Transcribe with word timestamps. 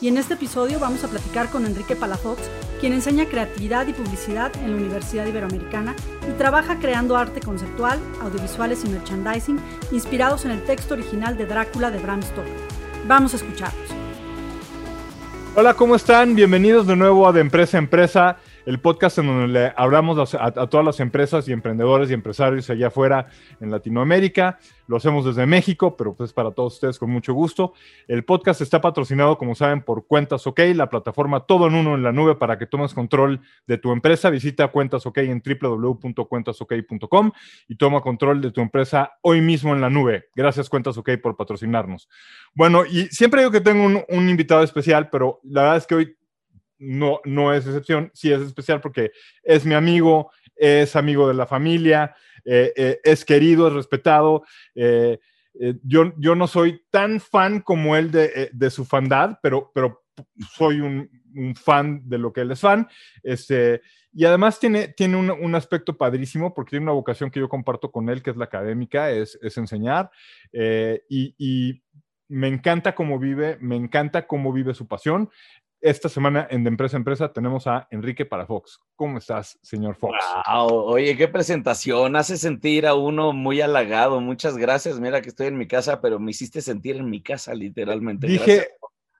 y 0.00 0.08
en 0.08 0.18
este 0.18 0.34
episodio 0.34 0.78
vamos 0.78 1.02
a 1.04 1.08
platicar 1.08 1.50
con 1.50 1.64
Enrique 1.64 1.96
Palafox, 1.96 2.42
quien 2.80 2.92
enseña 2.92 3.26
creatividad 3.26 3.86
y 3.86 3.92
publicidad 3.92 4.54
en 4.56 4.72
la 4.72 4.76
Universidad 4.76 5.26
Iberoamericana 5.26 5.94
y 6.28 6.32
trabaja 6.36 6.78
creando 6.78 7.16
arte 7.16 7.40
conceptual, 7.40 7.98
audiovisuales 8.20 8.84
y 8.84 8.88
merchandising 8.88 9.58
inspirados 9.92 10.44
en 10.44 10.50
el 10.50 10.62
texto 10.64 10.94
original 10.94 11.36
de 11.36 11.46
Drácula 11.46 11.90
de 11.90 11.98
Bram 11.98 12.22
Stoker. 12.22 12.52
Vamos 13.06 13.32
a 13.32 13.36
escucharlos. 13.36 13.88
Hola, 15.54 15.72
¿cómo 15.72 15.96
están? 15.96 16.34
Bienvenidos 16.34 16.86
de 16.86 16.96
nuevo 16.96 17.26
a 17.26 17.32
De 17.32 17.40
Empresa 17.40 17.78
a 17.78 17.80
Empresa 17.80 18.36
el 18.66 18.80
podcast 18.80 19.18
en 19.18 19.28
donde 19.28 19.46
le 19.46 19.72
hablamos 19.76 20.34
a, 20.34 20.50
todas 20.66 20.84
las 20.84 20.98
empresas 20.98 21.48
y 21.48 21.52
emprendedores 21.52 22.10
y 22.10 22.14
empresarios 22.14 22.68
allá 22.68 22.88
afuera 22.88 23.28
en 23.60 23.70
Latinoamérica. 23.70 24.58
Lo 24.88 24.96
hacemos 24.96 25.24
desde 25.24 25.46
México, 25.46 25.96
pero 25.96 26.14
pues 26.14 26.32
para 26.32 26.50
todos 26.50 26.74
ustedes 26.74 26.98
con 26.98 27.10
mucho 27.10 27.32
gusto. 27.32 27.74
El 28.08 28.24
podcast 28.24 28.60
está 28.60 28.80
patrocinado, 28.80 29.38
como 29.38 29.54
saben, 29.54 29.82
por 29.82 30.06
Cuentas 30.06 30.46
OK, 30.48 30.60
la 30.74 30.90
plataforma 30.90 31.46
todo 31.46 31.68
en 31.68 31.74
uno 31.74 31.94
en 31.94 32.02
la 32.02 32.10
nube 32.10 32.34
para 32.34 32.58
que 32.58 32.66
tomes 32.66 32.92
control 32.92 33.40
de 33.68 33.78
tu 33.78 33.92
empresa. 33.92 34.30
Visita 34.30 34.66
Cuentas 34.68 35.06
OK 35.06 35.18
en 35.18 35.40
www.cuentasok.com 35.44 37.30
y 37.68 37.76
toma 37.76 38.00
control 38.00 38.40
de 38.40 38.50
tu 38.50 38.60
empresa 38.60 39.12
hoy 39.22 39.40
mismo 39.40 39.74
en 39.74 39.80
la 39.80 39.90
nube. 39.90 40.26
Gracias 40.34 40.68
Cuentas 40.68 40.98
OK 40.98 41.10
por 41.22 41.36
patrocinarnos. 41.36 42.08
Bueno, 42.52 42.84
y 42.84 43.06
siempre 43.06 43.42
digo 43.42 43.52
que 43.52 43.60
tengo 43.60 43.84
un, 43.84 44.02
un 44.08 44.28
invitado 44.28 44.64
especial, 44.64 45.08
pero 45.08 45.38
la 45.44 45.62
verdad 45.62 45.76
es 45.76 45.86
que 45.86 45.94
hoy 45.94 46.16
no, 46.78 47.20
no 47.24 47.52
es 47.52 47.66
excepción, 47.66 48.10
sí 48.14 48.32
es 48.32 48.40
especial 48.40 48.80
porque 48.80 49.12
es 49.42 49.64
mi 49.64 49.74
amigo, 49.74 50.30
es 50.54 50.96
amigo 50.96 51.28
de 51.28 51.34
la 51.34 51.46
familia, 51.46 52.14
eh, 52.44 52.72
eh, 52.76 53.00
es 53.02 53.24
querido, 53.24 53.68
es 53.68 53.74
respetado. 53.74 54.44
Eh, 54.74 55.18
yo, 55.82 56.12
yo 56.18 56.34
no 56.34 56.46
soy 56.46 56.82
tan 56.90 57.20
fan 57.20 57.60
como 57.60 57.96
él 57.96 58.10
de, 58.10 58.70
su 58.70 58.84
fandad, 58.84 59.38
pero, 59.42 59.70
pero 59.74 60.04
soy 60.54 60.80
un, 60.80 61.10
fan 61.54 62.00
de 62.08 62.16
lo 62.16 62.32
que 62.32 62.42
él 62.42 62.50
es 62.50 62.60
fan. 62.60 62.88
Este, 63.22 63.82
y 64.12 64.24
además 64.24 64.58
tiene, 64.58 64.88
tiene 64.88 65.16
un, 65.16 65.54
aspecto 65.54 65.96
padrísimo 65.96 66.54
porque 66.54 66.70
tiene 66.70 66.84
una 66.84 66.92
vocación 66.92 67.30
que 67.30 67.40
yo 67.40 67.48
comparto 67.48 67.90
con 67.90 68.08
él, 68.08 68.22
que 68.22 68.30
es 68.30 68.36
la 68.36 68.46
académica, 68.46 69.10
es, 69.10 69.38
enseñar. 69.56 70.10
y, 70.52 71.34
y 71.36 71.82
me 72.28 72.48
encanta 72.48 72.94
cómo 72.94 73.18
vive, 73.18 73.58
me 73.60 73.76
encanta 73.76 74.26
cómo 74.26 74.52
vive 74.52 74.74
su 74.74 74.86
pasión. 74.86 75.30
Esta 75.80 76.08
semana 76.08 76.46
en 76.50 76.64
De 76.64 76.68
Empresa 76.68 76.96
a 76.96 76.98
Empresa 76.98 77.32
tenemos 77.32 77.66
a 77.66 77.86
Enrique 77.90 78.24
para 78.24 78.46
Fox. 78.46 78.80
¿Cómo 78.96 79.18
estás, 79.18 79.58
señor 79.62 79.94
Fox? 79.96 80.16
Oye, 80.70 81.16
qué 81.16 81.28
presentación. 81.28 82.16
Hace 82.16 82.36
sentir 82.36 82.86
a 82.86 82.94
uno 82.94 83.32
muy 83.32 83.60
halagado. 83.60 84.20
Muchas 84.20 84.56
gracias. 84.56 84.98
Mira 84.98 85.20
que 85.20 85.28
estoy 85.28 85.48
en 85.48 85.58
mi 85.58 85.68
casa, 85.68 86.00
pero 86.00 86.18
me 86.18 86.30
hiciste 86.30 86.60
sentir 86.62 86.96
en 86.96 87.10
mi 87.10 87.22
casa, 87.22 87.54
literalmente. 87.54 88.26
Dije 88.26 88.68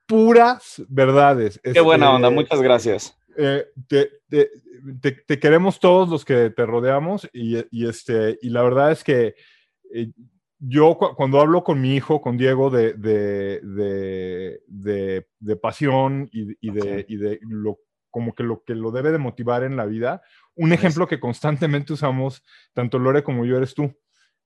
puras 0.07 0.81
verdades. 0.87 1.59
Qué 1.61 1.79
buena 1.81 2.05
este, 2.05 2.15
onda. 2.15 2.29
Muchas 2.31 2.61
gracias. 2.61 3.17
Eh, 3.37 3.65
te, 3.87 5.39
queremos 5.39 5.79
todos 5.79 6.09
los 6.09 6.25
que 6.25 6.49
te 6.49 6.65
rodeamos 6.65 7.29
y, 7.31 7.85
este, 7.85 8.39
y 8.41 8.49
la 8.49 8.63
verdad 8.63 8.91
es 8.91 9.03
que 9.03 9.35
eh, 9.93 10.09
yo 10.59 10.97
cuando 10.97 11.39
hablo 11.39 11.63
con 11.63 11.81
mi 11.81 11.95
hijo, 11.95 12.21
con 12.21 12.37
Diego, 12.37 12.69
de, 12.69 12.93
de, 14.67 15.55
pasión 15.61 16.29
y, 16.31 16.71
de, 16.71 17.05
y 17.07 17.17
de 17.17 17.39
lo, 17.43 17.79
como 18.09 18.33
que 18.33 18.43
lo 18.43 18.63
que 18.63 18.75
lo 18.75 18.91
debe 18.91 19.11
de 19.11 19.17
motivar 19.17 19.63
en 19.63 19.75
la 19.75 19.85
vida, 19.85 20.21
un 20.55 20.73
ejemplo 20.73 21.07
que 21.07 21.19
constantemente 21.19 21.93
usamos, 21.93 22.43
tanto 22.73 22.99
Lore 22.99 23.23
como 23.23 23.45
yo, 23.45 23.57
eres 23.57 23.75
tú. 23.75 23.93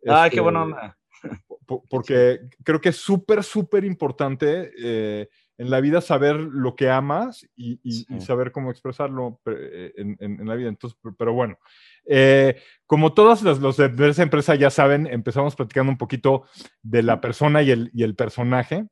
Ay, 0.05 0.29
qué 0.29 0.37
este, 0.37 0.41
bueno. 0.41 0.75
Porque 1.89 2.41
creo 2.65 2.81
que 2.81 2.89
es 2.89 2.97
súper, 2.97 3.43
súper 3.43 3.85
importante 3.85 4.71
eh, 4.77 5.29
en 5.61 5.69
la 5.69 5.79
vida 5.79 6.01
saber 6.01 6.37
lo 6.37 6.75
que 6.75 6.89
amas 6.89 7.47
y, 7.55 7.77
saber 8.19 8.51
cómo 8.51 8.71
expresarlo 8.71 9.39
eh, 9.45 9.93
en, 9.95 10.47
la 10.47 10.55
vida. 10.55 10.69
Entonces, 10.69 10.99
pero 11.19 11.33
bueno, 11.33 11.59
eh, 12.03 12.59
como 12.87 13.13
todos 13.13 13.43
los, 13.43 13.59
los, 13.59 13.77
de 13.77 14.09
esa 14.09 14.23
empresa 14.23 14.55
ya 14.55 14.71
saben, 14.71 15.05
empezamos 15.05 15.55
platicando 15.55 15.91
un 15.91 15.99
poquito 15.99 16.45
de 16.81 17.03
la 17.03 17.21
persona 17.21 17.61
y 17.61 17.69
el, 17.69 17.91
y 17.93 18.01
el 18.01 18.15
personaje. 18.15 18.87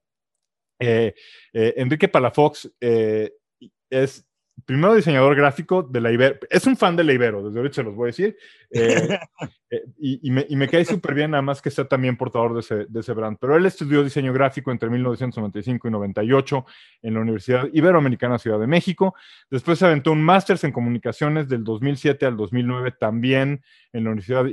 Eh, 0.79 1.15
Enrique 1.53 2.07
Palafox 2.07 2.71
es 2.79 4.28
primero 4.65 4.95
diseñador 4.95 5.35
gráfico 5.35 5.83
de 5.83 6.01
la 6.01 6.11
Ibero. 6.11 6.37
Es 6.49 6.65
un 6.67 6.77
fan 6.77 6.95
de 6.95 7.03
la 7.03 7.13
Ibero, 7.13 7.45
desde 7.45 7.59
ahorita 7.59 7.75
se 7.75 7.83
los 7.83 7.95
voy 7.95 8.05
a 8.05 8.07
decir. 8.07 8.37
Eh, 8.71 9.19
eh, 9.71 9.83
y, 9.99 10.31
me, 10.31 10.45
y, 10.47 10.55
me, 10.55 10.67
cae 10.67 10.85
súper 10.85 11.13
bien, 11.13 11.31
nada 11.31 11.41
más 11.41 11.61
que 11.61 11.71
sea 11.71 11.85
también 11.85 12.17
portador 12.17 12.53
de 12.53 12.59
ese, 12.59 12.85
de 12.87 12.99
ese, 12.99 13.13
brand. 13.13 13.37
Pero 13.39 13.55
él 13.55 13.65
estudió 13.65 14.03
diseño 14.03 14.33
gráfico 14.33 14.71
entre 14.71 14.89
1995 14.89 15.87
y 15.87 15.91
98 15.91 16.65
en 17.03 17.13
la 17.13 17.19
Universidad 17.21 17.67
Iberoamericana 17.73 18.37
Ciudad 18.37 18.59
de 18.59 18.67
México. 18.67 19.15
Después 19.49 19.79
se 19.79 19.85
aventó 19.85 20.11
un 20.11 20.23
máster 20.23 20.57
en 20.63 20.71
comunicaciones 20.71 21.47
del 21.47 21.63
2007 21.63 22.25
al 22.25 22.37
2009 22.37 22.93
también 22.99 23.61
en 23.93 24.03
la 24.03 24.11
Universidad 24.11 24.45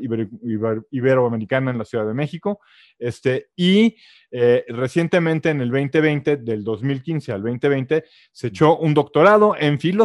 Iberoamericana 0.91 1.71
en 1.71 1.78
la 1.78 1.84
Ciudad 1.84 2.06
de 2.06 2.15
México. 2.15 2.61
Este, 2.99 3.49
y 3.56 3.97
eh, 4.31 4.65
recientemente, 4.69 5.50
en 5.50 5.61
el 5.61 5.71
2020, 5.71 6.39
del 6.39 6.65
2015 6.65 7.33
al 7.33 7.43
2020, 7.43 8.05
se 8.33 8.47
echó 8.49 8.77
un 8.77 8.95
doctorado 8.95 9.55
en 9.59 9.78
filosofía, 9.78 9.96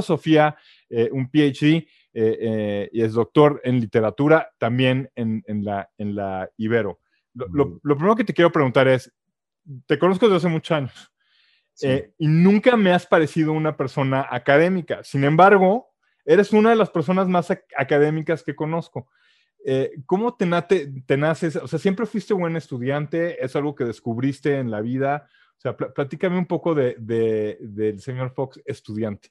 eh, 0.90 1.10
un 1.12 1.30
PhD, 1.30 1.88
eh, 2.14 2.90
y 2.92 3.02
es 3.02 3.14
doctor 3.14 3.62
en 3.64 3.80
literatura 3.80 4.52
también 4.58 5.10
en, 5.16 5.44
la, 5.64 5.90
en 5.98 6.16
la 6.16 6.50
Ibero. 6.58 7.00
Lo, 7.34 7.80
primero 7.80 8.16
que 8.16 8.26
te 8.26 8.34
quiero 8.34 8.52
preguntar 8.52 8.88
es, 8.88 9.12
te 9.86 9.98
conozco 9.98 10.26
desde 10.26 10.38
hace 10.38 10.50
muchos 10.50 10.72
años 10.72 11.12
y 12.18 12.28
nunca 12.28 12.76
me 12.78 12.92
has 12.92 13.06
parecido 13.06 13.54
una 13.54 13.76
persona 13.76 14.28
académica. 14.30 15.04
Sin 15.04 15.24
embargo, 15.24 15.92
eres 16.26 16.54
una 16.54 16.70
de 16.70 16.76
las 16.76 16.90
personas 16.90 17.28
más 17.28 17.52
académicas 17.78 18.44
que 18.44 18.56
conozco. 18.56 19.08
Eh, 19.64 19.92
¿Cómo 20.06 20.36
te, 20.36 20.46
naces? 20.46 21.56
O 21.56 21.68
sea, 21.68 21.80
¿siempre 21.80 22.06
fuiste 22.06 22.34
buen 22.34 22.56
estudiante? 22.56 23.44
¿Es 23.44 23.56
algo 23.56 23.76
que 23.76 23.86
descubriste 23.86 24.58
en 24.58 24.72
la 24.72 24.82
vida? 24.82 25.28
O 25.58 25.62
sea, 25.62 25.78
platícame 25.78 26.38
un 26.38 26.48
poco 26.48 26.74
de, 26.74 26.96
del 27.60 28.00
señor 28.00 28.34
Fox 28.34 28.60
estudiante. 28.66 29.30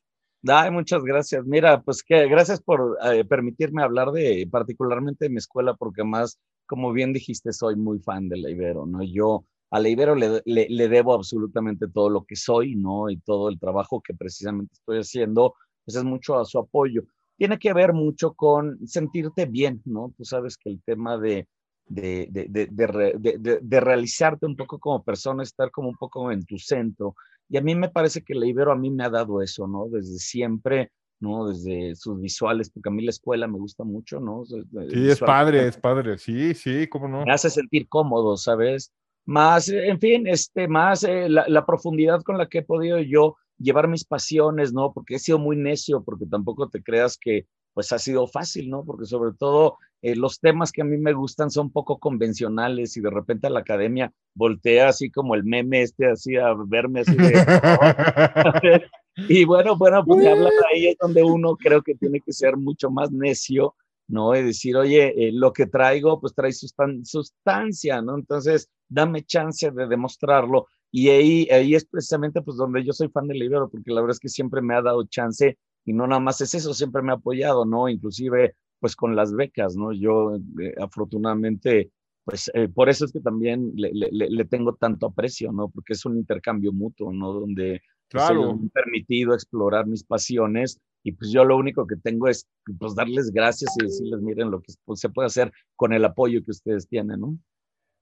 Ay, 0.49 0.71
muchas 0.71 1.03
gracias. 1.03 1.45
Mira, 1.47 1.83
pues 1.83 2.03
que 2.03 2.27
gracias 2.28 2.61
por 2.62 2.99
eh, 3.12 3.25
permitirme 3.25 3.83
hablar 3.83 4.11
de 4.12 4.49
particularmente 4.51 5.27
de 5.27 5.31
mi 5.31 5.37
escuela, 5.37 5.75
porque 5.75 6.03
más, 6.05 6.39
como 6.67 6.93
bien 6.93 7.12
dijiste, 7.12 7.53
soy 7.53 7.77
muy 7.77 7.99
fan 8.01 8.28
de 8.28 8.39
la 8.39 8.51
Ibero, 8.51 8.87
¿no? 8.87 9.03
Yo 9.03 9.45
a 9.71 9.81
la 9.81 9.89
Ibero 9.89 10.15
le, 10.15 10.43
le, 10.47 10.89
debo 10.89 11.15
absolutamente 11.15 11.89
todo 11.89 12.09
lo 12.09 12.25
que 12.25 12.37
soy, 12.37 12.75
¿no? 12.75 13.11
Y 13.11 13.19
todo 13.19 13.49
el 13.51 13.59
trabajo 13.61 14.01
que 14.01 14.15
precisamente 14.15 14.73
estoy 14.75 14.99
haciendo, 14.99 15.55
pues 15.84 15.97
es 15.97 16.05
mucho 16.05 16.39
a 16.39 16.45
su 16.45 16.59
apoyo 16.59 17.03
tiene 17.41 17.59
que 17.59 17.72
ver 17.72 17.95
mucho 17.95 18.34
con 18.34 18.87
sentirte 18.87 19.47
bien, 19.47 19.81
¿no? 19.87 20.12
Tú 20.15 20.27
sabes 20.27 20.59
que 20.59 20.69
el 20.69 20.83
tema 20.84 21.17
de, 21.17 21.49
de, 21.87 22.28
de, 22.31 23.81
realizarte 23.81 24.45
un 24.45 24.55
poco 24.57 24.78
como 24.78 25.03
persona, 25.03 25.43
estar 25.43 25.71
como 25.71 25.89
un 25.89 25.97
poco 25.97 26.31
en 26.31 26.45
tu 26.45 26.59
centro. 26.59 27.15
Y 27.50 27.56
a 27.56 27.60
mí 27.60 27.74
me 27.74 27.88
parece 27.88 28.22
que 28.22 28.34
la 28.34 28.47
Ibero 28.47 28.72
a 28.72 28.76
mí 28.76 28.91
me 28.91 29.04
ha 29.04 29.10
dado 29.10 29.42
eso, 29.42 29.66
¿no? 29.66 29.88
Desde 29.88 30.18
siempre, 30.18 30.92
¿no? 31.18 31.48
Desde 31.48 31.97
sus 31.97 32.20
visuales, 32.20 32.70
porque 32.70 32.88
a 32.88 32.92
mí 32.92 33.02
la 33.04 33.10
escuela 33.10 33.48
me 33.48 33.58
gusta 33.58 33.82
mucho, 33.82 34.20
¿no? 34.20 34.44
Sí, 34.44 35.10
es 35.10 35.18
padre, 35.18 35.66
es 35.66 35.76
padre, 35.76 36.16
sí, 36.16 36.54
sí, 36.54 36.86
cómo 36.86 37.08
no. 37.08 37.24
Me 37.24 37.32
hace 37.32 37.50
sentir 37.50 37.88
cómodo, 37.88 38.36
¿sabes? 38.36 38.92
Más, 39.26 39.68
en 39.68 39.98
fin, 39.98 40.28
este, 40.28 40.68
más 40.68 41.02
eh, 41.02 41.28
la, 41.28 41.44
la 41.48 41.66
profundidad 41.66 42.22
con 42.22 42.38
la 42.38 42.48
que 42.48 42.58
he 42.58 42.62
podido 42.62 43.00
yo 43.00 43.36
llevar 43.58 43.88
mis 43.88 44.04
pasiones, 44.04 44.72
¿no? 44.72 44.92
Porque 44.92 45.16
he 45.16 45.18
sido 45.18 45.41
muy 45.41 45.56
necio, 45.56 46.04
porque 46.04 46.26
tampoco 46.26 46.68
te 46.68 46.82
creas 46.82 47.18
que 47.18 47.47
pues 47.74 47.92
ha 47.92 47.98
sido 47.98 48.26
fácil, 48.26 48.70
¿no? 48.70 48.84
Porque 48.84 49.06
sobre 49.06 49.32
todo 49.36 49.76
eh, 50.02 50.16
los 50.16 50.41
temas 50.41 50.72
que 50.72 50.82
a 50.82 50.84
mí 50.84 50.97
me 50.97 51.12
gustan 51.12 51.50
son 51.50 51.70
poco 51.70 51.98
convencionales 51.98 52.97
y 52.97 53.00
de 53.00 53.10
repente 53.10 53.47
a 53.47 53.50
la 53.50 53.60
academia 53.60 54.12
voltea 54.34 54.88
así 54.88 55.10
como 55.10 55.34
el 55.34 55.44
meme 55.44 55.82
este, 55.82 56.06
así 56.06 56.36
a 56.36 56.54
verme 56.66 57.00
así 57.00 57.14
de... 57.14 57.32
y 59.28 59.44
bueno, 59.44 59.76
bueno, 59.76 60.04
pues 60.04 60.26
hablar 60.26 60.52
ahí 60.72 60.86
es 60.86 60.97
donde 60.98 61.22
uno 61.22 61.56
creo 61.56 61.82
que 61.82 61.94
tiene 61.94 62.20
que 62.20 62.32
ser 62.32 62.56
mucho 62.56 62.91
más 62.91 63.12
necio, 63.12 63.74
¿no? 64.08 64.34
Y 64.34 64.42
decir, 64.42 64.76
oye, 64.76 65.28
eh, 65.28 65.32
lo 65.32 65.52
que 65.52 65.66
traigo, 65.66 66.18
pues 66.18 66.34
trae 66.34 66.52
sustancia, 66.52 68.00
¿no? 68.00 68.16
Entonces, 68.16 68.70
dame 68.88 69.22
chance 69.24 69.70
de 69.70 69.86
demostrarlo. 69.86 70.66
Y 70.91 71.08
ahí, 71.10 71.48
ahí 71.50 71.74
es 71.74 71.84
precisamente 71.84 72.42
pues 72.42 72.56
donde 72.56 72.84
yo 72.84 72.92
soy 72.92 73.08
fan 73.08 73.28
del 73.28 73.38
libro, 73.38 73.68
porque 73.68 73.92
la 73.92 74.00
verdad 74.00 74.16
es 74.16 74.20
que 74.20 74.28
siempre 74.28 74.60
me 74.60 74.74
ha 74.74 74.82
dado 74.82 75.04
chance 75.04 75.58
y 75.84 75.92
no 75.92 76.06
nada 76.06 76.20
más 76.20 76.41
es 76.41 76.54
eso, 76.54 76.74
siempre 76.74 77.02
me 77.02 77.12
ha 77.12 77.16
apoyado, 77.16 77.64
¿no? 77.64 77.88
Inclusive 77.88 78.54
pues 78.80 78.97
con 78.97 79.15
las 79.15 79.32
becas, 79.32 79.77
¿no? 79.77 79.92
Yo 79.92 80.36
eh, 80.60 80.74
afortunadamente, 80.80 81.91
pues 82.24 82.50
eh, 82.54 82.68
por 82.68 82.88
eso 82.88 83.04
es 83.04 83.12
que 83.12 83.21
también 83.21 83.72
le, 83.77 83.91
le, 83.92 84.10
le, 84.10 84.44
tengo 84.47 84.74
tanto 84.74 85.06
aprecio, 85.06 85.53
¿no? 85.53 85.68
Porque 85.68 85.92
es 85.92 86.04
un 86.04 86.16
intercambio 86.16 86.72
mutuo, 86.72 87.12
¿no? 87.12 87.32
Donde 87.32 87.82
pues, 88.09 88.24
claro. 88.24 88.56
me 88.56 88.68
permitido 88.71 89.34
explorar 89.34 89.86
mis 89.86 90.03
pasiones 90.03 90.80
y 91.03 91.12
pues 91.12 91.30
yo 91.30 91.44
lo 91.44 91.56
único 91.56 91.86
que 91.86 91.97
tengo 91.97 92.28
es 92.28 92.47
pues 92.78 92.94
darles 92.94 93.30
gracias 93.30 93.71
y 93.78 93.84
decirles, 93.84 94.21
miren 94.21 94.50
lo 94.50 94.60
que 94.60 94.72
pues, 94.84 95.00
se 95.00 95.09
puede 95.09 95.26
hacer 95.26 95.53
con 95.76 95.92
el 95.92 96.04
apoyo 96.04 96.42
que 96.42 96.50
ustedes 96.50 96.88
tienen, 96.88 97.21
¿no? 97.21 97.38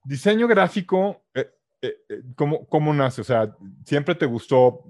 Diseño 0.05 0.47
gráfico, 0.47 1.23
eh, 1.33 1.51
¿cómo, 2.35 2.65
¿cómo 2.67 2.93
nace? 2.93 3.21
O 3.21 3.25
sea, 3.25 3.55
¿siempre 3.85 4.15
te 4.15 4.25
gustó 4.25 4.85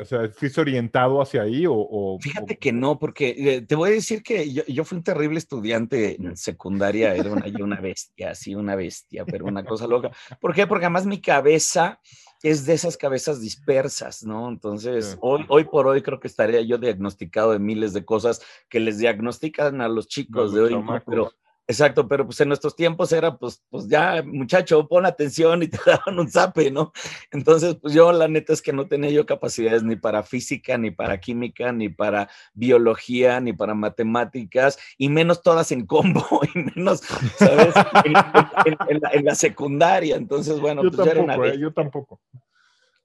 o 0.00 0.04
sea, 0.04 0.28
¿fuiste 0.28 0.60
orientado 0.60 1.20
hacia 1.20 1.42
ahí 1.42 1.64
o...? 1.68 2.18
Fíjate 2.20 2.56
que 2.56 2.72
no, 2.72 2.98
porque 2.98 3.34
eh, 3.36 3.62
te 3.62 3.74
voy 3.74 3.90
a 3.90 3.92
decir 3.94 4.22
que 4.22 4.50
yo, 4.52 4.84
fui 4.84 4.98
un 4.98 5.04
terrible 5.04 5.38
estudiante 5.38 6.16
en 6.16 6.36
secundaria, 6.36 7.14
era 7.14 7.30
una, 7.30 7.44
una 7.60 7.80
bestia, 7.80 8.30
así 8.30 8.54
una 8.54 8.76
bestia, 8.76 9.24
pero 9.24 9.46
una 9.46 9.64
cosa 9.64 9.86
loca. 9.86 10.10
¿Por 10.40 10.54
qué? 10.54 10.66
Porque 10.66 10.86
además 10.86 11.06
mi 11.06 11.20
cabeza 11.20 12.00
es 12.42 12.66
de 12.66 12.74
esas 12.74 12.96
cabezas 12.96 13.40
dispersas, 13.40 14.24
¿no? 14.24 14.48
Entonces, 14.48 15.16
hoy, 15.20 15.44
hoy 15.48 15.64
por 15.64 15.86
hoy 15.86 16.02
creo 16.02 16.18
que 16.18 16.26
estaría 16.26 16.60
yo 16.62 16.76
diagnosticado 16.78 17.52
de 17.52 17.60
miles 17.60 17.92
de 17.92 18.04
cosas 18.04 18.42
que 18.68 18.80
les 18.80 18.98
diagnostican 18.98 19.80
a 19.80 19.88
los 19.88 20.08
chicos 20.08 20.52
de 20.52 20.62
hoy, 20.62 20.84
pero 21.06 21.30
Exacto, 21.68 22.08
pero 22.08 22.26
pues 22.26 22.40
en 22.40 22.48
nuestros 22.48 22.74
tiempos 22.74 23.12
era 23.12 23.38
pues, 23.38 23.62
pues 23.70 23.86
ya, 23.88 24.22
muchacho, 24.24 24.88
pon 24.88 25.06
atención 25.06 25.62
y 25.62 25.68
te 25.68 25.78
daban 25.86 26.18
un 26.18 26.28
zape, 26.28 26.70
¿no? 26.70 26.92
Entonces, 27.30 27.76
pues 27.80 27.94
yo 27.94 28.12
la 28.12 28.26
neta 28.26 28.52
es 28.52 28.60
que 28.60 28.72
no 28.72 28.88
tenía 28.88 29.10
yo 29.10 29.26
capacidades 29.26 29.84
ni 29.84 29.94
para 29.94 30.24
física, 30.24 30.76
ni 30.76 30.90
para 30.90 31.20
química, 31.20 31.72
ni 31.72 31.88
para 31.88 32.28
biología, 32.52 33.40
ni 33.40 33.52
para 33.52 33.74
matemáticas, 33.74 34.78
y 34.98 35.08
menos 35.08 35.42
todas 35.42 35.70
en 35.70 35.86
combo, 35.86 36.26
y 36.54 36.58
menos, 36.58 37.00
¿sabes? 37.38 37.74
en, 38.04 39.24
la, 39.24 39.34
secundaria. 39.36 40.16
Entonces, 40.16 40.58
bueno, 40.58 40.82
yo 40.82 40.90
pues 40.90 40.96
tampoco, 40.98 41.24
ya 41.24 41.34
era 41.36 41.52
una... 41.52 41.54
yo 41.54 41.72
tampoco. 41.72 42.20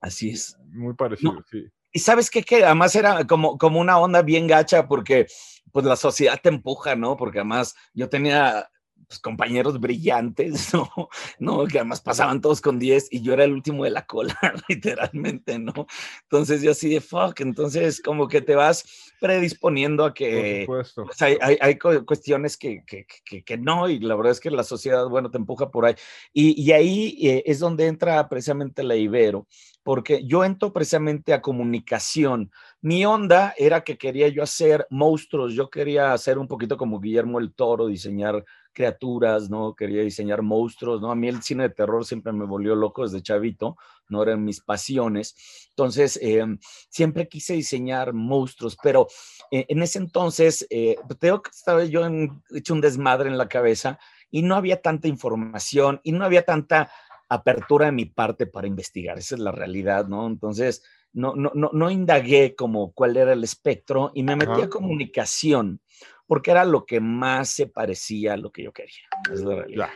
Así 0.01 0.31
es. 0.31 0.57
Muy 0.71 0.93
parecido, 0.93 1.43
sí. 1.49 1.67
Y 1.91 1.99
sabes 1.99 2.29
qué, 2.29 2.43
que 2.43 2.63
además 2.63 2.95
era 2.95 3.25
como, 3.25 3.57
como 3.57 3.79
una 3.79 3.97
onda 3.97 4.21
bien 4.21 4.45
gacha 4.45 4.87
porque 4.87 5.27
pues 5.71 5.85
la 5.85 5.95
sociedad 5.95 6.39
te 6.41 6.49
empuja, 6.49 6.95
¿no? 6.95 7.17
Porque 7.17 7.39
además 7.39 7.75
yo 7.93 8.09
tenía 8.09 8.69
pues, 9.07 9.19
compañeros 9.19 9.79
brillantes, 9.79 10.73
¿no? 10.73 11.09
¿no? 11.39 11.65
Que 11.65 11.79
además 11.79 12.01
pasaban 12.01 12.41
todos 12.41 12.61
con 12.61 12.77
10 12.77 13.07
y 13.11 13.21
yo 13.21 13.33
era 13.33 13.45
el 13.45 13.53
último 13.53 13.83
de 13.83 13.91
la 13.91 14.05
cola, 14.05 14.37
literalmente, 14.67 15.57
¿no? 15.59 15.87
Entonces 16.23 16.61
yo 16.61 16.71
así 16.71 16.89
de 16.89 17.01
fuck, 17.01 17.39
entonces 17.39 18.01
como 18.01 18.27
que 18.27 18.41
te 18.41 18.55
vas 18.55 19.13
predisponiendo 19.19 20.05
a 20.05 20.13
que 20.13 20.63
pues, 20.67 21.21
hay, 21.21 21.37
hay, 21.41 21.57
hay, 21.59 21.77
cuestiones 21.77 22.57
que, 22.57 22.83
que, 22.85 23.05
que, 23.25 23.43
que, 23.43 23.57
no, 23.57 23.89
y 23.89 23.99
la 23.99 24.15
verdad 24.15 24.33
es 24.33 24.39
que 24.39 24.51
la 24.51 24.63
sociedad, 24.63 25.07
bueno, 25.07 25.31
te 25.31 25.37
empuja 25.37 25.71
por 25.71 25.85
ahí. 25.85 25.95
Y, 26.33 26.61
y 26.61 26.71
ahí 26.71 27.17
eh, 27.21 27.43
es 27.45 27.59
donde 27.59 27.87
entra 27.87 28.27
precisamente 28.29 28.83
la 28.83 28.95
Ibero, 28.95 29.47
porque 29.83 30.23
yo 30.25 30.43
entro 30.43 30.73
precisamente 30.73 31.33
a 31.33 31.41
comunicación. 31.41 32.51
Mi 32.81 33.05
onda 33.05 33.53
era 33.57 33.83
que 33.83 33.97
quería 33.97 34.27
yo 34.27 34.43
hacer 34.43 34.85
monstruos, 34.89 35.53
yo 35.53 35.69
quería 35.69 36.13
hacer 36.13 36.37
un 36.37 36.47
poquito 36.47 36.77
como 36.77 36.99
Guillermo 36.99 37.39
el 37.39 37.53
Toro, 37.53 37.87
diseñar 37.87 38.43
criaturas, 38.77 39.49
¿no? 39.49 39.73
Quería 39.73 40.03
diseñar 40.03 40.43
monstruos, 40.43 41.01
¿no? 41.01 41.09
A 41.09 41.15
mí 41.15 41.27
el 41.27 41.41
cine 41.41 41.63
de 41.63 41.73
terror 41.73 42.05
siempre 42.05 42.31
me 42.31 42.45
volvió 42.45 42.75
loco 42.75 43.01
desde 43.01 43.23
chavito, 43.23 43.75
no 44.07 44.21
eran 44.21 44.45
mis 44.45 44.61
pasiones. 44.61 45.35
Entonces, 45.69 46.19
eh, 46.21 46.45
siempre 46.87 47.27
quise 47.27 47.53
diseñar 47.53 48.13
monstruos, 48.13 48.77
pero 48.83 49.07
eh, 49.49 49.65
en 49.67 49.81
ese 49.81 49.97
entonces, 49.97 50.67
eh, 50.69 50.95
tengo 51.17 51.41
que 51.41 51.49
estaba 51.49 51.85
yo 51.85 52.05
en, 52.05 52.43
hecho 52.51 52.75
un 52.75 52.81
desmadre 52.81 53.29
en 53.29 53.39
la 53.39 53.49
cabeza 53.49 53.97
y 54.29 54.43
no 54.43 54.53
había 54.53 54.79
tanta 54.79 55.07
información 55.07 55.99
y 56.03 56.11
no 56.11 56.23
había 56.23 56.45
tanta 56.45 56.91
apertura 57.29 57.87
de 57.87 57.93
mi 57.93 58.05
parte 58.05 58.45
para 58.45 58.67
investigar, 58.67 59.17
esa 59.17 59.33
es 59.33 59.41
la 59.41 59.51
realidad, 59.51 60.05
¿no? 60.07 60.27
Entonces, 60.27 60.83
no, 61.13 61.33
no, 61.35 61.51
no, 61.55 61.71
no 61.73 61.89
indagué 61.89 62.53
como 62.55 62.91
cuál 62.91 63.17
era 63.17 63.33
el 63.33 63.43
espectro 63.43 64.11
y 64.13 64.21
me 64.21 64.35
metí 64.35 64.61
a 64.61 64.69
comunicación, 64.69 65.81
porque 66.27 66.51
era 66.51 66.65
lo 66.65 66.85
que 66.85 66.99
más 66.99 67.49
se 67.49 67.67
parecía 67.67 68.33
a 68.33 68.37
lo 68.37 68.51
que 68.51 68.63
yo 68.63 68.73
quería, 68.73 69.07
es 69.31 69.41
la 69.41 69.55
realidad. 69.55 69.89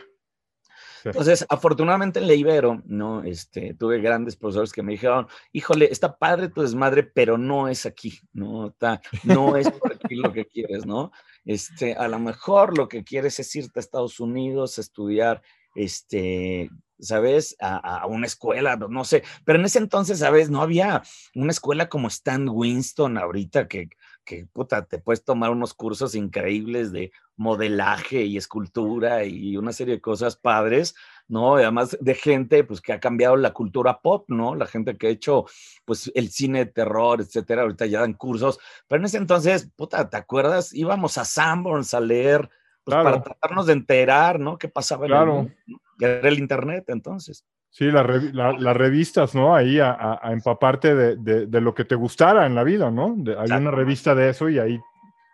Entonces, 1.04 1.44
afortunadamente 1.48 2.20
en 2.20 2.26
la 2.26 2.34
Ibero, 2.34 2.82
¿no? 2.86 3.24
Este, 3.24 3.74
tuve 3.74 4.00
grandes 4.00 4.36
profesores 4.36 4.72
que 4.72 4.82
me 4.82 4.92
dijeron, 4.92 5.26
híjole, 5.52 5.88
está 5.90 6.16
padre 6.16 6.48
tu 6.48 6.62
desmadre, 6.62 7.02
pero 7.02 7.38
no 7.38 7.68
es 7.68 7.86
aquí, 7.86 8.20
¿no? 8.32 8.68
Está, 8.68 9.00
no 9.24 9.56
es 9.56 9.70
por 9.70 9.94
aquí 9.94 10.14
lo 10.14 10.32
que 10.32 10.46
quieres, 10.46 10.86
¿no? 10.86 11.12
Este, 11.44 11.94
a 11.94 12.08
lo 12.08 12.18
mejor 12.18 12.78
lo 12.78 12.88
que 12.88 13.04
quieres 13.04 13.38
es 13.40 13.54
irte 13.56 13.78
a 13.78 13.80
Estados 13.80 14.20
Unidos 14.20 14.78
a 14.78 14.80
estudiar, 14.80 15.42
este, 15.74 16.70
¿sabes? 17.00 17.56
A, 17.60 18.06
una 18.06 18.26
escuela, 18.26 18.76
no 18.76 19.04
sé, 19.04 19.24
pero 19.44 19.58
en 19.58 19.64
ese 19.64 19.78
entonces, 19.78 20.20
¿sabes? 20.20 20.50
No 20.50 20.62
había 20.62 21.02
una 21.34 21.50
escuela 21.50 21.88
como 21.88 22.08
Stan 22.08 22.48
Winston 22.48 23.18
ahorita 23.18 23.66
que, 23.66 23.88
que 24.24 24.46
puta, 24.52 24.84
te 24.84 24.98
puedes 24.98 25.24
tomar 25.24 25.50
unos 25.50 25.74
cursos 25.74 26.14
increíbles 26.14 26.92
de 26.92 27.12
modelaje 27.36 28.22
y 28.22 28.36
escultura 28.36 29.24
y 29.24 29.56
una 29.56 29.72
serie 29.72 29.94
de 29.94 30.00
cosas 30.00 30.36
padres, 30.36 30.94
¿no? 31.28 31.56
además 31.56 31.96
de 32.00 32.14
gente, 32.14 32.64
pues, 32.64 32.80
que 32.80 32.92
ha 32.92 33.00
cambiado 33.00 33.36
la 33.36 33.52
cultura 33.52 34.00
pop, 34.00 34.24
¿no? 34.28 34.54
La 34.54 34.66
gente 34.66 34.96
que 34.96 35.08
ha 35.08 35.10
hecho, 35.10 35.46
pues, 35.84 36.10
el 36.14 36.30
cine 36.30 36.66
de 36.66 36.72
terror, 36.72 37.20
etcétera, 37.20 37.62
ahorita 37.62 37.86
ya 37.86 38.00
dan 38.00 38.14
cursos, 38.14 38.58
pero 38.86 39.00
en 39.00 39.06
ese 39.06 39.16
entonces, 39.16 39.70
puta, 39.74 40.08
¿te 40.08 40.16
acuerdas? 40.16 40.72
Íbamos 40.72 41.18
a 41.18 41.24
Sanborns 41.24 41.94
a 41.94 42.00
leer, 42.00 42.48
pues, 42.84 42.96
para 42.96 43.22
tratarnos 43.22 43.66
de 43.66 43.72
enterar, 43.72 44.38
¿no? 44.38 44.58
¿Qué 44.58 44.68
pasaba 44.68 45.06
en 45.06 45.12
claro. 45.12 45.40
el 45.66 45.80
era 46.02 46.28
el 46.28 46.38
internet 46.38 46.84
entonces. 46.88 47.44
Sí, 47.72 47.86
las 47.86 48.76
revistas, 48.76 49.34
¿no? 49.34 49.56
Ahí 49.56 49.80
a, 49.80 50.20
empaparte 50.24 50.94
de, 50.94 51.60
lo 51.60 51.74
que 51.74 51.86
te 51.86 51.94
gustara 51.94 52.44
en 52.44 52.54
la 52.54 52.64
vida, 52.64 52.90
¿no? 52.90 53.16
hay 53.38 53.50
una 53.50 53.70
revista 53.70 54.14
de 54.14 54.28
eso 54.28 54.50
y 54.50 54.58
ahí 54.58 54.78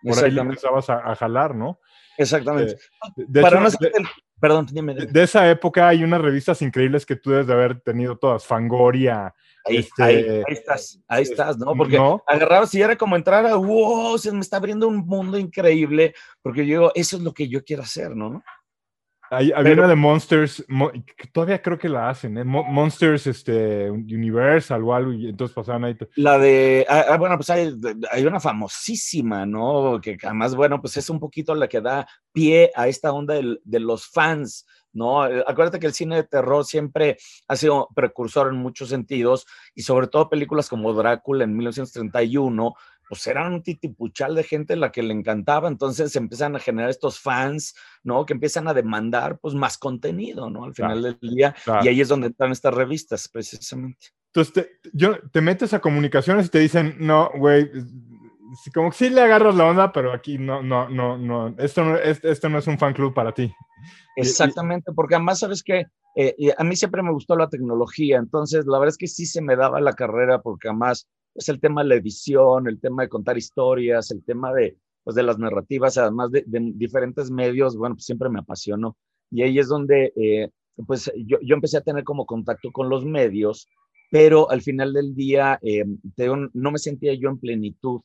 por 0.05 0.25
ahí 0.25 0.38
empezabas 0.38 0.88
a, 0.88 1.17
jalar, 1.17 1.56
¿no? 1.56 1.81
Exactamente. 2.17 2.75
Eh, 2.75 3.25
de, 3.26 3.43
perdón, 4.40 4.67
dime, 4.70 4.94
De, 4.94 5.23
esa 5.23 5.50
época 5.50 5.88
hay 5.88 6.05
unas 6.05 6.20
revistas 6.20 6.62
increíbles 6.62 7.05
que 7.05 7.17
tú 7.17 7.31
debes 7.31 7.49
de 7.49 7.55
haber 7.55 7.81
tenido 7.81 8.17
todas, 8.17 8.46
Fangoria. 8.46 9.34
Ahí, 9.64 9.79
este, 9.79 10.02
ahí, 10.05 10.44
estás, 10.46 11.01
ahí 11.08 11.22
estás, 11.24 11.58
¿no? 11.58 11.74
Porque 11.74 11.98
agarrabas 12.24 12.72
y 12.72 12.81
era 12.81 12.96
como 12.96 13.17
entrar 13.17 13.46
a, 13.46 13.56
wow, 13.56 14.17
se 14.17 14.31
me 14.31 14.41
está 14.41 14.58
abriendo 14.58 14.86
un 14.86 14.98
mundo 14.98 15.39
increíble, 15.39 16.15
porque 16.41 16.65
yo, 16.65 16.93
eso 16.94 17.17
es 17.17 17.22
lo 17.22 17.34
que 17.34 17.48
yo 17.48 17.65
quiero 17.65 17.82
hacer, 17.82 18.15
¿no? 18.15 18.44
Hay, 19.31 19.53
había 19.53 19.75
una 19.75 19.89
de 19.89 19.94
Monsters, 19.94 20.65
todavía 21.32 21.61
creo 21.61 21.79
que 21.79 21.89
la 21.89 22.08
hacen, 22.08 22.39
¿eh? 22.39 22.44
Monsters 22.44 23.27
este, 23.27 23.91
Universal 23.91 24.82
o 24.82 24.94
algo, 24.94 25.13
y 25.13 25.29
entonces 25.29 25.55
pasaban 25.55 25.85
ahí. 25.85 25.97
La 26.17 26.39
de, 26.39 26.87
ah, 26.89 27.05
ah, 27.11 27.17
bueno, 27.19 27.37
pues 27.37 27.51
hay, 27.51 27.75
hay, 28.11 28.25
una 28.25 28.41
famosísima, 28.41 29.44
¿no? 29.44 30.01
Que 30.01 30.17
además, 30.23 30.55
bueno, 30.55 30.81
pues 30.81 30.97
es 30.97 31.11
un 31.11 31.20
poquito 31.20 31.55
la 31.55 31.69
que 31.69 31.81
da 31.81 32.08
pie 32.32 32.70
a 32.75 32.89
esta 32.89 33.13
onda 33.13 33.35
de, 33.35 33.58
de 33.63 33.81
los 33.81 34.06
fans, 34.06 34.67
¿no? 34.93 35.23
Acuérdate 35.23 35.79
que 35.79 35.87
el 35.87 35.94
cine 35.94 36.17
de 36.17 36.25
terror 36.25 36.65
siempre 36.65 37.19
ha 37.47 37.56
sido 37.56 37.89
precursor 37.94 38.49
en 38.49 38.56
muchos 38.56 38.89
sentidos, 38.89 39.47
y 39.75 39.82
sobre 39.82 40.06
todo 40.06 40.31
películas 40.31 40.69
como 40.69 40.93
Drácula 40.94 41.44
en 41.44 41.56
1931, 41.56 42.75
pues 43.08 43.27
eran 43.27 43.53
un 43.53 43.62
titipuchal 43.62 44.34
de 44.34 44.43
gente 44.43 44.77
la 44.77 44.93
que 44.93 45.03
le 45.03 45.15
encantaba, 45.15 45.69
entonces 45.69 46.12
se 46.12 46.19
empiezan 46.19 46.55
a 46.56 46.58
generar 46.58 46.91
estos 46.91 47.19
fans, 47.19 47.74
¿no? 48.03 48.27
Que 48.27 48.34
empiezan 48.34 48.69
a 48.69 48.74
demandar, 48.74 49.38
pues, 49.38 49.55
más 49.55 49.79
contenido, 49.79 50.50
¿no? 50.50 50.65
Al 50.65 50.74
final 50.74 51.03
del 51.03 51.19
día, 51.20 51.55
y 51.82 51.88
ahí 51.88 52.00
es 52.00 52.08
donde 52.08 52.29
están 52.29 52.53
estas 52.53 52.74
revistas, 52.74 53.29
precisamente. 53.29 54.08
Entonces, 54.27 54.53
te, 54.53 54.91
yo, 54.93 55.19
te 55.31 55.41
metes 55.41 55.72
a 55.72 55.81
comunicaciones 55.81 56.46
y 56.46 56.50
te 56.50 56.58
dicen, 56.58 56.96
no, 56.98 57.31
güey, 57.36 57.70
como 58.74 58.91
que 58.91 58.96
sí 58.96 59.10
le 59.10 59.22
agarras 59.22 59.55
la 59.55 59.67
onda, 59.67 59.93
pero 59.93 60.12
aquí 60.12 60.38
no, 60.38 60.62
no, 60.62 60.88
no, 60.88 61.17
no, 61.17 61.55
esto 61.58 61.84
no, 61.84 61.96
esto 61.96 62.48
no 62.48 62.58
es 62.58 62.67
un 62.67 62.79
fan 62.79 62.94
club 62.94 63.15
para 63.15 63.32
ti. 63.32 63.53
Exactamente, 64.17 64.93
porque 64.93 65.15
además, 65.15 65.38
¿sabes 65.38 65.62
que 65.62 65.86
eh, 66.17 66.55
a 66.56 66.65
mí 66.65 66.74
siempre 66.77 67.03
me 67.03 67.12
gustó 67.12 67.36
la 67.36 67.48
tecnología, 67.48 68.19
entonces 68.19 68.67
la 68.67 68.79
verdad 68.79 68.93
es 68.94 68.98
que 68.98 69.06
sí 69.06 69.27
se 69.27 69.41
me 69.41 69.56
daba 69.56 69.81
la 69.81 69.93
carrera 69.93 70.41
porque 70.43 70.69
además 70.69 71.06
es 71.39 71.49
el 71.49 71.61
tema 71.61 71.83
de 71.83 71.89
la 71.89 71.95
edición, 71.95 72.67
el 72.67 72.81
tema 72.81 73.03
de 73.03 73.09
contar 73.09 73.39
historias, 73.39 74.11
el 74.11 74.25
tema 74.25 74.53
de, 74.53 74.77
pues, 75.05 75.15
de 75.15 75.23
las 75.23 75.39
narrativas, 75.39 75.97
además 75.97 76.31
de, 76.33 76.45
diferentes 76.47 77.31
medios, 77.31 77.77
bueno, 77.77 77.95
pues 77.95 78.05
siempre 78.05 78.29
me 78.29 78.41
apasionó. 78.41 78.97
Y 79.31 79.43
ahí 79.43 79.59
es 79.59 79.69
donde, 79.69 80.13
eh, 80.17 80.51
pues 80.87 81.11
yo, 81.17 81.39
yo, 81.43 81.55
empecé 81.55 81.79
a 81.79 81.83
tener 81.83 82.05
como 82.05 82.27
contacto 82.27 82.71
con 82.73 82.89
los 82.89 83.05
medios, 83.05 83.69
pero 84.11 84.51
al 84.51 84.63
final 84.63 84.93
del 84.93 85.15
día 85.15 85.59
eh, 85.63 85.85
no 86.53 86.71
me 86.71 86.79
sentía 86.79 87.15
yo 87.15 87.29
en 87.31 87.39
plenitud. 87.39 88.01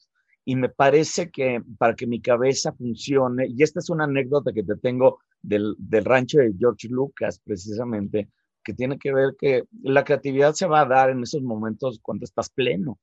y 0.46 0.56
me 0.58 0.68
parece 0.70 1.32
que 1.32 1.62
para 1.78 1.96
que 1.96 2.06
mi 2.06 2.22
cabeza 2.22 2.74
funcione, 2.74 3.48
y 3.48 3.64
esta 3.64 3.80
es 3.80 3.90
una 3.90 4.04
anécdota 4.04 4.52
que 4.52 4.64
te 4.64 4.76
tengo 4.76 5.20
del, 5.42 5.76
del 5.78 6.06
rancho 6.06 6.40
de 6.40 6.54
George 6.60 6.90
Lucas, 6.90 7.40
precisamente, 7.44 8.30
que 8.64 8.74
tiene 8.74 8.98
que 8.98 9.14
ver 9.14 9.36
que 9.40 9.64
la 9.82 10.04
creatividad 10.04 10.54
se 10.54 10.68
va 10.68 10.82
a 10.82 10.86
dar 10.86 11.10
en 11.10 11.24
esos 11.24 11.42
momentos 11.42 12.00
cuando 12.02 12.26
estás 12.26 12.50
pleno, 12.50 13.00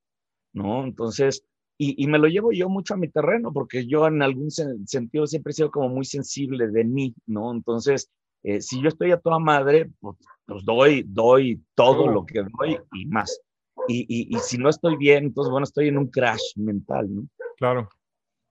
¿no? 0.53 0.85
Entonces, 0.85 1.45
y, 1.79 2.03
y, 2.03 2.07
me 2.09 2.19
lo 2.19 2.29
llevo 2.29 2.53
yo 2.53 2.69
mucho 2.69 2.95
a 2.95 2.99
mi 2.99 3.09
terreno, 3.09 3.53
porque 3.53 3.87
yo 3.87 4.07
en 4.07 4.21
algún 4.23 4.51
sentido 4.51 5.27
siempre 5.27 5.53
he 5.53 5.55
sido 5.55 5.71
como 5.71 5.89
muy 5.89 6.05
sensible 6.05 6.69
de 6.69 6.85
mí, 6.85 7.15
¿no? 7.27 7.53
Entonces, 7.53 8.11
eh, 8.43 8.61
si 8.61 8.83
yo 8.83 8.89
estoy 8.89 9.13
a 9.13 9.19
toda 9.19 9.39
madre, 9.39 9.91
pues, 10.01 10.17
pues 10.47 10.65
doy, 10.65 11.05
doy 11.07 11.63
todo 11.75 12.07
lo 12.09 12.27
que 12.27 12.43
doy 12.43 12.79
y 12.93 13.07
más. 13.07 13.41
Y, 13.89 14.01
y, 14.09 14.37
y, 14.37 14.39
si 14.41 14.59
no 14.59 14.69
estoy 14.69 14.97
bien, 14.97 15.25
entonces, 15.25 15.51
bueno, 15.51 15.65
estoy 15.65 15.89
en 15.89 15.99
un 15.99 16.09
crash 16.09 16.55
mental, 16.57 17.15
¿no? 17.15 17.27
Claro. 17.57 17.89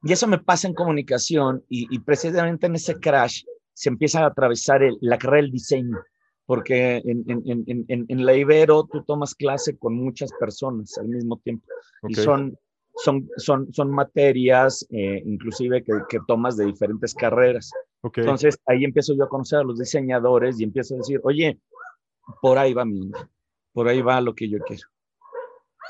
Y 0.03 0.13
eso 0.13 0.27
me 0.27 0.38
pasa 0.38 0.68
en 0.68 0.74
comunicación 0.74 1.63
y, 1.68 2.00
precisamente 2.00 2.68
en 2.68 2.75
ese 2.75 3.00
crash 3.00 3.44
se 3.74 3.89
empieza 3.89 4.24
a 4.24 4.27
atravesar 4.27 4.84
el, 4.84 4.98
la 5.01 5.18
carrera 5.18 5.44
del 5.44 5.51
diseño, 5.51 5.98
porque 6.50 6.98
en, 7.06 7.24
en, 7.27 7.63
en, 7.68 8.06
en, 8.10 8.25
la 8.25 8.34
Ibero 8.34 8.84
tú 8.91 9.03
tomas 9.03 9.36
clase 9.36 9.77
con 9.77 9.94
muchas 9.94 10.32
personas 10.39 10.98
al 10.98 11.08
mismo 11.08 11.38
tiempo 11.44 11.68
y 12.08 12.15
son 12.15 12.58
son, 12.96 13.29
son, 13.38 13.72
son 13.72 13.91
materias 13.91 14.84
eh, 14.89 15.22
inclusive 15.24 15.84
que, 15.84 15.94
que, 16.10 16.18
tomas 16.27 16.58
de 16.58 16.65
diferentes 16.65 17.13
carreras. 17.13 17.72
Entonces 18.01 18.58
ahí 18.65 18.84
empiezo 18.84 19.13
yo 19.13 19.25
a 19.25 19.29
conocer 19.29 19.60
a 19.60 19.63
los 19.63 19.77
diseñadores 19.77 20.60
y 20.60 20.63
empiezo 20.63 20.96
a 20.96 20.98
decir, 20.98 21.22
oye, 21.24 21.60
por 22.41 22.58
ahí 22.58 22.74
va 22.74 22.84
mi 22.84 23.12
por 23.72 23.88
ahí 23.88 24.01
va 24.01 24.20
lo 24.20 24.34
que 24.34 24.50
yo 24.50 24.58
quiero, 24.65 24.88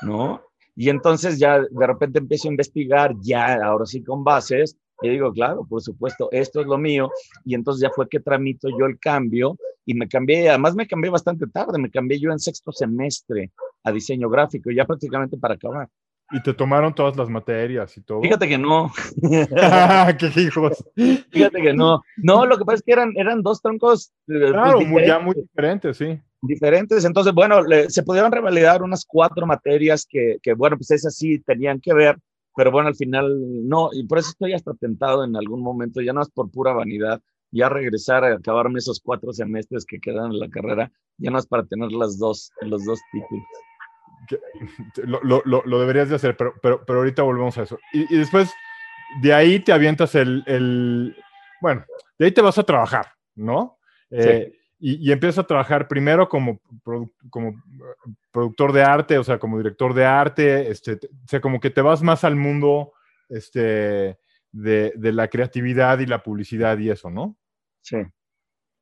¿no? 0.02 0.42
Y 0.76 0.90
entonces 0.90 1.38
ya 1.38 1.58
de 1.58 1.86
repente 1.86 2.18
empiezo 2.18 2.48
a 2.48 2.52
investigar, 2.52 3.14
ya 3.22 3.54
ahora 3.64 3.86
sí 3.86 4.04
con 4.04 4.24
bases, 4.24 4.76
y 5.02 5.08
digo, 5.08 5.32
claro, 5.32 5.66
por 5.68 5.82
supuesto, 5.82 6.28
esto 6.32 6.60
es 6.60 6.66
lo 6.66 6.78
mío, 6.78 7.10
y 7.44 7.54
entonces 7.54 7.82
ya 7.82 7.90
fue 7.94 8.08
que 8.08 8.20
tramito 8.20 8.68
yo 8.78 8.86
el 8.86 8.98
cambio, 8.98 9.56
y 9.86 9.94
me 9.94 10.08
cambié, 10.08 10.48
además 10.48 10.74
me 10.74 10.86
cambié 10.86 11.10
bastante 11.10 11.46
tarde, 11.46 11.78
me 11.78 11.90
cambié 11.90 12.20
yo 12.20 12.30
en 12.30 12.38
sexto 12.38 12.72
semestre 12.72 13.50
a 13.82 13.92
diseño 13.92 14.28
gráfico, 14.28 14.70
ya 14.70 14.84
prácticamente 14.84 15.36
para 15.36 15.54
acabar. 15.54 15.88
¿Y 16.32 16.40
te 16.42 16.54
tomaron 16.54 16.94
todas 16.94 17.16
las 17.16 17.28
materias 17.28 17.96
y 17.96 18.02
todo? 18.02 18.20
Fíjate 18.22 18.46
que 18.46 18.56
no. 18.56 18.92
¡Qué 20.18 20.40
hijos! 20.40 20.84
Fíjate 20.94 21.60
que 21.60 21.72
no. 21.72 22.02
No, 22.18 22.46
lo 22.46 22.56
que 22.56 22.64
pasa 22.64 22.76
es 22.76 22.82
que 22.82 22.92
eran, 22.92 23.12
eran 23.16 23.42
dos 23.42 23.60
troncos. 23.60 24.12
Eh, 24.28 24.50
claro, 24.52 24.76
pues, 24.76 24.88
muy, 24.88 25.06
ya 25.06 25.18
muy 25.18 25.34
diferentes, 25.34 25.96
sí. 25.96 26.20
Diferentes. 26.40 27.04
Entonces, 27.04 27.34
bueno, 27.34 27.62
se 27.88 28.02
pudieron 28.04 28.30
revalidar 28.30 28.82
unas 28.82 29.04
cuatro 29.04 29.44
materias 29.44 30.06
que, 30.08 30.36
que, 30.40 30.54
bueno, 30.54 30.76
pues 30.76 30.92
esas 30.92 31.16
sí 31.16 31.40
tenían 31.40 31.80
que 31.80 31.92
ver, 31.92 32.16
pero 32.56 32.70
bueno, 32.70 32.88
al 32.88 32.96
final 32.96 33.68
no. 33.68 33.90
Y 33.92 34.06
por 34.06 34.18
eso 34.18 34.30
estoy 34.30 34.52
hasta 34.52 34.74
tentado 34.74 35.24
en 35.24 35.36
algún 35.36 35.62
momento, 35.62 36.00
ya 36.00 36.12
no 36.12 36.22
es 36.22 36.30
por 36.30 36.50
pura 36.50 36.72
vanidad, 36.72 37.20
ya 37.50 37.68
regresar 37.68 38.24
a 38.24 38.34
acabarme 38.34 38.78
esos 38.78 39.00
cuatro 39.00 39.32
semestres 39.32 39.84
que 39.84 40.00
quedan 40.00 40.32
en 40.32 40.38
la 40.38 40.48
carrera, 40.48 40.90
ya 41.18 41.30
no 41.30 41.38
es 41.38 41.46
para 41.46 41.64
tener 41.64 41.92
las 41.92 42.18
dos, 42.18 42.50
los 42.62 42.84
dos 42.84 43.00
títulos. 43.12 43.46
lo, 45.04 45.42
lo, 45.44 45.62
lo, 45.64 45.80
deberías 45.80 46.08
de 46.08 46.16
hacer, 46.16 46.36
pero, 46.36 46.54
pero, 46.62 46.84
pero 46.84 47.00
ahorita 47.00 47.22
volvemos 47.22 47.56
a 47.58 47.62
eso. 47.62 47.78
Y, 47.92 48.14
y 48.14 48.18
después, 48.18 48.50
de 49.22 49.34
ahí 49.34 49.60
te 49.60 49.72
avientas 49.72 50.14
el, 50.14 50.44
el, 50.46 51.16
bueno, 51.60 51.84
de 52.18 52.26
ahí 52.26 52.32
te 52.32 52.42
vas 52.42 52.58
a 52.58 52.64
trabajar, 52.64 53.06
¿no? 53.34 53.78
Eh, 54.10 54.52
y, 54.80 55.08
y, 55.08 55.12
empiezas 55.12 55.44
a 55.44 55.46
trabajar 55.46 55.86
primero 55.88 56.28
como, 56.28 56.60
como 57.28 57.62
productor 58.32 58.72
de 58.72 58.82
arte, 58.82 59.18
o 59.18 59.24
sea, 59.24 59.38
como 59.38 59.58
director 59.58 59.92
de 59.92 60.06
arte, 60.06 60.70
este, 60.70 60.92
o 60.94 61.28
sea, 61.28 61.40
como 61.40 61.60
que 61.60 61.68
te 61.68 61.82
vas 61.82 62.02
más 62.02 62.24
al 62.24 62.34
mundo 62.34 62.92
este, 63.28 64.18
de, 64.52 64.92
de 64.96 65.12
la 65.12 65.28
creatividad 65.28 65.98
y 65.98 66.06
la 66.06 66.22
publicidad 66.22 66.78
y 66.78 66.90
eso, 66.90 67.10
¿no? 67.10 67.36
Sí. 67.82 67.98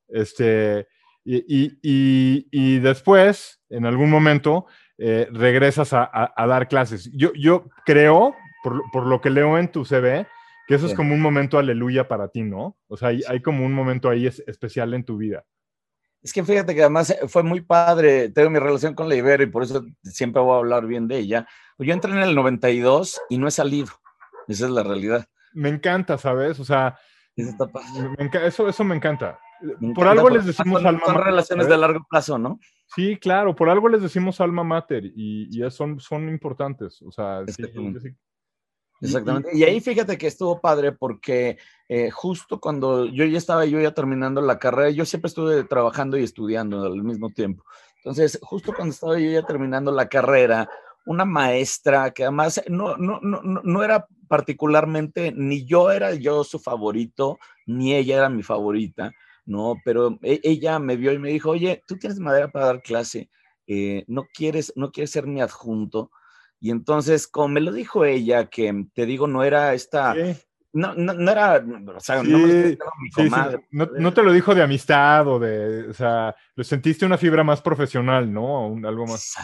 Este, 0.09 0.87
y, 1.25 1.79
y, 1.83 2.49
y, 2.51 2.79
después, 2.79 3.61
en 3.69 3.85
algún 3.85 4.09
momento, 4.09 4.67
eh, 4.99 5.29
regresas 5.33 5.93
a, 5.93 6.05
a, 6.05 6.33
a, 6.35 6.47
dar 6.47 6.69
clases. 6.69 7.11
Yo, 7.13 7.33
yo 7.35 7.69
creo, 7.85 8.35
por, 8.63 8.83
por, 8.93 9.07
lo 9.07 9.21
que 9.21 9.31
leo 9.31 9.59
en 9.59 9.71
tu 9.71 9.85
CV, 9.85 10.27
que 10.67 10.75
eso 10.75 10.87
sí. 10.87 10.93
es 10.93 10.97
como 10.97 11.13
un 11.13 11.21
momento 11.21 11.59
aleluya 11.59 12.09
para 12.09 12.29
ti, 12.29 12.43
¿no? 12.43 12.79
O 12.87 12.97
sea, 12.97 13.09
hay, 13.09 13.21
hay 13.29 13.43
como 13.43 13.67
un 13.67 13.75
momento 13.75 14.09
ahí 14.09 14.27
es, 14.27 14.43
especial 14.47 14.95
en 14.95 15.05
tu 15.05 15.17
vida. 15.17 15.45
Es 16.29 16.35
que 16.35 16.45
fíjate 16.45 16.75
que 16.75 16.83
además 16.83 17.17
fue 17.29 17.43
muy 17.43 17.63
padre, 17.63 18.29
tengo 18.29 18.51
mi 18.51 18.59
relación 18.59 18.95
con 18.95 19.09
la 19.09 19.15
Ibero 19.15 19.43
y 19.45 19.47
por 19.47 19.63
eso 19.63 19.87
siempre 20.03 20.43
voy 20.43 20.57
a 20.57 20.59
hablar 20.59 20.87
bien 20.87 21.09
de 21.09 21.17
ella. 21.17 21.49
Yo 21.79 21.95
entré 21.95 22.13
en 22.13 22.19
el 22.19 22.35
92 22.35 23.19
y 23.31 23.39
no 23.39 23.49
he 23.49 23.51
salido, 23.51 23.89
esa 24.47 24.67
es 24.67 24.71
la 24.71 24.83
realidad. 24.83 25.27
Me 25.55 25.71
encanta, 25.71 26.19
¿sabes? 26.19 26.61
O 26.61 26.67
sea, 26.67 26.99
eso, 27.35 27.57
me, 28.19 28.47
eso, 28.47 28.69
eso 28.69 28.85
me 28.85 28.95
encanta. 28.95 29.39
Me 29.81 29.95
por 29.95 30.07
algo 30.07 30.29
les 30.29 30.45
decimos 30.45 30.83
son, 30.83 30.89
alma 30.89 31.07
son 31.07 31.15
relaciones 31.15 31.65
¿sabes? 31.65 31.81
de 31.81 31.81
largo 31.81 32.07
plazo, 32.11 32.37
¿no? 32.37 32.61
Sí, 32.95 33.17
claro, 33.17 33.57
por 33.57 33.71
algo 33.71 33.89
les 33.89 34.03
decimos 34.03 34.39
alma 34.43 34.65
mater 34.65 35.07
y, 35.07 35.49
y 35.51 35.71
son, 35.71 35.99
son 35.99 36.29
importantes. 36.29 37.01
O 37.01 37.11
sea, 37.11 37.41
Exactamente. 37.41 38.01
Sí, 38.01 38.09
Exactamente. 39.01 39.51
Y, 39.53 39.63
ahí 39.63 39.81
fíjate 39.81 40.19
que 40.19 40.27
estuvo 40.27 40.61
padre 40.61 40.93
porque 40.93 41.59
eh, 41.89 42.11
justo 42.11 42.61
cuando 42.61 43.07
yo 43.07 43.25
ya 43.25 43.39
estaba 43.39 43.65
yo 43.65 43.81
ya 43.81 43.95
terminando 43.95 44.41
la 44.41 44.59
carrera, 44.59 44.91
yo 44.91 45.05
siempre 45.05 45.29
estuve 45.29 45.65
trabajando 45.65 46.19
y 46.19 46.25
estudiando 46.25 46.85
al 46.85 47.03
mismo 47.03 47.31
tiempo. 47.31 47.65
Entonces, 47.97 48.39
justo 48.43 48.73
cuando 48.75 48.93
estaba 48.93 49.19
yo 49.19 49.31
ya 49.31 49.43
terminando 49.43 49.93
la 49.93 50.09
carrera, 50.09 50.69
una 51.07 51.25
maestra 51.25 52.11
que 52.11 52.25
además 52.25 52.63
no, 52.69 52.97
no, 52.97 53.21
no, 53.23 53.41
no 53.43 53.83
era 53.83 54.07
particularmente, 54.29 55.33
ni 55.33 55.65
yo 55.65 55.91
era 55.91 56.15
yo 56.15 56.45
su 56.45 56.59
favorito, 56.59 57.39
ni 57.67 57.95
ella 57.95 58.19
era 58.19 58.29
mi 58.29 58.43
favorita, 58.43 59.13
¿no? 59.47 59.77
Pero 59.85 60.19
e, 60.23 60.41
ella 60.43 60.79
me 60.79 60.97
vio 60.97 61.13
y 61.13 61.19
me 61.19 61.31
dijo, 61.31 61.51
oye, 61.51 61.83
tú 61.87 61.97
tienes 61.97 62.19
madera 62.19 62.49
para 62.49 62.67
dar 62.67 62.83
clase, 62.83 63.31
eh, 63.67 64.05
no, 64.07 64.27
quieres, 64.33 64.73
no 64.77 64.93
quieres 64.93 65.11
ser 65.11 65.27
mi 65.27 65.41
adjunto. 65.41 66.11
Y 66.61 66.71
entonces, 66.71 67.27
como 67.29 67.49
me 67.49 67.61
lo 67.61 67.73
dijo 67.73 68.05
ella, 68.05 68.47
que 68.47 68.87
te 68.95 69.07
digo, 69.07 69.27
no 69.27 69.45
era 69.45 69.75
esta... 69.75 70.15
¿Qué? 70.15 70.37
No, 70.71 70.95
no, 70.95 71.15
no, 71.15 71.31
era, 71.31 71.65
o 71.97 72.01
sea, 72.01 72.21
sí, 72.21 72.31
no, 72.31 72.39
mi 72.39 72.77
comadre. 73.11 73.57
Sí, 73.57 73.63
sí. 73.63 73.69
No, 73.71 73.87
no, 73.87 74.13
te 74.13 74.23
lo 74.23 74.33
dijo 74.33 74.55
de 74.55 74.63
amistad 74.63 75.27
o 75.27 75.39
de, 75.39 75.89
o 75.89 75.95
sea, 75.95 76.37
lo 76.55 76.63
sentiste 76.63 77.07
una 77.07 77.17
fibra 77.17 77.43
más 77.43 77.63
profesional, 77.63 78.31
¿no? 78.31 78.69
Un, 78.69 78.85
algo 78.85 79.07
más. 79.07 79.35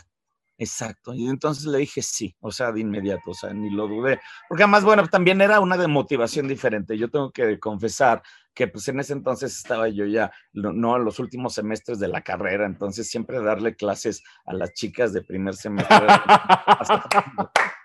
Exacto. 0.56 1.14
Y 1.14 1.26
entonces 1.28 1.64
le 1.64 1.78
dije 1.78 2.00
sí, 2.00 2.37
o 2.40 2.52
sea, 2.52 2.70
de 2.70 2.80
inmediato, 2.80 3.30
o 3.30 3.34
sea, 3.34 3.52
ni 3.52 3.70
lo 3.70 3.88
dudé. 3.88 4.20
Porque 4.49 4.62
además, 4.62 4.84
bueno, 4.84 5.06
también 5.08 5.40
era 5.40 5.61
una 5.61 5.76
de 5.76 5.88
motivación 5.88 6.46
diferente. 6.46 6.96
Yo 6.96 7.11
tengo 7.11 7.32
que 7.32 7.58
confesar 7.58 8.23
que 8.54 8.68
pues 8.68 8.87
en 8.87 9.00
ese 9.00 9.12
entonces 9.12 9.56
estaba 9.56 9.88
yo 9.88 10.06
ya, 10.06 10.30
no, 10.52 10.96
en 10.96 11.04
los 11.04 11.18
últimos 11.18 11.54
semestres 11.54 11.99
de 11.99 12.06
la 12.06 12.23
carrera, 12.23 12.66
entonces 12.66 13.11
siempre 13.11 13.42
darle 13.42 13.75
clases 13.75 14.23
a 14.46 14.54
las 14.54 14.73
chicas 14.75 15.12
de 15.12 15.23
primer 15.23 15.56
semestre. 15.56 16.06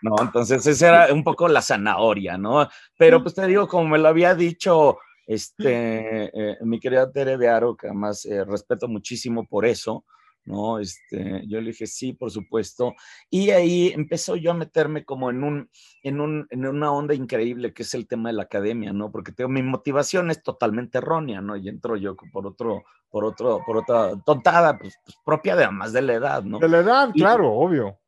no, 0.03 0.15
entonces 0.21 0.65
esa 0.67 0.87
era 0.87 1.13
un 1.13 1.23
poco 1.23 1.47
la 1.47 1.63
zanahoria, 1.63 2.37
¿no? 2.37 2.69
Pero 2.97 3.23
pues 3.23 3.33
te 3.33 3.47
digo, 3.47 3.67
como 3.67 3.87
me 3.89 3.97
lo 3.97 4.09
había 4.09 4.35
dicho 4.35 4.99
este, 5.25 6.31
eh, 6.33 6.57
mi 6.61 6.79
querida 6.79 7.11
Tere 7.11 7.37
de 7.37 7.49
Aro, 7.49 7.75
que 7.75 7.87
además 7.87 8.25
eh, 8.25 8.43
respeto 8.45 8.87
muchísimo 8.87 9.47
por 9.47 9.65
eso, 9.65 10.05
¿no? 10.45 10.79
Este, 10.79 11.43
yo 11.47 11.61
le 11.61 11.71
dije, 11.71 11.87
sí, 11.87 12.13
por 12.13 12.31
supuesto. 12.31 12.95
Y 13.29 13.51
ahí 13.51 13.91
empezó 13.93 14.35
yo 14.35 14.51
a 14.51 14.55
meterme 14.55 15.05
como 15.05 15.29
en, 15.29 15.43
un, 15.43 15.69
en, 16.03 16.19
un, 16.19 16.47
en 16.49 16.65
una 16.65 16.91
onda 16.91 17.13
increíble 17.13 17.73
que 17.73 17.83
es 17.83 17.93
el 17.93 18.07
tema 18.07 18.29
de 18.29 18.33
la 18.33 18.43
academia, 18.43 18.91
¿no? 18.93 19.11
Porque 19.11 19.31
tengo, 19.31 19.49
mi 19.49 19.61
motivación 19.61 20.31
es 20.31 20.41
totalmente 20.41 20.97
errónea, 20.97 21.41
¿no? 21.41 21.55
Y 21.55 21.69
entro 21.69 21.97
yo 21.97 22.15
por 22.31 22.47
otro, 22.47 22.83
por 23.09 23.25
otro, 23.25 23.61
por 23.65 23.77
otra 23.77 24.11
tontada, 24.25 24.77
pues, 24.77 24.97
pues 25.03 25.17
propia 25.23 25.55
de 25.55 25.69
más 25.69 25.93
de 25.93 26.01
la 26.01 26.13
edad, 26.13 26.43
¿no? 26.43 26.59
De 26.59 26.69
la 26.69 26.79
edad, 26.79 27.09
y, 27.13 27.19
claro, 27.19 27.51
obvio. 27.53 27.99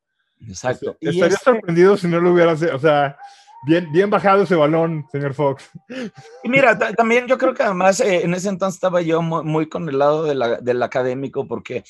Exacto. 0.48 0.98
Estaría 1.00 1.28
este, 1.28 1.44
sorprendido 1.44 1.98
si 1.98 2.08
no 2.08 2.20
lo 2.20 2.34
hubieras, 2.34 2.62
o 2.64 2.80
sea, 2.80 3.18
Bien, 3.64 3.92
bien 3.92 4.10
bajado 4.10 4.44
ese 4.44 4.56
balón, 4.56 5.06
señor 5.12 5.34
Fox. 5.34 5.70
Y 6.44 6.50
mira, 6.50 6.78
también 6.78 7.28
yo 7.28 7.38
creo 7.38 7.54
que 7.54 7.64
además 7.64 8.00
eh, 8.00 8.24
en 8.24 8.34
ese 8.34 8.50
entonces 8.50 8.76
estaba 8.76 9.02
yo 9.02 9.22
muy, 9.22 9.44
muy 9.44 9.70
con 9.70 9.88
el 9.88 10.00
lado 10.00 10.24
de 10.24 10.36
la, 10.36 10.58
del 10.60 10.82
académico, 10.82 11.48
porque 11.48 11.84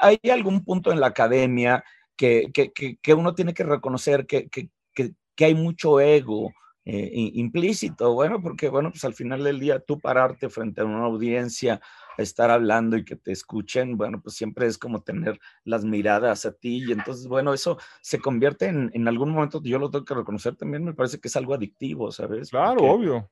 hay 0.00 0.20
algún 0.30 0.64
punto 0.64 0.92
en 0.92 1.00
la 1.00 1.08
academia 1.08 1.84
que, 2.16 2.50
que, 2.52 2.72
que, 2.72 3.14
uno 3.14 3.34
tiene 3.34 3.54
que 3.54 3.64
reconocer 3.64 4.26
que, 4.26 4.48
que 4.48 5.44
hay 5.44 5.54
mucho 5.54 6.00
ego 6.00 6.52
eh, 6.88 7.10
implícito, 7.34 8.14
bueno, 8.14 8.40
porque 8.40 8.68
bueno, 8.68 8.90
pues 8.90 9.04
al 9.04 9.14
final 9.14 9.42
del 9.42 9.58
día 9.58 9.80
tú 9.80 9.98
pararte 9.98 10.48
frente 10.48 10.80
a 10.80 10.84
una 10.84 11.04
audiencia 11.04 11.80
estar 12.22 12.50
hablando 12.50 12.96
y 12.96 13.04
que 13.04 13.16
te 13.16 13.32
escuchen, 13.32 13.96
bueno, 13.96 14.20
pues 14.20 14.36
siempre 14.36 14.66
es 14.66 14.78
como 14.78 15.02
tener 15.02 15.38
las 15.64 15.84
miradas 15.84 16.46
a 16.46 16.52
ti 16.52 16.84
y 16.86 16.92
entonces, 16.92 17.26
bueno, 17.28 17.52
eso 17.54 17.78
se 18.00 18.20
convierte 18.20 18.66
en, 18.66 18.90
en 18.94 19.08
algún 19.08 19.30
momento, 19.30 19.60
yo 19.62 19.78
lo 19.78 19.90
tengo 19.90 20.04
que 20.04 20.14
reconocer 20.14 20.56
también, 20.56 20.84
me 20.84 20.94
parece 20.94 21.20
que 21.20 21.28
es 21.28 21.36
algo 21.36 21.54
adictivo, 21.54 22.10
¿sabes? 22.12 22.50
Claro, 22.50 22.76
Porque 22.76 22.90
obvio. 22.90 23.30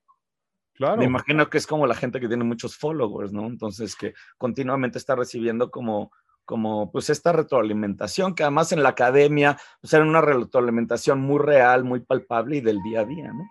Claro. 0.74 0.96
Me 0.96 1.04
imagino 1.04 1.48
que 1.48 1.58
es 1.58 1.66
como 1.68 1.86
la 1.86 1.94
gente 1.94 2.18
que 2.18 2.26
tiene 2.26 2.42
muchos 2.42 2.76
followers, 2.76 3.32
¿no? 3.32 3.46
Entonces, 3.46 3.94
que 3.94 4.12
continuamente 4.36 4.98
está 4.98 5.14
recibiendo 5.14 5.70
como, 5.70 6.10
como 6.44 6.90
pues 6.90 7.10
esta 7.10 7.32
retroalimentación, 7.32 8.34
que 8.34 8.42
además 8.42 8.72
en 8.72 8.82
la 8.82 8.90
academia 8.90 9.56
pues 9.80 9.92
era 9.92 10.04
una 10.04 10.20
retroalimentación 10.20 11.20
muy 11.20 11.38
real, 11.38 11.84
muy 11.84 12.00
palpable 12.00 12.56
y 12.56 12.60
del 12.60 12.82
día 12.82 13.00
a 13.00 13.04
día, 13.04 13.32
¿no? 13.32 13.44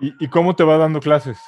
¿Y, 0.00 0.26
cómo 0.28 0.56
te 0.56 0.64
va 0.64 0.78
dando 0.78 0.98
clases? 0.98 1.38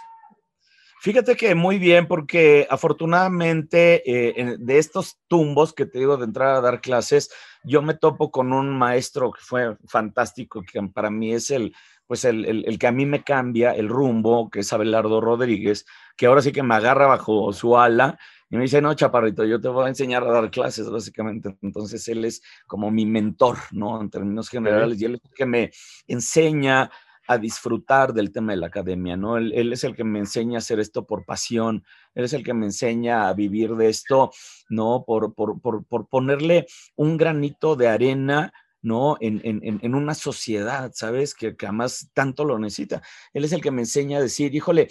Fíjate 1.05 1.37
que 1.37 1.55
muy 1.55 1.79
bien, 1.79 2.09
porque 2.09 2.67
afortunadamente 2.71 4.03
eh, 4.07 4.57
de 4.59 4.79
estos 4.79 5.19
tumbos 5.29 5.75
que 5.75 5.85
te 5.85 5.99
digo 5.99 6.17
de 6.17 6.25
entrar 6.25 6.57
a 6.57 6.63
dar 6.63 6.81
clases, 6.81 7.31
yo 7.63 7.83
me 7.83 7.93
topo 7.93 8.31
con 8.31 8.55
un 8.55 8.71
maestro 8.71 9.31
que 9.31 9.43
fue 9.43 9.77
fantástico, 9.87 10.63
que 10.63 10.81
para 10.95 11.11
mí 11.11 11.35
es 11.35 11.51
el, 11.51 11.75
pues 12.07 12.25
el, 12.25 12.47
el, 12.47 12.79
que 12.79 12.87
a 12.87 12.93
mí 12.93 13.05
me 13.05 13.23
cambia 13.23 13.73
el 13.73 13.91
rumbo, 13.91 14.49
que 14.49 14.61
es 14.61 14.73
Abelardo 14.73 15.21
Rodríguez, 15.21 15.85
que 16.17 16.25
ahora 16.25 16.41
sí 16.41 16.53
que 16.53 16.63
me 16.63 16.75
agarra 16.75 17.07
bajo 17.07 17.53
su 17.53 17.77
ala 17.77 18.19
y 18.49 18.57
me 18.57 18.63
dice, 18.63 18.81
no, 18.81 18.95
chaparrito, 18.95 19.45
yo 19.45 19.61
te 19.61 19.69
voy 19.69 19.85
a 19.85 19.89
enseñar 19.89 20.25
a 20.25 20.33
dar 20.33 20.51
clases, 20.51 20.89
básicamente. 20.89 21.55
Entonces, 21.61 22.09
él 22.09 22.25
es 22.25 22.41
como 22.67 22.91
mi 22.91 23.05
mentor, 23.05 23.59
¿no? 23.73 24.01
En 24.01 24.09
términos 24.09 24.49
generales, 24.49 24.99
y 25.03 25.05
él 25.05 25.17
es 25.17 25.21
el 25.23 25.35
que 25.37 25.45
me 25.45 25.71
enseña 26.07 26.91
a 27.27 27.39
disfrutar 27.39 28.13
del 28.13 28.33
tema 28.33 28.53
de 28.53 28.59
la 28.59 28.67
academia, 28.67 29.17
¿no? 29.17 29.37
Él, 29.37 29.73
es 29.73 29.85
el 29.85 29.95
que 29.95 30.05
me 30.05 30.19
enseña 30.19 30.57
a 30.57 30.59
hacer 30.59 30.81
esto 30.81 31.07
por 31.07 31.25
pasión, 31.25 31.85
él 32.15 32.25
es 32.25 32.33
el 32.33 32.45
que 32.45 32.55
me 32.55 32.67
enseña 32.67 33.29
a 33.29 33.35
vivir 33.35 33.75
de 33.77 33.89
esto, 33.89 34.31
¿no? 34.69 35.05
Por, 35.07 35.35
por, 35.35 35.61
por, 35.61 35.85
por 35.85 36.09
ponerle 36.09 36.67
un 36.97 37.17
granito 37.17 37.77
de 37.77 37.89
arena 37.89 38.53
¿no? 38.83 39.17
En, 39.21 39.41
en, 39.45 39.81
en, 39.83 39.95
una 39.95 40.15
sociedad, 40.15 40.93
¿sabes? 40.95 41.35
Que, 41.35 41.57
que 41.57 41.67
tanto 42.13 42.45
lo 42.45 42.59
necesita. 42.59 43.03
Él 43.33 43.47
es 43.47 43.53
el 43.53 43.63
que 43.63 43.71
me 43.71 43.81
enseña 43.81 44.19
a 44.19 44.21
decir, 44.21 44.55
híjole, 44.55 44.89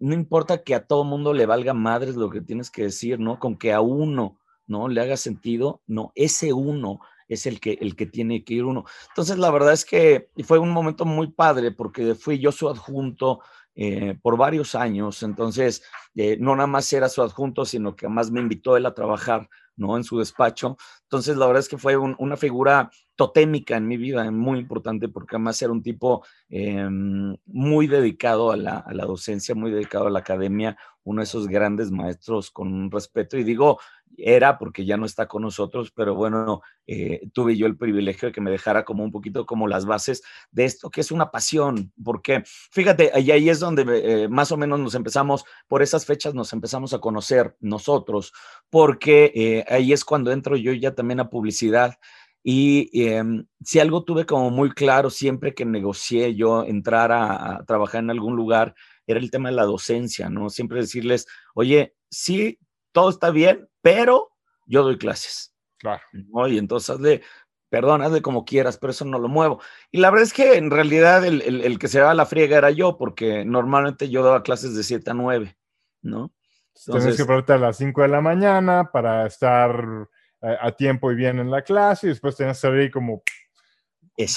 no 0.00 0.12
importa 0.14 0.64
que 0.64 0.74
a 0.74 0.86
todo 0.86 1.04
mundo 1.04 1.32
le 1.32 1.46
valga 1.46 1.72
madres 1.72 2.16
lo 2.16 2.30
que 2.30 2.40
tienes 2.40 2.68
que 2.68 2.82
decir, 2.82 3.20
¿no? 3.20 3.38
Con 3.38 3.56
que 3.56 3.72
a 3.72 3.80
uno, 3.80 4.40
¿no? 4.66 4.88
Le 4.88 5.00
haga 5.00 5.16
sentido, 5.16 5.82
no, 5.86 6.10
ese 6.16 6.52
uno 6.52 6.98
es 7.28 7.46
el 7.46 7.60
que, 7.60 7.78
el 7.80 7.94
que 7.94 8.06
tiene 8.06 8.44
que 8.44 8.54
ir 8.54 8.64
uno. 8.64 8.84
Entonces, 9.08 9.38
la 9.38 9.50
verdad 9.50 9.72
es 9.72 9.84
que 9.84 10.30
fue 10.44 10.58
un 10.58 10.70
momento 10.70 11.04
muy 11.04 11.28
padre 11.28 11.70
porque 11.70 12.14
fui 12.14 12.38
yo 12.38 12.50
su 12.52 12.68
adjunto 12.68 13.40
eh, 13.74 14.18
por 14.20 14.36
varios 14.36 14.74
años, 14.74 15.22
entonces, 15.22 15.84
eh, 16.16 16.36
no 16.40 16.56
nada 16.56 16.66
más 16.66 16.92
era 16.92 17.08
su 17.08 17.22
adjunto, 17.22 17.64
sino 17.64 17.94
que 17.94 18.06
además 18.06 18.30
me 18.32 18.40
invitó 18.40 18.76
él 18.76 18.86
a 18.86 18.94
trabajar 18.94 19.48
¿no? 19.78 19.96
En 19.96 20.04
su 20.04 20.18
despacho. 20.18 20.76
Entonces, 21.04 21.36
la 21.36 21.46
verdad 21.46 21.60
es 21.60 21.68
que 21.68 21.78
fue 21.78 21.96
una 21.96 22.36
figura 22.36 22.90
totémica 23.16 23.76
en 23.76 23.86
mi 23.88 23.96
vida, 23.96 24.30
muy 24.30 24.58
importante, 24.58 25.08
porque 25.08 25.36
además 25.36 25.60
era 25.62 25.72
un 25.72 25.82
tipo 25.82 26.24
em, 26.48 27.36
muy 27.46 27.86
dedicado 27.86 28.50
a 28.52 28.56
la, 28.56 28.78
a 28.78 28.92
la, 28.92 29.06
docencia, 29.06 29.54
muy 29.54 29.70
dedicado 29.70 30.06
a 30.06 30.10
la 30.10 30.20
academia, 30.20 30.76
uno 31.08 31.20
de 31.20 31.24
esos 31.24 31.48
grandes 31.48 31.90
maestros 31.90 32.50
con 32.50 32.90
respeto. 32.90 33.38
Y 33.38 33.44
digo, 33.44 33.78
era 34.16 34.58
porque 34.58 34.84
ya 34.84 34.96
no 34.96 35.06
está 35.06 35.26
con 35.26 35.42
nosotros, 35.42 35.90
pero 35.90 36.14
bueno, 36.14 36.60
eh, 36.86 37.28
tuve 37.32 37.56
yo 37.56 37.66
el 37.66 37.76
privilegio 37.76 38.28
de 38.28 38.32
que 38.32 38.40
me 38.40 38.50
dejara 38.50 38.84
como 38.84 39.04
un 39.04 39.10
poquito 39.10 39.46
como 39.46 39.66
las 39.68 39.86
bases 39.86 40.22
de 40.50 40.64
esto, 40.64 40.90
que 40.90 41.00
es 41.00 41.10
una 41.10 41.30
pasión, 41.30 41.92
porque 42.02 42.42
fíjate, 42.44 43.10
ahí, 43.14 43.30
ahí 43.30 43.48
es 43.48 43.60
donde 43.60 43.84
eh, 43.88 44.28
más 44.28 44.52
o 44.52 44.56
menos 44.56 44.80
nos 44.80 44.94
empezamos, 44.94 45.44
por 45.66 45.82
esas 45.82 46.04
fechas 46.04 46.34
nos 46.34 46.52
empezamos 46.52 46.92
a 46.92 46.98
conocer 46.98 47.56
nosotros, 47.60 48.32
porque 48.68 49.32
eh, 49.34 49.64
ahí 49.68 49.92
es 49.92 50.04
cuando 50.04 50.30
entro 50.30 50.56
yo 50.56 50.72
ya 50.72 50.94
también 50.94 51.20
a 51.20 51.30
publicidad. 51.30 51.98
Y 52.44 52.88
em, 53.02 53.46
si 53.62 53.80
algo 53.80 54.04
tuve 54.04 54.24
como 54.24 54.50
muy 54.50 54.70
claro 54.70 55.10
siempre 55.10 55.54
que 55.54 55.64
negocié 55.64 56.34
yo 56.34 56.64
entrar 56.64 57.12
a 57.12 57.64
trabajar 57.66 58.02
en 58.02 58.10
algún 58.10 58.36
lugar, 58.36 58.74
era 59.12 59.20
el 59.20 59.30
tema 59.30 59.48
de 59.50 59.56
la 59.56 59.64
docencia, 59.64 60.28
¿no? 60.28 60.50
Siempre 60.50 60.80
decirles, 60.80 61.26
oye, 61.54 61.94
sí, 62.10 62.58
todo 62.92 63.10
está 63.10 63.30
bien, 63.30 63.68
pero 63.82 64.30
yo 64.66 64.82
doy 64.82 64.98
clases. 64.98 65.54
Claro. 65.78 66.02
Y 66.48 66.58
entonces 66.58 66.90
hazle, 66.90 67.22
perdón, 67.68 68.02
hazle 68.02 68.22
como 68.22 68.44
quieras, 68.44 68.78
pero 68.78 68.90
eso 68.90 69.04
no 69.04 69.18
lo 69.18 69.28
muevo. 69.28 69.60
Y 69.90 69.98
la 69.98 70.10
verdad 70.10 70.26
es 70.26 70.32
que 70.32 70.56
en 70.56 70.70
realidad 70.70 71.24
el, 71.24 71.78
que 71.78 71.88
se 71.88 72.00
daba 72.00 72.14
la 72.14 72.26
friega 72.26 72.58
era 72.58 72.70
yo, 72.70 72.96
porque 72.96 73.44
normalmente 73.44 74.08
yo 74.08 74.22
daba 74.22 74.42
clases 74.42 74.74
de 74.74 74.82
7 74.82 75.10
a 75.10 75.14
9, 75.14 75.56
¿no? 76.02 76.32
Entonces, 76.74 77.02
Tienes 77.02 77.16
que 77.16 77.24
ponerte 77.24 77.52
a 77.54 77.58
las 77.58 77.76
5 77.76 78.02
de 78.02 78.08
la 78.08 78.20
mañana 78.20 78.90
para 78.92 79.26
estar 79.26 80.08
eh, 80.42 80.56
a, 80.60 80.70
tiempo 80.72 81.10
y 81.10 81.16
bien 81.16 81.40
en 81.40 81.50
la 81.50 81.62
clase, 81.62 82.06
y 82.06 82.10
después 82.10 82.36
tenías 82.36 82.58
que 82.58 82.68
salir 82.68 82.90
como 82.90 83.22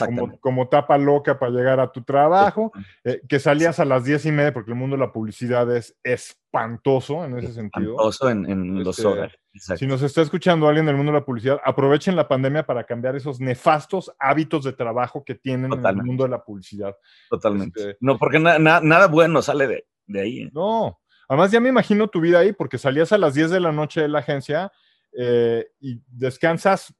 como, 0.05 0.39
como, 0.39 0.67
tapa 0.67 0.97
loca 0.97 1.39
para 1.39 1.51
llegar 1.51 1.79
a 1.79 1.91
tu 1.91 2.03
trabajo, 2.03 2.71
eh, 3.03 3.21
que 3.27 3.39
salías 3.39 3.79
a 3.79 3.85
las 3.85 4.03
diez 4.03 4.25
y 4.25 4.31
media, 4.31 4.53
porque 4.53 4.71
el 4.71 4.77
mundo 4.77 4.95
de 4.95 5.01
la 5.01 5.11
publicidad 5.11 5.75
es 5.75 5.97
espantoso 6.03 7.25
en 7.25 7.37
ese 7.37 7.53
sentido. 7.53 7.91
Espantoso 7.91 8.29
en, 8.29 8.45
en 8.49 8.83
los 8.83 8.99
hogares. 8.99 9.35
Este, 9.53 9.77
si 9.77 9.87
nos 9.87 10.01
está 10.01 10.21
escuchando 10.21 10.67
alguien 10.67 10.85
del 10.85 10.95
mundo 10.95 11.11
de 11.11 11.19
la 11.19 11.25
publicidad, 11.25 11.59
aprovechen 11.63 12.15
la 12.15 12.27
pandemia 12.27 12.65
para 12.65 12.85
cambiar 12.85 13.15
esos 13.15 13.39
nefastos 13.39 14.11
hábitos 14.17 14.63
de 14.63 14.73
trabajo 14.73 15.23
que 15.25 15.35
tienen 15.35 15.73
en 15.73 15.85
el 15.85 16.03
mundo 16.03 16.23
de 16.23 16.29
la 16.29 16.43
publicidad. 16.43 16.95
Totalmente. 17.29 17.79
Este, 17.79 17.97
no, 17.99 18.17
porque 18.17 18.39
nada 18.39 19.07
bueno 19.07 19.41
sale 19.41 19.67
de, 19.67 19.87
de 20.05 20.21
ahí. 20.21 20.39
¿eh? 20.41 20.51
No, 20.53 20.99
además 21.27 21.51
ya 21.51 21.59
me 21.59 21.69
imagino 21.69 22.07
tu 22.07 22.21
vida 22.21 22.39
ahí, 22.39 22.53
porque 22.53 22.77
salías 22.77 23.11
a 23.11 23.17
las 23.17 23.33
10 23.33 23.51
de 23.51 23.59
la 23.59 23.71
noche 23.71 24.01
de 24.01 24.07
la 24.07 24.19
agencia 24.19 24.71
eh, 25.17 25.67
y 25.79 26.01
descansas 26.07 26.93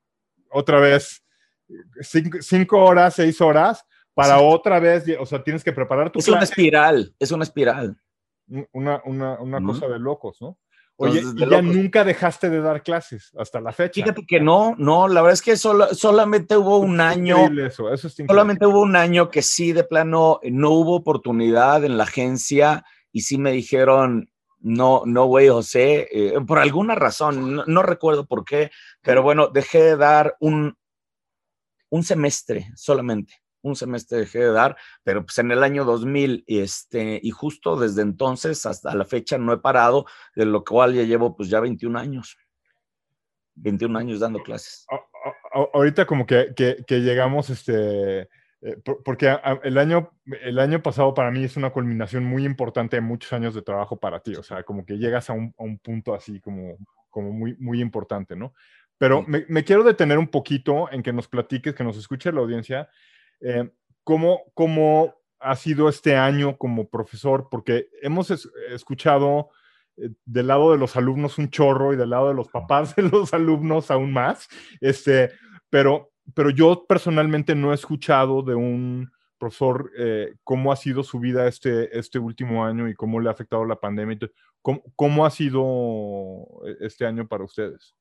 otra 0.52 0.80
vez 0.80 1.24
cinco, 2.02 2.84
horas, 2.84 3.16
seis 3.16 3.40
horas, 3.42 3.86
para 4.14 4.40
otra 4.40 4.80
vez, 4.80 5.06
o 5.20 5.26
sea, 5.26 5.44
tienes 5.44 5.64
que 5.64 5.72
preparar 5.72 6.12
tu 6.12 6.20
Es 6.20 6.28
una 6.28 6.44
espiral, 6.44 7.16
es 7.20 7.32
una 7.32 7.44
espiral. 7.44 7.98
Una, 8.74 9.02
una, 9.06 9.40
una 9.40 9.64
cosa 9.64 9.88
de 9.88 9.98
locos, 9.98 10.38
¿no? 10.42 10.58
Oye, 10.98 11.22
y 11.36 11.50
ya 11.50 11.62
nunca 11.64 12.04
dejaste 12.04 12.50
de 12.50 12.62
dar 12.62 12.84
clases 12.84 13.32
hasta 13.36 13.60
la 13.60 13.72
fecha. 13.72 14.04
Fíjate 14.04 14.24
que 14.26 14.40
no, 14.40 14.76
no, 14.78 15.08
la 15.08 15.22
verdad 15.22 15.34
es 15.34 15.42
que 15.42 15.58
solamente 15.58 16.56
hubo 16.58 16.78
un 16.78 17.02
año. 17.02 17.38
Eso, 17.66 17.92
eso 17.92 18.08
es 18.08 18.16
solamente 18.28 18.68
hubo 18.68 18.82
un 18.82 18.96
año 18.96 19.32
que 19.32 19.42
sí, 19.42 19.72
de 19.72 19.84
plano, 19.84 20.40
no 20.44 20.70
hubo 20.72 20.96
oportunidad 20.96 21.84
en 21.86 21.98
la 21.98 22.04
agencia 22.04 22.86
y 23.12 23.22
sí 23.22 23.40
me 23.40 23.52
dijeron, 23.52 24.30
no, 24.60 25.02
no, 25.06 25.26
güey, 25.26 25.48
José, 25.50 26.08
eh, 26.12 26.34
por 26.46 26.60
alguna 26.60 26.94
razón, 26.94 27.64
no, 27.66 27.82
recuerdo 27.82 28.28
por 28.28 28.46
qué, 28.46 28.70
pero 29.02 29.24
bueno, 29.24 29.48
dejé 29.48 29.82
de 29.82 29.98
dar 29.98 30.36
un, 30.40 30.78
un 31.92 32.04
semestre 32.04 32.72
solamente, 32.76 33.36
un 33.62 33.76
semestre 33.76 34.20
dejé 34.20 34.40
de 34.40 34.52
dar, 34.52 34.76
pero 35.04 35.24
pues 35.26 35.38
en 35.38 35.52
el 35.52 35.64
año 35.64 35.86
2000, 35.86 36.44
este, 36.48 37.20
y 37.22 37.30
justo 37.32 37.76
desde 37.76 38.02
entonces 38.02 38.66
hasta 38.66 38.96
la 38.96 39.06
fecha 39.06 39.38
no 39.38 39.54
he 39.54 39.60
parado, 39.60 40.06
de 40.36 40.46
lo 40.46 40.64
cual 40.64 40.94
ya 40.94 41.04
llevo 41.04 41.36
pues 41.36 41.50
ya 41.50 41.60
21 41.60 42.00
años. 42.00 42.38
21 43.56 44.00
años 44.00 44.20
dando 44.20 44.42
clases. 44.42 44.86
Ahorita 45.74 46.06
como 46.06 46.26
que, 46.26 46.54
llegamos, 46.88 47.50
este, 47.50 48.22
eh, 48.22 48.78
porque 49.04 49.38
el 49.64 49.78
año, 49.78 50.12
el 50.26 50.60
año 50.60 50.82
pasado 50.82 51.14
para 51.14 51.30
mí 51.30 51.44
es 51.44 51.58
una 51.58 51.72
culminación 51.72 52.24
muy 52.24 52.46
importante 52.46 52.96
de 52.96 53.02
muchos 53.02 53.34
años 53.34 53.54
de 53.54 53.62
trabajo 53.62 54.00
para 54.00 54.22
ti, 54.22 54.34
o 54.36 54.44
sea, 54.44 54.64
como 54.64 54.86
que 54.86 54.98
llegas 54.98 55.30
a 55.30 55.34
un, 55.34 55.80
punto 55.80 56.16
así 56.16 56.40
como, 56.40 56.78
como 57.10 57.34
muy, 57.34 57.56
muy 57.58 57.82
importante, 57.82 58.36
¿no? 58.36 58.54
Pero 59.02 59.26
me, 59.28 59.64
quiero 59.64 59.84
detener 59.84 60.20
un 60.20 60.28
poquito 60.28 60.88
en 60.92 61.02
que 61.02 61.12
nos 61.12 61.28
platiques, 61.28 61.74
que 61.74 61.84
nos 61.84 61.98
escuche 61.98 62.32
la 62.32 62.42
audiencia, 62.42 62.88
eh, 63.40 63.68
cómo, 64.04 64.44
cómo 64.54 65.16
ha 65.40 65.56
sido 65.56 65.90
este 65.90 66.16
año 66.16 66.56
como 66.56 66.88
profesor, 66.88 67.48
porque 67.50 67.90
hemos 68.04 68.30
escuchado 68.70 69.50
eh, 69.98 70.10
del 70.24 70.46
lado 70.46 70.72
de 70.72 70.78
los 70.78 70.96
alumnos 70.96 71.40
un 71.40 71.50
chorro 71.50 71.94
y 71.94 71.96
del 71.96 72.12
lado 72.12 72.28
de 72.28 72.36
los 72.36 72.50
papás 72.50 72.96
de 72.96 73.02
los 73.02 73.34
alumnos 73.34 73.90
aún 73.90 74.14
más, 74.14 74.48
este, 74.80 75.32
pero, 75.72 76.12
pero 76.36 76.52
yo 76.52 76.86
personalmente 76.88 77.56
no 77.56 77.72
he 77.72 77.76
escuchado 77.76 78.44
de 78.44 78.54
un 78.54 79.12
profesor 79.40 79.92
eh, 79.98 80.36
cómo 80.44 80.72
ha 80.72 80.76
sido 80.76 81.02
su 81.02 81.20
vida 81.20 81.48
este, 81.48 81.98
este 81.98 82.20
último 82.20 82.64
año 82.64 82.88
y 82.88 82.94
cómo 82.94 83.20
le 83.20 83.30
ha 83.30 83.32
afectado 83.32 83.66
la 83.66 83.80
pandemia. 83.80 84.20
¿Cómo, 84.62 84.84
cómo 84.96 85.26
ha 85.26 85.32
sido 85.32 86.46
este 86.80 87.08
año 87.08 87.28
para 87.28 87.44
ustedes? 87.46 87.96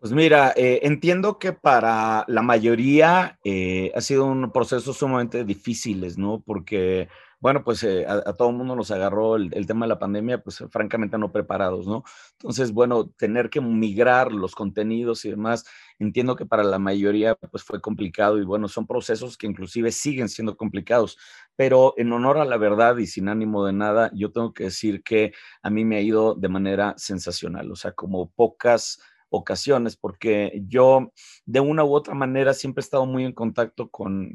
Pues 0.00 0.12
mira, 0.12 0.54
eh, 0.56 0.80
entiendo 0.84 1.38
que 1.38 1.52
para 1.52 2.24
la 2.26 2.40
mayoría 2.40 3.38
eh, 3.44 3.92
ha 3.94 4.00
sido 4.00 4.24
un 4.24 4.50
proceso 4.50 4.94
sumamente 4.94 5.44
difíciles, 5.44 6.16
¿no? 6.16 6.40
Porque, 6.40 7.10
bueno, 7.38 7.62
pues 7.64 7.82
eh, 7.84 8.06
a, 8.08 8.32
todo 8.32 8.48
el 8.48 8.56
mundo 8.56 8.74
nos 8.74 8.90
agarró 8.90 9.36
el, 9.36 9.66
tema 9.66 9.84
de 9.84 9.90
la 9.90 9.98
pandemia, 9.98 10.42
pues 10.42 10.64
francamente 10.70 11.18
no 11.18 11.30
preparados, 11.32 11.86
¿no? 11.86 12.02
Entonces, 12.32 12.72
bueno, 12.72 13.10
tener 13.10 13.50
que 13.50 13.60
migrar 13.60 14.32
los 14.32 14.54
contenidos 14.54 15.26
y 15.26 15.30
demás, 15.32 15.66
entiendo 15.98 16.34
que 16.34 16.46
para 16.46 16.64
la 16.64 16.78
mayoría 16.78 17.34
pues 17.34 17.62
fue 17.62 17.82
complicado 17.82 18.38
y 18.38 18.44
bueno, 18.46 18.68
son 18.68 18.86
procesos 18.86 19.36
que 19.36 19.46
inclusive 19.48 19.92
siguen 19.92 20.30
siendo 20.30 20.56
complicados, 20.56 21.18
pero 21.56 21.92
en 21.98 22.10
honor 22.14 22.38
a 22.38 22.46
la 22.46 22.56
verdad 22.56 22.96
y 22.96 23.06
sin 23.06 23.28
ánimo 23.28 23.66
de 23.66 23.74
nada, 23.74 24.10
yo 24.14 24.32
tengo 24.32 24.54
que 24.54 24.64
decir 24.64 25.02
que 25.02 25.34
a 25.62 25.68
mí 25.68 25.84
me 25.84 25.96
ha 25.96 26.00
ido 26.00 26.34
de 26.34 26.48
manera 26.48 26.94
sensacional, 26.96 27.70
o 27.70 27.76
sea, 27.76 27.92
como 27.92 28.30
pocas 28.30 28.98
ocasiones, 29.30 29.96
porque 29.96 30.62
yo 30.66 31.12
de 31.46 31.60
una 31.60 31.84
u 31.84 31.94
otra 31.94 32.14
manera 32.14 32.52
siempre 32.54 32.80
he 32.80 32.84
estado 32.84 33.06
muy 33.06 33.24
en 33.24 33.32
contacto 33.32 33.88
con, 33.88 34.32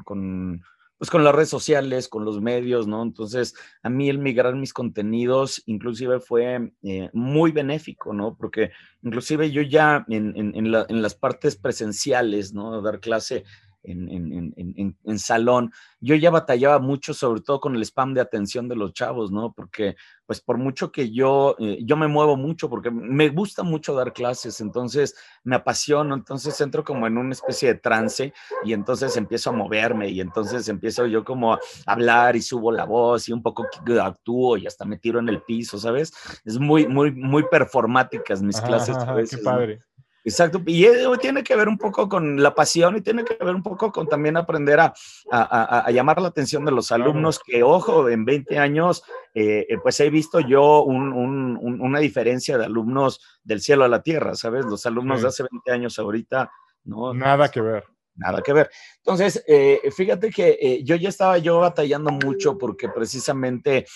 pues 0.98 1.10
con 1.10 1.24
las 1.24 1.34
redes 1.34 1.50
sociales, 1.50 2.08
con 2.08 2.24
los 2.24 2.40
medios, 2.40 2.86
¿no? 2.86 3.02
Entonces, 3.02 3.54
a 3.82 3.90
mí 3.90 4.08
el 4.08 4.18
migrar 4.18 4.54
mis 4.56 4.72
contenidos 4.72 5.62
inclusive 5.66 6.20
fue 6.20 6.72
eh, 6.82 7.10
muy 7.12 7.52
benéfico, 7.52 8.12
¿no? 8.12 8.36
Porque 8.36 8.70
inclusive 9.02 9.50
yo 9.50 9.62
ya 9.62 10.04
en, 10.08 10.32
en, 10.36 10.54
en 10.54 11.02
las 11.02 11.14
partes 11.14 11.56
presenciales, 11.56 12.54
¿no? 12.54 12.80
Dar 12.80 13.00
clase 13.00 13.44
en, 13.86 15.18
salón, 15.18 15.72
yo 16.00 16.14
ya 16.14 16.30
batallaba 16.30 16.78
mucho, 16.78 17.14
sobre 17.14 17.40
todo 17.40 17.60
con 17.60 17.74
el 17.74 17.82
spam 17.82 18.14
de 18.14 18.20
atención 18.20 18.68
de 18.68 18.76
los 18.76 18.92
chavos, 18.92 19.30
¿no? 19.30 19.52
Porque, 19.52 19.96
pues, 20.26 20.40
por 20.40 20.58
mucho 20.58 20.92
que 20.92 21.10
yo, 21.12 21.56
eh, 21.58 21.78
yo 21.82 21.96
me 21.96 22.08
muevo 22.08 22.36
mucho, 22.36 22.68
porque 22.68 22.90
me 22.90 23.28
gusta 23.28 23.62
mucho 23.62 23.94
dar 23.94 24.12
clases, 24.12 24.60
entonces 24.60 25.16
me 25.44 25.56
apasiono, 25.56 26.14
entonces 26.14 26.60
entro 26.60 26.84
como 26.84 27.06
en 27.06 27.16
una 27.18 27.32
especie 27.32 27.72
de 27.72 27.80
trance 27.80 28.32
y 28.64 28.72
entonces 28.72 29.16
empiezo 29.16 29.50
a 29.50 29.54
moverme 29.54 30.08
y 30.08 30.20
entonces 30.20 30.68
empiezo 30.68 31.06
yo 31.06 31.24
como 31.24 31.54
a 31.54 31.60
hablar 31.86 32.36
y 32.36 32.42
subo 32.42 32.72
la 32.72 32.84
voz 32.84 33.28
y 33.28 33.32
un 33.32 33.42
poco 33.42 33.66
actúo 34.02 34.56
y 34.56 34.66
hasta 34.66 34.84
me 34.84 34.98
tiro 34.98 35.20
en 35.20 35.28
el 35.28 35.42
piso, 35.42 35.78
¿sabes? 35.78 36.12
Es 36.44 36.58
muy, 36.58 36.86
muy, 36.86 37.12
muy 37.12 37.44
performáticas 37.48 38.42
mis 38.42 38.60
clases. 38.60 38.96
qué 39.30 39.38
padre. 39.38 39.80
Exacto, 40.26 40.60
y 40.66 40.88
tiene 41.20 41.44
que 41.44 41.54
ver 41.54 41.68
un 41.68 41.78
poco 41.78 42.08
con 42.08 42.42
la 42.42 42.52
pasión 42.52 42.96
y 42.96 43.00
tiene 43.00 43.24
que 43.24 43.36
ver 43.36 43.54
un 43.54 43.62
poco 43.62 43.92
con 43.92 44.08
también 44.08 44.36
aprender 44.36 44.80
a, 44.80 44.92
a, 45.30 45.88
llamar 45.92 46.20
la 46.20 46.26
atención 46.26 46.64
de 46.64 46.72
los 46.72 46.90
alumnos, 46.90 47.38
que 47.38 47.62
ojo, 47.62 48.08
en 48.08 48.24
20 48.24 48.58
años, 48.58 49.04
eh, 49.34 49.66
eh, 49.68 49.78
pues 49.80 50.00
he 50.00 50.10
visto 50.10 50.40
yo 50.40 50.82
un, 50.82 51.12
un, 51.12 51.80
una 51.80 52.00
diferencia 52.00 52.58
de 52.58 52.64
alumnos 52.64 53.20
del 53.44 53.60
cielo 53.60 53.84
a 53.84 53.88
la 53.88 54.02
tierra, 54.02 54.34
¿sabes? 54.34 54.64
Los 54.64 54.84
alumnos 54.84 55.22
de 55.22 55.28
hace 55.28 55.44
20 55.48 55.70
años 55.70 55.96
ahorita, 55.96 56.50
¿no? 56.82 57.14
Nada 57.14 57.48
que 57.48 57.60
ver. 57.60 57.84
Nada 58.16 58.42
que 58.42 58.52
ver. 58.52 58.68
Entonces, 58.96 59.44
eh, 59.46 59.78
fíjate 59.94 60.30
que 60.30 60.80
yo 60.82 60.96
ya 60.96 61.10
estaba 61.10 61.38
yo 61.38 61.60
batallando 61.60 62.10
mucho 62.10 62.58
porque 62.58 62.88
precisamente 62.88 63.86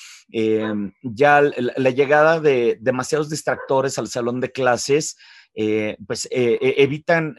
ya 1.03 1.40
la 1.40 1.90
llegada 1.90 2.38
de 2.38 2.79
demasiados 2.81 3.31
distractores 3.31 3.99
al 3.99 4.07
salón 4.07 4.38
de 4.38 4.53
clases, 4.53 5.16
eh, 5.55 5.97
pues 6.07 6.27
eh, 6.27 6.59
eh, 6.61 6.75
evitan 6.79 7.35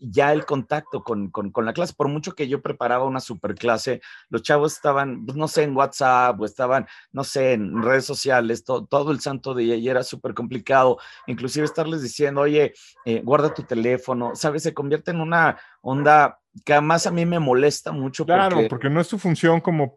ya 0.00 0.32
el 0.32 0.46
contacto 0.46 1.02
con, 1.02 1.32
la 1.64 1.72
clase. 1.72 1.94
Por 1.94 2.08
mucho 2.08 2.34
que 2.34 2.48
yo 2.48 2.62
preparaba 2.62 3.04
una 3.04 3.20
super 3.20 3.54
clase, 3.54 4.00
los 4.28 4.42
chavos 4.42 4.74
estaban, 4.74 5.26
pues, 5.26 5.36
no 5.36 5.48
sé, 5.48 5.64
en 5.64 5.76
WhatsApp 5.76 6.40
o 6.40 6.44
estaban, 6.44 6.86
no 7.12 7.24
sé, 7.24 7.54
en 7.54 7.82
redes 7.82 8.04
sociales, 8.04 8.64
todo 8.64 9.10
el 9.10 9.20
santo 9.20 9.54
día 9.54 9.76
y 9.76 9.88
era 9.88 10.02
súper 10.02 10.34
complicado. 10.34 10.98
Inclusive 11.26 11.64
estarles 11.64 12.02
diciendo, 12.02 12.42
oye, 12.42 12.72
guarda 13.22 13.54
tu 13.54 13.62
teléfono, 13.62 14.34
¿sabes? 14.34 14.62
Se 14.62 14.74
convierte 14.74 15.10
en 15.10 15.20
una 15.20 15.58
onda 15.82 16.40
que 16.64 16.72
además 16.72 17.06
a 17.06 17.10
mí 17.10 17.26
me 17.26 17.38
molesta 17.38 17.92
mucho. 17.92 18.24
Claro, 18.24 18.58
porque, 18.68 18.88
no 18.88 19.00
es 19.00 19.08
tu 19.08 19.18
función 19.18 19.60
como, 19.60 19.94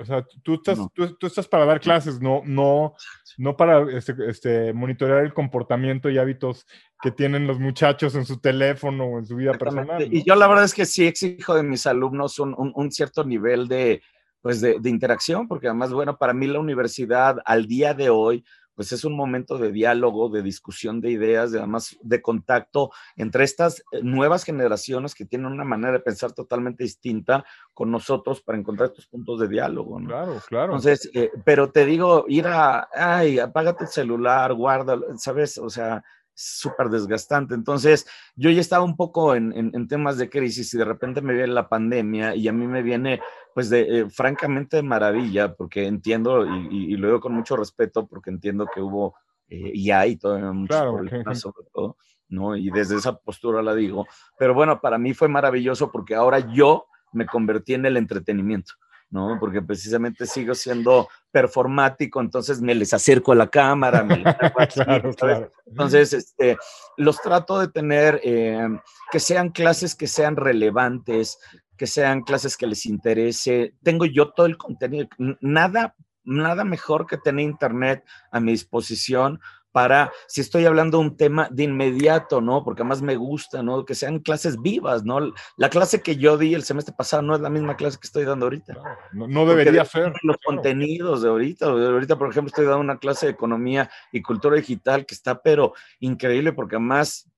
o 0.00 0.04
sea, 0.04 0.26
tú 0.42 0.54
estás, 0.54 0.78
tú, 0.94 1.26
estás 1.26 1.46
para 1.46 1.64
dar 1.64 1.80
clases, 1.80 2.20
no, 2.20 2.42
no, 2.44 2.94
no 3.38 3.56
para 3.56 3.90
este, 3.96 4.14
este, 4.28 4.72
monitorear 4.72 5.24
el 5.24 5.32
comportamiento 5.32 6.10
y 6.10 6.18
hábitos 6.18 6.66
que 7.00 7.10
tienen 7.10 7.46
los 7.46 7.58
muchachos 7.58 8.14
en 8.14 8.24
su 8.24 8.38
teléfono 8.38 9.04
o 9.04 9.18
en 9.18 9.26
su 9.26 9.36
vida 9.36 9.52
personal. 9.52 10.08
Y 10.12 10.24
yo 10.24 10.34
la 10.34 10.48
verdad 10.48 10.64
es 10.64 10.74
que 10.74 10.86
sí 10.86 11.06
exijo 11.06 11.54
de 11.54 11.62
mis 11.62 11.86
alumnos 11.86 12.38
un, 12.38 12.54
un, 12.56 12.90
cierto 12.90 13.24
nivel 13.24 13.68
de, 13.68 14.02
pues 14.40 14.60
de, 14.60 14.78
de 14.80 14.90
interacción, 14.90 15.48
porque 15.48 15.68
además, 15.68 15.92
bueno, 15.92 16.16
para 16.16 16.32
mí 16.32 16.46
la 16.46 16.60
universidad 16.60 17.36
al 17.44 17.66
día 17.66 17.94
de 17.94 18.10
hoy 18.10 18.44
pues 18.74 18.92
es 18.92 19.04
un 19.04 19.16
momento 19.16 19.58
de 19.58 19.72
diálogo, 19.72 20.28
de 20.28 20.42
discusión 20.42 21.00
de 21.00 21.10
ideas, 21.10 21.52
de 21.52 21.58
además 21.58 21.96
de 22.02 22.22
contacto 22.22 22.90
entre 23.16 23.44
estas 23.44 23.80
eh, 23.92 24.00
nuevas 24.02 24.44
generaciones 24.44 25.14
que 25.14 25.24
tienen 25.24 25.52
una 25.52 25.64
manera 25.64 25.92
de 25.92 26.00
pensar 26.00 26.32
totalmente 26.32 26.84
distinta 26.84 27.44
con 27.74 27.90
nosotros 27.90 28.40
para 28.42 28.58
encontrar 28.58 28.90
estos 28.90 29.06
puntos 29.06 29.40
de 29.40 29.48
diálogo. 29.48 30.00
¿no? 30.00 30.08
Claro, 30.08 30.40
claro. 30.48 30.64
Entonces, 30.72 31.10
eh, 31.14 31.30
pero 31.44 31.70
te 31.70 31.84
digo, 31.84 32.24
ir 32.28 32.46
a, 32.46 32.88
ay, 32.94 33.38
apágate 33.38 33.84
el 33.84 33.90
celular, 33.90 34.52
guárdalo, 34.54 35.18
¿sabes? 35.18 35.58
O 35.58 35.68
sea, 35.68 36.02
súper 36.34 36.88
desgastante. 36.88 37.54
Entonces, 37.54 38.06
yo 38.34 38.50
ya 38.50 38.60
estaba 38.60 38.84
un 38.84 38.96
poco 38.96 39.34
en, 39.34 39.52
en, 39.54 39.88
temas 39.88 40.16
de 40.18 40.30
crisis 40.30 40.72
y 40.72 40.78
de 40.78 40.84
repente 40.84 41.20
me 41.20 41.34
viene 41.34 41.52
la 41.52 41.68
pandemia 41.68 42.34
y 42.34 42.48
a 42.48 42.52
mí 42.52 42.66
me 42.66 42.82
viene, 42.82 43.20
pues, 43.54 43.70
de, 43.70 44.00
eh, 44.00 44.10
francamente 44.10 44.76
de 44.76 44.82
maravilla, 44.82 45.54
porque 45.54 45.86
entiendo 45.86 46.46
y, 46.46 46.96
lo 46.96 47.08
digo 47.08 47.20
con 47.20 47.34
mucho 47.34 47.56
respeto, 47.56 48.06
porque 48.06 48.30
entiendo 48.30 48.66
que 48.72 48.80
hubo 48.80 49.14
eh, 49.48 49.70
y 49.74 49.90
hay 49.90 50.16
todavía 50.16 50.52
muchos 50.52 50.80
problemas, 50.80 51.40
sobre 51.40 51.66
todo, 51.72 51.96
¿no? 52.28 52.56
Y 52.56 52.70
desde 52.70 52.96
esa 52.96 53.16
postura 53.16 53.62
la 53.62 53.74
digo. 53.74 54.06
Pero 54.38 54.54
bueno, 54.54 54.80
para 54.80 54.98
mí 54.98 55.14
fue 55.14 55.28
maravilloso 55.28 55.90
porque 55.90 56.14
ahora 56.14 56.38
yo 56.38 56.86
me 57.12 57.26
convertí 57.26 57.74
en 57.74 57.86
el 57.86 57.96
entretenimiento. 57.96 58.74
¿no? 59.12 59.36
Porque 59.38 59.60
precisamente 59.60 60.26
sigo 60.26 60.54
siendo 60.54 61.06
performático, 61.30 62.18
entonces 62.20 62.62
me 62.62 62.74
les 62.74 62.94
acerco 62.94 63.32
a 63.32 63.34
la 63.34 63.46
cámara, 63.46 64.02
me 64.02 64.24
entonces 65.66 66.14
este, 66.14 66.56
los 66.96 67.20
trato 67.20 67.60
de 67.60 67.68
tener 67.68 68.20
eh, 68.24 68.66
que 69.10 69.20
sean 69.20 69.50
clases 69.50 69.94
que 69.94 70.06
sean 70.06 70.34
relevantes, 70.34 71.38
que 71.76 71.86
sean 71.86 72.22
clases 72.22 72.56
que 72.56 72.66
les 72.66 72.86
interese. 72.86 73.74
Tengo 73.82 74.04
yo 74.04 74.30
todo 74.30 74.46
el 74.46 74.56
contenido, 74.56 75.08
nada, 75.40 75.94
nada 76.24 76.64
mejor 76.64 77.06
que 77.06 77.18
tener 77.18 77.44
internet 77.44 78.04
a 78.30 78.40
mi 78.40 78.52
disposición 78.52 79.40
para, 79.72 80.12
si 80.28 80.42
estoy 80.42 80.66
hablando 80.66 80.98
de 80.98 81.04
un 81.04 81.16
tema 81.16 81.48
de 81.50 81.64
inmediato, 81.64 82.40
¿no? 82.40 82.62
Porque 82.62 82.82
además 82.82 83.00
me 83.00 83.16
gusta, 83.16 83.62
¿no? 83.62 83.84
Que 83.84 83.94
sean 83.94 84.20
clases 84.20 84.60
vivas, 84.60 85.02
¿no? 85.04 85.32
La 85.56 85.70
clase 85.70 86.02
que 86.02 86.16
yo 86.16 86.36
di 86.36 86.54
el 86.54 86.62
semestre 86.62 86.94
pasado 86.96 87.22
no 87.22 87.34
es 87.34 87.40
la 87.40 87.48
misma 87.48 87.74
clase 87.76 87.98
que 87.98 88.06
estoy 88.06 88.24
dando 88.24 88.46
ahorita. 88.46 88.74
No, 89.12 89.46
debería 89.46 89.84
ser. 89.86 90.12
Los 90.22 90.36
contenidos 90.44 91.22
de 91.22 91.30
ahorita, 91.30 91.66
ahorita, 91.66 92.18
por 92.18 92.30
ejemplo, 92.30 92.48
estoy 92.48 92.66
dando 92.66 92.80
una 92.80 92.98
clase 92.98 93.26
de 93.26 93.32
economía 93.32 93.90
y 94.12 94.20
cultura 94.20 94.56
digital 94.56 95.06
que 95.06 95.14
está, 95.14 95.40
pero 95.40 95.72
increíble, 96.00 96.52
porque 96.52 96.76
además, 96.76 97.30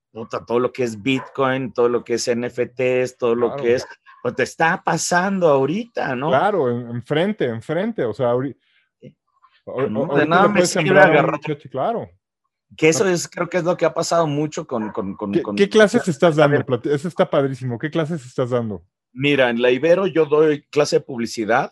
todo 0.46 0.58
lo 0.58 0.72
que 0.72 0.82
es 0.82 1.00
Bitcoin, 1.00 1.72
todo 1.72 1.88
lo 1.88 2.02
que 2.02 2.14
es 2.14 2.28
NFTs, 2.28 3.16
todo 3.16 3.36
lo 3.36 3.54
que 3.54 3.76
es, 3.76 3.86
pues 4.24 4.36
te 4.36 4.42
está 4.44 4.82
pasando 4.82 5.48
ahorita, 5.48 6.16
¿no? 6.16 6.30
Claro, 6.30 6.70
enfrente, 6.70 7.44
enfrente, 7.44 8.06
o 8.06 8.14
sea, 8.14 8.30
ahorita. 8.30 8.58
de 9.66 10.26
nada 10.26 10.48
me 10.48 10.64
sirve 10.64 10.98
agarrar. 10.98 11.38
Claro. 11.70 12.08
Que 12.74 12.88
eso 12.88 13.06
es, 13.06 13.28
creo 13.28 13.50
que 13.50 13.58
es 13.58 13.64
lo 13.64 13.76
que 13.76 13.84
ha 13.84 13.92
pasado 13.92 14.26
mucho 14.26 14.66
con... 14.66 14.92
con, 14.92 15.14
con 15.14 15.30
¿Qué, 15.30 15.68
clases 15.68 16.08
estás 16.08 16.36
dando? 16.36 16.80
Eso 16.84 17.06
está 17.06 17.28
padrísimo. 17.28 17.78
¿Qué 17.78 17.90
clases 17.90 18.24
estás 18.24 18.48
dando? 18.48 18.82
Mira, 19.12 19.50
en 19.50 19.60
la 19.60 19.70
Ibero 19.70 20.06
yo 20.06 20.24
doy 20.24 20.62
clase 20.70 20.96
de 20.96 21.04
publicidad, 21.04 21.70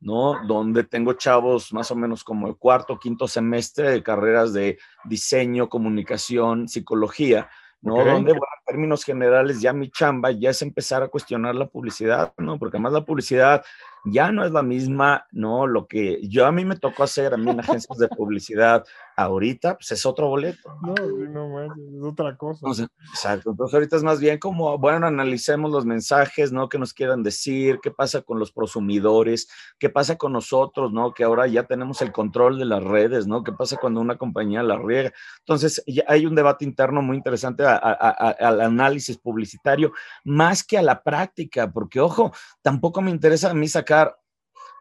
¿no? 0.00 0.44
Donde 0.48 0.82
tengo 0.82 1.12
chavos 1.12 1.72
más 1.72 1.92
o 1.92 1.94
menos 1.94 2.24
como 2.24 2.48
el 2.48 2.56
cuarto, 2.56 2.98
quinto 2.98 3.28
semestre 3.28 3.92
de 3.92 4.02
carreras 4.02 4.52
de 4.52 4.80
diseño, 5.04 5.68
comunicación, 5.68 6.66
psicología, 6.66 7.48
¿no? 7.84 8.04
Donde, 8.04 8.32
bueno, 8.32 8.46
en 8.58 8.64
términos 8.66 9.04
generales, 9.04 9.60
ya 9.60 9.72
mi 9.72 9.90
chamba 9.90 10.30
ya 10.30 10.50
es 10.50 10.62
empezar 10.62 11.02
a 11.02 11.08
cuestionar 11.08 11.54
la 11.54 11.66
publicidad, 11.66 12.32
¿no? 12.38 12.58
Porque 12.58 12.78
además 12.78 12.94
la 12.94 13.04
publicidad 13.04 13.64
ya 14.04 14.30
no 14.30 14.44
es 14.44 14.52
la 14.52 14.62
misma, 14.62 15.26
¿no? 15.32 15.66
Lo 15.66 15.86
que 15.86 16.20
yo 16.28 16.46
a 16.46 16.52
mí 16.52 16.64
me 16.64 16.76
tocó 16.76 17.02
hacer 17.04 17.32
a 17.32 17.36
mí 17.36 17.50
en 17.50 17.60
agencias 17.60 17.98
de 17.98 18.08
publicidad 18.08 18.84
ahorita, 19.16 19.76
pues 19.76 19.92
es 19.92 20.04
otro 20.04 20.28
boleto. 20.28 20.76
No, 20.82 20.94
no, 20.94 21.62
es 21.62 21.70
otra 22.02 22.36
cosa. 22.36 22.88
exacto. 23.12 23.50
Entonces 23.50 23.74
ahorita 23.74 23.96
es 23.96 24.02
más 24.02 24.20
bien 24.20 24.38
como, 24.38 24.76
bueno, 24.78 25.06
analicemos 25.06 25.70
los 25.70 25.86
mensajes, 25.86 26.52
¿no? 26.52 26.68
Que 26.68 26.78
nos 26.78 26.92
quieran 26.92 27.22
decir, 27.22 27.78
qué 27.82 27.90
pasa 27.90 28.22
con 28.22 28.38
los 28.38 28.52
prosumidores, 28.52 29.48
qué 29.78 29.88
pasa 29.88 30.16
con 30.16 30.32
nosotros, 30.32 30.92
¿no? 30.92 31.14
Que 31.14 31.24
ahora 31.24 31.46
ya 31.46 31.62
tenemos 31.62 32.02
el 32.02 32.12
control 32.12 32.58
de 32.58 32.64
las 32.64 32.82
redes, 32.82 33.26
¿no? 33.26 33.44
¿Qué 33.44 33.52
pasa 33.52 33.76
cuando 33.76 34.00
una 34.00 34.16
compañía 34.16 34.62
la 34.62 34.78
riega? 34.78 35.12
Entonces 35.38 35.82
ya 35.86 36.04
hay 36.08 36.26
un 36.26 36.34
debate 36.34 36.64
interno 36.64 37.00
muy 37.00 37.16
interesante 37.16 37.64
al 37.64 38.60
análisis 38.60 39.16
publicitario, 39.16 39.92
más 40.24 40.64
que 40.64 40.76
a 40.76 40.82
la 40.82 41.02
práctica, 41.02 41.70
porque 41.70 42.00
ojo, 42.00 42.32
tampoco 42.62 43.00
me 43.00 43.10
interesa 43.10 43.50
a 43.50 43.54
mí 43.54 43.68
sacar 43.68 43.93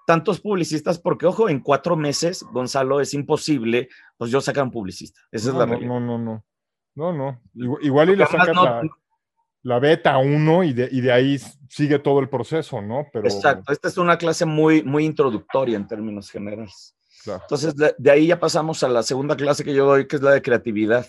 tantos 0.05 0.39
publicistas, 0.41 0.99
porque 0.99 1.25
ojo, 1.25 1.49
en 1.49 1.61
cuatro 1.61 1.95
meses, 1.95 2.43
Gonzalo, 2.51 2.99
es 2.99 3.13
imposible, 3.13 3.89
pues 4.17 4.31
yo 4.31 4.41
sacar 4.41 4.63
un 4.63 4.71
publicista. 4.71 5.21
Esa 5.31 5.49
es 5.49 5.55
la 5.55 5.65
realidad. 5.65 5.89
No, 5.89 5.99
no, 5.99 6.17
no. 6.17 6.45
No, 6.95 7.11
no. 7.11 7.41
Igual, 7.81 8.11
y 8.11 8.15
le 8.15 8.25
sacas 8.25 8.55
la, 9.63 9.79
beta 9.79 10.17
uno 10.17 10.63
y 10.63 10.73
de, 10.73 10.89
y 10.91 11.01
de 11.01 11.11
ahí 11.11 11.39
sigue 11.69 11.97
todo 11.97 12.19
el 12.19 12.29
proceso, 12.29 12.81
¿no? 12.81 13.07
Pero... 13.11 13.25
Exacto. 13.25 13.71
Esta 13.71 13.87
es 13.87 13.97
una 13.97 14.17
clase 14.17 14.45
muy, 14.45 14.83
muy 14.83 15.05
introductoria 15.05 15.77
en 15.77 15.87
términos 15.87 16.29
generales. 16.29 16.95
Entonces, 17.25 17.73
de, 17.75 18.11
ahí 18.11 18.27
ya 18.27 18.39
pasamos 18.39 18.83
a 18.83 18.89
la 18.89 19.01
segunda 19.01 19.35
clase 19.35 19.63
que 19.63 19.73
yo 19.73 19.85
doy, 19.85 20.07
que 20.07 20.17
es 20.17 20.21
la 20.21 20.31
de 20.31 20.41
creatividad 20.41 21.07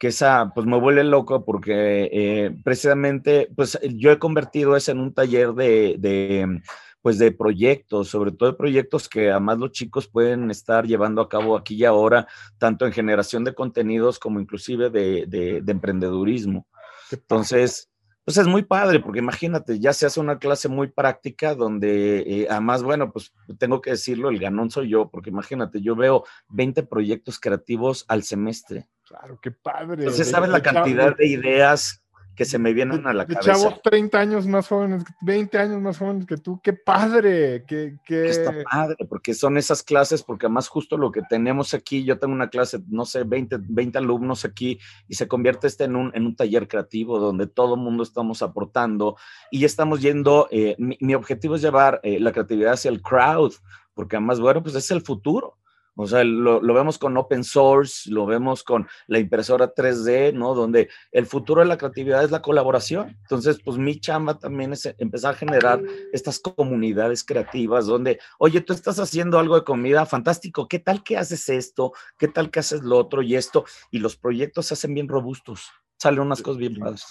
que 0.00 0.08
esa 0.08 0.50
pues 0.54 0.66
me 0.66 0.80
vuelve 0.80 1.04
loco 1.04 1.44
porque 1.44 2.08
eh, 2.10 2.56
precisamente 2.64 3.50
pues 3.54 3.78
yo 3.82 4.10
he 4.10 4.18
convertido 4.18 4.74
eso 4.74 4.92
en 4.92 4.98
un 4.98 5.12
taller 5.12 5.52
de, 5.52 6.62
pues 7.02 7.18
de 7.18 7.32
proyectos, 7.32 8.08
sobre 8.08 8.32
todo 8.32 8.50
de 8.50 8.56
proyectos 8.56 9.08
que 9.08 9.30
además 9.30 9.58
los 9.58 9.72
chicos 9.72 10.08
pueden 10.08 10.50
estar 10.50 10.86
llevando 10.86 11.22
a 11.22 11.28
cabo 11.28 11.56
aquí 11.56 11.76
y 11.76 11.84
ahora, 11.84 12.26
tanto 12.58 12.86
en 12.86 12.92
generación 12.92 13.44
de 13.44 13.54
contenidos 13.54 14.18
como 14.18 14.40
inclusive 14.40 14.90
de, 14.90 15.26
de, 15.26 15.62
emprendedurismo. 15.70 16.66
Entonces, 17.10 17.90
pues 18.24 18.36
es 18.36 18.46
muy 18.46 18.62
padre, 18.62 19.00
porque 19.00 19.18
imagínate, 19.20 19.80
ya 19.80 19.92
se 19.92 20.06
hace 20.06 20.20
una 20.20 20.38
clase 20.38 20.68
muy 20.68 20.88
práctica 20.88 21.54
donde 21.54 22.20
eh, 22.20 22.46
además, 22.50 22.82
bueno, 22.82 23.10
pues 23.12 23.32
tengo 23.58 23.80
que 23.80 23.90
decirlo, 23.90 24.28
el 24.28 24.38
ganón 24.38 24.70
soy 24.70 24.90
yo, 24.90 25.08
porque 25.10 25.30
imagínate, 25.30 25.80
yo 25.80 25.96
veo 25.96 26.24
20 26.48 26.82
proyectos 26.84 27.40
creativos 27.40 28.04
al 28.08 28.22
semestre. 28.22 28.88
Claro, 29.04 29.40
qué 29.42 29.50
padre. 29.50 30.02
Entonces, 30.02 30.30
¿sabes 30.30 30.50
la 30.50 30.62
cantidad 30.62 31.16
de 31.16 31.26
ideas 31.26 31.99
que 32.40 32.46
se 32.46 32.58
me 32.58 32.72
vienen 32.72 33.06
a 33.06 33.12
la 33.12 33.26
de 33.26 33.34
cabeza? 33.34 33.52
Chavos 33.52 33.82
30 33.82 34.18
años 34.18 34.46
más 34.46 34.66
jóvenes, 34.66 35.04
20 35.20 35.58
años 35.58 35.82
más 35.82 35.98
jóvenes 35.98 36.24
que 36.24 36.38
tú, 36.38 36.58
qué 36.62 36.72
padre, 36.72 37.66
qué, 37.66 37.98
qué... 38.02 38.30
Está 38.30 38.54
padre, 38.64 38.96
porque 39.10 39.34
son 39.34 39.58
esas 39.58 39.82
clases, 39.82 40.22
porque 40.22 40.46
además 40.46 40.66
justo 40.66 40.96
lo 40.96 41.12
que 41.12 41.20
tenemos 41.28 41.74
aquí, 41.74 42.02
yo 42.02 42.18
tengo 42.18 42.32
una 42.32 42.48
clase, 42.48 42.78
no 42.88 43.04
sé, 43.04 43.24
20, 43.24 43.58
20 43.60 43.98
alumnos 43.98 44.46
aquí, 44.46 44.78
y 45.06 45.16
se 45.16 45.28
convierte 45.28 45.66
este 45.66 45.84
en 45.84 45.96
un, 45.96 46.12
en 46.14 46.24
un 46.24 46.34
taller 46.34 46.66
creativo 46.66 47.18
donde 47.18 47.46
todo 47.46 47.74
el 47.74 47.80
mundo 47.82 48.02
estamos 48.02 48.40
aportando 48.40 49.18
y 49.50 49.66
estamos 49.66 50.00
yendo, 50.00 50.48
eh, 50.50 50.76
mi, 50.78 50.96
mi, 51.02 51.14
objetivo 51.14 51.56
es 51.56 51.60
llevar 51.60 52.00
eh, 52.02 52.20
la 52.20 52.32
creatividad 52.32 52.72
hacia 52.72 52.90
el 52.90 53.02
crowd, 53.02 53.52
porque 53.92 54.16
además, 54.16 54.40
bueno, 54.40 54.62
pues 54.62 54.74
es 54.76 54.90
el 54.90 55.02
futuro. 55.02 55.58
O 56.00 56.06
sea, 56.06 56.24
lo, 56.24 56.62
lo, 56.62 56.74
vemos 56.74 56.98
con 56.98 57.16
open 57.16 57.44
source, 57.44 58.10
lo 58.10 58.24
vemos 58.26 58.62
con 58.62 58.88
la 59.06 59.18
impresora 59.18 59.74
3D, 59.74 60.32
¿no? 60.32 60.54
Donde 60.54 60.88
el 61.12 61.26
futuro 61.26 61.60
de 61.60 61.66
la 61.66 61.76
creatividad 61.76 62.24
es 62.24 62.30
la 62.30 62.42
colaboración. 62.42 63.18
Entonces, 63.20 63.60
pues 63.62 63.76
mi 63.76 64.00
chamba 64.00 64.38
también 64.38 64.72
es 64.72 64.92
empezar 64.98 65.34
a 65.34 65.38
generar 65.38 65.82
estas 66.12 66.38
comunidades 66.40 67.22
creativas 67.24 67.86
donde, 67.86 68.18
oye, 68.38 68.60
tú 68.60 68.72
estás 68.72 68.98
haciendo 68.98 69.38
algo 69.38 69.56
de 69.56 69.64
comida, 69.64 70.06
fantástico, 70.06 70.68
¿qué 70.68 70.78
tal 70.78 71.02
que 71.02 71.16
haces 71.16 71.48
esto? 71.48 71.92
¿Qué 72.18 72.28
tal 72.28 72.50
que 72.50 72.60
haces 72.60 72.82
lo 72.82 72.96
otro 72.96 73.22
y 73.22 73.36
esto? 73.36 73.64
Y 73.90 73.98
los 73.98 74.16
proyectos 74.16 74.66
se 74.66 74.74
hacen 74.74 74.94
bien 74.94 75.08
robustos, 75.08 75.70
salen 75.98 76.20
unas 76.20 76.42
cosas 76.42 76.58
bien 76.58 76.76
padres. 76.76 77.04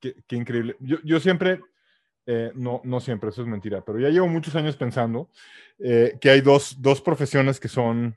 Qué, 0.00 0.16
qué, 0.26 0.36
increíble. 0.36 0.76
Yo, 0.80 0.96
yo 1.04 1.20
siempre, 1.20 1.60
eh, 2.26 2.50
no, 2.54 2.80
no 2.84 3.00
siempre, 3.00 3.30
eso 3.30 3.42
es 3.42 3.48
mentira, 3.48 3.84
pero 3.84 4.00
ya 4.00 4.08
llevo 4.08 4.26
muchos 4.26 4.56
años 4.56 4.76
pensando 4.76 5.28
eh, 5.78 6.16
que 6.20 6.30
hay 6.30 6.40
dos, 6.40 6.80
dos 6.80 7.00
profesiones 7.00 7.58
que 7.58 7.68
son 7.68 8.16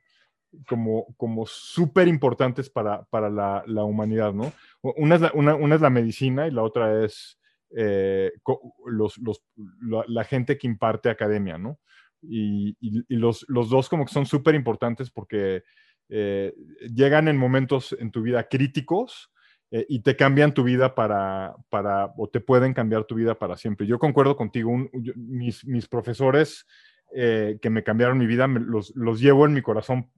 como, 0.67 1.07
como 1.17 1.45
súper 1.45 2.07
importantes 2.07 2.69
para, 2.69 3.03
para 3.05 3.29
la, 3.29 3.63
la, 3.67 3.83
humanidad, 3.83 4.33
¿no? 4.33 4.51
Una 4.81 5.15
es 5.15 5.21
la, 5.21 5.31
una, 5.33 5.55
una 5.55 5.75
es 5.75 5.81
la, 5.81 5.89
medicina 5.89 6.47
y 6.47 6.51
la 6.51 6.63
otra 6.63 7.03
es 7.03 7.39
eh, 7.75 8.31
los, 8.85 9.17
los, 9.17 9.43
la, 9.81 10.03
la, 10.07 10.23
gente 10.23 10.57
que 10.57 10.67
imparte 10.67 11.09
academia, 11.09 11.57
¿no? 11.57 11.79
Y, 12.21 12.75
y, 12.79 13.03
y 13.07 13.15
los, 13.17 13.45
los, 13.47 13.69
dos 13.69 13.89
como 13.89 14.05
que 14.05 14.13
son 14.13 14.25
súper 14.25 14.55
importantes 14.55 15.11
porque 15.11 15.63
eh, 16.09 16.53
llegan 16.93 17.27
en 17.27 17.37
momentos 17.37 17.95
en 17.99 18.11
tu 18.11 18.21
vida 18.21 18.47
críticos 18.47 19.31
eh, 19.71 19.85
y 19.89 20.01
te 20.01 20.15
cambian 20.15 20.53
tu 20.53 20.63
vida 20.63 20.93
para, 20.93 21.55
para, 21.69 22.13
o 22.17 22.29
te 22.29 22.39
pueden 22.39 22.73
cambiar 22.73 23.05
tu 23.05 23.15
vida 23.15 23.37
para 23.37 23.57
siempre. 23.57 23.87
Yo 23.87 23.97
concuerdo 23.97 24.35
contigo, 24.35 24.69
un, 24.69 24.89
yo, 24.93 25.13
mis, 25.15 25.65
mis 25.65 25.87
profesores 25.87 26.65
eh, 27.13 27.57
que 27.61 27.69
me 27.69 27.83
cambiaron 27.83 28.17
mi 28.17 28.27
vida, 28.27 28.47
me, 28.47 28.59
los, 28.59 28.95
los 28.95 29.19
llevo 29.19 29.45
en 29.45 29.53
mi 29.53 29.61
corazón 29.61 30.11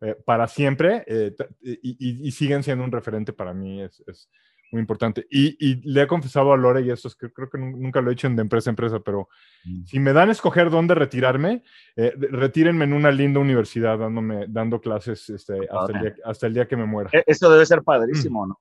eh, 0.00 0.16
para 0.24 0.48
siempre 0.48 1.04
eh, 1.06 1.34
y, 1.62 2.26
y, 2.26 2.30
siguen 2.30 2.62
siendo 2.62 2.84
un 2.84 2.92
referente 2.92 3.32
para 3.32 3.52
mí, 3.52 3.82
es, 3.82 4.02
es 4.06 4.30
muy 4.70 4.80
importante. 4.80 5.26
Y, 5.30 5.56
y, 5.58 5.80
le 5.90 6.02
he 6.02 6.06
confesado 6.06 6.52
a 6.52 6.56
Lore, 6.56 6.82
y 6.82 6.90
esto 6.90 7.08
es 7.08 7.16
que 7.16 7.32
creo 7.32 7.50
que 7.50 7.58
nunca 7.58 8.00
lo 8.00 8.10
he 8.10 8.14
hecho 8.14 8.26
en 8.26 8.36
de 8.36 8.42
empresa 8.42 8.70
a 8.70 8.72
empresa, 8.72 9.00
pero 9.00 9.28
mm. 9.64 9.84
si 9.84 9.98
me 9.98 10.12
dan 10.12 10.28
a 10.28 10.32
escoger 10.32 10.70
dónde 10.70 10.94
retirarme, 10.94 11.62
eh, 11.96 12.14
retírenme 12.16 12.84
en 12.84 12.92
una 12.92 13.10
linda 13.10 13.40
universidad 13.40 13.98
dándome, 13.98 14.46
dando 14.48 14.80
clases 14.80 15.28
este, 15.28 15.68
hasta, 15.70 15.92
el 15.92 16.02
día, 16.02 16.14
hasta, 16.24 16.46
el 16.46 16.54
día, 16.54 16.68
que 16.68 16.76
me 16.76 16.86
muera. 16.86 17.10
Eso 17.26 17.50
debe 17.50 17.66
ser 17.66 17.82
padrísimo, 17.82 18.46
mm. 18.46 18.48
¿no? 18.48 18.58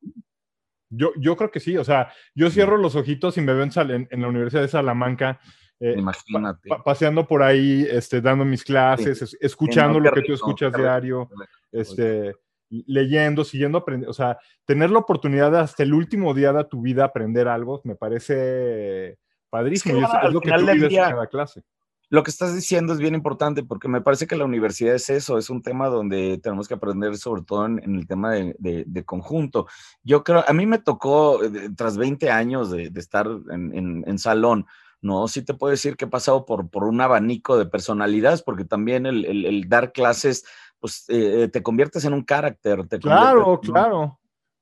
Yo, 0.91 1.11
yo 1.17 1.37
creo 1.37 1.51
que 1.51 1.59
sí, 1.59 1.77
o 1.77 1.83
sea, 1.83 2.11
yo 2.33 2.49
cierro 2.49 2.75
los 2.75 2.95
ojitos 2.95 3.37
y 3.37 3.41
me 3.41 3.53
ven 3.53 3.69
en, 3.75 4.07
en 4.09 4.21
la 4.21 4.27
Universidad 4.27 4.63
de 4.63 4.67
Salamanca 4.69 5.39
eh, 5.79 5.95
Imagínate. 5.97 6.67
Pa 6.67 6.83
paseando 6.83 7.25
por 7.25 7.41
ahí, 7.41 7.87
este, 7.89 8.19
dando 8.21 8.43
mis 8.43 8.63
clases, 8.63 9.19
sí. 9.19 9.37
escuchando 9.39 9.99
no, 9.99 10.05
lo 10.05 10.11
que 10.11 10.23
tú 10.23 10.33
escuchas 10.33 10.73
diario, 10.73 11.29
este, 11.71 12.35
leyendo, 12.69 13.43
siguiendo 13.43 13.77
aprendiendo. 13.77 14.11
O 14.11 14.13
sea, 14.13 14.37
tener 14.65 14.91
la 14.91 14.99
oportunidad 14.99 15.51
de 15.51 15.59
hasta 15.59 15.83
el 15.83 15.93
último 15.93 16.33
día 16.33 16.51
de 16.51 16.65
tu 16.65 16.81
vida 16.81 17.05
aprender 17.05 17.47
algo, 17.47 17.81
me 17.85 17.95
parece 17.95 19.17
padrísimo. 19.49 19.99
Es, 19.99 20.11
que, 20.11 20.17
es, 20.17 20.23
es 20.25 20.33
lo 20.33 20.41
que 20.41 20.51
tú 20.51 20.65
vives 20.65 20.89
día, 20.89 21.05
en 21.05 21.11
cada 21.11 21.27
clase. 21.27 21.63
Lo 22.11 22.23
que 22.23 22.31
estás 22.31 22.55
diciendo 22.55 22.91
es 22.91 22.99
bien 22.99 23.13
importante 23.13 23.63
porque 23.63 23.87
me 23.87 24.01
parece 24.01 24.25
que 24.25 24.35
la 24.35 24.45
universidad 24.45 24.95
es 24.95 25.09
eso, 25.09 25.37
es 25.37 25.49
un 25.49 25.61
tema 25.61 25.87
donde 25.89 26.39
tenemos 26.39 26.67
que 26.67 26.73
aprender 26.73 27.15
sobre 27.17 27.43
todo 27.43 27.67
en, 27.67 27.81
en 27.83 27.95
el 27.95 28.07
tema 28.07 28.33
de, 28.33 28.55
de, 28.57 28.83
de, 28.87 29.05
conjunto. 29.05 29.67
Yo 30.03 30.23
creo, 30.23 30.43
a 30.45 30.53
mí 30.53 30.65
me 30.65 30.79
tocó, 30.79 31.43
eh, 31.43 31.69
tras 31.77 31.97
20 31.97 32.31
años 32.31 32.71
de, 32.71 32.89
de 32.89 32.99
estar 32.99 33.27
en, 33.51 33.75
en, 33.75 34.03
en 34.07 34.17
salón, 34.17 34.65
no, 35.01 35.27
sí 35.27 35.43
te 35.43 35.53
puedo 35.53 35.71
decir 35.71 35.95
que 35.95 36.05
he 36.05 36.09
pasado 36.09 36.45
por, 36.45 36.69
por 36.69 36.83
un 36.83 36.99
abanico 36.99 37.57
de 37.57 37.65
personalidades, 37.65 38.41
porque 38.41 38.65
también 38.65 39.05
el, 39.05 39.25
el, 39.25 39.45
el 39.45 39.69
dar 39.69 39.93
clases, 39.93 40.45
pues 40.79 41.05
eh, 41.07 41.49
te 41.51 41.63
conviertes 41.63 42.03
en 42.05 42.13
un 42.13 42.23
carácter. 42.23 42.85
Claro, 43.01 43.59
claro, 43.61 44.19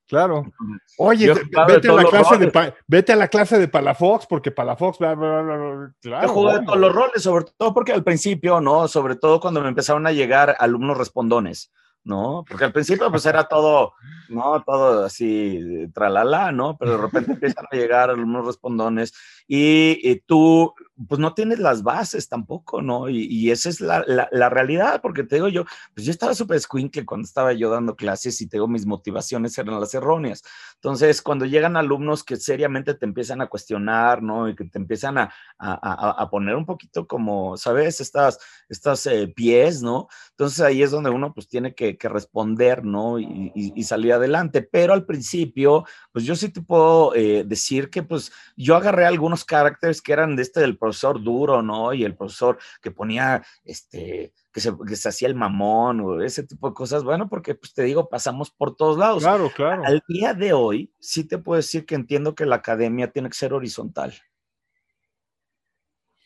claro. 0.08 0.46
Oye, 1.00 1.34
te, 1.34 1.42
vete, 1.68 1.90
a 1.90 1.94
la 1.94 2.04
clase 2.04 2.38
de, 2.38 2.74
vete 2.88 3.14
a 3.14 3.16
la 3.16 3.28
clase 3.28 3.58
de 3.58 3.68
Palafox, 3.68 4.28
porque 4.28 4.52
Palafox, 4.52 5.00
bla, 5.00 5.16
bla, 5.16 5.42
bla, 5.42 5.58
bla 5.58 5.94
claro. 6.02 6.28
Yo 6.28 6.34
jugué 6.34 6.52
bueno. 6.52 6.66
todos 6.66 6.80
los 6.80 6.94
roles, 6.94 7.24
sobre 7.24 7.46
todo 7.58 7.74
porque 7.74 7.94
al 7.94 8.04
principio, 8.04 8.62
¿no? 8.62 8.88
Sobre 8.88 9.16
todo 9.16 9.40
cuando 9.40 9.62
me 9.62 9.70
empezaron 9.70 10.06
a 10.06 10.12
llegar 10.12 10.56
alumnos 10.60 10.98
respondones. 10.98 11.72
¿no? 12.08 12.46
Porque 12.48 12.64
al 12.64 12.72
principio 12.72 13.12
pues 13.12 13.26
era 13.26 13.44
todo, 13.50 13.94
¿no? 14.30 14.64
Todo 14.64 15.06
así, 15.06 15.88
tralala, 15.94 16.54
¿no? 16.54 16.78
Pero 16.78 16.92
de 16.94 16.98
repente 16.98 17.32
empiezan 17.34 17.66
a 17.70 17.76
llegar 17.76 18.10
algunos 18.10 18.46
respondones 18.46 19.14
y, 19.48 20.00
y, 20.04 20.20
tú, 20.26 20.74
pues 21.08 21.20
no 21.20 21.34
tienes 21.34 21.60
las 21.60 21.84
bases 21.84 22.28
tampoco, 22.28 22.82
¿no? 22.82 23.08
Y, 23.08 23.26
y 23.26 23.52
esa 23.52 23.70
es 23.70 23.82
la, 23.82 24.04
la, 24.08 24.28
la, 24.32 24.50
realidad, 24.50 25.00
porque 25.02 25.24
te 25.24 25.36
digo 25.36 25.48
yo, 25.48 25.64
pues 25.94 26.06
yo 26.06 26.12
estaba 26.12 26.34
súper 26.34 26.60
squinkle 26.60 27.06
cuando 27.06 27.26
estaba 27.26 27.54
yo 27.54 27.70
dando 27.70 27.96
clases 27.96 28.42
y 28.42 28.48
te 28.48 28.58
digo, 28.58 28.68
mis 28.68 28.86
motivaciones 28.86 29.58
eran 29.58 29.80
las 29.80 29.94
erróneas. 29.94 30.44
Entonces, 30.76 31.22
cuando 31.22 31.46
llegan 31.46 31.78
alumnos 31.78 32.24
que 32.24 32.36
seriamente 32.36 32.94
te 32.94 33.06
empiezan 33.06 33.42
a 33.42 33.48
cuestionar, 33.48 34.22
¿no? 34.22 34.50
Y 34.50 34.56
que 34.56 34.66
te 34.66 34.80
empiezan 34.80 35.18
a, 35.18 35.34
a, 35.60 36.22
a 36.22 36.30
poner 36.30 36.56
un 36.56 36.66
poquito 36.66 37.08
como, 37.08 37.58
¿sabes? 37.58 38.02
Estas, 38.02 38.40
estas 38.70 39.06
eh, 39.06 39.28
pies, 39.28 39.82
¿no? 39.82 40.08
Entonces 40.32 40.62
ahí 40.62 40.82
es 40.82 40.92
donde 40.92 41.10
uno 41.10 41.34
pues 41.34 41.48
tiene 41.48 41.74
que, 41.74 41.98
que 41.98 42.10
responder, 42.10 42.84
¿no? 42.84 43.20
Y, 43.20 43.52
y, 43.56 43.74
y, 43.76 43.84
salir 43.84 44.14
adelante. 44.14 44.62
Pero 44.62 44.94
al 44.94 45.06
principio, 45.06 45.86
pues 46.12 46.26
yo 46.26 46.36
sí 46.36 46.50
te 46.50 46.62
puedo 46.62 47.16
eh, 47.16 47.44
decir 47.46 47.90
que 47.90 48.04
pues 48.04 48.32
yo 48.56 48.76
agarré 48.76 49.06
algunos 49.06 49.37
caracteres 49.46 50.02
que 50.02 50.14
eran 50.14 50.36
de 50.36 50.44
este 50.44 50.60
del 50.60 50.78
profesor 50.78 51.24
duro, 51.24 51.62
¿no? 51.62 51.94
Y 51.94 52.04
el 52.04 52.16
profesor 52.16 52.58
que 52.82 52.92
ponía, 52.92 53.44
este, 53.64 54.34
que 54.52 54.60
se, 54.62 54.74
que 54.88 54.96
se 54.96 55.10
hacía 55.10 55.28
el 55.28 55.36
mamón 55.36 56.00
o 56.02 56.22
ese 56.22 56.44
tipo 56.44 56.70
de 56.70 56.74
cosas. 56.74 57.04
Bueno, 57.04 57.30
porque 57.30 57.56
pues 57.56 57.74
te 57.74 57.84
digo, 57.84 58.10
pasamos 58.10 58.52
por 58.52 58.76
todos 58.76 58.98
lados. 58.98 59.24
Claro, 59.24 59.52
claro. 59.56 59.84
Al 59.86 60.04
día 60.08 60.34
de 60.34 60.54
hoy, 60.54 60.94
sí 61.00 61.24
te 61.24 61.38
puedo 61.38 61.58
decir 61.58 61.86
que 61.86 61.96
entiendo 61.96 62.36
que 62.36 62.46
la 62.46 62.58
academia 62.58 63.12
tiene 63.12 63.30
que 63.30 63.36
ser 63.36 63.54
horizontal. 63.54 64.14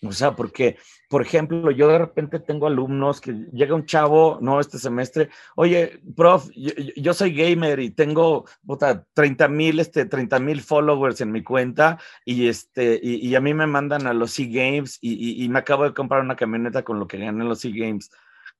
O 0.03 0.11
sea, 0.11 0.35
porque, 0.35 0.77
por 1.09 1.21
ejemplo, 1.21 1.69
yo 1.69 1.87
de 1.87 1.99
repente 1.99 2.39
tengo 2.39 2.65
alumnos 2.65 3.21
que 3.21 3.33
llega 3.53 3.75
un 3.75 3.85
chavo, 3.85 4.39
no, 4.41 4.59
este 4.59 4.79
semestre, 4.79 5.29
oye, 5.55 6.01
prof, 6.15 6.49
yo, 6.55 7.13
soy 7.13 7.33
gamer 7.33 7.79
y 7.79 7.91
tengo 7.91 8.45
puta, 8.65 9.05
30 9.13 9.47
mil 9.47 9.79
este, 9.79 10.05
30 10.05 10.39
followers 10.65 11.21
en 11.21 11.31
mi 11.31 11.43
cuenta 11.43 11.99
y, 12.25 12.47
este, 12.47 12.99
y, 13.03 13.35
a 13.35 13.41
mí 13.41 13.53
me 13.53 13.67
mandan 13.67 14.07
a 14.07 14.13
los 14.13 14.31
C-Games 14.31 14.97
y, 15.01 15.47
me 15.49 15.59
acabo 15.59 15.83
de 15.83 15.93
comprar 15.93 16.21
una 16.21 16.35
camioneta 16.35 16.83
con 16.83 16.99
lo 16.99 17.07
que 17.07 17.19
gané 17.19 17.43
en 17.43 17.49
los 17.49 17.59
C-Games. 17.59 18.09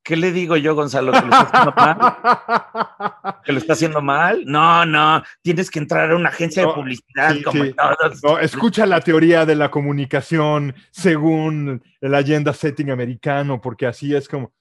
¿Qué 0.04 0.16
le 0.16 0.32
digo 0.32 0.58
yo, 0.58 0.74
Gonzalo? 0.74 1.12
¿Que 1.12 1.22
lo 1.22 1.30
está 1.30 1.44
haciendo 1.44 1.74
mal? 1.76 1.98
¿Que 3.44 3.52
lo 3.52 3.58
está 3.60 3.74
haciendo 3.74 4.02
mal? 4.02 4.44
No, 4.46 4.86
no, 4.86 5.22
tienes 5.42 5.70
que 5.70 5.80
entrar 5.80 6.12
a 6.12 6.16
una 6.16 6.30
agencia 6.30 6.64
no, 6.64 6.70
de 6.70 6.76
publicidad. 6.76 7.34
Sí, 7.34 7.44
como 7.44 7.64
sí. 7.64 7.76
No, 8.24 8.40
escucha 8.40 8.86
la 8.88 9.02
teoría 9.02 9.46
de 9.46 9.56
la 9.56 9.70
comunicación 9.70 10.74
según 10.90 11.84
el 12.00 12.16
agenda 12.16 12.52
setting 12.54 12.90
americano, 12.90 13.62
porque 13.62 13.86
así 13.86 14.16
es 14.16 14.28
como, 14.28 14.52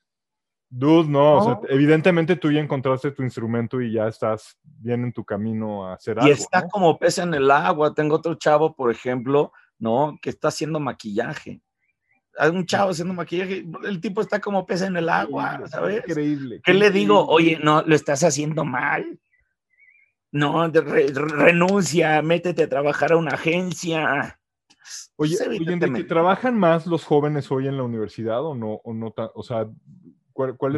dude, 0.68 1.08
no, 1.08 1.38
o 1.38 1.44
sea, 1.44 1.60
evidentemente 1.70 2.36
tú 2.36 2.52
ya 2.52 2.60
encontraste 2.60 3.10
tu 3.12 3.22
instrumento 3.22 3.80
y 3.80 3.92
ya 3.92 4.08
estás 4.08 4.58
bien 4.62 5.04
en 5.04 5.12
tu 5.12 5.24
camino 5.24 5.86
a 5.86 5.94
hacer 5.94 6.18
y 6.18 6.20
algo. 6.20 6.28
Y 6.28 6.32
está 6.32 6.68
como 6.68 6.98
pez 6.98 7.16
en 7.16 7.32
el 7.32 7.50
agua. 7.50 7.94
Tengo 7.94 8.16
otro 8.16 8.34
chavo, 8.34 8.76
por 8.76 8.90
ejemplo, 8.90 9.52
¿no? 9.78 10.18
Que 10.20 10.28
está 10.28 10.48
haciendo 10.48 10.80
maquillaje 10.80 11.62
un 12.48 12.64
chavo 12.64 12.90
haciendo 12.90 13.12
maquillaje, 13.12 13.66
el 13.84 14.00
tipo 14.00 14.20
está 14.20 14.40
como 14.40 14.64
pez 14.64 14.82
en 14.82 14.96
el 14.96 15.08
agua, 15.08 15.60
¿sabes? 15.66 16.02
Increíble. 16.06 16.60
¿Qué 16.64 16.72
le 16.72 16.90
digo? 16.90 17.26
Oye, 17.26 17.58
no, 17.62 17.82
lo 17.82 17.94
estás 17.94 18.24
haciendo 18.24 18.64
mal. 18.64 19.18
No, 20.32 20.68
re, 20.68 21.08
renuncia, 21.12 22.22
métete 22.22 22.62
a 22.62 22.68
trabajar 22.68 23.12
a 23.12 23.16
una 23.16 23.32
agencia. 23.32 24.38
Oye, 25.16 25.36
oye 25.46 25.76
¿de 25.76 25.92
que 25.92 26.04
trabajan 26.04 26.58
más 26.58 26.86
los 26.86 27.04
jóvenes 27.04 27.50
hoy 27.50 27.66
en 27.66 27.76
la 27.76 27.82
universidad 27.82 28.42
o 28.44 28.54
no? 28.54 28.80
O, 28.84 28.94
no 28.94 29.12
o 29.34 29.42
sea, 29.42 29.68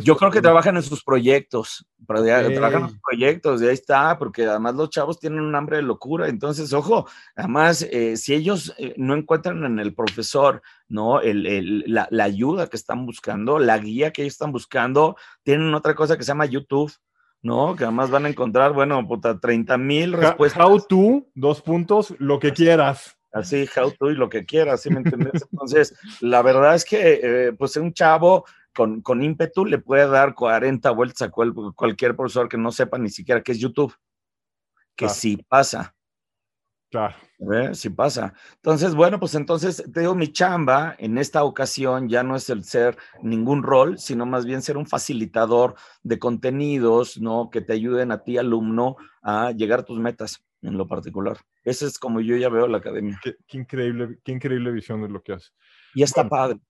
Yo 0.03 0.17
creo 0.17 0.31
que 0.31 0.41
trabajan 0.41 0.77
en 0.77 0.83
sus 0.83 1.05
proyectos, 1.05 1.87
trabajan 2.07 2.83
en 2.83 2.89
sus 2.89 3.01
proyectos, 3.01 3.63
y 3.63 3.67
ahí 3.67 3.75
está, 3.75 4.19
porque 4.19 4.45
además 4.45 4.75
los 4.75 4.91
chavos 4.91 5.21
tienen 5.21 5.41
un 5.41 5.55
hambre 5.55 5.77
de 5.77 5.83
locura, 5.83 6.29
entonces, 6.29 6.73
ojo, 6.73 7.07
además, 7.37 7.87
eh, 7.91 8.17
si 8.17 8.35
ellos 8.35 8.75
eh, 8.79 8.95
no 8.97 9.15
encuentran 9.15 9.65
en 9.65 9.79
el 9.79 9.95
profesor, 9.95 10.63
¿no? 10.89 11.21
El, 11.21 11.85
la, 11.87 12.09
ayuda 12.25 12.69
que 12.69 12.77
están 12.77 13.07
buscando, 13.07 13.59
la 13.59 13.79
guía 13.79 14.13
que 14.13 14.23
ellos 14.23 14.35
están 14.35 14.53
buscando, 14.53 15.17
tienen 15.43 15.75
otra 15.75 15.95
cosa 15.95 16.17
que 16.17 16.25
se 16.25 16.29
llama 16.29 16.47
YouTube, 16.47 16.93
¿no? 17.43 17.77
Que 17.77 17.85
además 17.85 18.11
van 18.11 18.27
a 18.27 18.29
encontrar, 18.29 18.73
bueno, 18.73 19.07
puta, 19.07 19.39
30 19.39 19.77
mil 19.79 20.13
respuestas. 20.13 20.65
How 20.65 20.81
to, 20.81 21.27
dos 21.35 21.61
puntos, 21.61 22.15
lo 22.19 22.39
que 22.39 22.53
quieras. 22.53 23.17
Así, 23.33 23.67
how 23.77 23.91
to 23.91 24.11
y 24.11 24.15
lo 24.15 24.29
que 24.29 24.45
quieras, 24.45 24.83
¿sí 24.83 24.91
me 24.91 24.99
entiendes? 24.99 25.47
Entonces, 25.51 25.95
la 26.21 26.43
verdad 26.43 26.75
es 26.75 26.85
que, 26.85 27.21
eh, 27.23 27.53
pues, 27.53 27.77
un 27.77 27.93
chavo 27.95 28.45
con, 28.75 29.03
con, 29.03 29.23
ímpetu 29.23 29.65
le 29.65 29.79
puede 29.79 30.09
dar 30.09 30.35
40 30.35 30.91
vueltas 30.91 31.23
a 31.23 31.31
cualquier 31.31 32.17
profesor 32.17 32.49
que 32.49 32.59
no 32.59 32.73
sepa 32.73 32.99
ni 32.99 33.11
siquiera 33.11 33.43
qué 33.43 33.53
es 33.53 33.59
YouTube. 33.59 33.95
Que 34.95 35.09
sí 35.09 35.39
pasa. 35.49 35.95
Claro. 36.93 37.15
Sí 37.73 37.89
pasa. 37.89 38.35
Entonces, 38.57 38.95
bueno, 38.95 39.19
pues 39.19 39.35
entonces 39.35 39.83
te 39.93 40.01
digo, 40.01 40.15
mi 40.15 40.29
chamba 40.31 40.95
en 40.99 41.17
esta 41.17 41.43
ocasión 41.43 42.07
ya 42.09 42.23
no 42.23 42.37
es 42.37 42.51
el 42.51 42.65
ser 42.65 42.99
ningún 43.23 43.63
rol, 43.63 43.99
sino 43.99 44.27
más 44.27 44.45
bien 44.45 44.61
ser 44.61 44.77
un 44.77 44.87
facilitador 44.87 45.75
de 46.03 46.19
contenidos, 46.19 47.19
¿no? 47.19 47.49
Que 47.51 47.63
te 47.63 47.73
ayuden 47.73 48.13
a 48.13 48.23
ti, 48.23 48.37
alumno, 48.37 48.97
a 49.23 49.53
llegar 49.53 49.81
a 49.81 49.85
tus 49.85 49.99
metas 49.99 50.45
en 50.61 50.77
lo 50.77 50.87
particular. 50.87 51.39
Ese 51.65 51.87
es 51.87 51.99
como 51.99 52.21
yo 52.21 52.37
ya 52.37 52.51
veo 52.51 52.69
la 52.69 52.79
academia. 52.79 53.19
Qué, 53.23 53.37
increíble, 53.57 54.19
qué 54.23 54.33
increíble 54.33 54.71
visión 54.71 55.01
de 55.01 55.09
lo 55.09 55.23
que 55.23 55.33
hace. 55.33 55.49
Y 55.95 56.03
está 56.03 56.29
padre. 56.29 56.61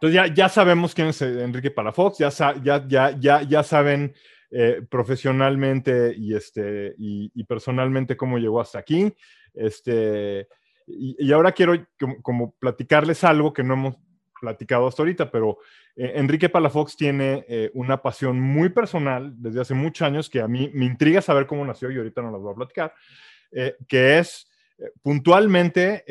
Entonces 0.00 0.14
ya, 0.14 0.32
ya 0.32 0.48
sabemos 0.48 0.94
quién 0.94 1.08
es 1.08 1.20
Enrique 1.22 1.72
Palafox, 1.72 2.18
ya, 2.18 2.30
ya, 2.62 2.86
ya, 2.86 3.18
ya, 3.18 3.42
ya 3.42 3.62
saben 3.64 4.14
eh, 4.50 4.80
profesionalmente 4.88 6.14
y, 6.16 6.34
este, 6.34 6.94
y, 6.96 7.44
personalmente 7.44 8.16
cómo 8.16 8.38
llegó 8.38 8.62
hasta 8.62 8.78
aquí. 8.78 9.12
Este, 9.52 10.48
y, 10.86 11.30
ahora 11.32 11.52
quiero 11.52 11.74
como, 12.22 12.54
platicarles 12.58 13.24
algo 13.24 13.52
que 13.52 13.62
no 13.62 13.74
hemos 13.74 13.96
platicado 14.40 14.86
hasta 14.86 15.02
ahorita, 15.02 15.30
pero 15.30 15.58
eh, 15.96 16.12
Enrique 16.14 16.48
Palafox 16.48 16.96
tiene 16.96 17.44
eh, 17.46 17.70
una 17.74 18.00
pasión 18.00 18.40
muy 18.40 18.70
personal 18.70 19.34
desde 19.36 19.60
hace 19.60 19.74
muchos 19.74 20.06
años 20.06 20.30
que 20.30 20.40
a 20.40 20.48
mí 20.48 20.70
me 20.72 20.86
intriga 20.86 21.20
saber 21.20 21.46
cómo 21.46 21.62
nació 21.66 21.90
y 21.90 21.98
ahorita 21.98 22.22
no 22.22 22.30
las 22.30 22.40
voy 22.40 22.52
a 22.52 22.56
platicar, 22.56 22.94
que 23.86 24.18
es 24.18 24.48
puntualmente 25.02 26.04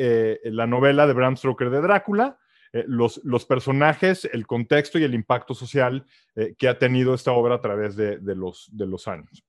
la 0.44 0.66
novela 0.66 1.06
de 1.06 1.12
Bram 1.12 1.36
Stoker 1.36 1.70
de 1.70 1.80
Drácula, 1.80 2.38
eh, 2.72 2.84
los, 2.86 3.20
los, 3.24 3.44
personajes, 3.44 4.28
el 4.32 4.46
contexto 4.46 4.98
y 4.98 5.04
el 5.04 5.14
impacto 5.14 5.54
social 5.54 6.04
eh, 6.34 6.54
que 6.58 6.68
ha 6.68 6.78
tenido 6.78 7.14
esta 7.14 7.32
obra 7.32 7.56
a 7.56 7.60
través 7.60 7.96
de, 7.96 8.18
de, 8.18 8.34
los, 8.34 8.68
de 8.72 8.86
los 8.86 9.08
años. 9.08 9.44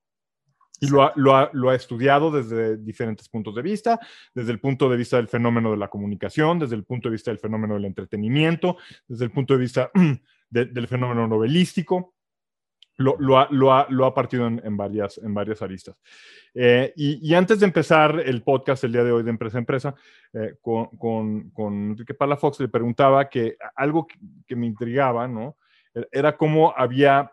Y 0.81 0.87
lo 0.87 1.03
ha, 1.03 1.13
lo, 1.15 1.35
ha, 1.35 1.49
lo 1.53 1.69
ha, 1.69 1.75
estudiado 1.75 2.31
desde 2.31 2.77
diferentes 2.77 3.27
puntos 3.27 3.53
de 3.55 3.61
vista, 3.61 3.99
desde 4.33 4.51
el 4.51 4.59
punto 4.59 4.89
de 4.89 4.95
vista 4.95 5.17
del 5.17 5.27
fenómeno 5.27 5.71
de 5.71 5.77
la 5.77 5.89
comunicación, 5.89 6.57
desde 6.57 6.75
el 6.75 6.85
punto 6.85 7.09
de 7.09 7.13
vista 7.13 7.31
del 7.31 7.39
fenómeno 7.39 7.73
del 7.73 7.85
entretenimiento, 7.85 8.77
desde 9.07 9.25
el 9.25 9.31
punto 9.31 9.53
de 9.55 9.59
vista 9.59 9.91
del 10.49 10.87
fenómeno 10.87 11.27
novelístico 11.27 12.15
lo, 12.99 14.05
ha, 14.05 14.13
partido 14.13 14.47
en, 14.47 14.77
varias, 14.77 15.17
en 15.19 15.33
varias 15.33 15.61
aristas. 15.61 15.95
Eh, 16.53 16.91
y, 16.97 17.33
antes 17.33 17.59
de 17.59 17.65
empezar 17.65 18.21
el 18.25 18.43
podcast 18.43 18.83
el 18.83 18.91
día 18.91 19.03
de 19.03 19.11
hoy 19.11 19.23
de 19.23 19.29
Empresa 19.29 19.57
a 19.57 19.59
Empresa, 19.59 19.95
eh, 20.33 20.55
con, 20.61 20.87
con, 20.97 21.49
con, 21.51 21.91
Enrique 21.91 22.13
Palafox 22.13 22.59
le 22.59 22.67
preguntaba 22.67 23.29
que 23.29 23.55
algo 23.75 24.05
que, 24.45 24.55
me 24.55 24.67
intrigaba, 24.67 25.27
¿no? 25.27 25.55
Era 26.11 26.35
cómo 26.35 26.73
había 26.75 27.31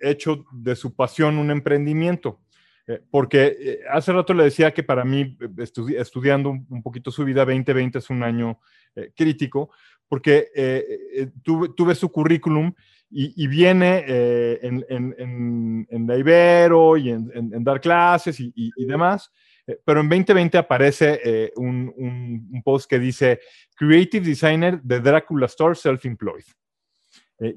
hecho 0.00 0.44
de 0.50 0.74
su 0.74 0.94
pasión 0.94 1.38
un 1.38 1.50
emprendimiento. 1.50 2.40
Eh, 2.86 3.02
porque 3.10 3.80
hace 3.90 4.12
rato 4.12 4.32
le 4.32 4.44
decía 4.44 4.72
que 4.72 4.82
para 4.82 5.04
mí, 5.04 5.36
estudiando 5.98 6.50
un, 6.50 6.82
poquito 6.82 7.10
su 7.10 7.22
vida, 7.24 7.44
2020 7.44 7.98
es 7.98 8.08
un 8.08 8.22
año 8.22 8.60
crítico, 9.14 9.70
porque 10.08 10.48
tuve, 11.42 11.68
tuve 11.76 11.94
su 11.94 12.10
currículum 12.10 12.72
y, 13.10 13.46
viene 13.46 14.04
eh, 14.06 14.58
en, 14.62 14.84
en, 14.88 15.86
en, 15.88 16.06
la 16.06 16.16
Ibero 16.16 16.96
y 16.96 17.10
en, 17.10 17.64
dar 17.64 17.80
clases 17.80 18.38
y, 18.40 18.84
demás. 18.84 19.30
Eh, 19.66 19.78
pero 19.84 20.00
en 20.00 20.08
2020 20.08 20.58
aparece 20.58 21.20
eh, 21.24 21.52
un, 21.56 21.92
un, 21.96 22.62
post 22.62 22.90
que 22.90 22.98
dice 22.98 23.40
Creative 23.76 24.26
Designer 24.26 24.82
de 24.82 25.00
Dracula 25.00 25.46
Store 25.46 25.74
Self-Employed. 25.74 26.44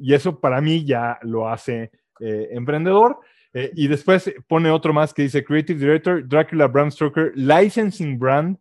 y 0.02 0.14
eso 0.14 0.40
para 0.40 0.62
mí 0.62 0.86
ya 0.86 1.18
lo 1.24 1.50
hace 1.50 1.92
emprendedor. 2.20 3.20
y 3.54 3.88
después 3.88 4.32
pone 4.48 4.70
otro 4.70 4.94
más 4.94 5.14
que 5.14 5.24
dice 5.24 5.44
Creative 5.44 5.80
Director 5.80 6.28
Dracula 6.28 6.68
Brand 6.68 6.92
Stoker 6.92 7.32
Licensing 7.36 8.20
Brand 8.20 8.58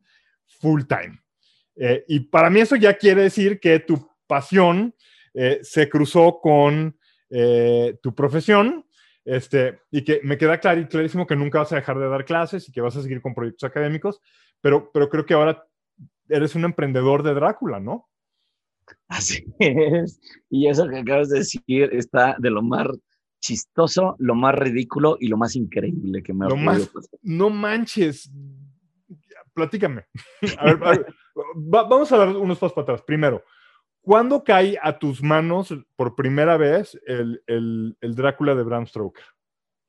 Full 0.60 0.82
Time. 0.84 1.20
y 2.06 2.20
para 2.20 2.50
mí 2.50 2.60
eso 2.60 2.76
ya 2.76 2.94
quiere 2.94 3.22
decir 3.22 3.60
que 3.60 3.80
tu 3.80 4.08
pasión 4.26 4.94
eh, 5.34 5.60
se 5.62 5.88
cruzó 5.88 6.40
con 6.40 6.98
eh, 7.30 7.98
tu 8.02 8.14
profesión, 8.14 8.84
este, 9.24 9.80
y 9.90 10.04
que 10.04 10.20
me 10.22 10.38
queda 10.38 10.58
clarísimo 10.58 11.26
que 11.26 11.36
nunca 11.36 11.58
vas 11.58 11.72
a 11.72 11.76
dejar 11.76 11.98
de 11.98 12.08
dar 12.08 12.24
clases 12.24 12.68
y 12.68 12.72
que 12.72 12.80
vas 12.80 12.96
a 12.96 13.02
seguir 13.02 13.20
con 13.20 13.34
proyectos 13.34 13.68
académicos, 13.68 14.20
pero, 14.60 14.90
pero 14.92 15.08
creo 15.08 15.26
que 15.26 15.34
ahora 15.34 15.66
eres 16.28 16.54
un 16.54 16.64
emprendedor 16.64 17.22
de 17.22 17.34
Drácula, 17.34 17.80
¿no? 17.80 18.08
Así 19.08 19.44
es. 19.58 20.20
Y 20.48 20.68
eso 20.68 20.88
que 20.88 20.98
acabas 20.98 21.28
de 21.28 21.40
decir 21.40 21.90
está 21.92 22.36
de 22.38 22.50
lo 22.50 22.62
más 22.62 22.86
chistoso, 23.40 24.16
lo 24.18 24.34
más 24.34 24.54
ridículo 24.54 25.16
y 25.20 25.28
lo 25.28 25.36
más 25.36 25.56
increíble 25.56 26.22
que 26.22 26.32
me 26.32 26.46
ha 26.46 26.48
ocurrido. 26.48 26.88
No 27.22 27.50
manches. 27.50 28.30
Platícame. 29.54 30.06
A 30.58 30.74
ver, 30.74 31.06
vamos 31.54 32.12
a 32.12 32.16
dar 32.16 32.28
unos 32.28 32.58
pasos 32.58 32.72
para 32.72 32.84
atrás. 32.84 33.02
Primero, 33.02 33.44
¿Cuándo 34.00 34.42
cae 34.42 34.78
a 34.82 34.98
tus 34.98 35.22
manos 35.22 35.74
por 35.96 36.14
primera 36.14 36.56
vez 36.56 36.98
el, 37.06 37.96
Drácula 38.00 38.54
de 38.54 38.62
Bram 38.62 38.86
Stoker? 38.86 39.24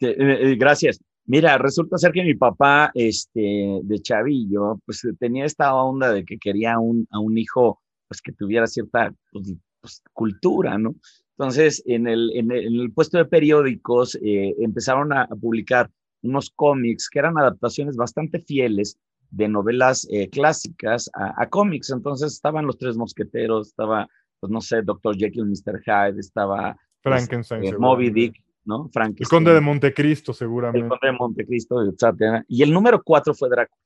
Eh, 0.01 0.15
eh, 0.17 0.55
gracias. 0.55 0.99
Mira, 1.25 1.57
resulta 1.57 1.97
ser 1.97 2.11
que 2.11 2.23
mi 2.23 2.33
papá, 2.33 2.91
este, 2.95 3.79
de 3.83 4.01
chavillo, 4.01 4.79
pues 4.85 5.07
tenía 5.19 5.45
esta 5.45 5.75
onda 5.75 6.11
de 6.11 6.25
que 6.25 6.39
quería 6.39 6.79
un, 6.79 7.07
a 7.11 7.19
un 7.19 7.37
hijo, 7.37 7.81
pues 8.07 8.21
que 8.21 8.31
tuviera 8.31 8.65
cierta 8.65 9.13
pues, 9.31 9.53
pues, 9.79 10.01
cultura, 10.11 10.77
¿no? 10.77 10.95
Entonces, 11.37 11.81
en 11.85 12.07
el, 12.07 12.31
en 12.35 12.51
el, 12.51 12.91
puesto 12.91 13.17
de 13.17 13.25
periódicos 13.25 14.15
eh, 14.21 14.55
empezaron 14.59 15.13
a, 15.13 15.27
publicar 15.27 15.89
unos 16.21 16.49
cómics 16.49 17.09
que 17.09 17.19
eran 17.19 17.37
adaptaciones 17.37 17.95
bastante 17.95 18.39
fieles 18.41 18.97
de 19.31 19.47
novelas 19.47 20.07
eh, 20.11 20.29
clásicas 20.29 21.09
a, 21.13 21.47
cómics. 21.49 21.89
Entonces 21.89 22.33
estaban 22.33 22.65
los 22.65 22.77
tres 22.77 22.97
mosqueteros, 22.97 23.67
estaba, 23.67 24.07
pues 24.39 24.51
no 24.51 24.61
sé, 24.61 24.81
Dr. 24.81 25.15
Jekyll, 25.15 25.45
Mr. 25.45 25.81
Hyde, 25.83 26.19
estaba 26.19 26.77
pues, 27.01 27.15
Frankenstein, 27.15 27.63
eh, 27.63 27.77
Moby 27.77 28.09
Dick, 28.09 28.35
¿no? 28.65 28.89
Frankenstein. 28.91 29.25
El 29.25 29.29
conde 29.29 29.53
de 29.53 29.61
Montecristo, 29.61 30.33
seguramente. 30.33 30.83
El 30.83 30.89
conde 30.89 31.07
de 31.07 31.13
Montecristo, 31.13 31.81
etc. 31.83 32.43
Y 32.47 32.63
el 32.63 32.73
número 32.73 33.01
cuatro 33.03 33.33
fue 33.33 33.49
Drácula. 33.49 33.77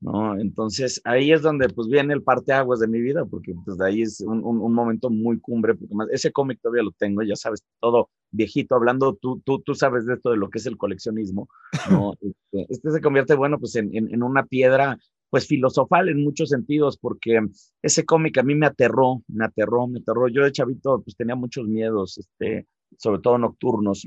¿no? 0.00 0.38
Entonces 0.38 1.00
ahí 1.04 1.32
es 1.32 1.42
donde 1.42 1.68
pues 1.68 1.88
viene 1.88 2.14
el 2.14 2.22
parteaguas 2.22 2.80
de 2.80 2.88
mi 2.88 3.00
vida, 3.00 3.24
porque 3.24 3.54
pues 3.64 3.78
de 3.78 3.86
ahí 3.86 4.02
es 4.02 4.20
un, 4.20 4.44
un, 4.44 4.72
momento 4.72 5.10
muy 5.10 5.40
cumbre, 5.40 5.74
porque 5.74 5.94
más, 5.94 6.08
ese 6.12 6.30
cómic 6.30 6.60
todavía 6.62 6.84
lo 6.84 6.92
tengo, 6.92 7.22
ya 7.22 7.34
sabes, 7.34 7.64
todo 7.80 8.08
viejito, 8.30 8.74
hablando, 8.74 9.14
tú, 9.14 9.40
tú, 9.44 9.60
tú 9.60 9.74
sabes 9.74 10.06
de 10.06 10.14
esto 10.14 10.30
de 10.30 10.36
lo 10.36 10.50
que 10.50 10.58
es 10.58 10.66
el 10.66 10.76
coleccionismo, 10.76 11.48
¿no? 11.90 12.14
Este, 12.52 12.66
este, 12.72 12.90
se 12.90 13.00
convierte, 13.00 13.34
bueno, 13.34 13.58
pues 13.58 13.76
en, 13.76 13.94
en, 13.94 14.12
en, 14.12 14.22
una 14.22 14.44
piedra 14.46 14.98
pues 15.30 15.46
filosofal 15.46 16.08
en 16.08 16.22
muchos 16.24 16.48
sentidos, 16.48 16.96
porque 16.98 17.38
ese 17.82 18.04
cómic 18.04 18.38
a 18.38 18.42
mí 18.42 18.54
me 18.54 18.66
aterró, 18.66 19.22
me 19.28 19.44
aterró, 19.44 19.86
me 19.86 19.98
aterró. 19.98 20.28
Yo 20.28 20.42
de 20.42 20.52
chavito 20.52 21.02
pues 21.02 21.16
tenía 21.16 21.34
muchos 21.34 21.66
miedos, 21.66 22.18
este, 22.18 22.66
sobre 22.96 23.20
todo 23.20 23.36
nocturnos, 23.38 24.06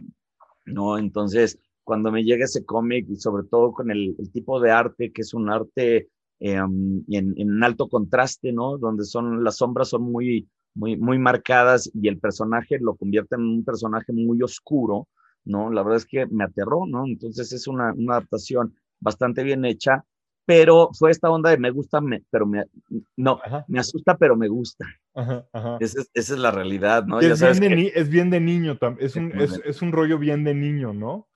¿no? 0.65 0.97
Entonces, 0.97 1.59
cuando 1.83 2.11
me 2.11 2.23
llega 2.23 2.45
ese 2.45 2.65
cómic 2.65 3.07
y 3.09 3.17
sobre 3.17 3.47
todo 3.47 3.71
con 3.71 3.91
el, 3.91 4.15
tipo 4.33 4.59
de 4.59 4.71
arte, 4.71 5.11
que 5.11 5.21
es 5.21 5.33
un 5.33 5.49
arte 5.49 6.09
em, 6.39 7.03
en, 7.09 7.33
en, 7.37 7.63
alto 7.63 7.87
contraste, 7.87 8.51
¿no? 8.51 8.77
Donde 8.77 9.03
son, 9.03 9.43
las 9.43 9.57
sombras 9.57 9.89
son 9.89 10.03
muy, 10.03 10.47
muy, 10.73 10.97
muy 10.97 11.19
marcadas 11.19 11.89
y 11.93 12.07
el 12.07 12.19
personaje 12.19 12.77
lo 12.79 12.95
convierte 12.95 13.35
en 13.35 13.41
un 13.41 13.65
personaje 13.65 14.13
muy 14.13 14.41
oscuro, 14.41 15.07
¿no? 15.43 15.71
La 15.71 15.83
verdad 15.83 15.97
es 15.97 16.05
que 16.05 16.25
me 16.27 16.43
aterró, 16.43 16.85
¿no? 16.87 17.05
Entonces 17.05 17.51
es 17.53 17.67
una, 17.67 17.93
una 17.93 18.15
adaptación 18.15 18.75
bastante 18.99 19.43
bien 19.43 19.65
hecha, 19.65 20.05
pero 20.45 20.89
fue 20.93 21.11
esta 21.11 21.29
onda 21.29 21.49
de 21.49 21.57
me 21.57 21.71
gusta, 21.71 21.99
pero 22.29 22.45
me, 22.45 22.65
no, 23.15 23.39
me 23.67 23.79
asusta, 23.79 24.17
pero 24.17 24.35
me 24.35 24.47
gusta. 24.47 24.85
Esa, 25.79 26.03
es, 26.13 26.29
la 26.31 26.51
realidad, 26.51 27.05
¿no? 27.05 27.19
Es, 27.19 27.39
bien 27.59 27.75
de, 27.75 27.91
es, 27.93 28.09
bien 28.09 28.29
de, 28.29 28.39
niño, 28.39 28.77
es 28.99 29.15
un, 29.15 29.31
es, 29.39 29.81
un, 29.81 29.91
rollo 29.91 30.17
bien 30.17 30.43
de 30.43 30.53
niño, 30.53 30.93
¿no? 30.93 31.27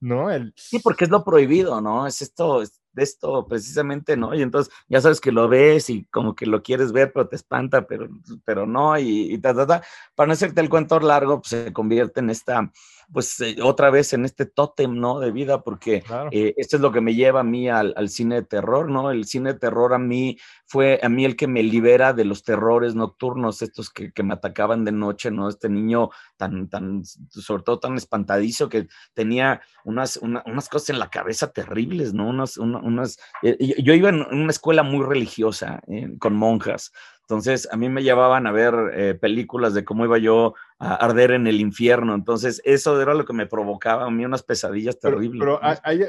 ¿No? 0.00 0.30
El... 0.30 0.52
Sí, 0.56 0.78
porque 0.78 1.04
es 1.04 1.10
lo 1.10 1.24
prohibido, 1.24 1.80
¿no? 1.80 2.06
Es 2.06 2.22
esto, 2.22 2.62
esto 3.00 3.46
precisamente, 3.46 4.16
¿no? 4.16 4.34
Y 4.34 4.42
entonces 4.42 4.72
ya 4.88 5.00
sabes 5.00 5.20
que 5.20 5.32
lo 5.32 5.48
ves 5.48 5.90
y 5.90 6.04
como 6.06 6.34
que 6.34 6.46
lo 6.46 6.62
quieres 6.62 6.92
ver, 6.92 7.12
pero 7.12 7.28
te 7.28 7.36
espanta, 7.36 7.86
pero, 7.86 8.08
pero 8.44 8.66
no, 8.66 8.98
y, 8.98 9.32
y 9.32 9.38
ta, 9.38 9.54
ta, 9.54 9.66
ta. 9.66 9.82
Para 10.14 10.28
no 10.28 10.32
hacerte 10.32 10.60
el 10.60 10.68
cuento 10.68 10.98
largo, 11.00 11.40
pues 11.40 11.50
se 11.50 11.72
convierte 11.72 12.20
en 12.20 12.30
esta 12.30 12.70
pues 13.12 13.40
eh, 13.40 13.56
otra 13.62 13.90
vez 13.90 14.12
en 14.12 14.24
este 14.24 14.46
tótem, 14.46 14.98
¿no? 14.98 15.18
De 15.18 15.30
vida, 15.30 15.62
porque 15.62 16.02
eh, 16.30 16.54
esto 16.56 16.76
es 16.76 16.82
lo 16.82 16.92
que 16.92 17.00
me 17.00 17.14
lleva 17.14 17.40
a 17.40 17.44
mí 17.44 17.68
al, 17.68 18.08
cine 18.08 18.36
de 18.36 18.42
terror, 18.42 18.90
¿no? 18.90 19.10
El 19.10 19.24
cine 19.24 19.54
de 19.54 19.58
terror 19.58 19.94
a 19.94 19.98
mí 19.98 20.38
fue 20.66 21.00
a 21.02 21.08
mí 21.08 21.24
el 21.24 21.36
que 21.36 21.46
me 21.46 21.62
libera 21.62 22.12
de 22.12 22.24
los 22.24 22.42
terrores 22.42 22.94
nocturnos, 22.94 23.62
estos 23.62 23.90
que, 23.90 24.12
me 24.22 24.34
atacaban 24.34 24.84
de 24.84 24.92
noche, 24.92 25.30
¿no? 25.30 25.48
Este 25.48 25.68
niño 25.68 26.10
tan, 26.36 26.68
tan, 26.68 27.02
sobre 27.04 27.62
todo 27.62 27.78
tan 27.78 27.96
espantadizo 27.96 28.68
que 28.68 28.88
tenía 29.14 29.62
unas, 29.84 30.18
unas 30.18 30.68
cosas 30.68 30.90
en 30.90 30.98
la 30.98 31.08
cabeza 31.08 31.52
terribles, 31.52 32.12
¿no? 32.12 32.28
Unas, 32.28 32.58
unas, 32.58 33.18
eh, 33.42 33.56
yo 33.82 33.94
iba 33.94 34.10
en 34.10 34.22
una 34.22 34.50
escuela 34.50 34.82
muy 34.82 35.04
religiosa, 35.04 35.80
con 36.18 36.34
monjas, 36.34 36.92
entonces, 37.28 37.68
a 37.70 37.76
mí 37.76 37.90
me 37.90 38.02
llevaban 38.02 38.46
a 38.46 38.52
ver 38.52 38.74
eh, 38.94 39.12
películas 39.12 39.74
de 39.74 39.84
cómo 39.84 40.06
iba 40.06 40.16
yo 40.16 40.54
a 40.80 40.94
arder 40.94 41.32
en 41.32 41.46
el 41.48 41.60
infierno. 41.60 42.14
Entonces, 42.14 42.62
eso 42.64 43.00
era 43.00 43.12
lo 43.14 43.24
que 43.24 43.32
me 43.32 43.46
provocaba 43.46 44.04
a 44.04 44.10
mí 44.10 44.24
unas 44.24 44.44
pesadillas 44.44 44.98
terribles. 45.00 45.40
Pero, 45.40 45.60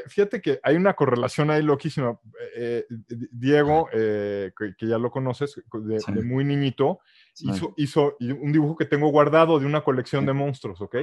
fíjate 0.08 0.42
que 0.42 0.60
hay 0.62 0.76
una 0.76 0.94
correlación 0.94 1.50
ahí 1.50 1.64
loquísima. 1.64 2.20
Eh, 2.56 2.86
Diego, 3.32 3.90
eh, 3.92 4.52
que, 4.56 4.88
ya 4.88 5.00
lo 5.00 5.10
conoces, 5.10 5.60
de, 5.74 6.24
muy 6.24 6.46
niñito, 6.46 7.00
hizo, 7.40 7.74
hizo, 7.78 8.16
un 8.20 8.52
dibujo 8.52 8.76
que 8.76 8.86
tengo 8.86 9.10
guardado 9.10 9.60
de 9.60 9.66
una 9.66 9.82
colección 9.82 10.26
de 10.26 10.34
monstruos, 10.34 10.82
¿ok? 10.82 10.96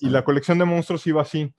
y 0.00 0.08
la 0.08 0.22
colección 0.22 0.58
de 0.58 0.64
monstruos 0.64 1.06
iba 1.06 1.22
así. 1.22 1.52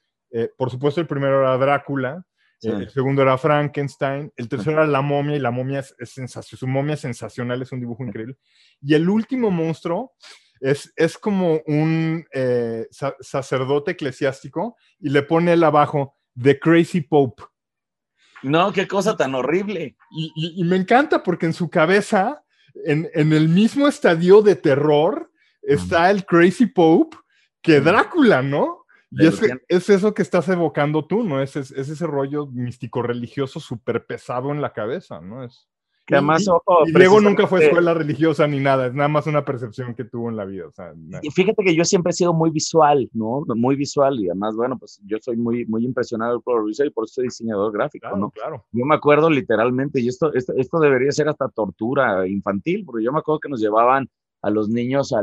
por 0.57 0.69
supuesto, 0.69 1.01
el 1.01 1.07
primero 1.07 1.41
era 1.41 1.57
Drácula. 1.57 2.25
El 2.61 2.89
segundo 2.89 3.21
era 3.21 3.37
Frankenstein, 3.37 4.33
el 4.35 4.49
tercero 4.49 4.77
era 4.77 4.87
la 4.87 5.01
momia 5.01 5.35
y 5.35 5.39
la 5.39 5.51
momia 5.51 5.81
es, 5.81 5.93
sensacional, 6.09 6.59
su 6.59 6.67
momia 6.67 6.97
sensacional, 6.97 7.61
es 7.61 7.71
un 7.71 7.79
dibujo 7.79 8.03
increíble. 8.03 8.35
Y 8.81 8.95
el 8.95 9.07
último 9.07 9.51
monstruo 9.51 10.13
es, 10.59 10.91
es 10.95 11.17
como 11.17 11.61
un 11.67 12.25
eh, 12.33 12.87
sacerdote 13.19 13.91
eclesiástico 13.91 14.75
y 14.99 15.09
le 15.09 15.23
pone 15.23 15.53
él 15.53 15.63
abajo 15.63 16.15
The 16.39 16.59
Crazy 16.59 17.01
Pope. 17.01 17.43
No, 18.43 18.71
qué 18.71 18.87
cosa 18.87 19.17
tan 19.17 19.33
horrible. 19.35 19.97
Y, 20.11 20.63
me 20.63 20.75
encanta 20.75 21.23
porque 21.23 21.47
en 21.47 21.53
su 21.53 21.69
cabeza, 21.69 22.43
en, 22.85 23.09
en, 23.13 23.33
el 23.33 23.49
mismo 23.49 23.87
estadio 23.87 24.41
de 24.41 24.55
terror, 24.55 25.31
está 25.61 26.11
el 26.11 26.25
Crazy 26.25 26.67
Pope 26.67 27.17
que 27.61 27.81
Drácula, 27.81 28.41
¿no? 28.41 28.85
Y 29.09 29.25
es, 29.25 29.41
es, 29.67 29.89
eso 29.89 30.13
que 30.13 30.21
estás 30.21 30.47
evocando 30.49 31.05
tú, 31.05 31.23
¿no? 31.23 31.41
Es, 31.41 31.55
es, 31.55 31.71
ese 31.71 32.05
rollo 32.05 32.45
místico 32.47 33.01
religioso 33.01 33.59
súper 33.59 34.05
pesado 34.05 34.51
en 34.51 34.61
la 34.61 34.73
cabeza, 34.73 35.21
¿no? 35.21 35.43
Es, 35.43 35.67
que 36.07 36.15
además, 36.15 36.45
y, 36.85 36.93
Diego 36.93 37.19
nunca 37.19 37.47
fue 37.47 37.65
escuela 37.65 37.93
religiosa 37.93 38.47
ni 38.47 38.61
nada, 38.61 38.87
es 38.87 38.93
nada 38.93 39.09
más 39.09 39.27
una 39.27 39.43
percepción 39.43 39.93
que 39.93 40.05
tuvo 40.05 40.29
en 40.29 40.37
la 40.37 40.45
vida. 40.45 40.65
O 40.65 40.71
sea, 40.71 40.93
y 41.21 41.29
fíjate 41.29 41.65
que 41.65 41.75
yo 41.75 41.83
siempre 41.83 42.11
he 42.11 42.13
sido 42.13 42.33
muy 42.33 42.49
visual, 42.49 43.09
¿no? 43.11 43.43
Muy 43.55 43.75
visual 43.75 44.17
y 44.17 44.29
además, 44.29 44.55
bueno, 44.55 44.79
pues 44.79 45.01
yo 45.05 45.17
soy 45.19 45.35
muy, 45.35 45.65
muy 45.65 45.83
impresionado 45.83 46.39
por 46.39 46.61
lo 46.61 46.65
visual 46.65 46.87
y 46.87 46.91
por 46.91 47.03
eso 47.03 47.15
soy 47.15 47.25
diseñador 47.25 47.73
gráfico, 47.73 48.15
¿no? 48.15 48.31
Claro. 48.31 48.65
Yo 48.71 48.85
me 48.85 48.95
acuerdo 48.95 49.29
literalmente, 49.29 49.99
y 49.99 50.07
esto, 50.07 50.33
esto, 50.33 50.53
esto, 50.55 50.79
debería 50.79 51.11
ser 51.11 51.27
hasta 51.27 51.49
tortura 51.49 52.25
infantil, 52.25 52.85
porque 52.85 53.03
yo 53.03 53.11
me 53.11 53.19
acuerdo 53.19 53.41
que 53.41 53.49
nos 53.49 53.59
llevaban 53.59 54.09
a 54.43 54.49
los 54.49 54.69
niños, 54.69 55.11
a 55.11 55.21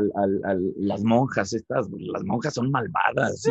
las 0.77 1.03
monjas, 1.03 1.53
estas, 1.53 1.89
las 1.97 2.23
monjas 2.23 2.53
son 2.53 2.69
malvadas. 2.69 3.43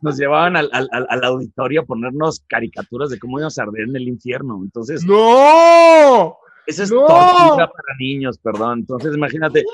Nos 0.00 0.16
llevaban 0.16 0.56
al, 0.56 1.24
auditorio 1.24 1.82
a 1.82 1.84
ponernos 1.84 2.44
caricaturas 2.48 3.10
de 3.10 3.18
cómo 3.18 3.38
íbamos 3.38 3.58
a 3.58 3.62
arder 3.62 3.88
en 3.88 3.96
el 3.96 4.08
infierno. 4.08 4.60
Entonces. 4.62 5.04
¡No! 5.04 6.36
Eso 6.66 6.82
es 6.82 6.90
tortura 6.90 7.66
para 7.66 7.96
niños, 7.98 8.38
perdón. 8.38 8.80
Entonces, 8.80 9.16
imagínate, 9.16 9.64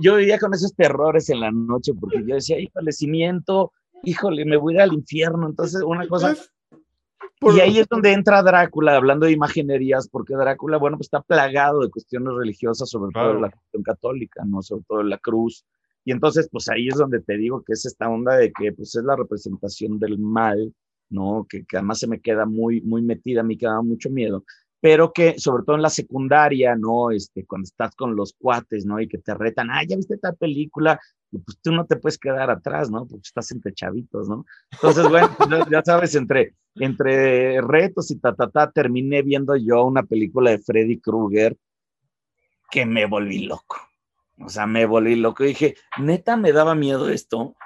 yo, 0.00 0.16
vivía 0.16 0.38
con 0.38 0.54
esos 0.54 0.74
terrores 0.74 1.28
en 1.30 1.40
la 1.40 1.50
noche 1.50 1.92
porque 1.98 2.22
yo 2.24 2.36
decía, 2.36 2.58
híjole, 2.58 2.92
cimiento, 2.92 3.72
híjole, 4.04 4.44
me 4.44 4.56
voy 4.56 4.78
al 4.78 4.92
infierno. 4.92 5.48
Entonces, 5.48 5.82
una 5.82 6.06
cosa. 6.06 6.36
Y 7.40 7.60
ahí 7.60 7.78
es 7.78 7.86
donde 7.88 8.12
entra 8.12 8.42
Drácula, 8.42 8.96
hablando 8.96 9.26
de 9.26 9.32
imaginerías, 9.32 10.08
porque 10.08 10.34
Drácula, 10.34 10.78
bueno, 10.78 10.96
pues 10.96 11.06
está 11.06 11.20
plagado 11.20 11.80
de 11.80 11.90
cuestiones 11.90 12.32
religiosas, 12.34 12.88
sobre 12.88 13.12
todo 13.12 13.34
de 13.34 13.40
la 13.40 13.50
cuestión 13.50 13.82
católica, 13.82 14.42
¿no? 14.46 14.62
Sobre 14.62 14.84
todo 14.88 14.98
de 14.98 15.04
la 15.04 15.18
cruz. 15.18 15.64
Y 16.06 16.12
entonces, 16.12 16.48
pues 16.50 16.68
ahí 16.68 16.86
es 16.86 16.94
donde 16.94 17.20
te 17.20 17.36
digo 17.36 17.64
que 17.64 17.72
es 17.72 17.84
esta 17.84 18.08
onda 18.08 18.36
de 18.36 18.52
que, 18.52 18.72
pues 18.72 18.94
es 18.94 19.02
la 19.02 19.16
representación 19.16 19.98
del 19.98 20.18
mal, 20.18 20.72
¿no? 21.10 21.44
Que, 21.48 21.64
además 21.72 21.98
se 21.98 22.06
me 22.06 22.20
queda 22.20 22.46
muy, 22.46 22.80
muy 22.80 23.02
metida, 23.02 23.40
a 23.40 23.44
mí 23.44 23.58
que 23.58 23.66
da 23.66 23.82
mucho 23.82 24.08
miedo 24.08 24.44
pero 24.78 25.12
que 25.12 25.36
sobre 25.38 25.64
todo 25.64 25.74
en 25.74 25.82
la 25.82 25.90
secundaria, 25.90 26.76
¿no? 26.76 27.10
Este, 27.10 27.44
cuando 27.44 27.64
estás 27.64 27.96
con 27.96 28.14
los 28.14 28.34
cuates, 28.38 28.84
¿no? 28.84 29.00
Y 29.00 29.08
que 29.08 29.18
te 29.18 29.34
retan, 29.34 29.68
ah, 29.70 29.82
ya 29.82 29.96
viste 29.96 30.14
esta 30.14 30.32
película, 30.32 31.00
y 31.32 31.38
pues 31.38 31.58
tú 31.60 31.72
no 31.72 31.86
te 31.86 31.96
puedes 31.96 32.18
quedar 32.18 32.50
atrás, 32.50 32.88
¿no? 32.88 33.04
Porque 33.06 33.26
estás 33.26 33.50
entre 33.50 33.72
chavitos, 33.72 34.28
¿no? 34.28 34.44
Entonces, 34.70 35.08
bueno, 35.08 35.28
ya 35.72 35.82
sabes, 35.82 36.14
entre, 36.14 36.54
entre 36.76 37.60
retos 37.62 38.12
y 38.12 38.18
ta, 38.20 38.34
ta, 38.34 38.48
ta, 38.48 38.70
terminé 38.70 39.22
viendo 39.22 39.56
yo 39.56 39.84
una 39.84 40.04
película 40.04 40.50
de 40.52 40.58
Freddy 40.58 41.00
Krueger 41.00 41.56
que 42.70 42.86
me 42.86 43.06
volví 43.06 43.46
loco. 43.46 43.85
O 44.38 44.48
sea, 44.48 44.66
me 44.66 44.86
volví 44.86 45.16
loco 45.16 45.44
y 45.44 45.48
dije, 45.48 45.76
neta, 45.98 46.36
me 46.36 46.52
daba 46.52 46.74
miedo 46.74 47.08
esto. 47.08 47.56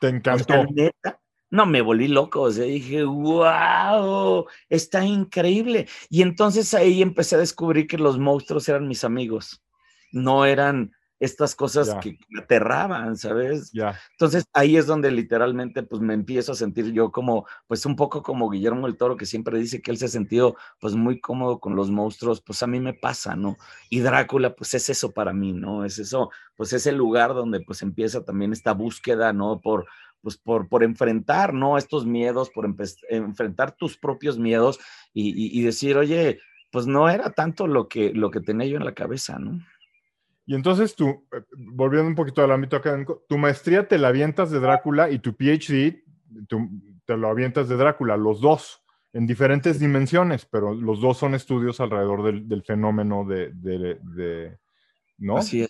Te 0.00 0.08
encantó. 0.08 0.64
neta, 0.72 1.20
no, 1.54 1.66
me 1.66 1.82
volví 1.82 2.08
loco, 2.08 2.42
o 2.42 2.50
sea, 2.50 2.64
dije, 2.64 3.04
wow, 3.04 4.46
está 4.68 5.04
increíble. 5.04 5.86
Y 6.10 6.22
entonces 6.22 6.74
ahí 6.74 7.00
empecé 7.00 7.36
a 7.36 7.38
descubrir 7.38 7.86
que 7.86 7.96
los 7.96 8.18
monstruos 8.18 8.68
eran 8.68 8.88
mis 8.88 9.04
amigos, 9.04 9.62
no 10.10 10.46
eran 10.46 10.92
estas 11.20 11.54
cosas 11.54 11.94
que 12.02 12.18
me 12.28 12.40
aterraban, 12.40 13.16
¿sabes? 13.16 13.70
Ya. 13.72 13.98
Entonces 14.12 14.44
ahí 14.52 14.76
es 14.76 14.86
donde 14.86 15.10
literalmente 15.10 15.82
pues 15.82 16.02
me 16.02 16.14
empiezo 16.14 16.52
a 16.52 16.56
sentir 16.56 16.92
yo 16.92 17.12
como, 17.12 17.46
pues 17.66 17.86
un 17.86 17.96
poco 17.96 18.22
como 18.22 18.50
Guillermo 18.50 18.86
el 18.86 18.96
Toro 18.96 19.16
que 19.16 19.26
siempre 19.26 19.58
dice 19.58 19.80
que 19.80 19.90
él 19.90 19.98
se 19.98 20.06
ha 20.06 20.08
sentido 20.08 20.56
pues 20.80 20.94
muy 20.94 21.20
cómodo 21.20 21.60
con 21.60 21.76
los 21.76 21.90
monstruos, 21.90 22.42
pues 22.42 22.62
a 22.62 22.66
mí 22.66 22.80
me 22.80 22.94
pasa, 22.94 23.36
¿no? 23.36 23.56
Y 23.90 24.00
Drácula 24.00 24.54
pues 24.54 24.74
es 24.74 24.90
eso 24.90 25.12
para 25.12 25.32
mí, 25.32 25.52
¿no? 25.52 25.84
Es 25.84 25.98
eso, 25.98 26.30
pues 26.56 26.72
es 26.72 26.86
el 26.86 26.96
lugar 26.96 27.34
donde 27.34 27.60
pues 27.60 27.82
empieza 27.82 28.24
también 28.24 28.52
esta 28.52 28.72
búsqueda, 28.72 29.32
¿no? 29.32 29.60
Por, 29.60 29.86
pues 30.24 30.36
por, 30.38 30.68
por 30.68 30.82
enfrentar, 30.82 31.54
¿no? 31.54 31.78
Estos 31.78 32.06
miedos, 32.06 32.50
por 32.50 32.66
enfrentar 33.10 33.76
tus 33.76 33.96
propios 33.96 34.38
miedos 34.38 34.80
y, 35.12 35.62
decir, 35.62 35.96
oye, 35.96 36.40
pues 36.72 36.86
no 36.86 37.08
era 37.08 37.30
tanto 37.30 37.68
lo 37.68 37.88
que, 37.88 38.12
lo 38.12 38.30
que 38.30 38.40
tenía 38.40 38.66
yo 38.66 38.78
en 38.78 38.84
la 38.84 38.94
cabeza, 38.94 39.38
¿no? 39.38 39.60
Y 40.46 40.54
entonces 40.54 40.94
tú, 40.94 41.26
eh, 41.32 41.42
volviendo 41.56 42.08
un 42.08 42.14
poquito 42.14 42.42
al 42.42 42.52
ámbito 42.52 42.76
académico, 42.76 43.24
tu 43.28 43.38
maestría 43.38 43.88
te 43.88 43.98
la 43.98 44.08
avientas 44.08 44.50
de 44.50 44.60
Drácula 44.60 45.10
y 45.10 45.18
tu 45.18 45.34
PhD 45.34 46.02
te 47.06 47.16
lo 47.16 47.28
avientas 47.28 47.68
de 47.68 47.76
Drácula, 47.76 48.16
los 48.16 48.40
dos, 48.40 48.82
en 49.12 49.26
diferentes 49.26 49.78
dimensiones, 49.78 50.44
pero 50.44 50.74
los 50.74 51.00
dos 51.00 51.18
son 51.18 51.34
estudios 51.34 51.80
alrededor 51.80 52.24
del, 52.46 52.62
fenómeno 52.64 53.24
de, 53.24 53.50
de, 53.54 54.58
¿no? 55.18 55.38
Así 55.38 55.62
es. 55.62 55.68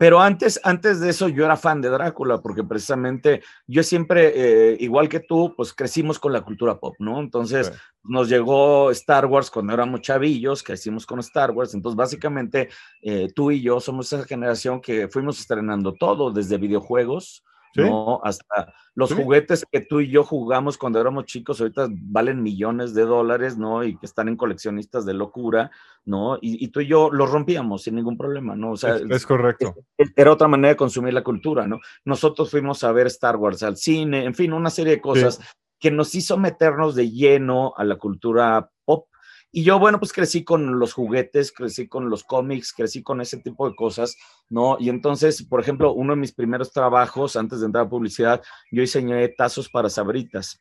Pero 0.00 0.18
antes, 0.18 0.58
antes 0.64 0.98
de 0.98 1.10
eso 1.10 1.28
yo 1.28 1.44
era 1.44 1.58
fan 1.58 1.82
de 1.82 1.90
Drácula, 1.90 2.40
porque 2.40 2.64
precisamente 2.64 3.42
yo 3.66 3.82
siempre, 3.82 4.32
eh, 4.34 4.76
igual 4.80 5.10
que 5.10 5.20
tú, 5.20 5.52
pues 5.54 5.74
crecimos 5.74 6.18
con 6.18 6.32
la 6.32 6.40
cultura 6.40 6.80
pop, 6.80 6.94
¿no? 6.98 7.20
Entonces 7.20 7.70
nos 8.02 8.30
llegó 8.30 8.90
Star 8.92 9.26
Wars 9.26 9.50
cuando 9.50 9.74
éramos 9.74 10.00
chavillos, 10.00 10.62
crecimos 10.62 11.04
con 11.04 11.18
Star 11.18 11.50
Wars, 11.50 11.74
entonces 11.74 11.98
básicamente 11.98 12.70
eh, 13.02 13.28
tú 13.34 13.50
y 13.50 13.60
yo 13.60 13.78
somos 13.78 14.10
esa 14.10 14.24
generación 14.24 14.80
que 14.80 15.06
fuimos 15.08 15.38
estrenando 15.38 15.92
todo, 15.92 16.30
desde 16.30 16.56
videojuegos, 16.56 17.44
¿no? 17.74 18.20
Hasta 18.22 18.72
los 18.94 19.12
juguetes 19.12 19.64
que 19.70 19.80
tú 19.80 20.00
y 20.00 20.10
yo 20.10 20.24
jugamos 20.24 20.76
cuando 20.76 21.00
éramos 21.00 21.24
chicos, 21.24 21.60
ahorita 21.60 21.88
valen 21.90 22.42
millones 22.42 22.94
de 22.94 23.02
dólares, 23.02 23.56
¿no? 23.56 23.84
Y 23.84 23.96
que 23.96 24.06
están 24.06 24.28
en 24.28 24.36
coleccionistas 24.36 25.06
de 25.06 25.14
locura, 25.14 25.70
¿no? 26.04 26.38
Y, 26.40 26.68
tú 26.68 26.80
y 26.80 26.86
yo 26.86 27.10
los 27.10 27.30
rompíamos 27.30 27.82
sin 27.82 27.94
ningún 27.94 28.16
problema, 28.16 28.56
¿no? 28.56 28.72
O 28.72 28.76
sea, 28.76 28.96
es, 28.96 29.26
correcto. 29.26 29.74
era 30.16 30.32
otra 30.32 30.48
manera 30.48 30.70
de 30.70 30.76
consumir 30.76 31.14
la 31.14 31.22
cultura, 31.24 31.66
¿no? 31.66 31.80
Nosotros 32.04 32.50
fuimos 32.50 32.82
a 32.84 32.92
ver 32.92 33.06
Star 33.06 33.36
Wars 33.36 33.62
al 33.62 33.76
cine, 33.76 34.24
en 34.24 34.34
fin, 34.34 34.52
una 34.52 34.70
serie 34.70 34.96
de 34.96 35.00
cosas 35.00 35.40
que 35.78 35.90
nos 35.90 36.14
hizo 36.14 36.36
meternos 36.36 36.94
de 36.94 37.10
lleno 37.10 37.72
a 37.76 37.84
la 37.84 37.96
cultura 37.96 38.70
pop 38.84 39.08
y 39.52 39.64
yo, 39.64 39.78
bueno, 39.78 39.98
pues 39.98 40.12
crecí 40.12 40.44
con 40.44 40.78
los 40.78 40.92
juguetes, 40.92 41.50
crecí 41.50 41.88
con 41.88 42.08
los 42.08 42.22
cómics, 42.22 42.72
crecí 42.72 43.02
con 43.02 43.20
ese 43.20 43.38
tipo 43.38 43.68
de 43.68 43.74
cosas, 43.74 44.16
¿no? 44.48 44.76
Y 44.78 44.88
entonces, 44.88 45.42
por 45.42 45.60
ejemplo, 45.60 45.92
uno 45.92 46.14
de 46.14 46.20
mis 46.20 46.32
primeros 46.32 46.72
trabajos, 46.72 47.34
antes 47.34 47.60
de 47.60 47.66
entrar 47.66 47.86
a 47.86 47.88
publicidad, 47.88 48.42
yo 48.70 48.80
diseñé 48.80 49.28
tazos 49.28 49.68
para 49.68 49.88
sabritas. 49.88 50.58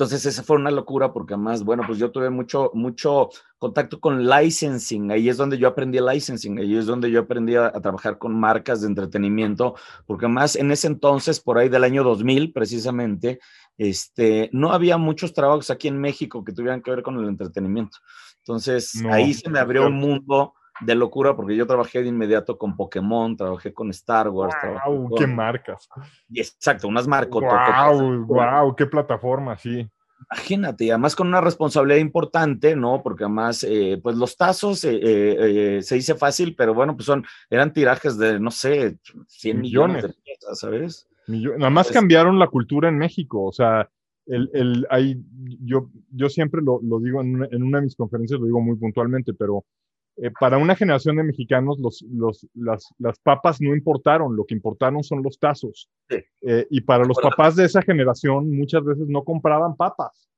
Entonces, 0.00 0.24
esa 0.24 0.42
fue 0.42 0.56
una 0.56 0.70
locura 0.70 1.12
porque 1.12 1.34
además, 1.34 1.62
bueno, 1.62 1.82
pues 1.86 1.98
yo 1.98 2.10
tuve 2.10 2.30
mucho, 2.30 2.70
mucho 2.72 3.28
contacto 3.58 4.00
con 4.00 4.26
licensing. 4.26 5.12
Ahí 5.12 5.28
es 5.28 5.36
donde 5.36 5.58
yo 5.58 5.68
aprendí 5.68 6.00
licensing. 6.00 6.58
Ahí 6.58 6.74
es 6.74 6.86
donde 6.86 7.10
yo 7.10 7.20
aprendí 7.20 7.54
a, 7.54 7.70
trabajar 7.72 8.16
con 8.16 8.34
marcas 8.34 8.80
de 8.80 8.86
entretenimiento, 8.86 9.74
porque 10.06 10.24
además 10.24 10.56
en 10.56 10.72
ese 10.72 10.86
entonces, 10.86 11.38
por 11.38 11.58
ahí 11.58 11.68
del 11.68 11.84
año 11.84 12.02
2000 12.02 12.50
precisamente, 12.50 13.40
este, 13.80 14.50
no 14.52 14.72
había 14.72 14.98
muchos 14.98 15.32
trabajos 15.32 15.70
aquí 15.70 15.88
en 15.88 15.98
México 15.98 16.44
que 16.44 16.52
tuvieran 16.52 16.82
que 16.82 16.90
ver 16.90 17.02
con 17.02 17.18
el 17.18 17.26
entretenimiento. 17.26 17.96
Entonces, 18.40 19.02
ahí 19.10 19.32
se 19.32 19.48
me 19.48 19.58
abrió 19.58 19.86
un 19.86 19.94
mundo 19.94 20.52
de 20.82 20.94
locura 20.94 21.34
porque 21.34 21.56
yo 21.56 21.66
trabajé 21.66 22.02
de 22.02 22.08
inmediato 22.08 22.58
con 22.58 22.76
Pokémon, 22.76 23.34
trabajé 23.38 23.72
con 23.72 23.88
Star 23.88 24.28
Wars. 24.28 24.54
¡Wow! 24.86 25.14
¡Qué 25.16 25.26
marcas! 25.26 25.88
Exacto, 26.30 26.88
unas 26.88 27.08
marcas. 27.08 27.40
¡Wow! 27.40 28.26
¡Wow! 28.26 28.76
¡Qué 28.76 28.84
plataforma! 28.84 29.56
Sí. 29.56 29.88
Imagínate, 30.30 30.84
y 30.84 30.90
además 30.90 31.16
con 31.16 31.28
una 31.28 31.40
responsabilidad 31.40 32.00
importante, 32.00 32.76
¿no? 32.76 33.02
Porque 33.02 33.24
además, 33.24 33.64
eh, 33.66 33.98
pues 34.02 34.14
los 34.16 34.36
tazos 34.36 34.84
eh, 34.84 34.98
eh, 35.00 35.82
se 35.82 35.94
dice 35.94 36.14
fácil, 36.16 36.54
pero 36.54 36.74
bueno, 36.74 36.94
pues 36.94 37.06
son, 37.06 37.24
eran 37.48 37.72
tirajes 37.72 38.18
de, 38.18 38.38
no 38.38 38.50
sé, 38.50 38.98
100 39.26 39.58
millones, 39.58 40.02
de 40.02 40.12
piezas, 40.22 40.58
¿sabes? 40.58 41.09
Nada 41.30 41.70
más 41.70 41.90
cambiaron 41.90 42.38
la 42.38 42.48
cultura 42.48 42.88
en 42.88 42.98
México, 42.98 43.42
o 43.44 43.52
sea, 43.52 43.88
el, 44.26 44.50
el, 44.52 44.86
hay, 44.90 45.16
yo, 45.60 45.90
yo 46.10 46.28
siempre 46.28 46.60
lo, 46.62 46.80
lo 46.82 47.00
digo 47.00 47.20
en 47.20 47.36
una, 47.36 47.48
en 47.50 47.62
una, 47.62 47.78
de 47.78 47.84
mis 47.84 47.96
conferencias, 47.96 48.38
lo 48.38 48.46
digo 48.46 48.60
muy 48.60 48.76
puntualmente, 48.76 49.32
pero 49.34 49.64
eh, 50.16 50.30
para 50.38 50.58
una 50.58 50.76
generación 50.76 51.16
de 51.16 51.24
mexicanos 51.24 51.78
los, 51.80 52.04
los, 52.10 52.46
las, 52.54 52.86
las, 52.98 53.18
papas 53.20 53.60
no 53.60 53.74
importaron, 53.74 54.36
lo 54.36 54.44
que 54.44 54.54
importaron 54.54 55.02
son 55.02 55.22
los 55.22 55.38
tazos. 55.38 55.88
Eh, 56.42 56.66
y 56.70 56.80
para 56.82 57.04
los 57.04 57.18
papás 57.18 57.56
de 57.56 57.64
esa 57.64 57.82
generación 57.82 58.56
muchas 58.56 58.84
veces 58.84 59.06
no 59.08 59.24
compraban 59.24 59.76
papas, 59.76 60.29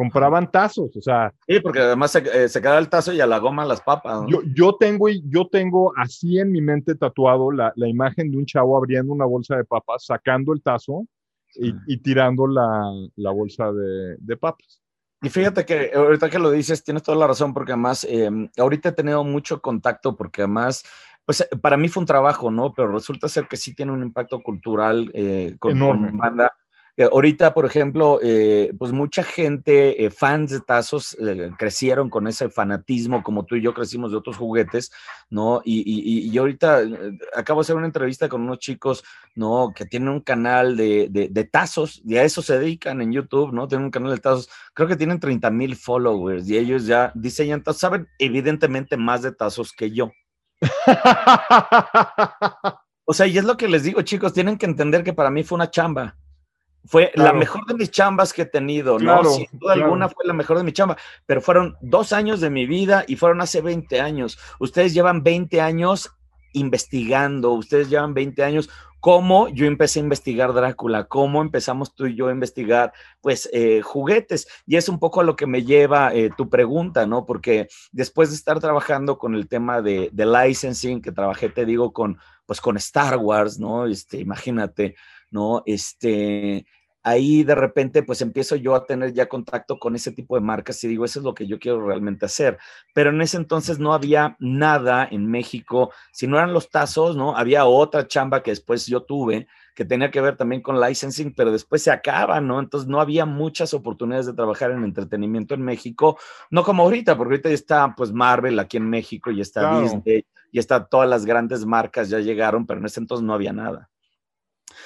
compraban 0.00 0.50
tazos, 0.50 0.96
o 0.96 1.00
sea... 1.02 1.30
Sí, 1.46 1.60
porque 1.60 1.80
además 1.80 2.12
se, 2.12 2.20
eh, 2.20 2.48
se 2.48 2.62
queda 2.62 2.78
el 2.78 2.88
tazo 2.88 3.12
y 3.12 3.20
a 3.20 3.26
la 3.26 3.38
goma 3.38 3.66
las 3.66 3.82
papas. 3.82 4.22
Yo, 4.28 4.40
yo, 4.54 4.74
tengo, 4.76 5.10
yo 5.10 5.46
tengo 5.46 5.92
así 5.94 6.38
en 6.38 6.50
mi 6.50 6.62
mente 6.62 6.94
tatuado 6.94 7.52
la, 7.52 7.70
la, 7.76 7.86
imagen 7.86 8.30
de 8.30 8.38
un 8.38 8.46
chavo 8.46 8.78
abriendo 8.78 9.12
una 9.12 9.26
bolsa 9.26 9.58
de 9.58 9.64
papas, 9.64 10.06
sacando 10.06 10.54
el 10.54 10.62
tazo 10.62 11.06
y, 11.54 11.74
y 11.86 11.98
tirando 11.98 12.46
la, 12.46 12.90
la 13.16 13.30
bolsa 13.30 13.72
de, 13.72 14.16
de 14.18 14.36
papas. 14.38 14.80
Y 15.20 15.28
fíjate 15.28 15.66
que 15.66 15.90
ahorita 15.94 16.30
que 16.30 16.38
lo 16.38 16.50
dices, 16.50 16.82
tienes 16.82 17.02
toda 17.02 17.18
la 17.18 17.26
razón, 17.26 17.52
porque 17.52 17.72
además 17.72 18.06
em, 18.08 18.48
ahorita 18.56 18.88
he 18.88 18.92
tenido 18.92 19.22
mucho 19.22 19.60
contacto, 19.60 20.16
porque 20.16 20.40
además, 20.40 20.82
pues 21.26 21.46
para 21.60 21.76
mí 21.76 21.90
fue 21.90 22.00
un 22.00 22.06
trabajo, 22.06 22.50
¿no? 22.50 22.72
Pero 22.72 22.90
resulta 22.90 23.28
ser 23.28 23.48
que 23.48 23.58
sí 23.58 23.74
tiene 23.74 23.92
un 23.92 24.02
impacto 24.02 24.40
cultural 24.40 25.10
eh, 25.12 25.56
con, 25.58 25.78
con, 25.78 26.16
banda 26.16 26.54
eh, 27.00 27.08
ahorita, 27.10 27.54
por 27.54 27.64
ejemplo, 27.64 28.20
eh, 28.22 28.74
pues 28.78 28.92
mucha 28.92 29.22
gente, 29.22 30.04
eh, 30.04 30.10
fans 30.10 30.50
de 30.50 30.60
tazos, 30.60 31.16
crecieron 31.56 32.10
con 32.10 32.26
ese 32.26 32.50
fanatismo, 32.50 33.22
como 33.22 33.46
tú 33.46 33.56
y 33.56 33.62
yo 33.62 33.72
crecimos 33.72 34.10
de 34.10 34.18
otros 34.18 34.36
juguetes, 34.36 34.92
¿no? 35.30 35.62
Y, 35.64 35.80
y, 35.80 36.28
y 36.28 36.36
ahorita 36.36 36.82
acabo 37.34 37.60
de 37.60 37.64
hacer 37.64 37.76
una 37.76 37.86
entrevista 37.86 38.28
con 38.28 38.42
unos 38.42 38.58
chicos, 38.58 39.02
¿no? 39.34 39.72
Que 39.74 39.86
tienen 39.86 40.10
un 40.10 40.20
canal 40.20 40.76
de, 40.76 41.08
de, 41.10 41.28
de, 41.30 41.44
tazos, 41.44 42.02
y 42.04 42.18
a 42.18 42.24
eso 42.24 42.42
se 42.42 42.58
dedican 42.58 43.00
en 43.00 43.12
YouTube, 43.12 43.54
¿no? 43.54 43.66
Tienen 43.66 43.86
un 43.86 43.90
canal 43.90 44.10
de 44.10 44.18
tazos, 44.18 44.50
creo 44.74 44.86
que 44.86 44.96
tienen 44.96 45.20
30 45.20 45.50
mil 45.50 45.76
followers, 45.76 46.50
y 46.50 46.58
ellos 46.58 46.84
ya 46.84 47.12
diseñan 47.14 47.62
tazos, 47.62 47.80
saben 47.80 48.08
evidentemente 48.18 48.98
más 48.98 49.22
de 49.22 49.32
tazos 49.32 49.72
que 49.72 49.90
yo. 49.90 50.12
o 53.06 53.14
sea, 53.14 53.26
y 53.26 53.38
es 53.38 53.44
lo 53.44 53.56
que 53.56 53.68
les 53.68 53.84
digo, 53.84 54.02
chicos, 54.02 54.34
tienen 54.34 54.58
que 54.58 54.66
entender 54.66 55.02
que 55.02 55.14
para 55.14 55.30
mí 55.30 55.44
fue 55.44 55.56
una 55.56 55.70
chamba. 55.70 56.19
Fue 56.84 57.12
la 57.14 57.32
mejor 57.32 57.66
de 57.66 57.74
mis 57.74 57.90
chambas 57.90 58.32
que 58.32 58.42
he 58.42 58.46
tenido, 58.46 58.98
¿no? 58.98 59.22
Sin 59.24 59.46
duda 59.52 59.74
alguna 59.74 60.08
fue 60.08 60.24
la 60.24 60.32
mejor 60.32 60.56
de 60.56 60.64
mi 60.64 60.72
chamba, 60.72 60.96
pero 61.26 61.40
fueron 61.40 61.76
dos 61.80 62.12
años 62.12 62.40
de 62.40 62.50
mi 62.50 62.66
vida 62.66 63.04
y 63.06 63.16
fueron 63.16 63.40
hace 63.40 63.60
20 63.60 64.00
años. 64.00 64.38
Ustedes 64.58 64.94
llevan 64.94 65.22
20 65.22 65.60
años 65.60 66.10
investigando, 66.52 67.52
ustedes 67.52 67.90
llevan 67.90 68.14
20 68.14 68.42
años. 68.42 68.70
¿Cómo 69.00 69.48
yo 69.48 69.64
empecé 69.64 69.98
a 69.98 70.02
investigar 70.02 70.52
Drácula? 70.52 71.04
¿Cómo 71.04 71.40
empezamos 71.40 71.94
tú 71.94 72.06
y 72.06 72.14
yo 72.14 72.28
a 72.28 72.32
investigar, 72.32 72.92
pues, 73.22 73.48
eh, 73.52 73.80
juguetes? 73.80 74.46
Y 74.66 74.76
es 74.76 74.90
un 74.90 74.98
poco 74.98 75.22
a 75.22 75.24
lo 75.24 75.36
que 75.36 75.46
me 75.46 75.64
lleva 75.64 76.14
eh, 76.14 76.30
tu 76.36 76.50
pregunta, 76.50 77.06
¿no? 77.06 77.24
Porque 77.24 77.68
después 77.92 78.28
de 78.28 78.36
estar 78.36 78.60
trabajando 78.60 79.16
con 79.16 79.34
el 79.34 79.48
tema 79.48 79.80
de, 79.80 80.10
de 80.12 80.26
licensing, 80.26 81.00
que 81.00 81.12
trabajé, 81.12 81.48
te 81.48 81.64
digo, 81.64 81.94
con, 81.94 82.18
pues, 82.44 82.60
con 82.60 82.76
Star 82.76 83.16
Wars, 83.16 83.58
¿no? 83.58 83.86
Este, 83.86 84.18
imagínate, 84.18 84.96
¿no? 85.30 85.62
Este, 85.66 86.66
ahí 87.02 87.44
de 87.44 87.54
repente 87.54 88.02
pues 88.02 88.20
empiezo 88.20 88.56
yo 88.56 88.74
a 88.74 88.84
tener 88.84 89.12
ya 89.12 89.28
contacto 89.28 89.78
con 89.78 89.94
ese 89.94 90.12
tipo 90.12 90.34
de 90.34 90.42
marcas 90.42 90.82
y 90.84 90.88
digo, 90.88 91.04
eso 91.04 91.20
es 91.20 91.24
lo 91.24 91.34
que 91.34 91.46
yo 91.46 91.58
quiero 91.58 91.86
realmente 91.86 92.26
hacer. 92.26 92.58
Pero 92.94 93.10
en 93.10 93.20
ese 93.20 93.36
entonces 93.36 93.78
no 93.78 93.94
había 93.94 94.36
nada 94.38 95.08
en 95.10 95.26
México, 95.26 95.92
si 96.12 96.26
no 96.26 96.36
eran 96.36 96.52
los 96.52 96.70
tazos, 96.70 97.16
¿no? 97.16 97.36
Había 97.36 97.64
otra 97.64 98.06
chamba 98.06 98.42
que 98.42 98.50
después 98.50 98.86
yo 98.86 99.02
tuve 99.02 99.46
que 99.74 99.84
tenía 99.84 100.10
que 100.10 100.20
ver 100.20 100.36
también 100.36 100.60
con 100.60 100.80
licensing, 100.80 101.32
pero 101.32 101.52
después 101.52 101.82
se 101.82 101.90
acaba, 101.90 102.40
¿no? 102.40 102.60
Entonces 102.60 102.88
no 102.88 103.00
había 103.00 103.24
muchas 103.24 103.72
oportunidades 103.72 104.26
de 104.26 104.34
trabajar 104.34 104.72
en 104.72 104.84
entretenimiento 104.84 105.54
en 105.54 105.62
México, 105.62 106.18
no 106.50 106.64
como 106.64 106.82
ahorita, 106.82 107.16
porque 107.16 107.34
ahorita 107.34 107.48
ya 107.48 107.54
está 107.54 107.94
pues 107.96 108.12
Marvel 108.12 108.58
aquí 108.58 108.76
en 108.76 108.90
México 108.90 109.30
y 109.30 109.40
está 109.40 109.60
claro. 109.60 109.82
Disney 109.82 110.26
y 110.52 110.58
está 110.58 110.84
todas 110.84 111.08
las 111.08 111.24
grandes 111.24 111.64
marcas 111.64 112.08
ya 112.08 112.18
llegaron, 112.18 112.66
pero 112.66 112.80
en 112.80 112.86
ese 112.86 113.00
entonces 113.00 113.24
no 113.24 113.32
había 113.32 113.52
nada. 113.52 113.89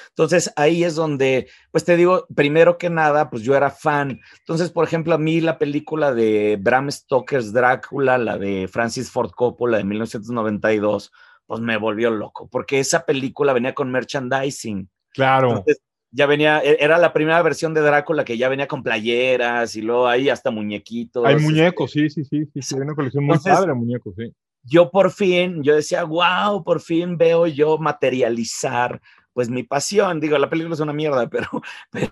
Entonces 0.09 0.53
ahí 0.57 0.85
es 0.85 0.95
donde, 0.95 1.49
pues 1.71 1.85
te 1.85 1.97
digo, 1.97 2.27
primero 2.35 2.79
que 2.79 2.91
nada, 2.91 3.31
pues 3.31 3.43
yo 3.43 3.55
era 3.55 3.71
fan. 3.71 4.21
Entonces, 4.41 4.71
por 4.71 4.85
ejemplo, 4.85 5.15
a 5.15 5.19
mí 5.19 5.41
la 5.41 5.59
película 5.59 6.13
de 6.13 6.59
Bram 6.61 6.91
Stoker's 6.91 7.53
Drácula, 7.53 8.19
la 8.19 8.39
de 8.39 8.69
Francis 8.69 9.11
Ford 9.11 9.31
Coppola 9.31 9.79
de 9.79 9.85
1992, 9.85 11.13
pues 11.47 11.61
me 11.61 11.77
volvió 11.77 12.11
loco, 12.11 12.49
porque 12.49 12.81
esa 12.81 13.05
película 13.05 13.53
venía 13.53 13.75
con 13.75 13.91
merchandising. 13.91 14.89
Claro. 15.11 15.49
Entonces, 15.49 15.83
ya 16.15 16.27
venía, 16.27 16.63
e, 16.63 16.77
era 16.81 16.97
la 16.99 17.13
primera 17.13 17.43
versión 17.43 17.75
de 17.75 17.81
Drácula 17.81 18.25
que 18.25 18.39
ya 18.39 18.49
venía 18.49 18.69
con 18.69 18.83
playeras 18.83 19.75
y 19.75 19.83
luego 19.83 20.07
ahí 20.07 20.29
hasta 20.29 20.51
muñequitos. 20.51 21.27
Hay 21.27 21.37
muñecos, 21.37 21.91
sí, 21.91 22.09
sí, 22.09 22.25
sí, 22.25 22.49
sí, 22.55 22.75
una 22.77 22.95
colección 22.95 23.25
muy 23.25 23.39
padre 23.39 23.69
de 23.69 23.75
muñecos, 23.75 24.15
sí. 24.17 24.33
Yo 24.63 24.91
por 24.91 25.11
fin, 25.11 25.63
yo 25.63 25.75
decía, 25.75 26.05
wow, 26.05 26.65
por 26.65 26.81
fin 26.81 27.19
veo 27.19 27.47
yo 27.47 27.77
materializar 27.77 29.01
pues 29.35 29.51
mi 29.51 29.65
pasión, 29.65 30.21
digo, 30.21 30.39
la 30.39 30.49
película 30.49 30.75
es 30.75 30.81
una 30.81 30.93
mierda, 30.93 31.29
pero, 31.29 31.49
pero, 31.91 32.09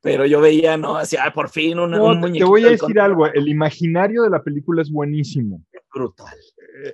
pero 0.00 0.24
yo 0.24 0.40
veía, 0.40 0.76
¿no? 0.76 0.96
Hacia, 0.96 1.30
por 1.34 1.50
fin 1.50 1.78
un, 1.78 1.90
no, 1.90 2.06
un 2.06 2.20
muñequito. 2.20 2.46
Te 2.46 2.50
voy 2.50 2.64
a 2.64 2.70
decir 2.70 2.98
algo, 2.98 3.26
el 3.26 3.48
imaginario 3.48 4.22
de 4.22 4.30
la 4.30 4.42
película 4.42 4.80
es 4.80 4.90
buenísimo. 4.90 5.62
Brutal. 5.92 6.34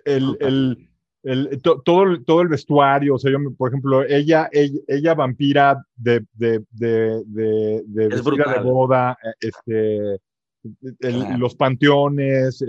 El, 0.05 0.27
brutal. 0.27 0.49
el, 0.49 1.49
el 1.51 1.63
to, 1.63 1.83
todo, 1.83 2.23
todo 2.25 2.41
el 2.41 2.49
vestuario, 2.49 3.15
o 3.15 3.19
sea, 3.19 3.31
yo, 3.31 3.39
por 3.57 3.69
ejemplo, 3.69 4.03
ella, 4.05 4.49
ella, 4.51 4.81
ella 4.89 5.15
vampira 5.15 5.85
de, 5.95 6.25
de, 6.33 6.65
de, 6.71 7.23
de, 7.27 7.83
de, 7.87 8.09
de 8.09 8.61
boda, 8.63 9.19
este, 9.39 10.15
el, 10.15 10.99
claro. 10.99 11.39
los 11.39 11.55
panteones, 11.55 12.65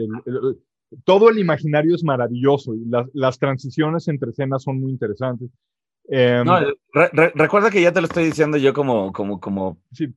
todo 1.06 1.30
el 1.30 1.40
imaginario 1.40 1.96
es 1.96 2.04
maravilloso 2.04 2.76
y 2.76 2.84
las, 2.86 3.08
las 3.14 3.40
transiciones 3.40 4.08
entre 4.08 4.32
escenas 4.32 4.64
son 4.64 4.80
muy 4.80 4.92
interesantes. 4.92 5.50
Eh, 6.12 6.42
no, 6.46 6.60
re, 6.94 7.10
re, 7.14 7.32
recuerda 7.36 7.70
que 7.70 7.82
ya 7.82 7.92
te 7.92 8.02
lo 8.02 8.08
estoy 8.08 8.26
diciendo 8.26 8.58
yo 8.58 8.74
como, 8.74 9.12
como, 9.14 9.40
como. 9.40 9.78
Sí. 9.92 10.14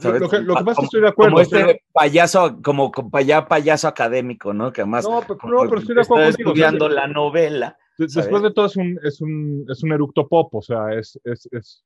¿sabes? 0.00 0.20
Lo, 0.20 0.28
que, 0.28 0.40
lo 0.40 0.56
que 0.56 0.64
que 0.64 0.82
estoy 0.82 1.00
de 1.00 1.08
acuerdo. 1.08 1.32
Como 1.32 1.40
este 1.40 1.64
pero... 1.64 1.78
payaso, 1.92 2.60
como, 2.62 2.90
como 2.90 3.20
ya 3.20 3.46
payaso 3.46 3.86
académico, 3.86 4.52
¿no? 4.52 4.72
Que 4.72 4.82
además. 4.82 5.04
No, 5.04 5.20
pero, 5.20 5.38
no, 5.44 5.68
pero 5.68 5.80
estoy 5.80 5.94
de 5.94 6.02
acuerdo. 6.02 6.24
Estoy 6.28 6.44
estudiando 6.44 6.88
la 6.88 7.06
novela. 7.06 7.78
Después 7.98 8.42
de 8.42 8.52
todo 8.52 8.66
es 8.66 8.76
un, 8.76 8.98
es 9.02 9.20
un, 9.20 9.64
es 9.70 9.82
un 9.82 9.92
eructo 9.92 10.28
pop, 10.28 10.54
o 10.54 10.60
sea, 10.60 10.92
es, 10.92 11.18
es, 11.24 11.48
es 11.50 11.82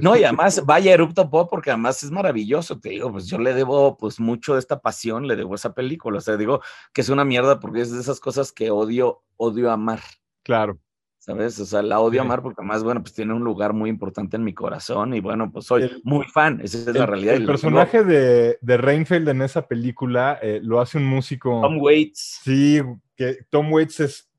no, 0.00 0.16
y 0.16 0.24
además, 0.24 0.64
vaya 0.64 0.92
Erupto 0.92 1.28
Pop, 1.30 1.48
porque 1.50 1.70
además 1.70 2.02
es 2.02 2.10
maravilloso, 2.10 2.78
te 2.78 2.90
digo, 2.90 3.10
pues 3.12 3.26
yo 3.26 3.38
le 3.38 3.54
debo 3.54 3.96
pues 3.96 4.20
mucho 4.20 4.54
de 4.54 4.60
esta 4.60 4.80
pasión, 4.80 5.26
le 5.26 5.36
debo 5.36 5.54
esa 5.54 5.74
película, 5.74 6.18
o 6.18 6.20
sea, 6.20 6.36
digo 6.36 6.60
que 6.92 7.00
es 7.00 7.08
una 7.08 7.24
mierda 7.24 7.60
porque 7.60 7.80
es 7.80 7.92
de 7.92 8.00
esas 8.00 8.20
cosas 8.20 8.52
que 8.52 8.70
odio, 8.70 9.22
odio 9.36 9.70
amar. 9.70 10.00
Claro. 10.42 10.78
¿Sabes? 11.22 11.56
O 11.60 11.66
sea, 11.66 11.82
la 11.82 12.00
odio 12.00 12.20
sí. 12.20 12.26
amar 12.26 12.42
porque 12.42 12.62
además, 12.62 12.82
bueno, 12.82 13.00
pues 13.00 13.14
tiene 13.14 13.32
un 13.32 13.44
lugar 13.44 13.74
muy 13.74 13.88
importante 13.88 14.36
en 14.36 14.42
mi 14.42 14.54
corazón 14.54 15.14
y 15.14 15.20
bueno, 15.20 15.52
pues 15.52 15.66
soy 15.66 15.82
el, 15.84 16.00
muy 16.02 16.24
fan, 16.24 16.60
esa 16.60 16.78
es 16.78 16.86
el, 16.88 16.94
la 16.94 17.06
realidad. 17.06 17.36
El 17.36 17.46
personaje 17.46 18.02
de, 18.02 18.58
de 18.60 18.76
Reinfeld 18.76 19.28
en 19.28 19.42
esa 19.42 19.68
película 19.68 20.40
eh, 20.42 20.58
lo 20.60 20.80
hace 20.80 20.98
un 20.98 21.04
músico. 21.04 21.60
Tom 21.60 21.80
Waits. 21.80 22.40
Sí, 22.42 22.80
que 23.14 23.38
Tom 23.50 23.72
Waits 23.72 24.00
es 24.00 24.32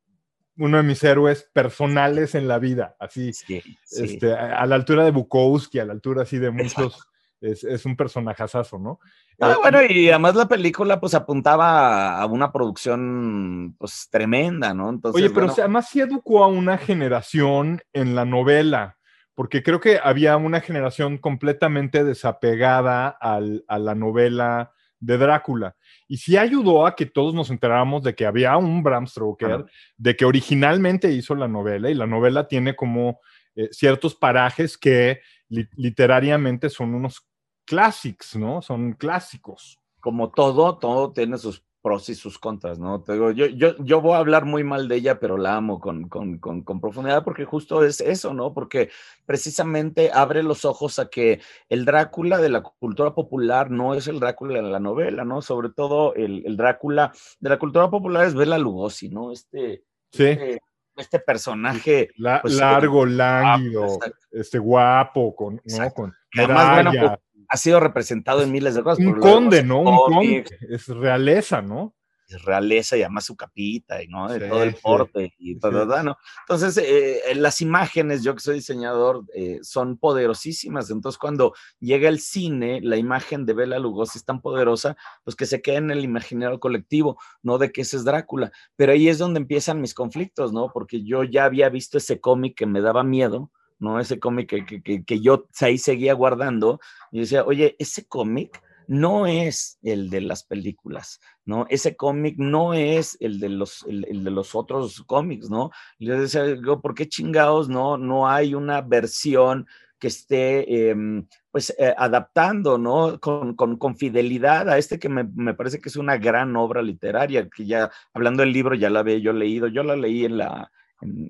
uno 0.57 0.75
de 0.75 0.83
mis 0.83 1.01
héroes 1.05 1.49
personales 1.53 2.35
en 2.35 2.49
la 2.49 2.59
vida, 2.59 2.97
así, 2.99 3.31
sí, 3.31 3.61
sí. 3.85 4.03
Este, 4.03 4.33
a, 4.33 4.59
a, 4.59 4.65
la 4.65 4.75
altura 4.75 5.05
de 5.05 5.11
Bukowski, 5.11 5.79
a 5.79 5.85
la 5.85 5.93
altura 5.93 6.23
así 6.23 6.37
de 6.37 6.51
muchos, 6.51 7.07
es, 7.43 7.63
es, 7.63 7.85
un 7.85 7.95
personajazazo, 7.95 8.79
¿no? 8.79 8.99
Ah, 9.39 9.57
bueno, 9.61 9.79
y 9.83 10.09
además 10.09 10.35
la 10.35 10.47
película 10.47 10.99
pues 10.99 11.13
apuntaba 11.13 12.19
a 12.19 12.25
una 12.25 12.51
producción 12.51 13.75
pues 13.77 14.07
tremenda, 14.09 14.73
¿no? 14.73 14.89
Entonces, 14.89 15.21
Oye, 15.21 15.29
pero 15.29 15.47
bueno, 15.47 15.55
además 15.59 15.89
sí 15.89 15.99
educó 15.99 16.43
a 16.43 16.47
una 16.47 16.77
generación 16.77 17.81
en 17.91 18.15
la 18.15 18.25
novela, 18.25 18.97
porque 19.35 19.61
creo 19.61 19.79
que 19.79 19.99
había 20.01 20.37
una 20.37 20.61
generación 20.61 21.17
completamente 21.17 22.03
desapegada 22.03 23.09
al, 23.09 23.65
a 23.67 23.77
la 23.77 23.93
novela 23.93 24.71
de 25.03 25.17
Drácula. 25.17 25.75
Y 26.07 26.17
sí 26.17 26.37
ayudó 26.37 26.85
a 26.85 26.95
que 26.95 27.05
todos 27.05 27.33
nos 27.33 27.49
enteráramos 27.49 28.03
de 28.03 28.15
que 28.15 28.25
había 28.25 28.55
un 28.57 28.83
Bram 28.83 29.05
Stoker, 29.05 29.65
de 29.97 30.15
que 30.15 30.25
originalmente 30.25 31.11
hizo 31.11 31.35
la 31.35 31.47
novela, 31.47 31.89
y 31.89 31.93
la 31.93 32.07
novela 32.07 32.47
tiene 32.47 32.75
como 32.75 33.19
eh, 33.55 33.67
ciertos 33.71 34.15
parajes 34.15 34.77
que 34.77 35.19
literariamente 35.49 36.69
son 36.69 36.95
unos 36.95 37.27
clásicos, 37.65 38.35
¿no? 38.35 38.61
Son 38.61 38.93
clásicos. 38.93 39.79
Como 39.99 40.31
todo, 40.31 40.77
todo 40.77 41.13
tiene 41.13 41.37
sus 41.37 41.63
pros 41.83 42.07
y 42.07 42.15
sus 42.15 42.39
contras, 42.39 42.79
¿no? 42.79 43.03
Te 43.03 43.13
digo, 43.13 43.31
yo, 43.31 43.45
yo, 43.47 43.75
yo 43.83 43.99
voy 43.99 44.13
a 44.13 44.19
hablar 44.19 44.45
muy 44.45 44.63
mal 44.63 44.87
de 44.87 44.95
ella, 44.95 45.19
pero 45.19 45.37
la 45.37 45.57
amo 45.57 45.81
con, 45.81 46.07
con, 46.07 46.37
con, 46.39 46.61
con, 46.61 46.79
profundidad 46.79 47.25
porque 47.25 47.43
justo 47.43 47.83
es 47.83 47.99
eso, 47.99 48.33
¿no? 48.33 48.53
Porque 48.53 48.89
precisamente 49.25 50.09
abre 50.13 50.43
los 50.43 50.63
ojos 50.63 50.97
a 50.97 51.09
que 51.09 51.41
el 51.67 51.83
Drácula 51.83 52.37
de 52.37 52.49
la 52.49 52.63
cultura 52.63 53.13
popular 53.13 53.69
no 53.69 53.95
es 53.95 54.07
el 54.07 54.21
Drácula 54.21 54.61
de 54.61 54.69
la 54.69 54.79
novela, 54.79 55.25
¿no? 55.25 55.41
Sobre 55.41 55.69
todo 55.69 56.15
el, 56.15 56.43
el 56.45 56.55
Drácula 56.55 57.11
de 57.41 57.49
la 57.49 57.59
cultura 57.59 57.89
popular 57.89 58.25
es 58.25 58.33
Bela 58.33 58.57
Lugosi, 58.57 59.09
¿no? 59.09 59.33
Este, 59.33 59.83
sí. 60.13 60.23
este, 60.23 60.61
este 60.95 61.19
personaje 61.19 62.11
pues, 62.41 62.55
largo, 62.55 63.05
lánguido, 63.05 63.99
este 64.31 64.57
guapo, 64.57 65.35
con, 65.35 65.61
¿no? 65.65 65.91
con 65.91 66.13
Además, 66.37 66.73
bueno, 66.75 66.91
pues, 66.91 67.19
ha 67.53 67.57
sido 67.57 67.79
representado 67.79 68.41
en 68.41 68.51
miles 68.51 68.73
de 68.73 68.81
cosas. 68.81 69.05
Un 69.05 69.19
conde, 69.19 69.61
¿no? 69.61 69.81
Un 69.81 69.95
conde. 69.95 70.43
Es 70.71 70.87
realeza, 70.87 71.61
¿no? 71.61 71.93
Es 72.27 72.43
realeza 72.43 72.97
y 72.97 73.03
además 73.03 73.25
su 73.25 73.35
capita 73.35 74.01
y 74.01 74.07
¿no? 74.07 74.27
De 74.27 74.47
todo 74.47 74.63
el 74.63 74.73
porte 74.73 75.35
y 75.37 75.59
todo, 75.59 76.01
¿no? 76.01 76.17
Entonces, 76.47 76.77
eh, 76.79 77.21
eh, 77.29 77.35
las 77.35 77.61
imágenes, 77.61 78.23
yo 78.23 78.33
que 78.33 78.39
soy 78.39 78.55
diseñador, 78.55 79.25
eh, 79.35 79.59
son 79.61 79.99
poderosísimas. 79.99 80.89
Entonces, 80.89 81.19
cuando 81.19 81.53
llega 81.79 82.09
el 82.09 82.19
cine, 82.19 82.81
la 82.81 82.97
imagen 82.97 83.45
de 83.45 83.53
Bela 83.53 83.77
Lugosi 83.77 84.17
es 84.17 84.25
tan 84.25 84.41
poderosa, 84.41 84.97
pues 85.23 85.35
que 85.35 85.45
se 85.45 85.61
queda 85.61 85.77
en 85.77 85.91
el 85.91 86.03
imaginario 86.03 86.59
colectivo, 86.59 87.19
no 87.43 87.59
de 87.59 87.71
que 87.71 87.81
ese 87.81 87.97
es 87.97 88.03
Drácula. 88.03 88.51
Pero 88.75 88.93
ahí 88.93 89.09
es 89.09 89.19
donde 89.19 89.39
empiezan 89.39 89.79
mis 89.79 89.93
conflictos, 89.93 90.53
¿no? 90.53 90.71
Porque 90.73 91.03
yo 91.03 91.23
ya 91.23 91.45
había 91.45 91.69
visto 91.69 91.99
ese 91.99 92.19
cómic 92.19 92.57
que 92.57 92.65
me 92.65 92.81
daba 92.81 93.03
miedo, 93.03 93.51
¿no? 93.83 93.99
Ese 93.99 94.19
cómic 94.19 94.49
que, 94.49 94.81
que, 94.81 95.03
que, 95.03 95.19
yo 95.19 95.47
ahí 95.59 95.77
seguía 95.77 96.13
guardando 96.13 96.79
y 97.11 97.19
decía, 97.19 97.43
oye, 97.43 97.75
ese 97.79 98.07
cómic 98.07 98.63
no 98.87 99.27
es 99.27 99.77
el 99.83 100.09
de 100.09 100.21
las 100.21 100.43
películas, 100.43 101.19
¿no? 101.45 101.65
Ese 101.69 101.95
cómic 101.95 102.35
no 102.37 102.73
es 102.73 103.17
el 103.19 103.39
de 103.39 103.49
los, 103.49 103.85
el, 103.87 104.23
de 104.23 104.31
los 104.31 104.55
otros 104.55 105.03
cómics, 105.05 105.49
¿no? 105.49 105.71
Y 105.99 106.07
yo 106.07 106.19
decía, 106.19 106.43
¿por 106.81 106.95
qué 106.95 107.07
chingados 107.07 107.69
no, 107.69 107.97
no 107.97 108.27
hay 108.27 108.55
una 108.55 108.81
versión 108.81 109.67
que 109.99 110.07
esté, 110.07 110.89
em, 110.89 111.27
pues, 111.51 111.73
eh, 111.77 111.93
adaptando, 111.97 112.77
¿no? 112.77 113.19
Con, 113.19 113.55
con, 113.55 113.77
con, 113.77 113.95
fidelidad 113.95 114.69
a 114.69 114.77
este 114.77 114.99
que 114.99 115.09
me, 115.09 115.23
me, 115.23 115.53
parece 115.53 115.79
que 115.79 115.89
es 115.89 115.95
una 115.95 116.17
gran 116.17 116.55
obra 116.55 116.81
literaria, 116.81 117.47
que 117.49 117.65
ya, 117.65 117.89
hablando 118.13 118.41
del 118.43 118.53
libro, 118.53 118.75
ya 118.75 118.89
la 118.89 118.99
había 118.99 119.17
yo 119.17 119.33
leído, 119.33 119.67
yo 119.67 119.83
la 119.83 119.95
leí 119.95 120.25
en 120.25 120.37
la, 120.37 120.71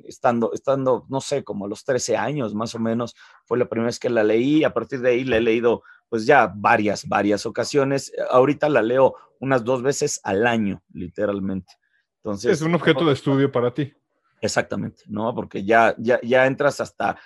estando, 0.05 0.51
estando, 0.53 1.05
no 1.09 1.21
sé, 1.21 1.43
como 1.43 1.65
a 1.65 1.67
los 1.67 1.83
13 1.83 2.17
años 2.17 2.53
más 2.55 2.75
o 2.75 2.79
menos, 2.79 3.15
fue 3.45 3.57
la 3.57 3.65
primera 3.69 3.87
vez 3.87 3.99
que 3.99 4.09
la 4.09 4.23
leí, 4.23 4.63
a 4.63 4.73
partir 4.73 5.01
de 5.01 5.09
ahí 5.09 5.23
la 5.23 5.37
he 5.37 5.41
leído 5.41 5.83
pues 6.09 6.25
ya 6.25 6.51
varias, 6.55 7.07
varias 7.07 7.45
ocasiones, 7.45 8.13
ahorita 8.29 8.69
la 8.69 8.81
leo 8.81 9.15
unas 9.39 9.63
dos 9.63 9.81
veces 9.81 10.19
al 10.23 10.45
año, 10.45 10.83
literalmente. 10.93 11.73
Entonces, 12.17 12.51
es 12.51 12.61
un 12.61 12.75
objeto 12.75 13.05
de 13.05 13.13
estudio 13.13 13.51
para 13.51 13.73
ti. 13.73 13.93
Exactamente, 14.39 15.03
¿no? 15.07 15.33
Porque 15.33 15.63
ya, 15.63 15.95
ya, 15.97 16.19
ya 16.21 16.45
entras 16.45 16.79
hasta 16.81 17.17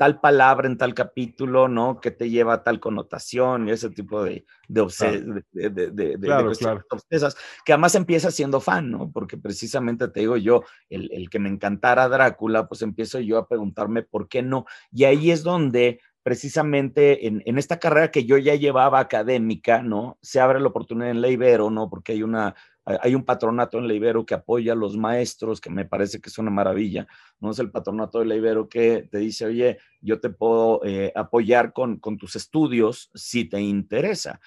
tal 0.00 0.18
palabra 0.18 0.66
en 0.66 0.78
tal 0.78 0.94
capítulo, 0.94 1.68
¿no? 1.68 2.00
Que 2.00 2.10
te 2.10 2.30
lleva 2.30 2.54
a 2.54 2.64
tal 2.64 2.80
connotación 2.80 3.68
y 3.68 3.72
ese 3.72 3.90
tipo 3.90 4.24
de, 4.24 4.46
de, 4.66 4.86
claro. 4.86 5.42
de, 5.52 5.68
de, 5.68 5.90
de, 5.90 6.18
claro, 6.18 6.52
claro. 6.52 6.86
obsesas, 6.90 7.36
que 7.66 7.74
además 7.74 7.94
empieza 7.94 8.30
siendo 8.30 8.62
fan, 8.62 8.90
¿no? 8.90 9.12
Porque 9.12 9.36
precisamente 9.36 10.08
te 10.08 10.20
digo 10.20 10.38
yo, 10.38 10.62
el, 10.88 11.12
el, 11.12 11.28
que 11.28 11.38
me 11.38 11.50
encantara 11.50 12.08
Drácula, 12.08 12.66
pues 12.66 12.80
empiezo 12.80 13.20
yo 13.20 13.36
a 13.36 13.46
preguntarme 13.46 14.02
por 14.02 14.26
qué 14.26 14.40
no. 14.40 14.64
Y 14.90 15.04
ahí 15.04 15.32
es 15.32 15.42
donde 15.42 16.00
precisamente 16.22 17.26
en, 17.26 17.42
en, 17.44 17.58
esta 17.58 17.78
carrera 17.78 18.10
que 18.10 18.24
yo 18.24 18.38
ya 18.38 18.54
llevaba 18.54 19.00
académica, 19.00 19.82
¿no? 19.82 20.16
Se 20.22 20.40
abre 20.40 20.60
la 20.60 20.68
oportunidad 20.68 21.10
en 21.10 21.20
la 21.20 21.28
Ibero, 21.28 21.68
¿no? 21.70 21.90
Porque 21.90 22.12
hay 22.12 22.22
una 22.22 22.54
hay 23.00 23.14
un 23.14 23.24
patronato 23.24 23.78
en 23.78 23.88
la 23.88 23.94
Ibero 23.94 24.24
que 24.24 24.34
apoya 24.34 24.72
a 24.72 24.76
los 24.76 24.96
maestros, 24.96 25.60
que 25.60 25.70
me 25.70 25.84
parece 25.84 26.20
que 26.20 26.28
es 26.28 26.38
una 26.38 26.50
maravilla, 26.50 27.06
¿no? 27.40 27.50
Es 27.50 27.58
el 27.58 27.70
patronato 27.70 28.18
de 28.18 28.26
la 28.26 28.36
Ibero 28.36 28.68
que 28.68 29.08
te 29.10 29.18
dice, 29.18 29.46
oye, 29.46 29.78
yo 30.00 30.20
te 30.20 30.30
puedo 30.30 30.80
eh, 30.84 31.12
apoyar 31.14 31.72
con, 31.72 31.98
con 31.98 32.16
tus 32.16 32.36
estudios 32.36 33.10
si 33.14 33.44
te 33.44 33.60
interesa. 33.60 34.40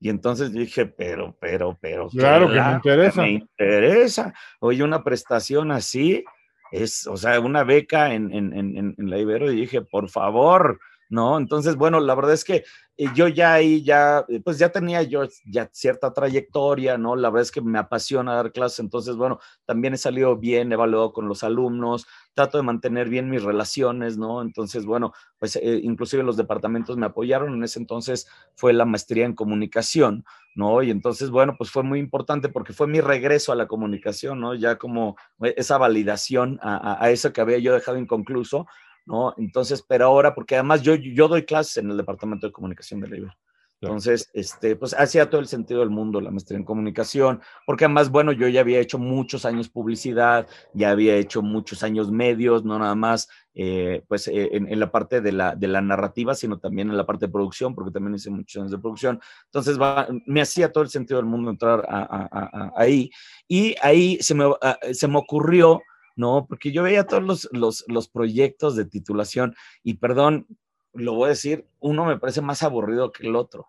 Y 0.00 0.08
entonces 0.08 0.52
dije, 0.52 0.86
pero, 0.86 1.36
pero, 1.40 1.78
pero. 1.80 2.08
Claro 2.08 2.48
que 2.48 2.60
me 2.60 2.72
interesa. 2.72 3.22
Me 3.22 3.30
interesa. 3.30 4.34
Oye, 4.58 4.82
una 4.82 5.04
prestación 5.04 5.70
así 5.70 6.24
es, 6.72 7.06
o 7.06 7.16
sea, 7.16 7.38
una 7.38 7.62
beca 7.62 8.12
en, 8.12 8.32
en, 8.32 8.52
en, 8.52 8.94
en 8.98 9.10
la 9.10 9.18
Ibero. 9.18 9.52
Y 9.52 9.56
dije, 9.56 9.82
por 9.82 10.08
favor, 10.08 10.80
¿no? 11.12 11.36
Entonces, 11.36 11.76
bueno, 11.76 12.00
la 12.00 12.14
verdad 12.14 12.32
es 12.32 12.42
que 12.42 12.64
eh, 12.96 13.06
yo 13.14 13.28
ya 13.28 13.52
ahí, 13.52 13.82
ya, 13.84 14.24
eh, 14.28 14.40
pues 14.42 14.58
ya 14.58 14.70
tenía 14.70 15.02
yo 15.02 15.24
ya 15.44 15.68
cierta 15.72 16.12
trayectoria, 16.14 16.96
¿no? 16.96 17.16
La 17.16 17.28
verdad 17.28 17.42
es 17.42 17.52
que 17.52 17.60
me 17.60 17.78
apasiona 17.78 18.34
dar 18.34 18.50
clases, 18.50 18.78
entonces, 18.80 19.16
bueno, 19.16 19.38
también 19.66 19.92
he 19.92 19.98
salido 19.98 20.36
bien 20.38 20.72
evaluado 20.72 21.12
con 21.12 21.28
los 21.28 21.44
alumnos, 21.44 22.06
trato 22.34 22.56
de 22.56 22.64
mantener 22.64 23.10
bien 23.10 23.28
mis 23.28 23.42
relaciones, 23.42 24.16
¿no? 24.16 24.40
Entonces, 24.40 24.86
bueno, 24.86 25.12
pues 25.38 25.56
eh, 25.56 25.80
inclusive 25.82 26.22
los 26.22 26.38
departamentos 26.38 26.96
me 26.96 27.04
apoyaron, 27.06 27.52
en 27.54 27.62
ese 27.62 27.78
entonces 27.78 28.26
fue 28.54 28.72
la 28.72 28.86
maestría 28.86 29.26
en 29.26 29.34
comunicación, 29.34 30.24
¿no? 30.54 30.82
Y 30.82 30.90
entonces, 30.90 31.28
bueno, 31.28 31.56
pues 31.58 31.70
fue 31.70 31.82
muy 31.82 31.98
importante 31.98 32.48
porque 32.48 32.72
fue 32.72 32.86
mi 32.86 33.02
regreso 33.02 33.52
a 33.52 33.56
la 33.56 33.68
comunicación, 33.68 34.40
¿no? 34.40 34.54
Ya 34.54 34.76
como 34.78 35.16
esa 35.42 35.76
validación 35.76 36.58
a, 36.62 37.04
a 37.04 37.10
eso 37.10 37.34
que 37.34 37.42
había 37.42 37.58
yo 37.58 37.74
dejado 37.74 37.98
inconcluso, 37.98 38.66
¿no? 39.06 39.34
Entonces, 39.38 39.84
pero 39.86 40.06
ahora, 40.06 40.34
porque 40.34 40.54
además 40.54 40.82
yo, 40.82 40.94
yo 40.94 41.28
doy 41.28 41.44
clases 41.44 41.78
en 41.78 41.90
el 41.90 41.96
Departamento 41.96 42.46
de 42.46 42.52
Comunicación 42.52 43.00
de 43.00 43.08
la 43.08 43.36
Entonces, 43.80 44.30
este, 44.32 44.76
pues 44.76 44.94
hacía 44.94 45.28
todo 45.28 45.40
el 45.40 45.48
sentido 45.48 45.80
del 45.80 45.90
mundo 45.90 46.20
la 46.20 46.30
maestría 46.30 46.58
en 46.58 46.64
comunicación, 46.64 47.40
porque 47.66 47.84
además, 47.84 48.10
bueno, 48.10 48.30
yo 48.30 48.46
ya 48.46 48.60
había 48.60 48.78
hecho 48.78 48.98
muchos 48.98 49.44
años 49.44 49.68
publicidad, 49.68 50.46
ya 50.72 50.90
había 50.90 51.16
hecho 51.16 51.42
muchos 51.42 51.82
años 51.82 52.12
medios, 52.12 52.64
no 52.64 52.78
nada 52.78 52.94
más, 52.94 53.28
eh, 53.54 54.04
pues 54.06 54.28
eh, 54.28 54.50
en, 54.52 54.72
en, 54.72 54.78
la 54.78 54.92
parte 54.92 55.20
de 55.20 55.32
la, 55.32 55.56
de 55.56 55.66
la 55.66 55.80
narrativa, 55.80 56.34
sino 56.36 56.58
también 56.58 56.90
en 56.90 56.96
la 56.96 57.04
parte 57.04 57.26
de 57.26 57.32
producción, 57.32 57.74
porque 57.74 57.90
también 57.90 58.14
hice 58.14 58.30
muchos 58.30 58.60
años 58.60 58.70
de 58.70 58.78
producción. 58.78 59.20
Entonces, 59.46 59.80
va, 59.80 60.06
me 60.26 60.40
hacía 60.40 60.70
todo 60.70 60.84
el 60.84 60.90
sentido 60.90 61.18
del 61.18 61.26
mundo 61.26 61.50
entrar 61.50 61.84
a, 61.88 62.02
a, 62.02 62.28
a, 62.30 62.72
ahí. 62.76 63.10
Y 63.48 63.74
ahí 63.82 64.18
se 64.22 64.34
me, 64.34 64.44
se 64.92 65.08
me 65.08 65.18
ocurrió 65.18 65.80
¿no? 66.16 66.46
Porque 66.46 66.72
yo 66.72 66.82
veía 66.82 67.06
todos 67.06 67.22
los, 67.22 67.48
los, 67.52 67.84
los, 67.88 68.08
proyectos 68.08 68.76
de 68.76 68.84
titulación 68.84 69.54
y 69.82 69.94
perdón, 69.94 70.46
lo 70.92 71.14
voy 71.14 71.26
a 71.26 71.30
decir, 71.30 71.66
uno 71.80 72.04
me 72.04 72.18
parece 72.18 72.40
más 72.40 72.62
aburrido 72.62 73.12
que 73.12 73.26
el 73.26 73.36
otro, 73.36 73.68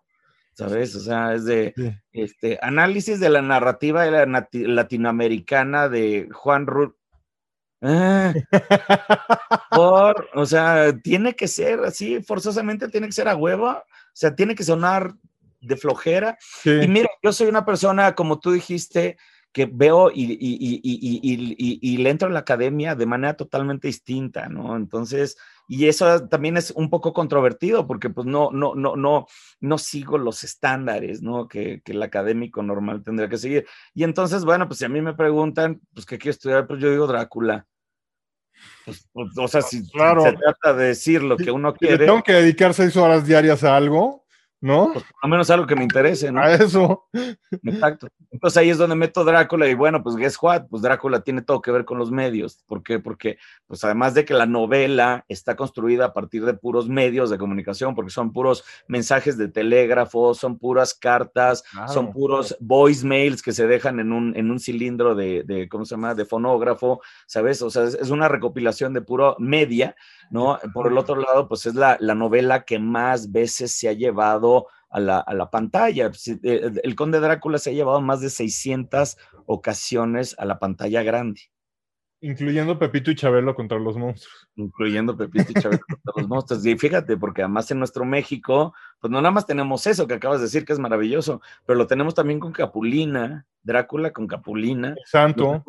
¿sabes? 0.52 0.94
O 0.94 1.00
sea, 1.00 1.34
es 1.34 1.44
de 1.44 1.72
sí. 1.76 1.90
este, 2.12 2.58
análisis 2.62 3.20
de 3.20 3.30
la 3.30 3.42
narrativa 3.42 4.04
de 4.04 4.10
la 4.10 4.48
latinoamericana 4.52 5.88
de 5.88 6.28
Juan 6.32 6.66
Ruth. 6.66 6.94
Ah, 7.80 8.32
por, 9.70 10.28
o 10.34 10.46
sea, 10.46 10.96
tiene 11.02 11.34
que 11.34 11.48
ser 11.48 11.80
así, 11.80 12.22
forzosamente 12.22 12.88
tiene 12.88 13.06
que 13.06 13.12
ser 13.12 13.28
a 13.28 13.36
huevo, 13.36 13.68
o 13.68 13.84
sea, 14.12 14.34
tiene 14.34 14.54
que 14.54 14.64
sonar 14.64 15.14
de 15.60 15.76
flojera. 15.76 16.38
Sí. 16.40 16.70
Y 16.70 16.88
mira, 16.88 17.08
yo 17.22 17.32
soy 17.32 17.48
una 17.48 17.64
persona, 17.64 18.14
como 18.14 18.38
tú 18.38 18.52
dijiste, 18.52 19.16
que 19.54 19.66
veo 19.66 20.10
y, 20.10 20.32
y, 20.32 20.80
y, 20.82 21.78
y, 21.80 21.96
le 21.98 22.10
entro 22.10 22.26
a 22.26 22.32
la 22.32 22.40
academia 22.40 22.96
de 22.96 23.06
manera 23.06 23.34
totalmente 23.36 23.86
distinta, 23.86 24.48
¿no? 24.48 24.74
Entonces, 24.74 25.38
y 25.68 25.86
eso 25.86 26.26
también 26.26 26.56
es 26.56 26.72
un 26.72 26.90
poco 26.90 27.12
controvertido 27.12 27.86
porque 27.86 28.10
pues 28.10 28.26
no, 28.26 28.50
no, 28.50 28.74
no, 28.74 28.96
no, 28.96 29.28
no 29.60 29.78
sigo 29.78 30.18
los 30.18 30.42
estándares, 30.42 31.22
¿no? 31.22 31.46
Que, 31.46 31.82
que 31.84 31.92
el 31.92 32.02
académico 32.02 32.64
normal 32.64 33.04
tendría 33.04 33.28
que 33.28 33.38
seguir. 33.38 33.64
Y 33.94 34.02
entonces, 34.02 34.44
bueno, 34.44 34.66
pues 34.66 34.80
si 34.80 34.86
a 34.86 34.88
mí 34.88 35.00
me 35.00 35.14
preguntan, 35.14 35.80
pues, 35.94 36.04
¿qué 36.04 36.18
quiero 36.18 36.32
estudiar? 36.32 36.66
Pues 36.66 36.80
yo 36.80 36.90
digo 36.90 37.06
Drácula. 37.06 37.64
Pues, 38.84 39.08
pues, 39.12 39.38
o 39.38 39.46
sea, 39.46 39.62
si, 39.62 39.88
claro. 39.88 40.22
se 40.22 40.32
trata 40.32 40.74
de 40.74 40.86
decir 40.86 41.22
lo 41.22 41.36
que 41.36 41.52
uno 41.52 41.70
si 41.74 41.78
quiere. 41.78 42.06
tengo 42.06 42.24
que 42.24 42.32
dedicar 42.32 42.74
seis 42.74 42.96
horas 42.96 43.24
diarias 43.24 43.62
a 43.62 43.76
algo, 43.76 44.23
¿no? 44.64 44.94
Pues 44.94 45.04
por 45.04 45.24
lo 45.24 45.28
menos 45.28 45.50
algo 45.50 45.66
que 45.66 45.76
me 45.76 45.82
interese, 45.82 46.32
¿no? 46.32 46.40
A 46.40 46.54
eso. 46.54 47.04
Exacto. 47.64 48.08
Entonces 48.30 48.56
ahí 48.56 48.70
es 48.70 48.78
donde 48.78 48.96
meto 48.96 49.22
Drácula 49.22 49.68
y 49.68 49.74
bueno, 49.74 50.02
pues 50.02 50.16
guess 50.16 50.38
what? 50.40 50.68
Pues 50.70 50.80
Drácula 50.80 51.20
tiene 51.20 51.42
todo 51.42 51.60
que 51.60 51.70
ver 51.70 51.84
con 51.84 51.98
los 51.98 52.10
medios. 52.10 52.64
¿Por 52.66 52.82
qué? 52.82 52.98
Porque 52.98 53.36
pues 53.66 53.84
además 53.84 54.14
de 54.14 54.24
que 54.24 54.32
la 54.32 54.46
novela 54.46 55.26
está 55.28 55.54
construida 55.54 56.06
a 56.06 56.12
partir 56.14 56.46
de 56.46 56.54
puros 56.54 56.88
medios 56.88 57.28
de 57.28 57.36
comunicación, 57.36 57.94
porque 57.94 58.10
son 58.10 58.32
puros 58.32 58.64
mensajes 58.88 59.36
de 59.36 59.48
telégrafo, 59.48 60.32
son 60.32 60.58
puras 60.58 60.94
cartas, 60.94 61.62
son 61.86 62.10
puros 62.10 62.56
voicemails 62.58 63.42
que 63.42 63.52
se 63.52 63.66
dejan 63.66 64.00
en 64.00 64.12
un, 64.12 64.34
en 64.34 64.50
un 64.50 64.58
cilindro 64.58 65.14
de, 65.14 65.42
de, 65.42 65.68
¿cómo 65.68 65.84
se 65.84 65.94
llama? 65.94 66.14
De 66.14 66.24
fonógrafo, 66.24 67.02
¿sabes? 67.26 67.60
O 67.60 67.68
sea, 67.68 67.84
es, 67.84 67.94
es 67.96 68.08
una 68.08 68.28
recopilación 68.28 68.94
de 68.94 69.02
puro 69.02 69.36
media, 69.38 69.94
¿no? 70.30 70.58
Por 70.72 70.86
el 70.86 70.96
otro 70.96 71.16
lado, 71.16 71.48
pues 71.48 71.66
es 71.66 71.74
la, 71.74 71.98
la 72.00 72.14
novela 72.14 72.64
que 72.64 72.78
más 72.78 73.30
veces 73.30 73.72
se 73.72 73.90
ha 73.90 73.92
llevado 73.92 74.53
a 74.90 75.00
la, 75.00 75.18
a 75.18 75.34
la, 75.34 75.50
pantalla. 75.50 76.10
Eh, 76.42 76.72
el 76.82 76.94
Conde 76.94 77.20
Drácula 77.20 77.58
se 77.58 77.70
ha 77.70 77.72
llevado 77.72 78.00
más 78.00 78.20
de 78.20 78.30
600 78.30 79.16
ocasiones 79.46 80.36
a 80.38 80.44
la 80.44 80.58
pantalla 80.58 81.02
grande. 81.02 81.40
Incluyendo 82.20 82.78
Pepito 82.78 83.10
y 83.10 83.16
Chabelo 83.16 83.54
contra 83.54 83.78
los 83.78 83.98
monstruos. 83.98 84.48
Incluyendo 84.56 85.14
Pepito 85.14 85.50
y 85.50 85.60
Chabelo 85.60 85.82
contra 85.88 86.12
los 86.16 86.28
monstruos. 86.28 86.64
Y 86.64 86.78
fíjate, 86.78 87.18
porque 87.18 87.42
además 87.42 87.70
en 87.70 87.78
nuestro 87.78 88.06
México, 88.06 88.72
pues 88.98 89.10
no 89.10 89.20
nada 89.20 89.30
más 89.30 89.46
tenemos 89.46 89.86
eso 89.86 90.06
que 90.06 90.14
acabas 90.14 90.38
de 90.38 90.46
decir, 90.46 90.64
que 90.64 90.72
es 90.72 90.78
maravilloso, 90.78 91.42
pero 91.66 91.76
lo 91.78 91.86
tenemos 91.86 92.14
también 92.14 92.40
con 92.40 92.52
Capulina, 92.52 93.46
Drácula 93.62 94.10
con 94.12 94.26
Capulina. 94.26 94.90
El 94.90 95.04
santo. 95.04 95.62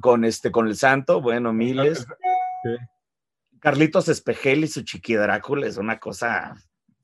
Con, 0.00 0.24
este, 0.24 0.50
con 0.50 0.66
el 0.66 0.76
santo, 0.76 1.20
bueno, 1.20 1.52
miles. 1.52 2.06
Sí. 2.62 2.70
Carlitos 3.60 4.08
Espejel 4.08 4.64
y 4.64 4.68
su 4.68 4.82
chiqui 4.82 5.14
Drácula 5.14 5.66
es 5.66 5.76
una 5.76 5.98
cosa 5.98 6.56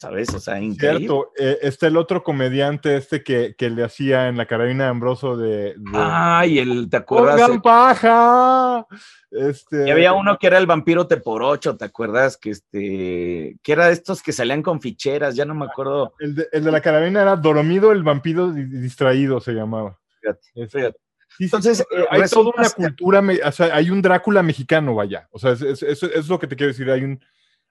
¿sabes? 0.03 0.35
O 0.35 0.41
sea, 0.41 0.61
increíble. 0.61 0.99
Cierto, 0.99 1.33
eh, 1.39 1.59
está 1.63 1.87
el 1.87 1.97
otro 1.97 2.25
comediante 2.25 2.97
este 2.97 3.23
que, 3.23 3.55
que, 3.57 3.71
le 3.71 3.85
hacía 3.85 4.27
en 4.27 4.37
la 4.37 4.47
carabina 4.47 4.85
de 4.85 4.91
Ambroso 4.91 5.37
de... 5.37 5.75
de... 5.77 5.91
Ay, 5.95 6.59
el, 6.59 6.91
¿te 6.91 6.97
acuerdas? 6.97 7.37
¡Oigan, 7.37 7.63
paja! 7.63 8.85
Este... 9.31 9.87
Y 9.87 9.91
había 9.93 10.13
uno 10.13 10.39
que 10.39 10.49
era 10.49 10.59
el 10.59 10.67
vampiro 10.67 11.07
Teporocho, 11.07 11.77
¿te 11.77 11.85
acuerdas? 11.85 12.37
Que 12.37 12.51
este, 12.51 13.57
que 13.63 13.73
era 13.73 13.87
de 13.87 13.93
estos 13.93 14.23
que 14.23 14.33
salían 14.33 14.61
con 14.63 14.81
ficheras, 14.81 15.37
ya 15.37 15.45
no 15.45 15.55
me 15.55 15.67
acuerdo. 15.67 16.15
El 16.19 16.35
de, 16.35 16.49
el 16.51 16.65
de 16.65 16.73
la 16.73 16.81
carabina 16.81 17.23
era 17.23 17.37
Dormido 17.37 17.93
el 17.93 18.03
vampiro 18.03 18.51
distraído, 18.51 19.41
se 19.41 19.53
llamaba. 19.53 20.01
Fíjate, 20.21 20.41
Este, 20.57 20.79
fíjate. 20.79 20.99
Sí, 21.39 21.45
Entonces, 21.45 21.85
pero 21.89 22.03
eh, 22.03 22.09
hay 22.11 22.23
toda 22.29 22.51
una 22.57 22.69
cultura, 22.71 23.23
o 23.47 23.53
sea, 23.53 23.75
hay 23.75 23.89
un 23.89 24.03
Drácula 24.03 24.43
mexicano, 24.43 24.97
vaya. 24.97 25.29
O 25.31 25.39
sea, 25.39 25.53
es- 25.53 25.63
es- 25.63 25.83
eso 25.85 26.07
es, 26.13 26.29
lo 26.29 26.41
que 26.41 26.49
te 26.49 26.57
quiero 26.57 26.73
decir, 26.73 26.91
hay 26.91 27.05
un, 27.05 27.25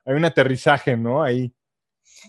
hay 0.06 0.16
un 0.16 0.24
aterrizaje, 0.26 0.96
¿no? 0.96 1.22
Ahí. 1.22 1.54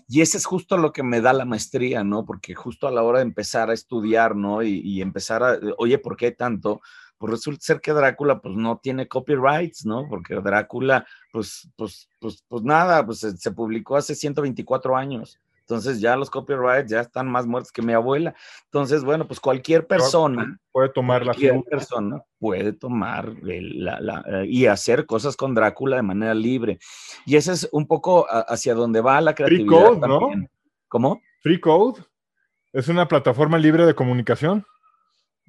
Y 0.07 0.21
ese 0.21 0.37
es 0.37 0.45
justo 0.45 0.77
lo 0.77 0.91
que 0.93 1.03
me 1.03 1.21
da 1.21 1.33
la 1.33 1.45
maestría, 1.45 2.03
¿no? 2.03 2.25
Porque 2.25 2.55
justo 2.55 2.87
a 2.87 2.91
la 2.91 3.03
hora 3.03 3.19
de 3.19 3.25
empezar 3.25 3.69
a 3.69 3.73
estudiar, 3.73 4.35
¿no? 4.35 4.63
Y, 4.63 5.01
empezar 5.01 5.43
a, 5.43 5.59
oye, 5.77 5.97
¿por 5.97 6.17
qué 6.17 6.31
tanto? 6.31 6.81
Pues 7.17 7.31
resulta 7.31 7.63
ser 7.63 7.81
que 7.81 7.93
Drácula, 7.93 8.41
pues 8.41 8.55
no 8.55 8.79
tiene 8.81 9.07
copyrights, 9.07 9.85
¿no? 9.85 10.07
Porque 10.09 10.35
Drácula, 10.35 11.05
pues, 11.31 11.69
pues, 11.75 12.09
pues, 12.19 12.43
pues 12.47 12.63
nada, 12.63 13.05
pues 13.05 13.19
se 13.19 13.51
publicó 13.51 13.95
hace 13.95 14.15
124 14.15 14.95
años. 14.97 15.39
Entonces 15.67 16.01
ya 16.01 16.15
los 16.17 16.29
copyrights 16.29 16.91
ya 16.91 16.99
están 17.01 17.29
más 17.29 17.45
muertos 17.47 17.71
que 17.71 17.81
mi 17.81 17.93
abuela. 17.93 18.35
Entonces, 18.65 19.03
bueno, 19.03 19.25
pues 19.27 19.39
cualquier 19.39 19.87
persona, 19.87 20.59
Puede 20.71 20.89
tomar 20.89 21.21
la 21.21 21.27
cualquier 21.27 21.51
figura. 21.53 21.69
persona 21.69 22.21
puede 22.39 22.73
tomar 22.73 23.31
el- 23.47 23.83
la- 23.85 23.99
la- 24.01 24.45
y 24.45 24.65
hacer 24.65 25.05
cosas 25.05 25.37
con 25.37 25.53
Drácula 25.55 25.95
de 25.95 26.01
manera 26.01 26.33
libre. 26.33 26.79
Y 27.25 27.35
ese 27.37 27.53
es 27.53 27.69
un 27.71 27.87
poco 27.87 28.25
hacia 28.29 28.73
donde 28.73 28.99
va 29.01 29.21
la 29.21 29.33
Free 29.33 29.45
creatividad 29.45 29.85
code, 29.99 30.07
¿no? 30.07 30.19
también. 30.19 30.49
¿Cómo? 30.89 31.21
Free 31.41 31.59
Code 31.59 32.03
es 32.73 32.87
una 32.89 33.07
plataforma 33.07 33.57
libre 33.57 33.85
de 33.85 33.95
comunicación. 33.95 34.65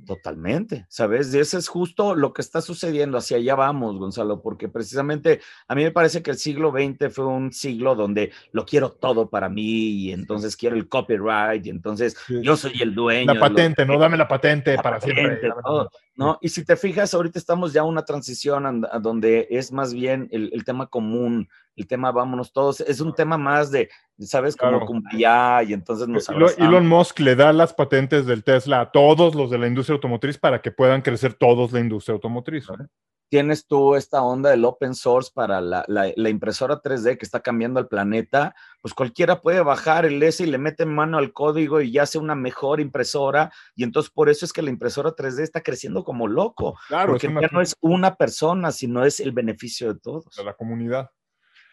Totalmente, 0.05 0.87
¿sabes? 0.89 1.33
Y 1.33 1.39
ese 1.39 1.57
es 1.57 1.69
justo 1.69 2.17
lo 2.17 2.33
que 2.33 2.43
está 2.43 2.61
sucediendo, 2.61 3.17
hacia 3.17 3.37
allá 3.37 3.55
vamos, 3.55 3.97
Gonzalo, 3.97 4.43
porque 4.43 4.69
precisamente 4.69 5.41
a 5.69 5.75
mí 5.75 5.85
me 5.85 5.93
parece 5.93 6.21
que 6.23 6.33
el 6.33 6.37
siglo 6.37 6.73
XX 6.73 7.15
fue 7.15 7.27
un 7.27 7.53
siglo 7.53 7.95
donde 7.95 8.33
lo 8.53 8.67
quiero 8.67 8.91
todo 8.91 9.31
para 9.31 9.49
mí 9.49 9.63
y 9.63 10.13
entonces 10.13 10.57
quiero 10.57 10.75
el 10.77 10.89
copyright 10.89 11.65
y 11.65 11.71
entonces 11.71 12.17
yo 12.29 12.57
soy 12.57 12.83
el 12.83 12.95
dueño. 12.95 13.33
La 13.33 13.35
lo 13.35 13.41
patente, 13.41 13.87
¿no? 13.87 13.99
Dame 13.99 14.17
la 14.17 14.27
patente 14.27 14.75
la 14.75 14.83
para 14.83 15.01
siempre. 15.01 15.49
patente. 15.49 15.97
¿No? 16.17 16.39
Y 16.41 16.49
si 16.49 16.65
te 16.65 16.77
fijas, 16.77 17.13
ahorita 17.15 17.39
estamos 17.39 17.73
ya 17.73 17.81
en 17.83 17.89
una 17.89 18.05
transición 18.05 18.85
a 18.91 18.99
donde 18.99 19.49
es 19.51 19.73
más 19.73 19.93
bien 19.93 20.29
el, 20.31 20.51
el 20.53 20.65
tema 20.65 20.87
común, 20.87 21.49
el 21.77 21.87
tema 21.87 22.13
vámonos 22.13 22.53
todos, 22.53 22.81
es 22.81 23.01
un 23.01 23.15
tema 23.15 23.37
más 23.37 23.71
de, 23.71 23.89
¿sabes? 24.21 24.57
Como 24.57 24.71
Claro. 24.73 24.87
cumbaya 24.87 25.63
y 25.65 25.73
entonces 25.73 26.07
nos 26.07 26.29
Elon, 26.29 26.43
abrazamos. 26.43 26.69
Elon 26.69 26.87
Musk 26.87 27.19
le 27.19 27.35
da 27.35 27.53
las 27.53 27.75
patentes 27.75 28.27
del 28.27 28.45
Tesla 28.45 28.81
a 28.81 28.91
todos 28.93 29.35
los 29.35 29.51
de 29.51 29.59
la 29.59 29.67
industria 29.67 29.95
automotriz 29.95 30.39
para 30.39 30.63
que 30.63 30.71
puedan 30.71 31.03
crecer 31.03 31.35
todos 31.35 31.73
la 31.73 31.81
industria 31.81 32.15
automotriz. 32.15 32.69
¿no? 32.69 32.87
Tienes 33.35 33.67
tú 33.67 33.97
esta 33.97 34.23
onda 34.23 34.51
del 34.51 34.65
open 34.65 34.95
source 34.95 35.33
para 35.35 35.61
la, 35.61 35.85
la- 35.89 36.13
la 36.15 36.29
impresora 36.29 36.81
3D 36.81 37.19
que 37.19 37.25
está 37.25 37.41
cambiando 37.41 37.81
el 37.81 37.89
planeta, 37.89 38.55
pues 38.81 38.95
cualquiera 38.95 39.41
puede 39.41 39.61
bajar 39.61 40.07
el 40.07 40.23
S 40.23 40.41
y 40.41 40.47
le 40.47 40.57
mete 40.59 40.87
mano 40.87 41.19
al 41.19 41.33
código 41.33 41.81
y 41.81 41.91
ya 41.91 42.05
hace 42.05 42.19
una 42.19 42.37
mejor 42.37 42.79
impresora. 42.79 43.51
Y 43.75 43.83
entonces 43.83 44.13
por 44.13 44.29
eso 44.29 44.45
es 44.45 44.53
que 44.53 44.63
la 44.63 44.71
impresora 44.71 45.17
3D 45.17 45.41
está 45.43 45.63
creciendo 45.63 46.05
como 46.05 46.29
loco, 46.29 46.79
Claro, 46.87 47.11
porque 47.15 47.27
ya 47.27 47.49
no 47.51 47.61
es 47.61 47.75
una 47.81 48.15
persona, 48.15 48.71
sino 48.71 49.05
es 49.05 49.19
el 49.19 49.33
beneficio 49.33 49.93
de 49.93 49.99
todos. 49.99 50.27
de 50.37 50.45
la 50.45 50.55
comunidad. 50.55 51.11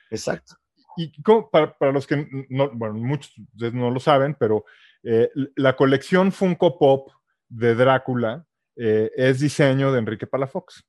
Exacto. 0.09 0.55
Y 0.97 1.21
cómo- 1.21 1.47
para, 1.51 1.77
para 1.77 1.91
los 1.91 2.07
que 2.07 2.27
no, 2.49 2.71
bueno, 2.73 2.95
muchos 2.95 3.33
no 3.71 3.91
lo 3.91 3.99
saben, 3.99 4.35
pero 4.39 4.65
eh, 5.03 5.29
la 5.55 5.75
colección 5.75 6.31
Funko 6.31 6.79
Pop 6.79 7.11
de 7.49 7.75
Drácula 7.75 8.47
eh, 8.75 9.11
es 9.15 9.39
diseño 9.39 9.91
de 9.91 9.99
Enrique 9.99 10.25
Palafox. 10.25 10.83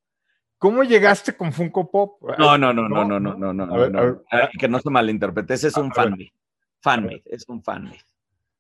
¿Cómo 0.63 0.85
llegaste 0.85 1.37
con 1.37 1.53
Funko 1.53 1.91
Pop? 1.91 2.23
No, 2.39 2.57
no, 2.57 2.73
no, 2.73 2.89
no, 2.89 3.05
no, 3.05 3.19
no, 3.19 3.35
no, 3.35 3.53
no, 3.53 3.77
ver, 3.77 3.91
no, 3.91 3.99
a 3.99 4.03
ver. 4.05 4.19
Ah, 4.31 4.49
Que 4.57 4.69
no 4.69 4.79
se 4.79 4.89
malinterprete, 4.91 5.55
ese 5.55 5.67
es 5.69 5.77
A 5.77 5.81
un 5.81 5.91
fanmade. 5.93 6.33
Fanmade, 6.81 7.23
es 7.27 7.45
un 7.49 7.61
fanmade. 7.65 7.99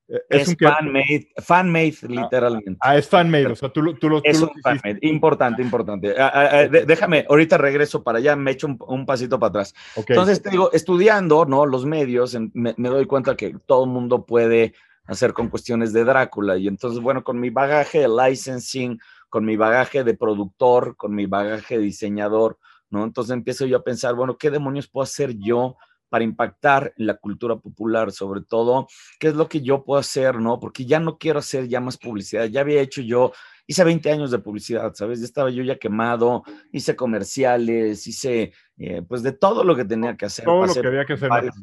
Eh, 0.08 0.18
Es, 0.28 0.48
un 0.48 0.56
que- 0.56 0.66
fanmade, 0.66 1.28
fanmade 1.40 1.94
literalmente. 2.08 2.76
Ah, 2.80 2.96
es 2.96 3.08
fanmade, 3.08 3.46
o 3.46 3.54
sea, 3.54 3.68
tú, 3.68 3.82
lo- 3.82 3.94
tú, 3.94 4.08
lo- 4.08 4.20
Es 4.24 4.42
un 4.42 4.50
fanmade, 4.60 4.98
importante, 5.02 5.62
importante. 5.62 6.12
Ah, 6.18 6.32
ah, 6.34 6.48
ah, 6.52 6.66
déjame, 6.68 7.24
ahorita 7.28 7.56
regreso 7.56 8.02
para 8.02 8.18
allá, 8.18 8.34
me 8.34 8.50
echo 8.50 8.66
un, 8.66 8.76
un 8.88 9.06
pasito 9.06 9.38
para 9.38 9.50
atrás. 9.50 9.72
Entonces, 9.94 10.42
te 10.42 10.50
digo, 10.50 10.72
estudiando, 10.72 11.44
¿no? 11.44 11.66
Los 11.66 11.86
medios, 11.86 12.36
me, 12.52 12.74
me 12.76 12.88
doy 12.88 13.06
cuenta 13.06 13.36
que 13.36 13.54
todo 13.64 13.84
el 13.84 13.90
mundo 13.90 14.26
puede 14.26 14.74
hacer 15.06 15.32
con 15.32 15.48
cuestiones 15.48 15.92
de 15.92 16.04
Drácula. 16.04 16.56
Y 16.56 16.66
entonces, 16.66 17.00
bueno, 17.00 17.22
con 17.22 17.38
mi 17.38 17.50
bagaje 17.50 18.00
de 18.00 18.08
licensing, 18.08 18.98
con 19.32 19.46
mi 19.46 19.56
bagaje 19.56 20.04
de 20.04 20.12
productor, 20.12 20.94
con 20.94 21.14
mi 21.14 21.24
bagaje 21.24 21.78
de 21.78 21.84
diseñador, 21.84 22.58
¿no? 22.90 23.02
Entonces 23.02 23.32
empiezo 23.32 23.64
yo 23.64 23.78
a 23.78 23.82
pensar, 23.82 24.14
bueno, 24.14 24.36
¿qué 24.36 24.50
demonios 24.50 24.88
puedo 24.88 25.04
hacer 25.04 25.38
yo 25.38 25.78
para 26.10 26.22
impactar 26.22 26.92
en 26.98 27.06
la 27.06 27.14
cultura 27.14 27.56
popular? 27.56 28.12
Sobre 28.12 28.42
todo, 28.42 28.88
¿qué 29.18 29.28
es 29.28 29.34
lo 29.34 29.48
que 29.48 29.62
yo 29.62 29.84
puedo 29.84 29.98
hacer, 29.98 30.34
¿no? 30.34 30.60
Porque 30.60 30.84
ya 30.84 31.00
no 31.00 31.16
quiero 31.16 31.38
hacer 31.38 31.66
ya 31.66 31.80
más 31.80 31.96
publicidad. 31.96 32.44
Ya 32.44 32.60
había 32.60 32.82
hecho 32.82 33.00
yo, 33.00 33.32
hice 33.66 33.82
20 33.84 34.10
años 34.10 34.30
de 34.30 34.38
publicidad, 34.38 34.92
¿sabes? 34.92 35.20
Ya 35.20 35.24
estaba 35.24 35.48
yo 35.48 35.62
ya 35.62 35.78
quemado, 35.78 36.44
hice 36.70 36.94
comerciales, 36.94 38.06
hice, 38.06 38.52
eh, 38.76 39.00
pues, 39.00 39.22
de 39.22 39.32
todo 39.32 39.64
lo 39.64 39.74
que 39.74 39.86
tenía 39.86 40.14
que 40.14 40.26
hacer. 40.26 40.44
todo 40.44 40.66
lo 40.66 40.74
que 40.74 40.86
había 40.86 41.06
que 41.06 41.14
hacer 41.14 41.30
varios-. 41.30 41.56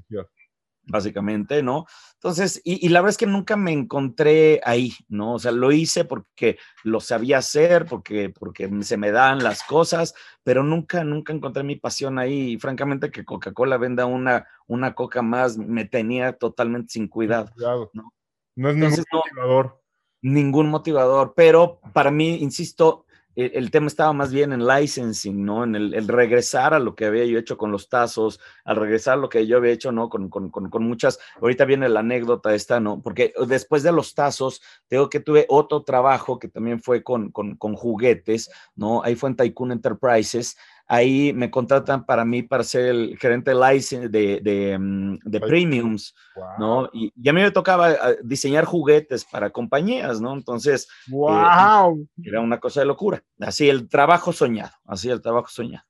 Básicamente, 0.90 1.64
¿no? 1.64 1.86
Entonces, 2.16 2.62
y, 2.64 2.86
y 2.86 2.90
la 2.90 3.00
verdad 3.00 3.12
es 3.12 3.18
que 3.18 3.26
nunca 3.28 3.56
me 3.56 3.72
encontré 3.72 4.60
ahí, 4.64 4.94
¿no? 5.08 5.36
O 5.36 5.40
sea, 5.40 5.52
lo 5.52 5.72
hice 5.72 6.04
porque 6.04 6.58
lo 6.84 7.00
sabía 7.00 7.38
hacer, 7.38 7.86
porque, 7.86 8.30
porque 8.30 8.70
se 8.82 8.98
me 8.98 9.12
dan 9.12 9.44
las 9.44 9.64
cosas, 9.64 10.14
pero 10.44 10.64
nunca, 10.64 11.04
nunca 11.04 11.32
encontré 11.32 11.64
mi 11.64 11.76
pasión 11.76 12.20
ahí. 12.20 12.54
Y 12.54 12.60
francamente, 12.60 13.12
que 13.12 13.24
Coca-Cola 13.24 13.78
venda 13.78 14.06
una, 14.06 14.48
una 14.68 14.96
coca 14.96 15.22
más 15.22 15.58
me 15.58 15.86
tenía 15.86 16.34
totalmente 16.34 16.94
sin 16.94 17.08
cuidado. 17.08 17.52
Cuidado. 17.54 17.90
No. 17.94 18.14
No 18.56 18.70
es 18.70 18.76
ningún 18.76 18.90
Entonces, 18.90 19.06
no. 19.14 19.20
motivador. 19.20 19.82
Ningún 20.22 20.70
motivador, 20.70 21.34
pero 21.34 21.80
para 21.94 22.12
mí, 22.12 22.36
insisto, 22.42 23.06
el, 23.42 23.52
el 23.54 23.72
tema 23.72 23.88
estaba 23.88 24.14
más 24.14 24.32
bien 24.32 24.54
en 24.54 24.66
licensing, 24.66 25.46
¿no? 25.46 25.64
En 25.64 25.76
el, 25.76 26.08
regresar 26.08 26.74
a 26.74 26.80
lo 26.80 26.96
que 26.96 27.06
había 27.06 27.26
yo 27.26 27.40
hecho 27.40 27.58
con 27.58 27.72
los 27.72 27.90
tazos, 27.90 28.40
al 28.64 28.76
regresar 28.76 29.14
a 29.14 29.22
lo 29.22 29.30
que 29.30 29.46
yo 29.48 29.58
había 29.58 29.72
hecho, 29.72 29.92
¿no? 29.92 30.10
Con, 30.10 30.30
con, 30.30 30.50
con, 30.50 30.70
con 30.70 30.84
muchas, 30.84 31.20
ahorita 31.42 31.66
viene 31.66 31.90
la 31.90 32.02
anécdota 32.02 32.54
esta, 32.54 32.80
¿no? 32.80 33.02
Porque 33.02 33.34
después 33.48 33.84
de 33.84 33.92
los 33.92 34.14
tazos, 34.14 34.62
tengo 34.88 35.10
que 35.10 35.20
tuve 35.20 35.46
otro 35.50 35.84
trabajo 35.84 36.40
que 36.40 36.48
también 36.48 36.82
fue 36.82 37.04
con 37.04 37.32
juguetes, 37.76 38.50
¿no? 38.76 39.04
Ahí 39.04 39.16
fue 39.16 39.30
en 39.30 39.36
Tycoon 39.36 39.72
Enterprises. 39.72 40.58
Ahí 40.92 41.34
me 41.34 41.52
contratan 41.52 42.04
para 42.04 42.26
mí 42.26 42.42
para 42.42 42.64
ser 42.64 42.86
el 42.88 43.18
gerente 43.20 43.52
de 43.52 44.10
de, 44.10 44.40
de, 44.42 44.78
mm, 44.80 45.20
de 45.24 45.40
premiums, 45.40 46.16
Wow. 46.36 46.46
¿no? 46.58 46.90
Y, 46.92 47.14
y 47.16 47.30
a 47.30 47.34
mí 47.34 47.42
me 47.42 47.52
tocaba 47.52 47.90
ah, 47.90 48.14
diseñar 48.24 48.66
juguetes 48.66 49.24
para 49.24 49.52
compañías, 49.52 50.20
¿no? 50.20 50.34
Entonces, 50.34 50.88
¡Wow! 51.08 52.08
era 52.24 52.42
una 52.42 52.60
cosa 52.60 52.80
de 52.80 52.88
locura. 52.88 53.24
Así 53.40 53.70
el 53.70 53.88
trabajo 53.88 54.34
soñado, 54.34 54.72
así 54.86 55.10
el 55.10 55.22
trabajo 55.22 55.50
soñado. 55.50 55.86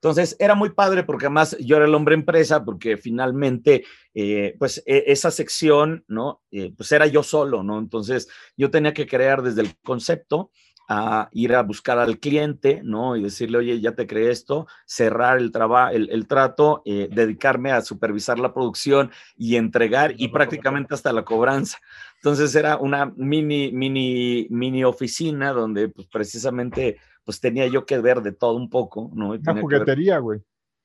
Entonces 0.00 0.36
era 0.38 0.54
muy 0.54 0.70
padre 0.70 1.02
porque 1.02 1.26
además 1.26 1.56
yo 1.58 1.76
era 1.76 1.86
el 1.86 1.94
hombre 1.94 2.14
empresa 2.14 2.64
porque 2.64 2.96
finalmente 2.96 3.84
eh, 4.14 4.54
pues 4.56 4.80
e, 4.86 5.04
esa 5.08 5.32
sección, 5.32 6.04
¿no? 6.06 6.40
Eh, 6.52 6.72
pues 6.76 6.92
era 6.92 7.08
yo 7.08 7.24
solo, 7.24 7.64
¿no? 7.64 7.80
Entonces 7.80 8.28
yo 8.56 8.70
tenía 8.70 8.94
que 8.94 9.08
crear 9.08 9.42
desde 9.42 9.62
el 9.62 9.76
concepto 9.80 10.52
a 10.88 11.28
ir 11.32 11.54
a 11.54 11.62
buscar 11.62 11.98
al 11.98 12.18
cliente, 12.18 12.80
¿no? 12.82 13.14
Y 13.14 13.22
decirle, 13.22 13.58
oye, 13.58 13.78
ya 13.78 13.92
te 13.92 14.06
creé 14.06 14.30
esto, 14.30 14.66
cerrar 14.86 15.36
el, 15.36 15.52
trabajo, 15.52 15.92
el, 15.92 16.26
trato, 16.26 16.80
eh, 16.86 17.10
dedicarme 17.12 17.72
a 17.72 17.82
supervisar 17.82 18.38
la 18.38 18.54
producción 18.54 19.10
y 19.36 19.56
entregar 19.56 20.14
y 20.16 20.28
prácticamente 20.28 20.94
hasta 20.94 21.12
la 21.12 21.26
cobranza. 21.26 21.78
Entonces 22.16 22.54
era 22.54 22.78
una 22.78 23.12
mini, 23.16 23.70
mini, 23.70 24.46
mini 24.48 24.82
oficina 24.82 25.52
donde 25.52 25.90
pues 25.90 26.08
precisamente 26.08 26.96
pues 27.22 27.38
tenía 27.38 27.66
yo 27.66 27.84
que 27.84 27.98
ver 27.98 28.22
de 28.22 28.32
todo 28.32 28.54
un 28.54 28.70
poco, 28.70 29.10
¿no? 29.14 29.32
una 29.32 29.60
juguetería, 29.60 30.18
güey. 30.18 30.40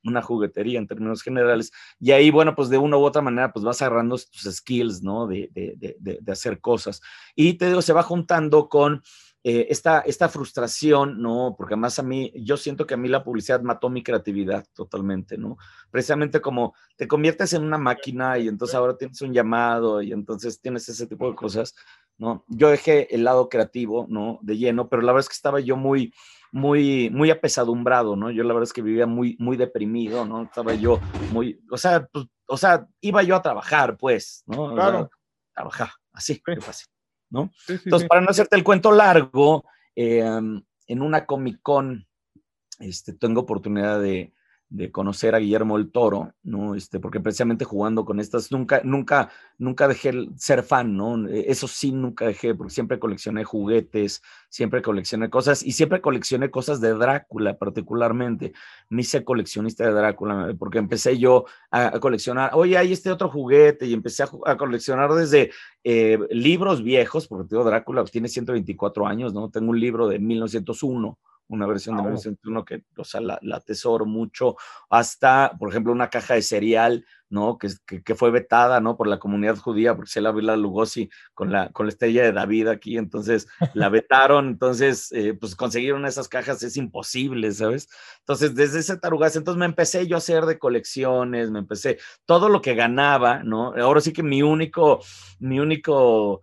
Una 0.05 0.21
juguetería 0.21 0.79
en 0.79 0.87
términos 0.87 1.21
generales. 1.21 1.71
Y 1.97 2.11
ahí, 2.11 2.29
bueno, 2.29 2.55
pues 2.55 2.67
de 2.67 2.77
una 2.77 2.97
u 2.97 3.05
otra 3.05 3.21
manera, 3.21 3.53
pues 3.53 3.63
vas 3.63 3.81
agarrando 3.81 4.17
tus 4.17 4.53
skills, 4.53 5.01
¿no? 5.01 5.27
De, 5.27 5.49
de, 5.53 5.77
de, 5.77 6.19
de 6.21 6.31
hacer 6.33 6.59
cosas. 6.59 7.01
Y 7.35 7.53
te 7.53 7.67
digo, 7.67 7.81
se 7.81 7.93
va 7.93 8.03
juntando 8.03 8.67
con 8.67 9.01
eh, 9.45 9.67
esta, 9.69 9.99
esta 9.99 10.29
frustración, 10.29 11.21
¿no? 11.21 11.53
Porque 11.57 11.73
además 11.73 11.99
a 11.99 12.03
mí, 12.03 12.31
yo 12.33 12.55
siento 12.55 12.87
que 12.87 12.93
a 12.93 12.97
mí 12.97 13.09
la 13.09 13.25
publicidad 13.25 13.61
mató 13.61 13.89
mi 13.89 14.01
creatividad 14.01 14.65
totalmente, 14.73 15.37
¿no? 15.37 15.57
Precisamente 15.91 16.39
como 16.39 16.73
te 16.95 17.09
conviertes 17.09 17.51
en 17.51 17.63
una 17.63 17.77
máquina 17.77 18.37
y 18.39 18.47
entonces 18.47 18.73
ahora 18.73 18.97
tienes 18.97 19.21
un 19.21 19.33
llamado 19.33 20.01
y 20.01 20.13
entonces 20.13 20.61
tienes 20.61 20.87
ese 20.87 21.07
tipo 21.07 21.29
de 21.29 21.35
cosas, 21.35 21.75
¿no? 22.17 22.45
Yo 22.47 22.69
dejé 22.69 23.13
el 23.13 23.25
lado 23.25 23.49
creativo, 23.49 24.05
¿no? 24.07 24.39
De 24.41 24.57
lleno, 24.57 24.87
pero 24.87 25.01
la 25.01 25.11
verdad 25.11 25.25
es 25.25 25.29
que 25.29 25.35
estaba 25.35 25.59
yo 25.59 25.75
muy, 25.75 26.13
muy, 26.53 27.09
muy 27.09 27.29
apesadumbrado, 27.29 28.15
¿no? 28.15 28.31
Yo 28.31 28.43
la 28.43 28.53
verdad 28.53 28.69
es 28.69 28.73
que 28.73 28.81
vivía 28.81 29.07
muy, 29.07 29.35
muy 29.39 29.57
deprimido, 29.57 30.23
¿no? 30.23 30.43
Estaba 30.43 30.73
yo 30.75 31.01
muy, 31.33 31.59
o 31.69 31.77
sea, 31.77 32.07
pues, 32.07 32.27
o 32.47 32.55
sea, 32.55 32.87
iba 33.01 33.21
yo 33.23 33.35
a 33.35 33.41
trabajar, 33.41 33.97
pues, 33.97 34.43
¿no? 34.45 34.73
Claro. 34.73 35.09
trabajar, 35.53 35.89
así, 36.13 36.41
qué 36.45 36.61
fácil. 36.61 36.92
Entonces, 37.67 38.07
para 38.07 38.21
no 38.21 38.29
hacerte 38.29 38.55
el 38.55 38.63
cuento 38.63 38.91
largo, 38.91 39.65
em, 39.95 40.61
en 40.87 41.01
una 41.01 41.25
Comic 41.25 41.59
Con 41.61 42.05
este, 42.79 43.13
tengo 43.13 43.41
oportunidad 43.41 44.01
de, 44.01 44.33
de 44.73 44.91
conocer 44.91 45.35
a 45.35 45.37
Guillermo 45.37 45.77
el 45.77 45.91
Toro, 45.91 46.33
¿no? 46.41 46.73
Este, 46.73 46.99
porque 46.99 47.19
precisamente 47.19 47.63
jugando 47.63 48.05
con 48.05 48.19
estas, 48.19 48.51
nunca, 48.51 48.81
nunca, 48.83 49.29
nunca 49.59 49.87
dejé 49.87 50.29
ser 50.35 50.63
fan, 50.63 50.97
¿no? 50.97 51.27
E, 51.27 51.51
eso 51.51 51.67
sí, 51.67 51.91
nunca 51.91 52.25
dejé, 52.25 52.55
porque 52.55 52.73
siempre 52.73 52.97
coleccioné 52.97 53.43
juguetes, 53.43 54.23
siempre 54.49 54.81
coleccioné 54.81 55.29
cosas 55.29 55.61
y 55.61 55.73
siempre 55.73 56.01
coleccioné 56.01 56.49
cosas 56.49 56.81
de 56.81 56.91
Drácula 56.95 57.55
particularmente. 57.55 58.53
Me 58.89 59.03
hice 59.03 59.23
coleccionista 59.23 59.85
de 59.85 59.91
Drácula, 59.91 60.55
porque 60.57 60.79
empecé 60.79 61.19
yo 61.19 61.45
a, 61.69 61.99
coleccionar, 61.99 62.49
oye, 62.55 62.75
hay 62.75 62.93
este 62.93 63.11
otro 63.11 63.29
juguete 63.29 63.85
y 63.85 63.93
empecé 63.93 64.23
a, 64.23 64.57
coleccionar 64.57 65.13
desde 65.13 65.51
eh, 65.83 66.17
libros 66.31 66.81
viejos, 66.81 67.27
porque 67.27 67.55
Drácula 67.55 68.03
tiene 68.05 68.27
124 68.27 69.05
años, 69.05 69.35
¿no? 69.35 69.51
Tengo 69.51 69.69
un 69.69 69.79
libro 69.79 70.07
de 70.07 70.17
1901 70.17 71.19
una 71.47 71.67
versión 71.67 71.95
de 71.97 72.03
1901 72.03 72.65
que, 72.65 72.83
o 72.97 73.03
sea, 73.03 73.21
la, 73.21 73.39
la, 73.41 73.57
atesoro 73.57 74.05
mucho, 74.05 74.55
hasta, 74.89 75.55
por 75.59 75.69
ejemplo, 75.69 75.91
una 75.91 76.09
caja 76.09 76.33
de 76.35 76.41
cereal, 76.41 77.05
¿no? 77.29 77.57
Que, 77.57 77.69
que, 78.03 78.15
fue 78.15 78.31
vetada, 78.31 78.79
¿no? 78.79 78.95
Por 78.95 79.07
la 79.07 79.19
comunidad 79.19 79.57
judía, 79.57 79.95
porque 79.95 80.11
se 80.11 80.21
la 80.21 80.31
la 80.31 80.55
Lugosi 80.55 81.09
con 81.33 81.51
la, 81.51 81.69
con 81.69 81.85
la 81.85 81.91
estrella 81.91 82.23
de 82.23 82.31
David 82.31 82.67
aquí, 82.67 82.97
entonces 82.97 83.47
la 83.73 83.89
vetaron, 83.89 84.47
entonces, 84.47 85.11
eh, 85.11 85.33
pues 85.33 85.55
conseguir 85.55 85.95
esas 86.05 86.27
cajas 86.27 86.63
es 86.63 86.77
imposible, 86.77 87.51
¿sabes? 87.51 87.89
Entonces, 88.19 88.55
desde 88.55 88.79
ese 88.79 88.97
tarugas, 88.97 89.35
entonces 89.35 89.59
me 89.59 89.65
empecé 89.65 90.07
yo 90.07 90.15
a 90.15 90.19
hacer 90.19 90.45
de 90.45 90.59
colecciones, 90.59 91.51
me 91.51 91.59
empecé, 91.59 91.97
todo 92.25 92.49
lo 92.49 92.61
que 92.61 92.75
ganaba, 92.75 93.43
¿no? 93.43 93.73
Ahora 93.75 94.01
sí 94.01 94.13
que 94.13 94.23
mi 94.23 94.41
único, 94.41 94.99
mi 95.39 95.59
único 95.59 96.41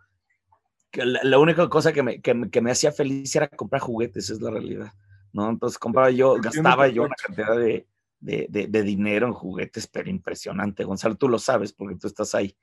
que 0.91 1.05
la, 1.05 1.39
única 1.39 1.69
cosa 1.69 1.93
que 1.93 2.03
me, 2.03 2.21
que, 2.21 2.35
me 2.35 2.71
hacía 2.71 2.93
feliz 2.93 3.35
era 3.37 3.49
comprar 3.49 3.81
juguetes, 3.81 4.31
es 4.31 4.41
la 4.41 4.51
realidad, 4.51 4.93
¿no? 5.33 5.49
Entonces 5.49 5.79
compraba 5.79 6.11
yo, 6.11 6.37
gastaba 6.41 6.89
yo 6.89 7.05
una 7.05 7.15
cantidad 7.15 7.57
de, 7.57 7.87
de, 8.19 8.67
de, 8.69 8.83
dinero 8.83 9.27
en 9.27 9.33
juguetes, 9.33 9.87
pero 9.87 10.11
impresionante. 10.11 10.85
Gonzalo, 10.85 11.15
tú 11.15 11.29
lo 11.29 11.39
sabes 11.39 11.73
porque 11.73 11.97
tú 11.97 12.07
estás 12.07 12.35
ahí. 12.35 12.57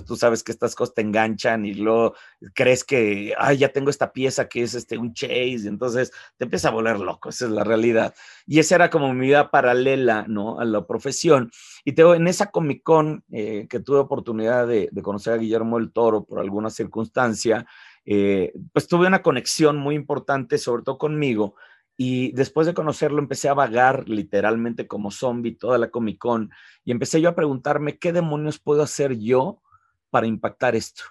Tú 0.00 0.16
sabes 0.16 0.42
que 0.42 0.52
estas 0.52 0.74
cosas 0.74 0.94
te 0.94 1.02
enganchan 1.02 1.66
y 1.66 1.74
luego 1.74 2.14
crees 2.54 2.84
que, 2.84 3.34
ay, 3.38 3.58
ya 3.58 3.68
tengo 3.68 3.90
esta 3.90 4.12
pieza 4.12 4.48
que 4.48 4.62
es 4.62 4.74
este, 4.74 4.96
un 4.96 5.12
chase, 5.12 5.46
y 5.64 5.66
entonces 5.66 6.12
te 6.38 6.44
empieza 6.44 6.68
a 6.68 6.72
volver 6.72 6.98
loco, 6.98 7.28
esa 7.28 7.44
es 7.44 7.50
la 7.50 7.64
realidad. 7.64 8.14
Y 8.46 8.58
esa 8.58 8.76
era 8.76 8.90
como 8.90 9.12
mi 9.12 9.26
vida 9.26 9.50
paralela, 9.50 10.24
¿no? 10.28 10.58
A 10.58 10.64
la 10.64 10.86
profesión. 10.86 11.50
Y 11.84 11.92
te 11.92 12.02
en 12.02 12.26
esa 12.26 12.50
Comic 12.50 12.82
Con 12.82 13.24
eh, 13.30 13.66
que 13.68 13.80
tuve 13.80 13.98
oportunidad 13.98 14.66
de, 14.66 14.90
conocer 15.02 15.34
a 15.34 15.36
Guillermo 15.36 15.78
el 15.78 15.92
Toro 15.92 16.24
por 16.24 16.40
alguna 16.40 16.70
circunstancia, 16.70 17.66
eh, 18.04 18.52
pues 18.72 18.88
tuve 18.88 19.06
una 19.06 19.22
conexión 19.22 19.76
muy 19.76 19.94
importante, 19.94 20.58
sobre 20.58 20.82
todo 20.82 20.98
conmigo, 20.98 21.54
y 21.96 22.32
después 22.32 22.66
de 22.66 22.74
conocerlo 22.74 23.18
empecé 23.18 23.48
a 23.48 23.54
vagar 23.54 24.08
literalmente 24.08 24.86
como 24.86 25.10
zombie 25.10 25.54
toda 25.54 25.78
la 25.78 25.90
Comic 25.90 26.18
Con 26.18 26.50
y 26.84 26.90
empecé 26.90 27.20
yo 27.20 27.28
a 27.28 27.34
preguntarme 27.34 27.98
qué 27.98 28.12
demonios 28.12 28.58
puedo 28.58 28.82
hacer 28.82 29.18
yo 29.18 29.60
para 30.12 30.26
impactar 30.26 30.76
esto? 30.76 31.04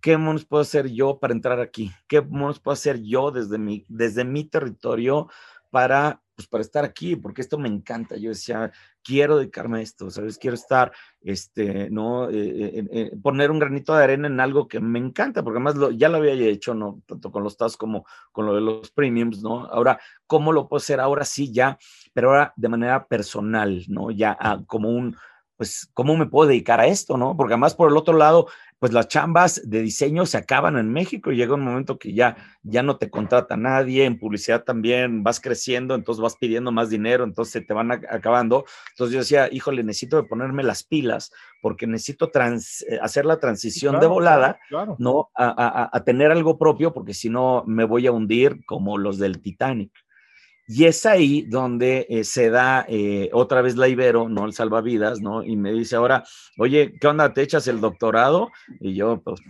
¿Qué 0.00 0.16
monos 0.16 0.46
puedo 0.46 0.62
hacer 0.62 0.88
yo 0.88 1.18
para 1.18 1.34
entrar 1.34 1.60
aquí? 1.60 1.92
¿Qué 2.08 2.22
monos 2.22 2.58
puedo 2.58 2.72
hacer 2.72 3.02
yo 3.02 3.30
desde 3.30 3.58
mi, 3.58 3.84
desde 3.88 4.24
mi 4.24 4.44
territorio 4.44 5.28
para, 5.70 6.22
pues, 6.34 6.48
para 6.48 6.62
estar 6.62 6.82
aquí? 6.82 7.16
Porque 7.16 7.42
esto 7.42 7.58
me 7.58 7.68
encanta. 7.68 8.16
Yo 8.16 8.30
decía, 8.30 8.72
quiero 9.02 9.36
dedicarme 9.36 9.80
a 9.80 9.82
esto, 9.82 10.10
¿sabes? 10.10 10.38
Quiero 10.38 10.54
estar, 10.54 10.90
este, 11.20 11.90
¿no? 11.90 12.30
Eh, 12.30 12.78
eh, 12.78 12.88
eh, 12.92 13.10
poner 13.22 13.50
un 13.50 13.58
granito 13.58 13.94
de 13.94 14.04
arena 14.04 14.26
en 14.26 14.40
algo 14.40 14.68
que 14.68 14.80
me 14.80 14.98
encanta, 14.98 15.42
porque 15.42 15.58
además 15.58 15.74
ya 15.98 16.08
lo 16.08 16.16
había 16.16 16.32
hecho, 16.32 16.74
¿no? 16.74 17.02
Tanto 17.04 17.30
con 17.30 17.42
los 17.42 17.58
TAS 17.58 17.76
como 17.76 18.06
con 18.32 18.46
lo 18.46 18.54
de 18.54 18.62
los 18.62 18.90
premiums, 18.90 19.42
¿no? 19.42 19.66
Ahora, 19.66 20.00
¿cómo 20.26 20.52
lo 20.52 20.66
puedo 20.66 20.78
hacer? 20.78 20.98
Ahora 20.98 21.26
sí, 21.26 21.52
ya, 21.52 21.76
pero 22.14 22.30
ahora 22.30 22.54
de 22.56 22.68
manera 22.70 23.06
personal, 23.06 23.84
¿no? 23.88 24.10
Ya 24.10 24.34
ah, 24.40 24.62
como 24.66 24.88
un 24.88 25.14
pues, 25.56 25.90
¿cómo 25.94 26.16
me 26.16 26.26
puedo 26.26 26.48
dedicar 26.48 26.80
a 26.80 26.86
esto, 26.86 27.16
no? 27.16 27.36
Porque 27.36 27.54
además, 27.54 27.74
por 27.74 27.90
el 27.90 27.96
otro 27.96 28.16
lado, 28.16 28.46
pues 28.78 28.92
las 28.92 29.08
chambas 29.08 29.62
de 29.64 29.80
diseño 29.80 30.26
se 30.26 30.36
acaban 30.36 30.76
en 30.76 30.92
México 30.92 31.32
y 31.32 31.36
llega 31.36 31.54
un 31.54 31.64
momento 31.64 31.98
que 31.98 32.12
ya, 32.12 32.36
ya 32.62 32.82
no 32.82 32.98
te 32.98 33.08
contrata 33.08 33.56
nadie, 33.56 34.04
en 34.04 34.18
publicidad 34.18 34.64
también 34.64 35.22
vas 35.22 35.40
creciendo, 35.40 35.94
entonces 35.94 36.20
vas 36.20 36.36
pidiendo 36.36 36.72
más 36.72 36.90
dinero, 36.90 37.24
entonces 37.24 37.52
se 37.52 37.60
te 37.62 37.72
van 37.72 37.90
acabando. 37.90 38.66
Entonces 38.90 39.14
yo 39.14 39.20
decía, 39.20 39.48
híjole, 39.50 39.82
necesito 39.82 40.16
de 40.16 40.28
ponerme 40.28 40.62
las 40.62 40.82
pilas 40.82 41.32
porque 41.62 41.86
necesito 41.86 42.30
eh, 42.34 42.98
hacer 43.00 43.24
la 43.24 43.40
transición 43.40 43.98
de 43.98 44.06
volada, 44.06 44.58
¿no? 44.98 45.30
A, 45.34 45.88
a 45.90 46.04
tener 46.04 46.30
algo 46.30 46.58
propio, 46.58 46.92
porque 46.92 47.14
si 47.14 47.30
no 47.30 47.64
me 47.66 47.84
voy 47.84 48.06
a 48.06 48.12
hundir 48.12 48.64
como 48.66 48.98
los 48.98 49.18
del 49.18 49.40
Titanic. 49.40 49.90
Y 50.68 50.84
es 50.84 51.06
ahí 51.06 51.42
donde 51.42 52.06
eh, 52.08 52.24
se 52.24 52.50
da 52.50 52.84
eh, 52.88 53.30
otra 53.32 53.62
vez 53.62 53.76
la 53.76 53.88
Ibero, 53.88 54.28
¿no? 54.28 54.46
El 54.46 54.52
salvavidas, 54.52 55.20
¿no? 55.20 55.44
Y 55.44 55.56
me 55.56 55.72
dice 55.72 55.96
ahora, 55.96 56.24
oye, 56.58 56.94
¿qué 57.00 57.06
onda? 57.06 57.32
¿Te 57.32 57.42
echas 57.42 57.68
el 57.68 57.80
doctorado? 57.80 58.50
Y 58.80 58.94
yo, 58.94 59.20
pues, 59.22 59.40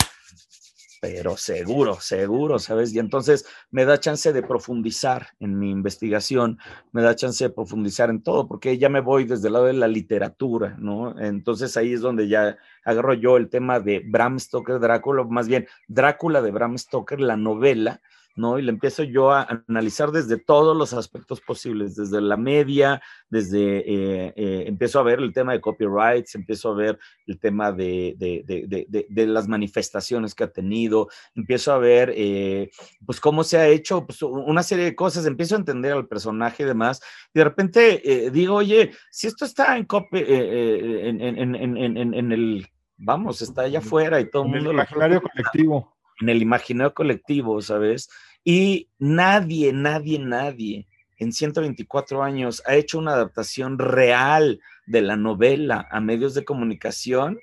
pero 1.01 1.37
seguro, 1.37 2.01
seguro, 2.01 2.59
¿sabes? 2.59 2.93
Y 2.93 2.99
entonces 2.99 3.47
me 3.71 3.85
da 3.85 4.01
chance 4.01 4.33
de 4.33 4.43
profundizar 4.43 5.29
en 5.41 5.59
mi 5.59 5.71
investigación, 5.71 6.59
me 6.93 7.01
da 7.03 7.15
chance 7.15 7.45
de 7.45 7.51
profundizar 7.51 8.11
en 8.11 8.23
todo, 8.23 8.49
porque 8.49 8.77
ya 8.77 8.89
me 8.89 9.01
voy 9.01 9.25
desde 9.25 9.47
el 9.47 9.53
lado 9.55 9.67
de 9.67 9.75
la 9.75 9.89
literatura, 9.89 10.77
¿no? 10.79 11.19
Entonces 11.21 11.77
ahí 11.77 11.93
es 11.93 12.01
donde 12.01 12.29
ya 12.29 12.57
agarro 12.85 13.15
yo 13.15 13.37
el 13.37 13.49
tema 13.49 13.81
de 13.81 14.03
Bram 14.05 14.39
Stoker, 14.39 14.81
Drácula, 14.81 15.25
más 15.25 15.49
bien 15.49 15.67
Drácula 15.87 16.43
de 16.43 16.51
Bram 16.51 16.77
Stoker, 16.77 17.21
la 17.21 17.37
novela, 17.37 18.01
¿no? 18.37 18.59
Y 18.59 18.63
le 18.63 18.71
empiezo 18.71 19.03
yo 19.03 19.33
a 19.33 19.65
analizar 19.67 20.13
desde 20.13 20.37
todos 20.37 20.77
los 20.77 20.93
aspectos 20.93 21.41
posibles, 21.41 21.97
desde 21.97 22.21
la 22.21 22.37
media, 22.37 23.03
desde, 23.31 23.79
eh, 23.79 24.33
eh, 24.37 24.65
empiezo 24.67 25.01
a 25.01 25.03
ver 25.03 25.21
el 25.21 25.33
tema 25.33 25.53
de 25.53 25.61
copyrights, 25.61 26.35
empiezo 26.35 26.71
a 26.71 26.75
ver 26.75 26.99
el 27.27 27.41
tema 27.41 27.73
de, 27.73 28.15
de, 28.19 29.27
las 29.27 29.49
manifestaciones 29.49 30.35
que 30.35 30.45
ha 30.45 30.53
tenido, 30.53 31.09
empiezo 31.35 31.73
a 31.73 31.79
ver, 31.79 32.13
eh, 32.15 32.71
pues, 33.05 33.21
cómo 33.21 33.43
se 33.43 33.57
ha 33.57 33.67
hecho 33.69 34.07
pues, 34.07 34.23
una 34.23 34.63
serie 34.63 34.85
de 34.85 34.95
cosas, 34.95 35.27
empiezo 35.27 35.55
a 35.55 35.59
entender 35.59 35.93
al 35.93 36.07
personaje 36.07 36.63
y 36.63 36.67
demás, 36.67 37.01
y 37.35 37.39
de 37.39 37.45
repente 37.45 38.31
digo, 38.33 38.57
oye, 38.57 38.93
si 39.11 39.27
esto 39.27 39.47
está 39.47 39.79
en, 39.79 39.87
en, 40.13 41.55
en, 41.57 42.15
en, 42.15 42.33
el, 42.33 42.67
vamos, 42.99 43.41
está 43.41 43.63
allá 43.63 43.79
afuera 43.79 44.21
y 44.21 44.31
todo 44.31 44.43
el 44.43 44.51
mundo... 44.51 44.71
El 44.71 44.77
imaginario 44.77 45.23
colectivo 45.23 45.96
en 46.21 46.29
el 46.29 46.43
imaginario 46.43 46.95
colectivo, 46.95 47.61
¿sabes? 47.61 48.09
Y 48.45 48.89
nadie, 48.99 49.73
nadie, 49.73 50.19
nadie 50.19 50.87
en 51.19 51.33
124 51.33 52.23
años 52.23 52.63
ha 52.67 52.75
hecho 52.75 52.99
una 52.99 53.15
adaptación 53.15 53.79
real 53.79 54.61
de 54.87 55.03
la 55.03 55.17
novela 55.17 55.89
a 55.91 56.01
medios 56.01 56.35
de 56.35 56.45
comunicación, 56.45 57.39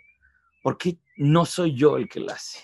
porque 0.61 0.97
no 1.17 1.45
soy 1.45 1.75
yo 1.75 1.97
el 1.97 2.07
que 2.07 2.19
la 2.19 2.33
hace. 2.33 2.59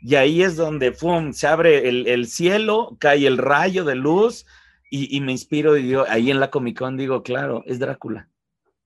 Y 0.00 0.14
ahí 0.14 0.42
es 0.42 0.56
donde 0.56 0.94
se 1.32 1.46
abre 1.46 1.88
el, 1.88 2.06
el 2.06 2.28
cielo, 2.28 2.96
cae 3.00 3.26
el 3.26 3.38
rayo 3.38 3.84
de 3.84 3.96
luz 3.96 4.46
y, 4.90 5.20
me 5.20 5.32
inspiro 5.32 5.76
y 5.76 5.82
digo, 5.82 6.04
ahí 6.08 6.30
en 6.30 6.40
la 6.40 6.50
Comic 6.50 6.78
Con 6.78 6.96
digo, 6.96 7.22
claro, 7.22 7.62
es 7.66 7.78
Drácula, 7.78 8.28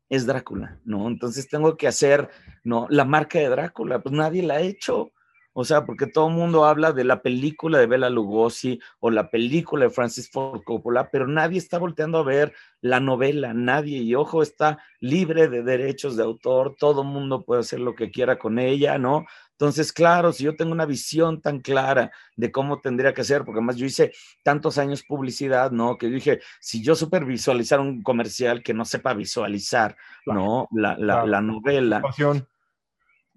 es 0.08 0.26
Drácula, 0.26 0.80
¿no? 0.84 1.06
Entonces 1.06 1.48
tengo 1.48 1.76
que 1.76 1.86
hacer, 1.86 2.28
¿no? 2.64 2.86
La 2.90 3.04
marca 3.04 3.38
de 3.38 3.48
Drácula, 3.48 4.00
pues 4.00 4.14
nadie 4.14 4.42
la 4.42 4.54
ha 4.54 4.60
hecho. 4.60 5.12
O 5.54 5.64
sea, 5.64 5.84
porque 5.84 6.06
todo 6.06 6.28
el 6.28 6.34
mundo 6.34 6.64
habla 6.64 6.92
de 6.92 7.04
la 7.04 7.20
película 7.20 7.78
de 7.78 7.86
Bela 7.86 8.08
Lugosi 8.08 8.80
o 9.00 9.10
la 9.10 9.30
película 9.30 9.84
de 9.84 9.90
Francis 9.90 10.30
Ford 10.30 10.62
Coppola, 10.64 11.10
pero 11.10 11.26
nadie 11.26 11.58
está 11.58 11.78
volteando 11.78 12.18
a 12.18 12.24
ver 12.24 12.54
la 12.80 13.00
novela, 13.00 13.52
nadie. 13.52 13.98
Y 13.98 14.14
ojo, 14.14 14.42
está 14.42 14.78
libre 15.00 15.48
de 15.48 15.62
derechos 15.62 16.16
de 16.16 16.22
autor, 16.22 16.74
todo 16.78 17.02
el 17.02 17.08
mundo 17.08 17.44
puede 17.44 17.60
hacer 17.60 17.80
lo 17.80 17.94
que 17.94 18.10
quiera 18.10 18.38
con 18.38 18.58
ella, 18.58 18.96
¿no? 18.98 19.26
Entonces, 19.52 19.92
claro, 19.92 20.32
si 20.32 20.44
yo 20.44 20.56
tengo 20.56 20.72
una 20.72 20.86
visión 20.86 21.40
tan 21.40 21.60
clara 21.60 22.10
de 22.34 22.50
cómo 22.50 22.80
tendría 22.80 23.12
que 23.12 23.22
ser, 23.22 23.44
porque 23.44 23.58
además 23.58 23.76
yo 23.76 23.86
hice 23.86 24.12
tantos 24.42 24.78
años 24.78 25.04
publicidad, 25.06 25.70
¿no? 25.70 25.98
Que 25.98 26.08
dije, 26.08 26.40
si 26.60 26.82
yo 26.82 26.96
super 26.96 27.24
visualizar 27.24 27.78
un 27.78 28.02
comercial 28.02 28.62
que 28.62 28.74
no 28.74 28.84
sepa 28.84 29.12
visualizar, 29.12 29.96
¿no? 30.26 30.66
La, 30.72 30.96
la, 30.98 31.26
la 31.26 31.40
novela 31.40 32.02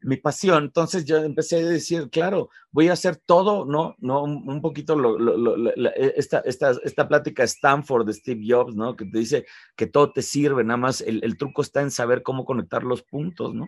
mi 0.05 0.17
pasión. 0.17 0.65
Entonces 0.65 1.03
yo 1.03 1.17
empecé 1.17 1.57
a 1.57 1.65
decir, 1.65 2.09
claro, 2.09 2.49
voy 2.71 2.89
a 2.89 2.93
hacer 2.93 3.17
todo, 3.17 3.65
¿no? 3.65 3.95
¿No? 3.99 4.23
Un, 4.23 4.61
poquito 4.61 4.95
e, 4.95 6.13
esta, 6.15 6.39
esta, 6.39 6.75
esta 6.83 7.07
plática 7.07 7.43
Stanford 7.43 8.05
de 8.05 8.13
Steve 8.13 8.43
Jobs, 8.47 8.75
¿no? 8.75 8.95
Que 8.95 9.05
te 9.05 9.17
dice 9.17 9.45
que 9.75 9.87
todo 9.87 10.11
te 10.11 10.21
sirve, 10.21 10.63
nada 10.63 10.77
más 10.77 11.01
el, 11.01 11.37
truco 11.37 11.63
está 11.63 11.81
en 11.81 11.91
saber 11.91 12.21
cómo 12.21 12.45
conectar 12.45 12.83
los 12.83 13.01
puntos, 13.01 13.53
¿no? 13.53 13.67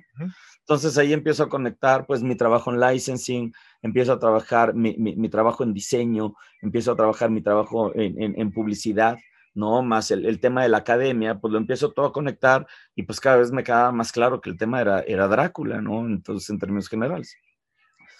Entonces 0.59 0.97
ahí 0.97 1.11
empiezo 1.11 1.43
a 1.43 1.49
conectar 1.49 2.05
pues 2.05 2.21
mi 2.21 2.35
trabajo 2.35 2.71
en 2.71 2.79
licensing, 2.79 3.53
empiezo 3.81 4.13
a 4.13 4.19
trabajar 4.19 4.75
mi, 4.75 4.95
mi, 4.97 5.29
trabajo 5.29 5.63
en 5.63 5.73
diseño, 5.73 6.35
empiezo 6.61 6.91
a 6.91 6.95
trabajar 6.95 7.31
mi 7.31 7.41
trabajo 7.41 7.95
en, 7.95 8.21
en, 8.21 8.39
en 8.39 8.51
publicidad, 8.51 9.17
¿no? 9.57 9.81
Más 9.81 10.11
el, 10.11 10.39
tema 10.39 10.61
de 10.61 10.69
la 10.69 10.77
academia, 10.77 11.39
pues 11.39 11.51
lo 11.51 11.57
empiezo 11.57 11.91
todo 11.91 12.05
a 12.05 12.13
conectar 12.13 12.67
y 12.95 13.03
pues 13.03 13.19
cada 13.19 13.37
vez 13.37 13.51
me 13.51 13.63
quedaba 13.63 13.91
más 13.91 14.11
claro 14.11 14.39
que 14.39 14.51
el 14.51 14.57
tema 14.57 14.79
era, 14.79 15.01
era 15.01 15.27
Drácula, 15.27 15.81
¿no? 15.81 16.05
Entonces, 16.05 16.49
en 16.51 16.59
términos 16.59 16.87
generales. 16.87 17.35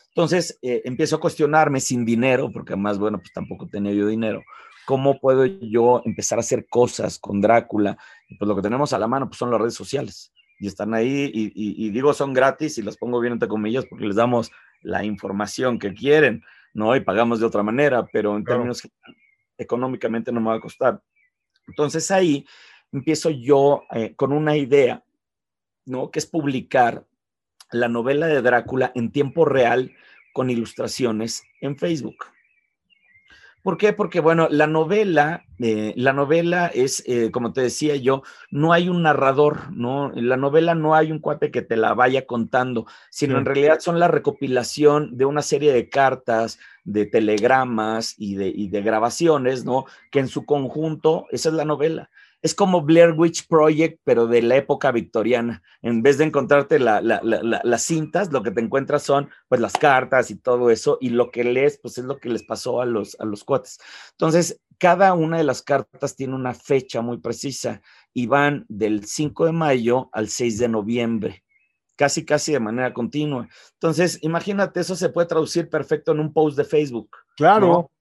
Entonces, 0.10 0.58
eh, 0.64 0.82
empiezo 0.84 1.18
a 1.18 1.20
cuestionarme 1.20 1.80
sin 1.80 2.04
dinero, 2.06 2.52
porque 2.52 2.74
además, 2.74 2.98
bueno, 2.98 3.20
pues 3.20 3.32
tampoco 3.32 3.68
tenía 3.68 3.94
yo 3.94 4.08
dinero. 4.08 4.42
¿Cómo 4.88 5.20
puedo 5.20 5.46
yo 5.46 6.02
empezar 6.06 6.40
a 6.40 6.42
hacer 6.42 6.66
cosas 6.68 7.20
con 7.20 7.40
Drácula? 7.40 8.00
Y 8.28 8.36
pues 8.36 8.50
lo 8.50 8.56
que 8.56 8.64
tenemos 8.64 8.92
a 8.94 9.00
la 9.00 9.08
mano 9.08 9.28
pues 9.28 9.38
son 9.38 9.52
las 9.52 9.62
redes 9.62 9.76
sociales. 9.76 10.34
Y 10.60 10.66
están 10.66 10.96
ahí, 10.96 11.30
y, 11.34 11.90
digo 11.92 12.16
son 12.16 12.34
gratis 12.34 12.80
y 12.80 12.82
las 12.82 12.98
pongo 12.98 13.20
bien 13.20 13.34
entre 13.34 13.48
comillas 13.48 13.86
porque 13.86 14.08
les 14.08 14.16
damos 14.16 14.52
la 14.82 15.04
información 15.04 15.78
que 15.78 15.94
quieren, 15.94 16.44
¿no? 16.74 16.96
Y 16.96 17.02
pagamos 17.02 17.40
de 17.40 17.46
otra 17.46 17.62
manera, 17.62 18.08
pero 18.12 18.36
en 18.36 18.44
términos 18.44 18.82
económicamente 19.56 20.32
no 20.32 20.42
me 20.42 20.48
va 20.48 20.56
a 20.56 20.62
costar. 20.62 21.00
Entonces 21.68 22.10
ahí 22.12 22.46
empiezo 22.92 23.30
yo 23.30 23.84
eh, 23.92 24.16
con 24.16 24.32
una 24.32 24.56
idea, 24.56 25.04
¿no? 25.86 26.12
Que 26.12 26.20
es 26.20 26.26
publicar 26.26 27.06
la 27.72 27.88
novela 27.88 28.28
de 28.28 28.42
Drácula 28.42 28.92
en 28.96 29.12
tiempo 29.12 29.46
real 29.46 29.94
con 30.34 30.50
ilustraciones 30.50 31.44
en 31.62 31.78
Facebook. 31.78 32.26
¿Por 33.68 33.78
qué? 33.78 33.92
Porque, 33.92 34.22
bueno, 34.22 34.48
la 34.50 34.66
novela, 34.66 35.44
eh, 35.60 35.92
la 35.98 36.14
novela 36.14 36.68
es, 36.68 37.04
eh, 37.06 37.32
como 37.32 37.52
te 37.52 37.60
decía 37.60 37.98
yo, 37.98 38.24
no 38.50 38.72
hay 38.72 38.88
un 38.88 39.02
narrador, 39.02 39.74
¿no? 39.74 40.16
En 40.16 40.30
la 40.30 40.38
novela 40.38 40.74
no 40.74 40.96
hay 40.96 41.12
un 41.12 41.20
cuate 41.20 41.52
que 41.52 41.62
te 41.62 41.76
la 41.76 41.94
vaya 41.94 42.26
contando, 42.26 42.86
sino 43.10 43.38
en 43.38 43.44
realidad 43.44 43.82
son 43.82 44.00
la 44.00 44.08
recopilación 44.08 45.18
de 45.18 45.26
una 45.26 45.42
serie 45.42 45.74
de 45.74 45.90
cartas, 45.90 46.60
de 46.86 47.08
telegramas 47.08 48.16
y 48.18 48.36
de, 48.36 48.48
y 48.48 48.70
de 48.70 48.82
grabaciones, 48.82 49.66
¿no? 49.66 49.84
Que 50.12 50.20
en 50.20 50.30
su 50.30 50.46
conjunto, 50.46 51.26
esa 51.32 51.50
es 51.50 51.56
la 51.56 51.66
novela 51.66 52.10
es 52.42 52.54
como 52.54 52.82
Blair 52.82 53.12
Witch 53.12 53.48
Project, 53.48 54.00
pero 54.04 54.28
de 54.28 54.42
la 54.42 54.56
época 54.56 54.92
victoriana. 54.92 55.64
En 55.82 56.02
vez 56.02 56.18
de 56.18 56.26
encontrarte 56.26 56.80
las 56.80 57.82
cintas, 57.82 58.32
lo 58.32 58.44
que 58.44 58.52
te 58.52 58.62
encuentras 58.62 59.04
son 59.04 59.30
pues 59.48 59.60
las 59.62 59.74
cartas 59.74 60.32
y 60.32 60.36
todo 60.36 60.70
eso, 60.70 60.98
y 61.02 61.10
lo 61.10 61.32
que 61.32 61.44
lees, 61.44 61.80
pues 61.82 61.98
es 61.98 62.06
lo 62.06 62.20
que 62.20 62.30
les 62.30 62.44
pasó 62.44 62.82
a 62.82 62.86
los, 62.86 63.20
a 63.20 63.26
los 63.26 63.44
cuates. 63.44 63.80
Entonces, 64.12 64.62
cada 64.78 65.14
una 65.14 65.38
de 65.38 65.44
las 65.44 65.62
cartas 65.62 66.16
tiene 66.16 66.36
una 66.36 66.54
fecha 66.54 67.02
muy 67.02 67.18
precisa 67.18 67.82
y 68.14 68.28
van 68.28 68.66
del 68.70 69.06
5 69.06 69.46
de 69.46 69.52
mayo 69.52 70.10
al 70.12 70.30
6 70.30 70.60
de 70.60 70.68
noviembre 70.68 71.44
casi, 71.98 72.24
casi 72.24 72.54
de 72.54 72.60
manera 72.62 72.94
continua. 72.94 73.50
Entonces, 73.74 74.20
imagínate, 74.22 74.80
eso 74.80 74.96
se 74.96 75.10
puede 75.10 75.28
traducir 75.28 75.68
perfecto 75.68 76.14
en 76.14 76.22
un 76.22 76.32
post 76.32 76.56
de 76.56 76.64
Facebook. 76.64 77.10
Claro. 77.36 77.92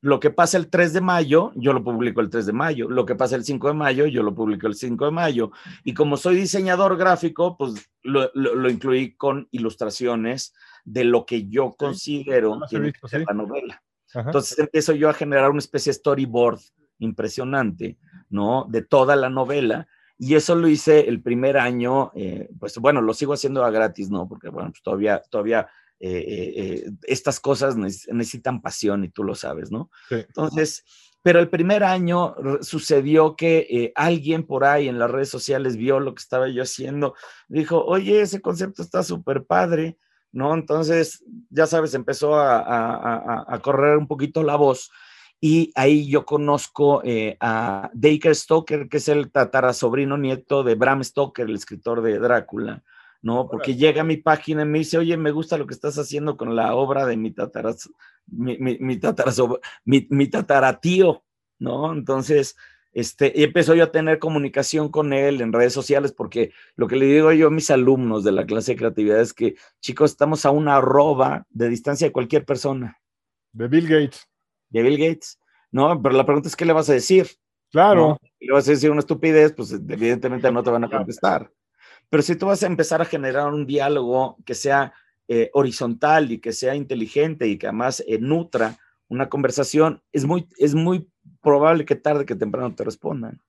Lo 0.00 0.20
que 0.20 0.30
pasa 0.30 0.58
el 0.58 0.68
3 0.68 0.92
de 0.92 1.00
mayo, 1.00 1.52
yo 1.54 1.72
lo 1.72 1.82
publico 1.82 2.20
el 2.20 2.30
3 2.30 2.46
de 2.46 2.52
mayo. 2.52 2.88
Lo 2.88 3.06
que 3.06 3.14
pasa 3.14 3.36
el 3.36 3.44
5 3.44 3.68
de 3.68 3.74
mayo, 3.74 4.06
yo 4.06 4.22
lo 4.22 4.34
publico 4.34 4.66
el 4.66 4.74
5 4.74 5.04
de 5.04 5.10
mayo. 5.10 5.50
Y 5.84 5.94
como 5.94 6.16
soy 6.16 6.36
diseñador 6.36 6.96
gráfico, 6.96 7.56
pues 7.56 7.90
lo, 8.02 8.30
lo, 8.34 8.70
incluí 8.70 9.14
con 9.16 9.48
ilustraciones 9.50 10.54
de 10.84 11.04
lo 11.04 11.24
que 11.24 11.48
yo 11.48 11.74
considero 11.76 12.60
la 12.70 13.34
novela. 13.34 13.82
Entonces 14.14 14.58
empiezo 14.58 14.92
yo 14.92 15.08
a 15.08 15.14
generar 15.14 15.50
una 15.50 15.60
especie 15.60 15.90
de 15.90 15.98
storyboard 15.98 16.60
impresionante, 16.98 17.98
¿no? 18.28 18.66
De 18.68 18.82
toda 18.82 19.16
la 19.16 19.30
novela. 19.30 19.86
Y 20.18 20.34
eso 20.34 20.54
lo 20.54 20.68
hice 20.68 21.08
el 21.08 21.20
primer 21.22 21.56
año, 21.58 22.12
eh, 22.14 22.48
pues 22.60 22.78
bueno, 22.78 23.00
lo 23.00 23.14
sigo 23.14 23.32
haciendo 23.32 23.64
a 23.64 23.70
gratis, 23.70 24.10
¿no? 24.10 24.28
Porque 24.28 24.50
bueno, 24.50 24.70
pues 24.70 24.82
todavía, 24.82 25.20
todavía 25.30 25.68
eh, 26.04 26.24
eh, 26.26 26.52
eh, 26.56 26.90
estas 27.04 27.38
cosas 27.38 27.76
necesitan 27.76 28.60
pasión 28.60 29.04
y 29.04 29.08
tú 29.10 29.22
lo 29.22 29.36
sabes, 29.36 29.70
¿no? 29.70 29.88
Entonces, 30.10 30.84
pero 31.22 31.38
el 31.38 31.48
primer 31.48 31.84
año 31.84 32.34
sucedió 32.60 33.36
que 33.36 33.92
alguien 33.94 34.44
por 34.44 34.64
ahí 34.64 34.88
en 34.88 34.98
las 34.98 35.12
redes 35.12 35.28
sociales 35.28 35.76
vio 35.76 36.00
lo 36.00 36.12
que 36.12 36.20
estaba 36.20 36.48
yo 36.48 36.64
haciendo, 36.64 37.14
dijo, 37.46 37.84
oye, 37.84 38.20
ese 38.20 38.40
concepto 38.40 38.82
está 38.82 39.04
súper 39.04 39.44
padre, 39.44 39.96
¿no? 40.32 40.54
Entonces, 40.54 41.22
ya 41.50 41.68
sabes, 41.68 41.94
empezó 41.94 42.34
a, 42.34 43.60
correr 43.62 43.96
un 43.96 44.08
poquito 44.08 44.42
la 44.42 44.56
voz 44.56 44.90
y 45.40 45.70
ahí 45.76 46.10
yo 46.10 46.24
conozco 46.24 47.00
a 47.38 47.90
Dacre 47.94 48.34
Stoker, 48.34 48.88
que 48.88 48.96
es 48.96 49.06
el 49.06 49.30
tatarasobrino 49.30 50.18
nieto 50.18 50.64
de 50.64 50.74
Bram 50.74 51.04
Stoker, 51.04 51.48
el 51.48 51.54
escritor 51.54 52.02
de 52.02 52.18
Drácula. 52.18 52.82
¿No? 53.22 53.48
Porque 53.48 53.76
llega 53.76 54.02
a 54.02 54.04
mi 54.04 54.16
página 54.16 54.62
y 54.62 54.66
me 54.66 54.80
dice, 54.80 54.98
oye, 54.98 55.16
me 55.16 55.30
gusta 55.30 55.56
lo 55.56 55.66
que 55.66 55.74
estás 55.74 55.96
haciendo 55.96 56.36
con 56.36 56.54
la 56.56 56.74
obra 56.74 57.06
de 57.06 57.16
mi 57.16 57.30
tataraz, 57.30 57.88
mi, 58.26 58.58
mi, 58.58 58.78
mi, 58.78 59.00
mi, 59.84 60.06
mi 60.10 60.26
tataratío, 60.28 61.24
¿no? 61.58 61.92
Entonces, 61.92 62.56
este, 62.92 63.32
y 63.34 63.44
empezó 63.44 63.74
yo 63.74 63.84
a 63.84 63.92
tener 63.92 64.18
comunicación 64.18 64.90
con 64.90 65.12
él 65.12 65.40
en 65.40 65.52
redes 65.52 65.72
sociales, 65.72 66.12
porque 66.12 66.52
lo 66.76 66.88
que 66.88 66.96
le 66.96 67.06
digo 67.06 67.32
yo 67.32 67.46
a 67.46 67.50
mis 67.50 67.70
alumnos 67.70 68.24
de 68.24 68.32
la 68.32 68.44
clase 68.44 68.72
de 68.72 68.78
creatividad 68.78 69.20
es 69.20 69.32
que, 69.32 69.54
chicos, 69.80 70.10
estamos 70.10 70.44
a 70.44 70.50
una 70.50 70.76
arroba 70.76 71.46
de 71.48 71.68
distancia 71.68 72.06
de 72.06 72.12
cualquier 72.12 72.44
persona. 72.44 72.98
De 73.52 73.68
Bill 73.68 73.88
Gates. 73.88 74.28
De 74.68 74.82
Bill 74.82 74.98
Gates, 74.98 75.38
¿no? 75.70 76.02
Pero 76.02 76.16
la 76.16 76.26
pregunta 76.26 76.48
es, 76.48 76.56
¿qué 76.56 76.66
le 76.66 76.72
vas 76.72 76.90
a 76.90 76.94
decir? 76.94 77.28
Claro. 77.70 78.18
le 78.38 78.52
vas 78.52 78.68
a 78.68 78.72
decir 78.72 78.90
una 78.90 79.00
estupidez, 79.00 79.54
pues 79.54 79.72
evidentemente 79.72 80.52
no 80.52 80.62
te 80.62 80.70
van 80.70 80.84
a 80.84 80.90
contestar. 80.90 81.50
Pero 82.12 82.22
si 82.22 82.36
tú 82.36 82.44
vas 82.44 82.62
a 82.62 82.66
empezar 82.66 83.00
a 83.00 83.06
generar 83.06 83.50
un 83.54 83.64
diálogo 83.66 84.36
que 84.44 84.54
sea 84.54 84.92
eh, 85.28 85.48
horizontal 85.54 86.30
y 86.30 86.40
que 86.40 86.52
sea 86.52 86.74
inteligente 86.74 87.48
y 87.48 87.56
que 87.56 87.68
además 87.68 88.04
eh, 88.06 88.18
nutra 88.18 88.76
una 89.08 89.30
conversación, 89.30 90.02
es 90.12 90.26
muy, 90.26 90.46
es 90.58 90.74
muy 90.74 91.08
probable 91.40 91.86
que 91.86 91.96
tarde 91.96 92.26
que 92.26 92.34
temprano 92.34 92.74
te 92.74 92.84
respondan. 92.84 93.40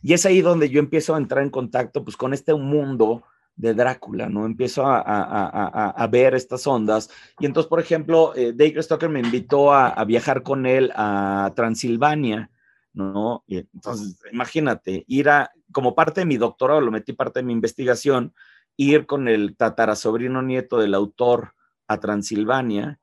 Y 0.00 0.12
es 0.12 0.24
ahí 0.24 0.40
donde 0.40 0.70
yo 0.70 0.78
empiezo 0.78 1.16
a 1.16 1.18
entrar 1.18 1.42
en 1.42 1.50
contacto 1.50 2.04
pues, 2.04 2.16
con 2.16 2.32
este 2.32 2.54
mundo 2.54 3.24
de 3.56 3.74
Drácula, 3.74 4.28
¿no? 4.28 4.46
Empiezo 4.46 4.86
a, 4.86 5.00
a, 5.00 6.06
ver 6.06 6.36
estas 6.36 6.64
ondas. 6.64 7.10
Y 7.40 7.46
entonces, 7.46 7.68
por 7.68 7.80
ejemplo, 7.80 8.36
eh, 8.36 8.52
Dacre 8.54 8.84
Stoker 8.84 9.08
me 9.08 9.18
invitó 9.18 9.74
a, 9.74 10.04
viajar 10.04 10.44
con 10.44 10.64
él 10.64 10.92
a 10.94 11.52
Transilvania, 11.56 12.50
¿no? 12.92 13.44
Y 13.46 13.58
entonces, 13.58 14.20
imagínate, 14.32 15.04
ir 15.06 15.28
a, 15.28 15.50
como 15.72 15.94
parte 15.94 16.22
de 16.22 16.26
mi 16.26 16.36
doctorado, 16.36 16.80
lo 16.80 16.90
metí 16.90 17.12
parte 17.12 17.40
de 17.40 17.44
mi 17.44 17.52
investigación, 17.52 18.34
ir 18.76 19.06
con 19.06 19.28
el 19.28 19.56
tatarasobrino 19.56 20.42
nieto 20.42 20.78
del 20.78 20.94
autor 20.94 21.54
a 21.86 21.98
Transilvania, 21.98 22.98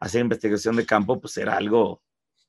a 0.00 0.06
hacer 0.06 0.20
investigación 0.20 0.76
de 0.76 0.86
campo, 0.86 1.20
pues 1.20 1.36
era 1.36 1.56
algo 1.56 2.02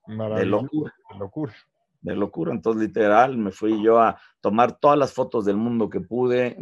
de 0.07 0.45
locura. 0.45 0.93
De 1.09 1.17
locura. 1.17 1.53
De 2.01 2.15
locura. 2.15 2.51
Entonces, 2.51 2.87
literal, 2.87 3.37
me 3.37 3.51
fui 3.51 3.81
yo 3.81 3.99
a 3.99 4.19
tomar 4.41 4.77
todas 4.77 4.97
las 4.97 5.13
fotos 5.13 5.45
del 5.45 5.55
mundo 5.55 5.89
que 5.89 6.01
pude. 6.01 6.57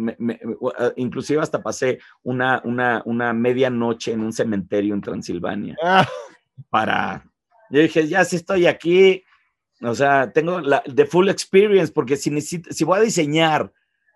inclusive 0.95 1.41
hasta 1.41 1.63
pasé 1.63 1.99
una, 2.21 2.61
una, 2.63 3.01
una 3.05 3.33
medianoche 3.33 4.11
en 4.11 4.21
un 4.21 4.33
cementerio 4.33 4.93
en 4.93 5.01
Transilvania. 5.01 5.75
Ah. 5.83 6.07
Para. 6.69 7.25
Yo 7.71 7.81
dije, 7.81 8.07
ya 8.07 8.23
si 8.25 8.35
estoy 8.35 8.67
aquí, 8.67 9.23
o 9.81 9.95
sea, 9.95 10.31
tengo 10.31 10.59
la 10.61 10.83
de 10.85 11.05
full 11.05 11.29
experience 11.29 11.91
porque 11.91 12.15
si, 12.15 12.41
si 12.41 12.83
voy 12.83 12.99
a 12.99 13.01
diseñar 13.01 13.71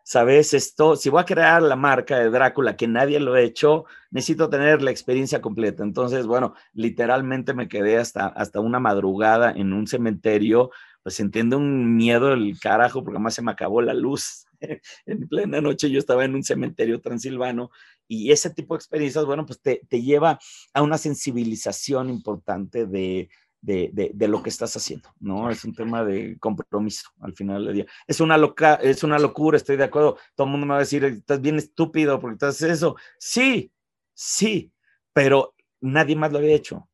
¿sabes? 0.06 0.54
Esto, 0.54 0.96
si 0.96 1.10
voy 1.10 1.22
a 1.22 1.26
crear 1.26 1.64
la 1.64 1.76
marca 1.76 2.20
de 2.20 2.30
Drácula, 2.30 2.78
que 2.78 2.88
nadie 2.88 3.20
lo 3.20 3.34
ha 3.34 3.42
hecho, 3.42 3.86
necesito 4.12 4.50
tener 4.50 4.84
la 4.84 4.92
experiencia 4.92 5.42
completa. 5.42 5.84
Entonces, 5.84 6.28
bueno, 6.28 6.54
literalmente 6.74 7.56
me 7.56 7.68
quedé 7.68 7.98
hasta, 7.98 8.28
hasta 8.28 8.60
una 8.60 8.80
madrugada 8.80 9.52
en 9.52 9.74
un 9.74 9.88
cementerio, 9.88 10.70
pues 11.02 11.20
entiendo 11.20 11.58
un 11.58 11.96
miedo 11.96 12.32
el 12.34 12.60
carajo, 12.60 13.04
porque 13.04 13.18
además 13.18 13.34
se 13.34 13.42
me 13.42 13.52
acabó 13.52 13.82
la 13.82 13.96
luz. 13.96 14.46
en 15.08 15.28
plena 15.28 15.60
noche 15.60 15.90
yo 15.90 15.98
estaba 15.98 16.24
en 16.24 16.36
un 16.36 16.44
cementerio 16.44 17.02
transilvano 17.02 17.72
y 18.08 18.32
ese 18.32 18.52
tipo 18.52 18.76
de 18.76 18.78
experiencias, 18.78 19.26
bueno, 19.26 19.48
pues 19.48 19.60
te, 19.60 19.82
te 19.90 20.04
lleva 20.04 20.38
a 20.74 20.82
una 20.84 21.00
sensibilización 21.00 22.12
importante 22.12 22.86
de, 22.86 23.30
de, 23.66 24.28
lo 24.28 24.44
que 24.44 24.50
estás 24.50 24.76
haciendo, 24.76 25.10
¿no? 25.20 25.50
Es 25.50 25.64
un 25.66 25.74
tema 25.74 26.04
de 26.04 26.38
compromiso 26.40 27.10
al 27.20 27.34
final 27.34 27.66
del 27.66 27.76
día. 27.76 27.86
Es 28.08 28.20
una, 28.22 28.38
loca, 28.38 28.76
es 28.76 29.04
una 29.04 29.20
locura, 29.20 29.58
estoy 29.58 29.78
de 29.78 29.84
acuerdo. 29.84 30.18
Todo 30.36 30.46
el 30.46 30.52
mundo 30.52 30.68
me 30.68 30.72
va 30.72 30.78
a 30.78 30.82
decir, 30.82 31.04
estás 31.04 31.42
bien 31.42 31.58
estúpido 31.58 32.20
porque 32.20 32.36
estás 32.36 32.62
eso. 32.62 32.96
Sí, 33.18 33.72
sí, 34.14 34.72
pero 35.14 35.56
nadie 35.82 36.16
más 36.16 36.32
lo 36.32 36.40
había 36.40 36.56
hecho. 36.56 36.88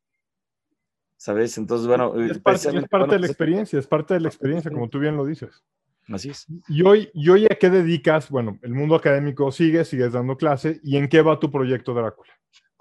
¿Sabes? 1.16 1.56
Entonces, 1.58 1.86
bueno. 1.86 2.20
Es 2.20 2.38
parte, 2.38 2.68
de 2.68 2.80
la 2.80 2.88
pues, 2.88 3.24
experiencia, 3.30 3.78
es 3.78 3.86
parte 3.86 4.14
de 4.14 4.20
la 4.20 4.28
experiencia, 4.28 4.70
como 4.70 4.88
tú 4.88 4.98
bien 4.98 5.16
lo 5.16 5.24
dices. 5.24 5.62
Así 6.08 6.30
es. 6.30 6.46
Y 6.68 6.82
hoy, 6.82 7.10
y 7.14 7.28
hoy 7.28 7.44
a 7.44 7.54
qué 7.54 7.70
dedicas? 7.70 8.28
Bueno, 8.28 8.58
el 8.62 8.74
mundo 8.74 8.96
académico 8.96 9.52
sigue, 9.52 9.84
sigues 9.84 10.12
dando 10.12 10.36
clase. 10.36 10.80
¿Y 10.82 10.96
en 10.96 11.08
qué 11.08 11.22
va 11.22 11.38
tu 11.38 11.50
proyecto 11.50 11.94
Drácula? 11.94 12.32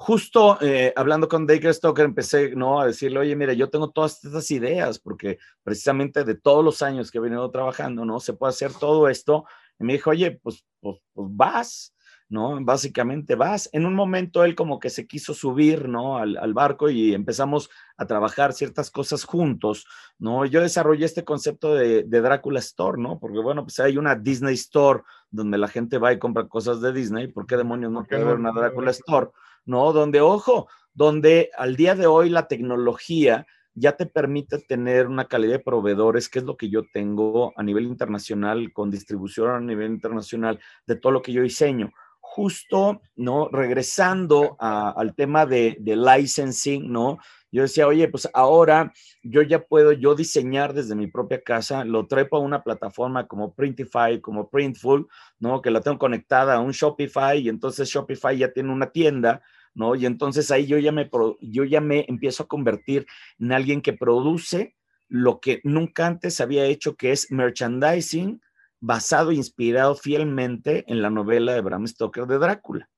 Justo 0.01 0.57
eh, 0.61 0.91
hablando 0.95 1.27
con 1.27 1.45
Dacre 1.45 1.71
Stoker, 1.71 2.05
empecé 2.05 2.55
¿no? 2.55 2.81
a 2.81 2.87
decirle, 2.87 3.19
oye, 3.19 3.35
mira, 3.35 3.53
yo 3.53 3.69
tengo 3.69 3.91
todas 3.91 4.23
estas 4.25 4.49
ideas, 4.49 4.97
porque 4.97 5.37
precisamente 5.61 6.23
de 6.23 6.33
todos 6.33 6.65
los 6.65 6.81
años 6.81 7.11
que 7.11 7.19
he 7.19 7.21
venido 7.21 7.51
trabajando, 7.51 8.03
¿no? 8.03 8.19
Se 8.19 8.33
puede 8.33 8.49
hacer 8.49 8.73
todo 8.73 9.07
esto. 9.09 9.45
Y 9.79 9.83
me 9.83 9.93
dijo, 9.93 10.09
oye, 10.09 10.39
pues, 10.41 10.65
pues, 10.79 10.97
pues 11.13 11.27
vas, 11.31 11.93
¿no? 12.29 12.57
Básicamente 12.65 13.35
vas. 13.35 13.69
En 13.73 13.85
un 13.85 13.93
momento 13.93 14.43
él 14.43 14.55
como 14.55 14.79
que 14.79 14.89
se 14.89 15.05
quiso 15.05 15.35
subir, 15.35 15.87
¿no? 15.87 16.17
Al, 16.17 16.35
al, 16.37 16.55
barco 16.55 16.89
y 16.89 17.13
empezamos 17.13 17.69
a 17.95 18.07
trabajar 18.07 18.53
ciertas 18.53 18.89
cosas 18.89 19.23
juntos, 19.23 19.85
¿no? 20.17 20.47
Yo 20.47 20.61
desarrollé 20.61 21.05
este 21.05 21.23
concepto 21.23 21.75
de, 21.75 22.05
de, 22.05 22.21
Drácula 22.21 22.57
Store, 22.57 22.99
¿no? 22.99 23.19
Porque 23.19 23.37
bueno, 23.37 23.65
pues 23.65 23.79
hay 23.79 23.99
una 23.99 24.15
Disney 24.15 24.55
Store 24.55 25.03
donde 25.29 25.59
la 25.59 25.67
gente 25.67 25.99
va 25.99 26.11
y 26.11 26.17
compra 26.17 26.47
cosas 26.47 26.81
de 26.81 26.91
Disney. 26.91 27.27
¿Por 27.27 27.45
qué 27.45 27.55
demonios 27.55 27.91
no 27.91 28.03
puede 28.03 28.23
haber 28.23 28.37
una 28.37 28.51
Drácula 28.51 28.89
Store? 28.89 29.27
¿No? 29.65 29.93
Donde, 29.93 30.21
ojo, 30.21 30.67
donde 30.93 31.49
al 31.57 31.75
día 31.75 31.95
de 31.95 32.07
hoy 32.07 32.29
la 32.29 32.47
tecnología 32.47 33.45
ya 33.73 33.95
te 33.95 34.05
permite 34.05 34.59
tener 34.59 35.07
una 35.07 35.27
calidad 35.27 35.53
de 35.53 35.59
proveedores, 35.59 36.27
que 36.29 36.39
es 36.39 36.45
lo 36.45 36.57
que 36.57 36.69
yo 36.69 36.83
tengo 36.93 37.53
a 37.55 37.63
nivel 37.63 37.85
internacional, 37.85 38.73
con 38.73 38.91
distribución 38.91 39.49
a 39.49 39.59
nivel 39.59 39.91
internacional 39.91 40.59
de 40.85 40.95
todo 40.95 41.11
lo 41.13 41.21
que 41.21 41.31
yo 41.31 41.41
diseño. 41.41 41.91
Justo, 42.19 43.01
¿no? 43.15 43.49
Regresando 43.49 44.55
al 44.59 45.15
tema 45.15 45.45
de, 45.45 45.77
de 45.79 45.95
licensing, 45.95 46.91
¿no? 46.91 47.17
Yo 47.51 47.63
decía, 47.63 47.87
oye, 47.87 48.07
pues 48.07 48.29
ahora 48.33 48.93
yo 49.23 49.41
ya 49.41 49.65
puedo 49.65 49.91
yo 49.91 50.15
diseñar 50.15 50.73
desde 50.73 50.95
mi 50.95 51.07
propia 51.07 51.41
casa, 51.41 51.83
lo 51.83 52.07
trepo 52.07 52.37
a 52.37 52.39
una 52.39 52.63
plataforma 52.63 53.27
como 53.27 53.53
Printify, 53.53 54.21
como 54.21 54.49
Printful, 54.49 55.07
¿no? 55.39 55.61
Que 55.61 55.71
la 55.71 55.81
tengo 55.81 55.97
conectada 55.97 56.55
a 56.55 56.59
un 56.59 56.71
Shopify 56.71 57.39
y 57.39 57.49
entonces 57.49 57.89
Shopify 57.89 58.37
ya 58.37 58.53
tiene 58.53 58.71
una 58.71 58.91
tienda, 58.91 59.41
¿no? 59.73 59.95
Y 59.95 60.05
entonces 60.05 60.49
ahí 60.51 60.65
yo 60.65 60.77
ya 60.77 60.91
me, 60.91 61.09
yo 61.41 61.63
ya 61.65 61.81
me 61.81 62.05
empiezo 62.07 62.43
a 62.43 62.47
convertir 62.47 63.05
en 63.39 63.51
alguien 63.51 63.81
que 63.81 63.93
produce 63.93 64.75
lo 65.09 65.41
que 65.41 65.59
nunca 65.65 66.07
antes 66.07 66.39
había 66.39 66.63
hecho, 66.65 66.95
que 66.95 67.11
es 67.11 67.31
merchandising 67.31 68.41
basado, 68.79 69.33
inspirado 69.33 69.95
fielmente 69.95 70.85
en 70.87 71.01
la 71.01 71.09
novela 71.09 71.53
de 71.53 71.61
Bram 71.61 71.85
Stoker 71.85 72.25
de 72.27 72.39
Drácula. 72.39 72.90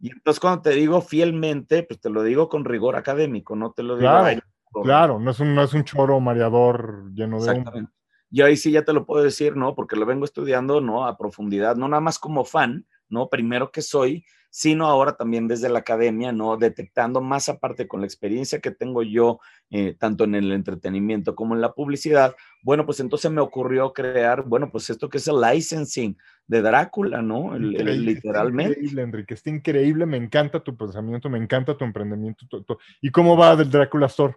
Y 0.00 0.10
entonces 0.12 0.40
cuando 0.40 0.62
te 0.62 0.70
digo 0.70 1.00
fielmente, 1.00 1.82
pues 1.82 2.00
te 2.00 2.10
lo 2.10 2.22
digo 2.22 2.48
con 2.48 2.64
rigor 2.64 2.96
académico, 2.96 3.56
no 3.56 3.72
te 3.72 3.82
lo 3.82 3.96
digo. 3.96 4.10
Claro, 4.10 4.40
claro 4.82 5.18
no, 5.20 5.30
es 5.30 5.40
un, 5.40 5.54
no 5.54 5.62
es 5.62 5.74
un 5.74 5.84
choro 5.84 6.20
mareador 6.20 7.10
lleno 7.12 7.42
de... 7.42 7.50
Exactamente. 7.50 7.92
Y 8.30 8.42
ahí 8.42 8.56
sí 8.56 8.70
ya 8.70 8.84
te 8.84 8.92
lo 8.92 9.06
puedo 9.06 9.24
decir, 9.24 9.56
¿no? 9.56 9.74
Porque 9.74 9.96
lo 9.96 10.06
vengo 10.06 10.24
estudiando, 10.24 10.80
¿no? 10.80 11.06
A 11.06 11.18
profundidad, 11.18 11.76
no 11.76 11.88
nada 11.88 12.00
más 12.00 12.18
como 12.18 12.44
fan, 12.44 12.86
¿no? 13.08 13.28
Primero 13.28 13.72
que 13.72 13.82
soy, 13.82 14.24
sino 14.50 14.86
ahora 14.86 15.16
también 15.16 15.48
desde 15.48 15.68
la 15.68 15.80
academia, 15.80 16.32
¿no? 16.32 16.56
Detectando 16.56 17.20
más 17.20 17.48
aparte 17.48 17.88
con 17.88 18.00
la 18.00 18.06
experiencia 18.06 18.60
que 18.60 18.70
tengo 18.70 19.02
yo, 19.02 19.40
eh, 19.70 19.96
tanto 19.98 20.24
en 20.24 20.34
el 20.34 20.52
entretenimiento 20.52 21.34
como 21.34 21.54
en 21.54 21.60
la 21.60 21.72
publicidad, 21.72 22.36
bueno, 22.62 22.84
pues 22.84 23.00
entonces 23.00 23.30
me 23.30 23.40
ocurrió 23.40 23.92
crear, 23.92 24.42
bueno, 24.42 24.70
pues 24.70 24.90
esto 24.90 25.08
que 25.08 25.18
es 25.18 25.28
el 25.28 25.40
licensing 25.40 26.16
de 26.46 26.62
Drácula, 26.62 27.22
¿no? 27.22 27.56
literalmente. 27.56 28.72
increíble, 28.72 29.02
Enrique, 29.02 29.34
está 29.34 29.50
increíble, 29.50 30.06
me 30.06 30.16
encanta 30.16 30.60
tu 30.60 30.76
pensamiento, 30.76 31.30
me 31.30 31.38
encanta 31.38 31.76
tu 31.76 31.84
emprendimiento. 31.84 32.46
¿Y 33.00 33.10
cómo 33.10 33.36
va 33.36 33.54
del 33.54 33.70
Drácula 33.70 34.06
Store? 34.06 34.34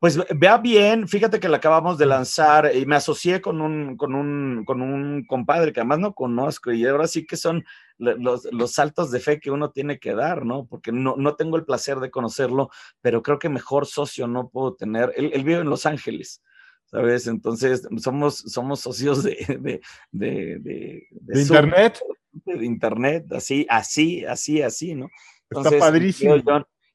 Pues 0.00 0.18
vea 0.34 0.56
bien, 0.56 1.06
fíjate 1.06 1.40
que 1.40 1.48
la 1.50 1.58
acabamos 1.58 1.98
de 1.98 2.06
lanzar 2.06 2.74
y 2.74 2.86
me 2.86 2.96
asocié 2.96 3.42
con 3.42 3.60
un, 3.60 3.98
con 3.98 4.14
un, 4.14 4.64
con 4.64 4.80
un 4.80 5.26
compadre 5.26 5.74
que 5.74 5.80
además 5.80 5.98
no 5.98 6.14
conozco 6.14 6.72
y 6.72 6.86
ahora 6.86 7.06
sí 7.06 7.26
que 7.26 7.36
son 7.36 7.66
los, 7.98 8.48
los, 8.50 8.72
saltos 8.72 9.10
de 9.10 9.20
fe 9.20 9.40
que 9.40 9.50
uno 9.50 9.72
tiene 9.72 9.98
que 9.98 10.14
dar, 10.14 10.46
¿no? 10.46 10.64
Porque 10.64 10.90
no, 10.90 11.16
no 11.18 11.36
tengo 11.36 11.58
el 11.58 11.66
placer 11.66 11.98
de 11.98 12.10
conocerlo, 12.10 12.70
pero 13.02 13.22
creo 13.22 13.38
que 13.38 13.50
mejor 13.50 13.84
socio 13.84 14.26
no 14.26 14.48
puedo 14.48 14.74
tener. 14.74 15.12
Él, 15.16 15.32
él 15.34 15.44
vive 15.44 15.60
en 15.60 15.68
Los 15.68 15.84
Ángeles. 15.84 16.42
¿Sabes? 16.90 17.26
Entonces, 17.26 17.86
somos, 17.98 18.38
somos 18.38 18.80
socios 18.80 19.22
de, 19.22 19.36
de, 19.60 19.80
de, 20.10 21.06
de, 21.10 21.40
Internet. 21.40 22.00
De 22.32 22.64
Internet, 22.64 23.32
así, 23.32 23.66
así, 23.68 24.24
así, 24.24 24.62
así, 24.62 24.94
¿no? 24.94 25.08
Está 25.50 25.78
padrísimo 25.78 26.36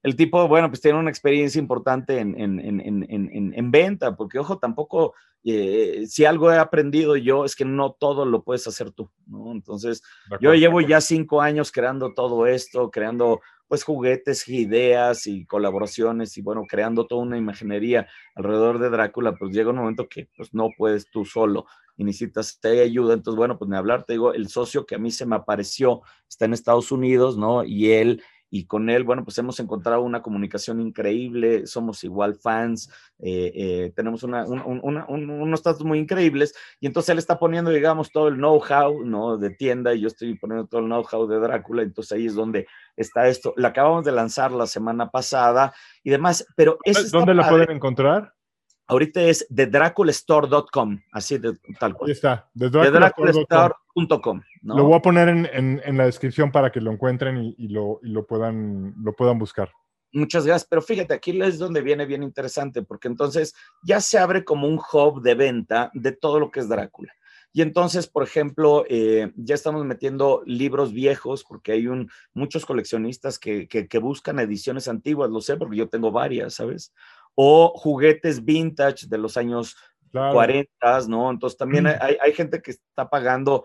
el 0.06 0.14
tipo, 0.14 0.46
bueno, 0.46 0.68
pues 0.68 0.80
tiene 0.80 1.00
una 1.00 1.10
experiencia 1.10 1.58
importante 1.58 2.20
en, 2.20 2.38
en, 2.40 2.60
en, 2.60 3.52
en 3.52 3.70
venta, 3.72 4.14
porque 4.16 4.38
ojo, 4.38 4.56
tampoco, 4.56 5.14
eh, 5.42 6.04
si 6.06 6.24
algo 6.24 6.52
he 6.52 6.58
aprendido 6.58 7.16
yo 7.16 7.44
es 7.44 7.56
que 7.56 7.64
no 7.64 7.90
todo 7.90 8.24
lo 8.24 8.44
puedes 8.44 8.64
hacer 8.68 8.92
tú, 8.92 9.10
¿no? 9.26 9.50
Entonces, 9.50 10.04
yo 10.40 10.54
llevo 10.54 10.80
ya 10.80 11.00
cinco 11.00 11.42
años 11.42 11.72
creando 11.72 12.14
todo 12.14 12.46
esto, 12.46 12.92
creando 12.92 13.40
pues 13.68 13.84
juguetes, 13.84 14.48
ideas 14.48 15.26
y 15.26 15.44
colaboraciones 15.46 16.36
y 16.38 16.42
bueno, 16.42 16.64
creando 16.68 17.06
toda 17.06 17.22
una 17.22 17.38
imaginería 17.38 18.06
alrededor 18.34 18.78
de 18.78 18.90
Drácula, 18.90 19.34
pues 19.36 19.52
llega 19.54 19.70
un 19.70 19.76
momento 19.76 20.08
que 20.08 20.28
pues 20.36 20.54
no 20.54 20.68
puedes 20.76 21.10
tú 21.10 21.24
solo 21.24 21.66
y 21.96 22.04
necesitas 22.04 22.58
ayuda, 22.82 23.14
entonces 23.14 23.36
bueno, 23.36 23.58
pues 23.58 23.70
ni 23.70 23.76
hablar, 23.76 24.04
te 24.04 24.14
digo, 24.14 24.34
el 24.34 24.48
socio 24.48 24.84
que 24.84 24.96
a 24.96 24.98
mí 24.98 25.10
se 25.10 25.26
me 25.26 25.36
apareció 25.36 26.02
está 26.28 26.44
en 26.44 26.52
Estados 26.52 26.92
Unidos, 26.92 27.38
¿no? 27.38 27.64
Y 27.64 27.92
él 27.92 28.22
y 28.50 28.66
con 28.66 28.90
él, 28.90 29.04
bueno, 29.04 29.24
pues 29.24 29.36
hemos 29.38 29.58
encontrado 29.60 30.02
una 30.02 30.22
comunicación 30.22 30.80
increíble, 30.80 31.66
somos 31.66 32.04
igual 32.04 32.36
fans, 32.36 32.90
eh, 33.18 33.52
eh, 33.54 33.92
tenemos 33.94 34.22
una, 34.22 34.46
unos 34.46 35.62
datos 35.62 35.84
muy 35.84 35.98
increíbles 35.98 36.54
y 36.80 36.86
entonces 36.86 37.10
él 37.10 37.18
está 37.18 37.38
poniendo, 37.38 37.70
digamos, 37.70 38.12
todo 38.12 38.28
el 38.28 38.36
know-how, 38.36 39.04
¿no? 39.04 39.36
De 39.36 39.50
tienda 39.50 39.94
y 39.94 40.02
yo 40.02 40.08
estoy 40.08 40.36
poniendo 40.38 40.66
todo 40.66 40.80
el 40.80 40.86
know-how 40.86 41.26
de 41.26 41.40
Drácula, 41.40 41.82
entonces 41.82 42.12
ahí 42.12 42.26
es 42.26 42.34
donde 42.34 42.66
está 42.96 43.26
esto. 43.26 43.52
La 43.56 43.68
acabamos 43.68 44.04
de 44.04 44.12
lanzar 44.12 44.52
la 44.52 44.66
semana 44.66 45.10
pasada 45.10 45.74
y 46.02 46.10
demás, 46.10 46.46
pero... 46.56 46.78
Es 46.84 47.10
¿Dónde 47.10 47.34
la 47.34 47.48
pueden 47.48 47.70
encontrar? 47.70 48.35
Ahorita 48.88 49.20
es 49.22 49.46
de 49.48 49.66
draculastore.com, 49.66 51.00
así 51.12 51.38
de 51.38 51.56
tal 51.78 51.94
cual. 51.94 52.08
Ahí 52.08 52.12
está, 52.12 52.48
de 52.54 52.70
draculastore.com. 52.70 54.42
Lo 54.62 54.84
voy 54.84 54.94
a 54.94 55.02
poner 55.02 55.28
en, 55.28 55.80
en, 55.84 55.96
la 55.96 56.06
descripción 56.06 56.52
para 56.52 56.70
que 56.70 56.80
lo 56.80 56.92
encuentren 56.92 57.38
y, 57.38 57.54
y, 57.58 57.68
lo, 57.68 57.98
y, 58.02 58.10
lo, 58.10 58.26
puedan, 58.26 58.94
lo 59.02 59.12
puedan 59.14 59.38
buscar. 59.38 59.70
Muchas 60.12 60.46
gracias, 60.46 60.68
pero 60.68 60.82
fíjate, 60.82 61.14
aquí 61.14 61.38
es 61.42 61.58
donde 61.58 61.82
viene 61.82 62.06
bien 62.06 62.22
interesante, 62.22 62.82
porque 62.82 63.08
entonces 63.08 63.54
ya 63.82 64.00
se 64.00 64.18
abre 64.18 64.44
como 64.44 64.68
un 64.68 64.78
hub 64.78 65.20
de 65.20 65.34
venta 65.34 65.90
de 65.92 66.12
todo 66.12 66.38
lo 66.38 66.50
que 66.50 66.60
es 66.60 66.68
Drácula. 66.68 67.12
Y 67.52 67.62
entonces, 67.62 68.06
por 68.06 68.22
ejemplo, 68.22 68.84
eh, 68.88 69.32
ya 69.34 69.54
estamos 69.54 69.84
metiendo 69.84 70.42
libros 70.44 70.92
viejos, 70.92 71.42
porque 71.42 71.72
hay 71.72 71.86
un, 71.86 72.10
muchos 72.34 72.66
coleccionistas 72.66 73.38
que, 73.38 73.66
que, 73.66 73.88
que 73.88 73.98
buscan 73.98 74.38
ediciones 74.38 74.88
antiguas, 74.88 75.30
lo 75.30 75.40
sé, 75.40 75.56
porque 75.56 75.76
yo 75.76 75.88
tengo 75.88 76.12
varias, 76.12 76.54
¿sabes? 76.54 76.92
O 77.36 77.72
juguetes 77.76 78.44
vintage 78.44 79.06
de 79.06 79.18
los 79.18 79.36
años 79.36 79.76
40, 80.12 80.68
¿no? 81.08 81.30
Entonces 81.30 81.58
también 81.58 81.84
mm. 81.84 81.98
hay, 82.00 82.16
hay, 82.20 82.32
gente 82.32 82.62
que 82.62 82.72
está 82.72 83.08
pagando 83.08 83.64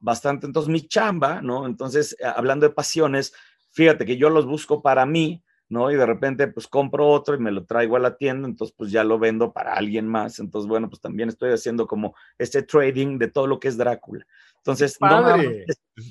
bastante. 0.00 0.46
Entonces 0.46 0.70
mi 0.70 0.86
chamba, 0.86 1.42
¿no? 1.42 1.66
Entonces, 1.66 2.16
eh, 2.20 2.24
hablando 2.24 2.66
de 2.66 2.74
pasiones, 2.74 3.34
fíjate 3.70 4.06
que 4.06 4.16
yo 4.16 4.30
los 4.30 4.46
busco 4.46 4.80
para 4.80 5.04
mí, 5.04 5.42
¿no? 5.68 5.90
Y 5.90 5.96
de 5.96 6.06
repente 6.06 6.46
pues 6.48 6.68
compro 6.68 7.08
otro 7.08 7.34
y 7.34 7.38
me 7.38 7.50
lo 7.50 7.64
traigo 7.64 7.96
a 7.96 8.00
la 8.00 8.16
tienda, 8.16 8.46
entonces 8.46 8.74
pues 8.76 8.90
ya 8.90 9.02
lo 9.04 9.18
vendo 9.18 9.52
para 9.52 9.74
alguien 9.74 10.06
más. 10.06 10.38
Entonces, 10.38 10.68
bueno, 10.68 10.88
pues 10.88 11.00
también 11.00 11.28
estoy 11.28 11.50
haciendo 11.52 11.86
como 11.86 12.14
este 12.38 12.62
trading 12.62 13.18
de 13.18 13.28
todo 13.28 13.46
lo 13.46 13.58
que 13.58 13.68
es 13.68 13.76
Drácula. 13.76 14.26
Entonces, 14.64 14.96
no 15.00 15.20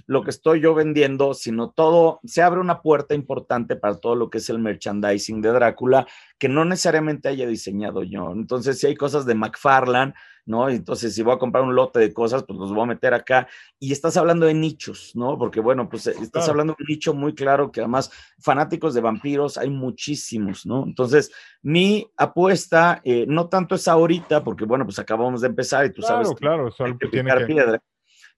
lo 0.08 0.24
que 0.24 0.30
estoy 0.30 0.60
yo 0.60 0.76
vendiendo, 0.76 1.34
sino 1.34 1.72
todo, 1.72 2.20
se 2.26 2.42
abre 2.42 2.60
una 2.60 2.82
puerta 2.82 3.16
importante 3.16 3.78
para 3.78 3.96
todo 3.96 4.16
lo 4.16 4.30
que 4.30 4.40
es 4.40 4.50
el 4.50 4.60
merchandising 4.60 5.42
de 5.42 5.54
Drácula, 5.54 6.06
que 6.38 6.50
no 6.50 6.66
necesariamente 6.66 7.30
haya 7.30 7.48
diseñado 7.48 8.04
yo. 8.04 8.34
Entonces, 8.34 8.78
si 8.78 8.88
hay 8.88 8.96
cosas 8.96 9.26
de 9.26 9.36
McFarlane, 9.36 10.14
¿no? 10.46 10.68
Entonces, 10.70 11.16
si 11.16 11.24
voy 11.24 11.34
a 11.34 11.40
comprar 11.40 11.64
un 11.64 11.76
lote 11.76 12.00
de 12.00 12.14
cosas, 12.14 12.44
pues 12.44 12.60
los 12.60 12.74
voy 12.74 12.84
a 12.84 12.88
meter 12.88 13.14
acá. 13.14 13.48
Y 13.80 13.94
estás 13.94 14.18
hablando 14.18 14.46
de 14.46 14.54
nichos, 14.54 15.12
¿no? 15.16 15.38
Porque, 15.38 15.62
bueno, 15.62 15.88
pues 15.88 16.08
eh, 16.08 16.16
estás 16.22 16.50
hablando 16.50 16.76
de 16.78 16.84
un 16.84 16.88
nicho 16.90 17.14
muy 17.14 17.34
claro 17.34 17.72
que 17.72 17.80
además 17.80 18.12
fanáticos 18.38 18.94
de 18.94 19.02
vampiros 19.02 19.58
hay 19.58 19.70
muchísimos, 19.70 20.66
¿no? 20.66 20.84
Entonces, 20.84 21.32
mi 21.62 22.06
apuesta 22.18 23.02
eh, 23.06 23.26
no 23.28 23.48
tanto 23.48 23.76
es 23.76 23.88
ahorita, 23.88 24.44
porque, 24.44 24.66
bueno, 24.66 24.84
pues 24.84 25.00
acabamos 25.00 25.42
de 25.42 25.48
empezar 25.48 25.86
y 25.86 25.94
tú 25.94 26.02
sabes. 26.02 26.28
Claro, 26.36 26.70
claro, 26.76 26.98
que 27.00 27.08
tiene 27.08 27.34
que... 27.34 27.46
piedra. 27.46 27.82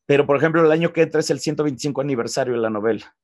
Pero, 0.06 0.26
por 0.26 0.38
ejemplo, 0.38 0.64
el 0.64 0.72
año 0.72 0.92
que 0.92 1.02
entra 1.02 1.20
es 1.20 1.30
el 1.30 1.40
125 1.40 2.02
aniversario 2.02 2.54
de 2.54 2.60
la 2.60 2.70
novela. 2.70 3.16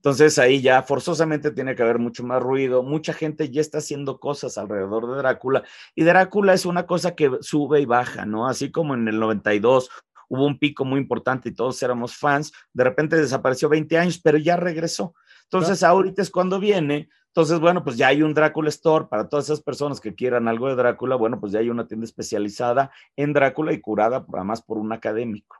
Entonces 0.00 0.38
ahí 0.38 0.62
ya 0.62 0.82
forzosamente 0.82 1.50
tiene 1.50 1.76
que 1.76 1.82
haber 1.82 1.98
mucho 1.98 2.24
más 2.24 2.42
ruido, 2.42 2.82
mucha 2.82 3.12
gente 3.12 3.50
ya 3.50 3.60
está 3.60 3.78
haciendo 3.78 4.18
cosas 4.18 4.56
alrededor 4.56 5.10
de 5.10 5.18
Drácula 5.18 5.62
y 5.94 6.04
Drácula 6.04 6.54
es 6.54 6.64
una 6.64 6.86
cosa 6.86 7.14
que 7.14 7.30
sube 7.42 7.82
y 7.82 7.84
baja, 7.84 8.24
¿no? 8.24 8.48
Así 8.48 8.70
como 8.70 8.94
en 8.94 9.06
el 9.08 9.20
92 9.20 9.90
hubo 10.30 10.46
un 10.46 10.58
pico 10.58 10.86
muy 10.86 11.00
importante 11.00 11.50
y 11.50 11.54
todos 11.54 11.82
éramos 11.82 12.16
fans, 12.16 12.50
de 12.72 12.84
repente 12.84 13.16
desapareció 13.16 13.68
20 13.68 13.98
años, 13.98 14.18
pero 14.18 14.38
ya 14.38 14.56
regresó. 14.56 15.12
Entonces 15.42 15.82
ahorita 15.82 16.22
es 16.22 16.30
cuando 16.30 16.58
viene, 16.58 17.10
entonces 17.30 17.60
bueno, 17.60 17.84
pues 17.84 17.96
ya 17.96 18.08
hay 18.08 18.22
un 18.22 18.34
Drácula 18.34 18.68
Store 18.68 19.06
para 19.08 19.28
todas 19.28 19.46
esas 19.46 19.62
personas 19.62 20.00
que 20.00 20.14
quieran 20.14 20.48
algo 20.48 20.68
de 20.68 20.74
Drácula, 20.74 21.14
bueno, 21.14 21.38
pues 21.38 21.52
ya 21.52 21.60
hay 21.60 21.70
una 21.70 21.86
tienda 21.86 22.04
especializada 22.04 22.90
en 23.16 23.32
Drácula 23.32 23.72
y 23.72 23.80
curada 23.80 24.26
además 24.34 24.62
por 24.62 24.78
un 24.78 24.92
académico. 24.92 25.56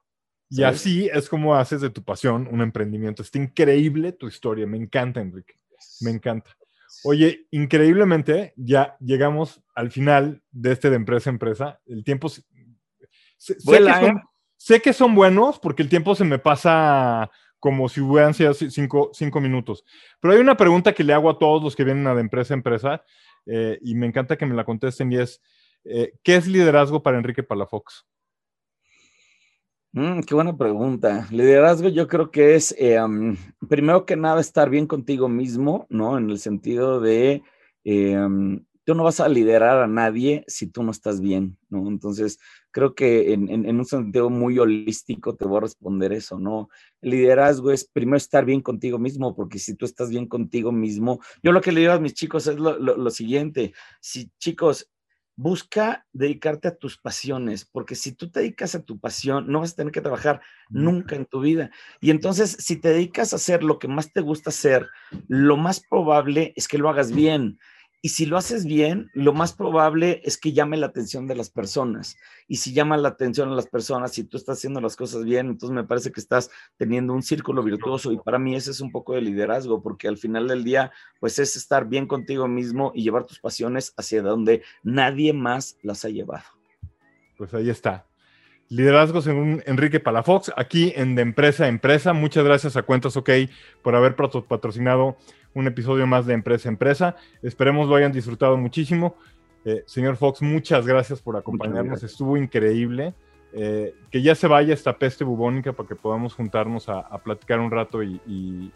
Y 0.51 0.65
así 0.65 1.09
es 1.13 1.29
como 1.29 1.55
haces 1.55 1.81
de 1.81 1.91
tu 1.91 2.03
pasión 2.03 2.49
un 2.51 2.61
emprendimiento. 2.61 3.23
Está 3.23 3.39
increíble 3.39 4.11
tu 4.11 4.27
historia. 4.27 4.67
Me 4.67 4.79
encanta, 4.79 5.21
Enrique. 5.21 5.55
Me 6.01 6.11
encanta. 6.11 6.51
Oye, 7.05 7.47
increíblemente 7.53 8.53
ya 8.57 8.97
llegamos 8.99 9.63
al 9.77 9.93
final 9.93 10.43
de 10.51 10.73
este 10.73 10.91
de 10.91 10.97
empresa 10.97 11.31
a 11.31 11.33
empresa. 11.33 11.81
El 11.87 12.03
tiempo... 12.03 12.29
Sé, 12.29 12.43
¿eh? 13.47 14.13
sé, 14.57 14.83
que 14.83 14.93
son, 14.93 15.15
buenos 15.15 15.61
porque 15.61 15.83
el 15.83 15.89
tiempo 15.89 16.17
se 16.17 16.25
me 16.25 16.41
pasa 16.41 17.31
como 17.61 17.89
si 17.89 18.01
hubieran 18.01 18.35
sido 18.35 18.55
cinco, 18.55 19.41
minutos. 19.41 19.85
Pero 20.21 20.35
hay 20.35 20.41
una 20.41 20.57
pregunta 20.57 20.93
que 20.93 21.05
le 21.05 21.13
hago 21.13 21.31
a 21.31 21.39
todos 21.39 21.63
los 21.63 21.77
que 21.77 21.85
vienen 21.85 22.07
a 22.07 22.15
de 22.15 22.23
empresa 22.23 22.55
a 22.55 22.57
empresa 22.57 23.05
eh, 23.47 23.79
y 23.83 23.95
me 23.95 24.07
encanta 24.07 24.37
que 24.37 24.47
me 24.47 24.55
la 24.55 24.65
contesten 24.65 25.13
y 25.13 25.19
es, 25.19 25.41
eh, 25.85 26.15
¿qué 26.23 26.37
es 26.37 26.49
liderazgo 26.49 27.03
para 27.03 27.19
Enrique 27.19 27.43
Palafox? 27.43 28.07
Mm, 29.93 30.21
qué 30.21 30.35
buena 30.35 30.57
pregunta. 30.57 31.27
Liderazgo 31.31 31.89
yo 31.89 32.09
creo 32.09 32.31
que 32.31 32.55
es, 32.55 32.75
eh, 32.79 32.99
primero 33.69 34.07
que 34.07 34.17
nada, 34.17 34.41
estar 34.41 34.71
bien 34.71 34.87
contigo 34.87 35.29
mismo, 35.29 35.87
¿no? 35.91 36.17
En 36.17 36.31
el 36.31 36.39
sentido 36.39 37.01
de, 37.01 37.43
tú 38.91 38.97
no 38.97 39.05
vas 39.05 39.21
a 39.21 39.29
liderar 39.29 39.79
a 39.79 39.87
nadie 39.87 40.43
si 40.49 40.67
tú 40.67 40.83
no 40.83 40.91
estás 40.91 41.21
bien, 41.21 41.57
¿no? 41.69 41.87
Entonces, 41.87 42.41
creo 42.73 42.97
que 42.97 43.33
en, 43.33 43.79
un 43.79 43.85
sentido 43.85 44.31
muy 44.31 44.59
holístico 44.59 45.37
te 45.37 45.45
voy 45.45 45.59
a 45.59 45.61
responder 45.61 46.13
eso, 46.13 46.41
¿no? 46.41 46.69
El 47.01 47.11
liderazgo 47.11 47.71
es 47.71 47.85
primero 47.85 48.17
estar 48.17 48.45
bien 48.45 48.61
contigo 48.61 48.99
mismo, 48.99 49.37
porque 49.37 49.61
si 49.61 49.77
tú 49.77 49.85
estás 49.85 50.11
bien 50.11 50.27
contigo 50.27 50.73
mismo, 50.73 51.21
yo 51.41 51.53
lo 51.53 51.61
que 51.61 51.71
le 51.71 51.83
digo 51.83 51.93
a 51.93 52.01
mis 52.01 52.15
chicos 52.15 52.49
es 52.49 52.57
lo, 52.59 52.77
lo 52.79 53.11
siguiente, 53.11 53.75
si 54.01 54.29
chicos, 54.41 54.91
busca 55.37 56.05
dedicarte 56.13 56.67
a 56.67 56.77
tus 56.77 56.99
pasiones, 56.99 57.65
porque 57.65 57.95
si 57.95 58.11
tú 58.11 58.29
te 58.29 58.41
dedicas 58.41 58.75
a 58.75 58.83
tu 58.83 58.99
pasión, 58.99 59.47
no 59.47 59.61
vas 59.61 59.73
a 59.73 59.77
tener 59.77 59.93
que 59.93 60.01
trabajar 60.01 60.41
nunca 60.69 61.15
en 61.15 61.27
tu 61.27 61.41
vida. 61.41 61.71
Y 62.01 62.11
entonces, 62.11 62.57
si 62.59 62.75
te 62.75 62.89
dedicas 62.89 63.33
a 63.33 63.37
hacer 63.37 63.63
lo 63.63 63.79
que 63.79 63.87
más 63.87 64.13
te 64.13 64.21
gusta 64.21 64.51
hacer, 64.51 64.89
lo 65.29 65.57
más 65.57 65.81
probable 65.89 66.53
es 66.57 66.67
que 66.67 66.77
lo 66.77 66.89
hagas 66.91 67.13
bien. 67.13 67.59
Y 68.03 68.11
si 68.11 68.25
lo 68.25 68.39
haces 68.39 68.65
bien, 68.65 69.11
lo 69.13 69.35
más 69.35 69.53
probable 69.53 70.23
es 70.25 70.39
que 70.39 70.53
llame 70.53 70.79
la 70.79 70.87
atención 70.87 71.27
de 71.27 71.35
las 71.35 71.51
personas. 71.51 72.17
Y 72.49 72.57
si 72.57 72.73
llama 72.73 72.97
la 72.97 73.09
atención 73.09 73.51
a 73.51 73.55
las 73.55 73.67
personas, 73.67 74.13
si 74.13 74.25
tú 74.25 74.39
estás 74.39 74.57
haciendo 74.57 74.81
las 74.81 74.97
cosas 74.97 75.25
bien, 75.25 75.49
entonces 75.49 75.75
me 75.75 75.85
parece 75.85 76.11
que 76.11 76.21
estás 76.21 76.51
teniendo 76.79 77.13
un 77.13 77.23
círculo 77.23 77.63
virtuoso. 77.63 78.11
Y 78.11 78.19
para 78.19 78.39
mí 78.39 78.57
ese 78.57 78.71
es 78.71 78.81
un 78.81 78.91
poco 78.91 79.15
de 79.15 79.21
liderazgo, 79.21 79.83
porque 79.83 80.09
al 80.09 80.17
final 80.17 80.49
del 80.49 80.65
día, 80.65 80.93
pues 81.21 81.39
es 81.39 81.57
estar 81.57 81.89
bien 81.89 82.07
contigo 82.07 82.49
mismo 82.49 82.91
y 82.95 83.03
llevar 83.03 83.27
tus 83.27 83.39
pasiones 83.39 83.93
hacia 83.99 84.23
donde 84.23 84.63
nadie 84.83 85.35
más 85.35 85.77
las 85.83 86.07
ha 86.07 86.09
llevado. 86.09 86.45
Pues 87.37 87.53
ahí 87.53 87.69
está. 87.69 88.07
Liderazgo 88.71 89.21
según 89.21 89.65
Enrique 89.67 89.99
Palafox, 89.99 90.53
aquí 90.57 90.93
en 90.95 91.17
De 91.17 91.23
Empresa 91.23 91.65
a 91.65 91.69
Empresa. 91.69 92.13
Muchas 92.13 92.45
gracias 92.45 92.77
a 92.77 92.83
Cuentas 92.83 93.17
OK 93.17 93.29
por 93.83 93.97
haber 93.97 94.15
patrocinado 94.15 95.17
un 95.55 95.67
episodio 95.67 96.07
más 96.07 96.27
de 96.27 96.35
Empresa 96.35 96.69
Empresa. 96.69 97.17
Esperemos 97.43 97.89
lo 97.89 97.97
hayan 97.97 98.13
disfrutado 98.13 98.57
muchísimo. 98.57 99.17
Eh, 99.65 99.83
señor 99.87 100.17
Fox, 100.17 100.43
muchas 100.43 100.87
gracias 100.87 101.21
por 101.21 101.37
acompañarnos. 101.37 102.03
Estuvo 102.03 102.37
increíble. 102.37 103.15
Eh, 103.53 103.97
que 104.13 104.23
ya 104.23 104.37
se 104.37 104.47
vaya 104.47 104.73
esta 104.73 104.97
peste 104.97 105.25
bubónica 105.25 105.73
para 105.73 105.89
que 105.89 105.97
podamos 105.97 106.35
juntarnos 106.35 106.89
a, 106.89 107.19
platicar 107.19 107.59
un 107.59 107.73
rato 107.73 108.01
y, 108.01 108.73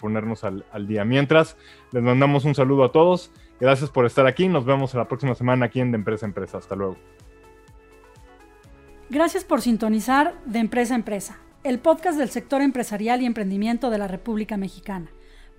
ponernos 0.00 0.42
al, 0.42 0.64
al, 0.72 0.86
día. 0.86 1.04
Mientras, 1.04 1.56
les 1.92 2.02
mandamos 2.02 2.46
un 2.46 2.54
saludo 2.54 2.84
a 2.84 2.92
todos. 2.92 3.30
Gracias 3.60 3.90
por 3.90 4.06
estar 4.06 4.26
aquí. 4.26 4.48
Nos 4.48 4.64
vemos 4.64 4.94
la 4.94 5.06
próxima 5.06 5.34
semana 5.34 5.66
aquí 5.66 5.80
en 5.80 5.90
De 5.90 5.98
Empresa 5.98 6.24
Empresa. 6.24 6.58
Hasta 6.58 6.74
luego. 6.74 6.96
Gracias 9.08 9.44
por 9.44 9.60
sintonizar 9.60 10.34
De 10.46 10.58
Empresa 10.58 10.94
Empresa, 10.94 11.38
el 11.62 11.78
podcast 11.78 12.18
del 12.18 12.28
sector 12.28 12.60
empresarial 12.60 13.22
y 13.22 13.26
emprendimiento 13.26 13.88
de 13.88 13.98
la 13.98 14.08
República 14.08 14.56
Mexicana. 14.56 15.08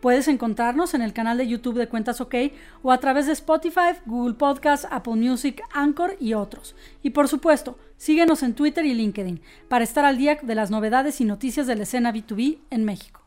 Puedes 0.02 0.28
encontrarnos 0.28 0.94
en 0.94 1.02
el 1.02 1.14
canal 1.14 1.38
de 1.38 1.48
YouTube 1.48 1.78
de 1.78 1.88
Cuentas 1.88 2.22
OK 2.22 2.36
o 2.84 2.92
a 2.92 3.00
través 3.00 3.26
de 3.26 3.34
Spotify, 3.34 3.98
Google 4.06 4.36
Podcasts, 4.36 4.88
Apple 4.92 5.16
Music, 5.16 5.62
Anchor 5.74 6.16
y 6.20 6.34
otros. 6.34 6.76
Y 7.04 7.10
por 7.10 7.28
supuesto, 7.28 7.78
síguenos 7.98 8.44
en 8.44 8.54
Twitter 8.54 8.86
y 8.86 8.94
LinkedIn 8.94 9.42
para 9.68 9.84
estar 9.84 10.06
al 10.06 10.18
día 10.18 10.38
de 10.42 10.56
las 10.56 10.72
novedades 10.72 11.20
y 11.22 11.26
noticias 11.26 11.68
de 11.68 11.76
la 11.76 11.84
escena 11.84 12.14
B2B 12.14 12.60
en 12.70 12.86
México. 12.86 13.27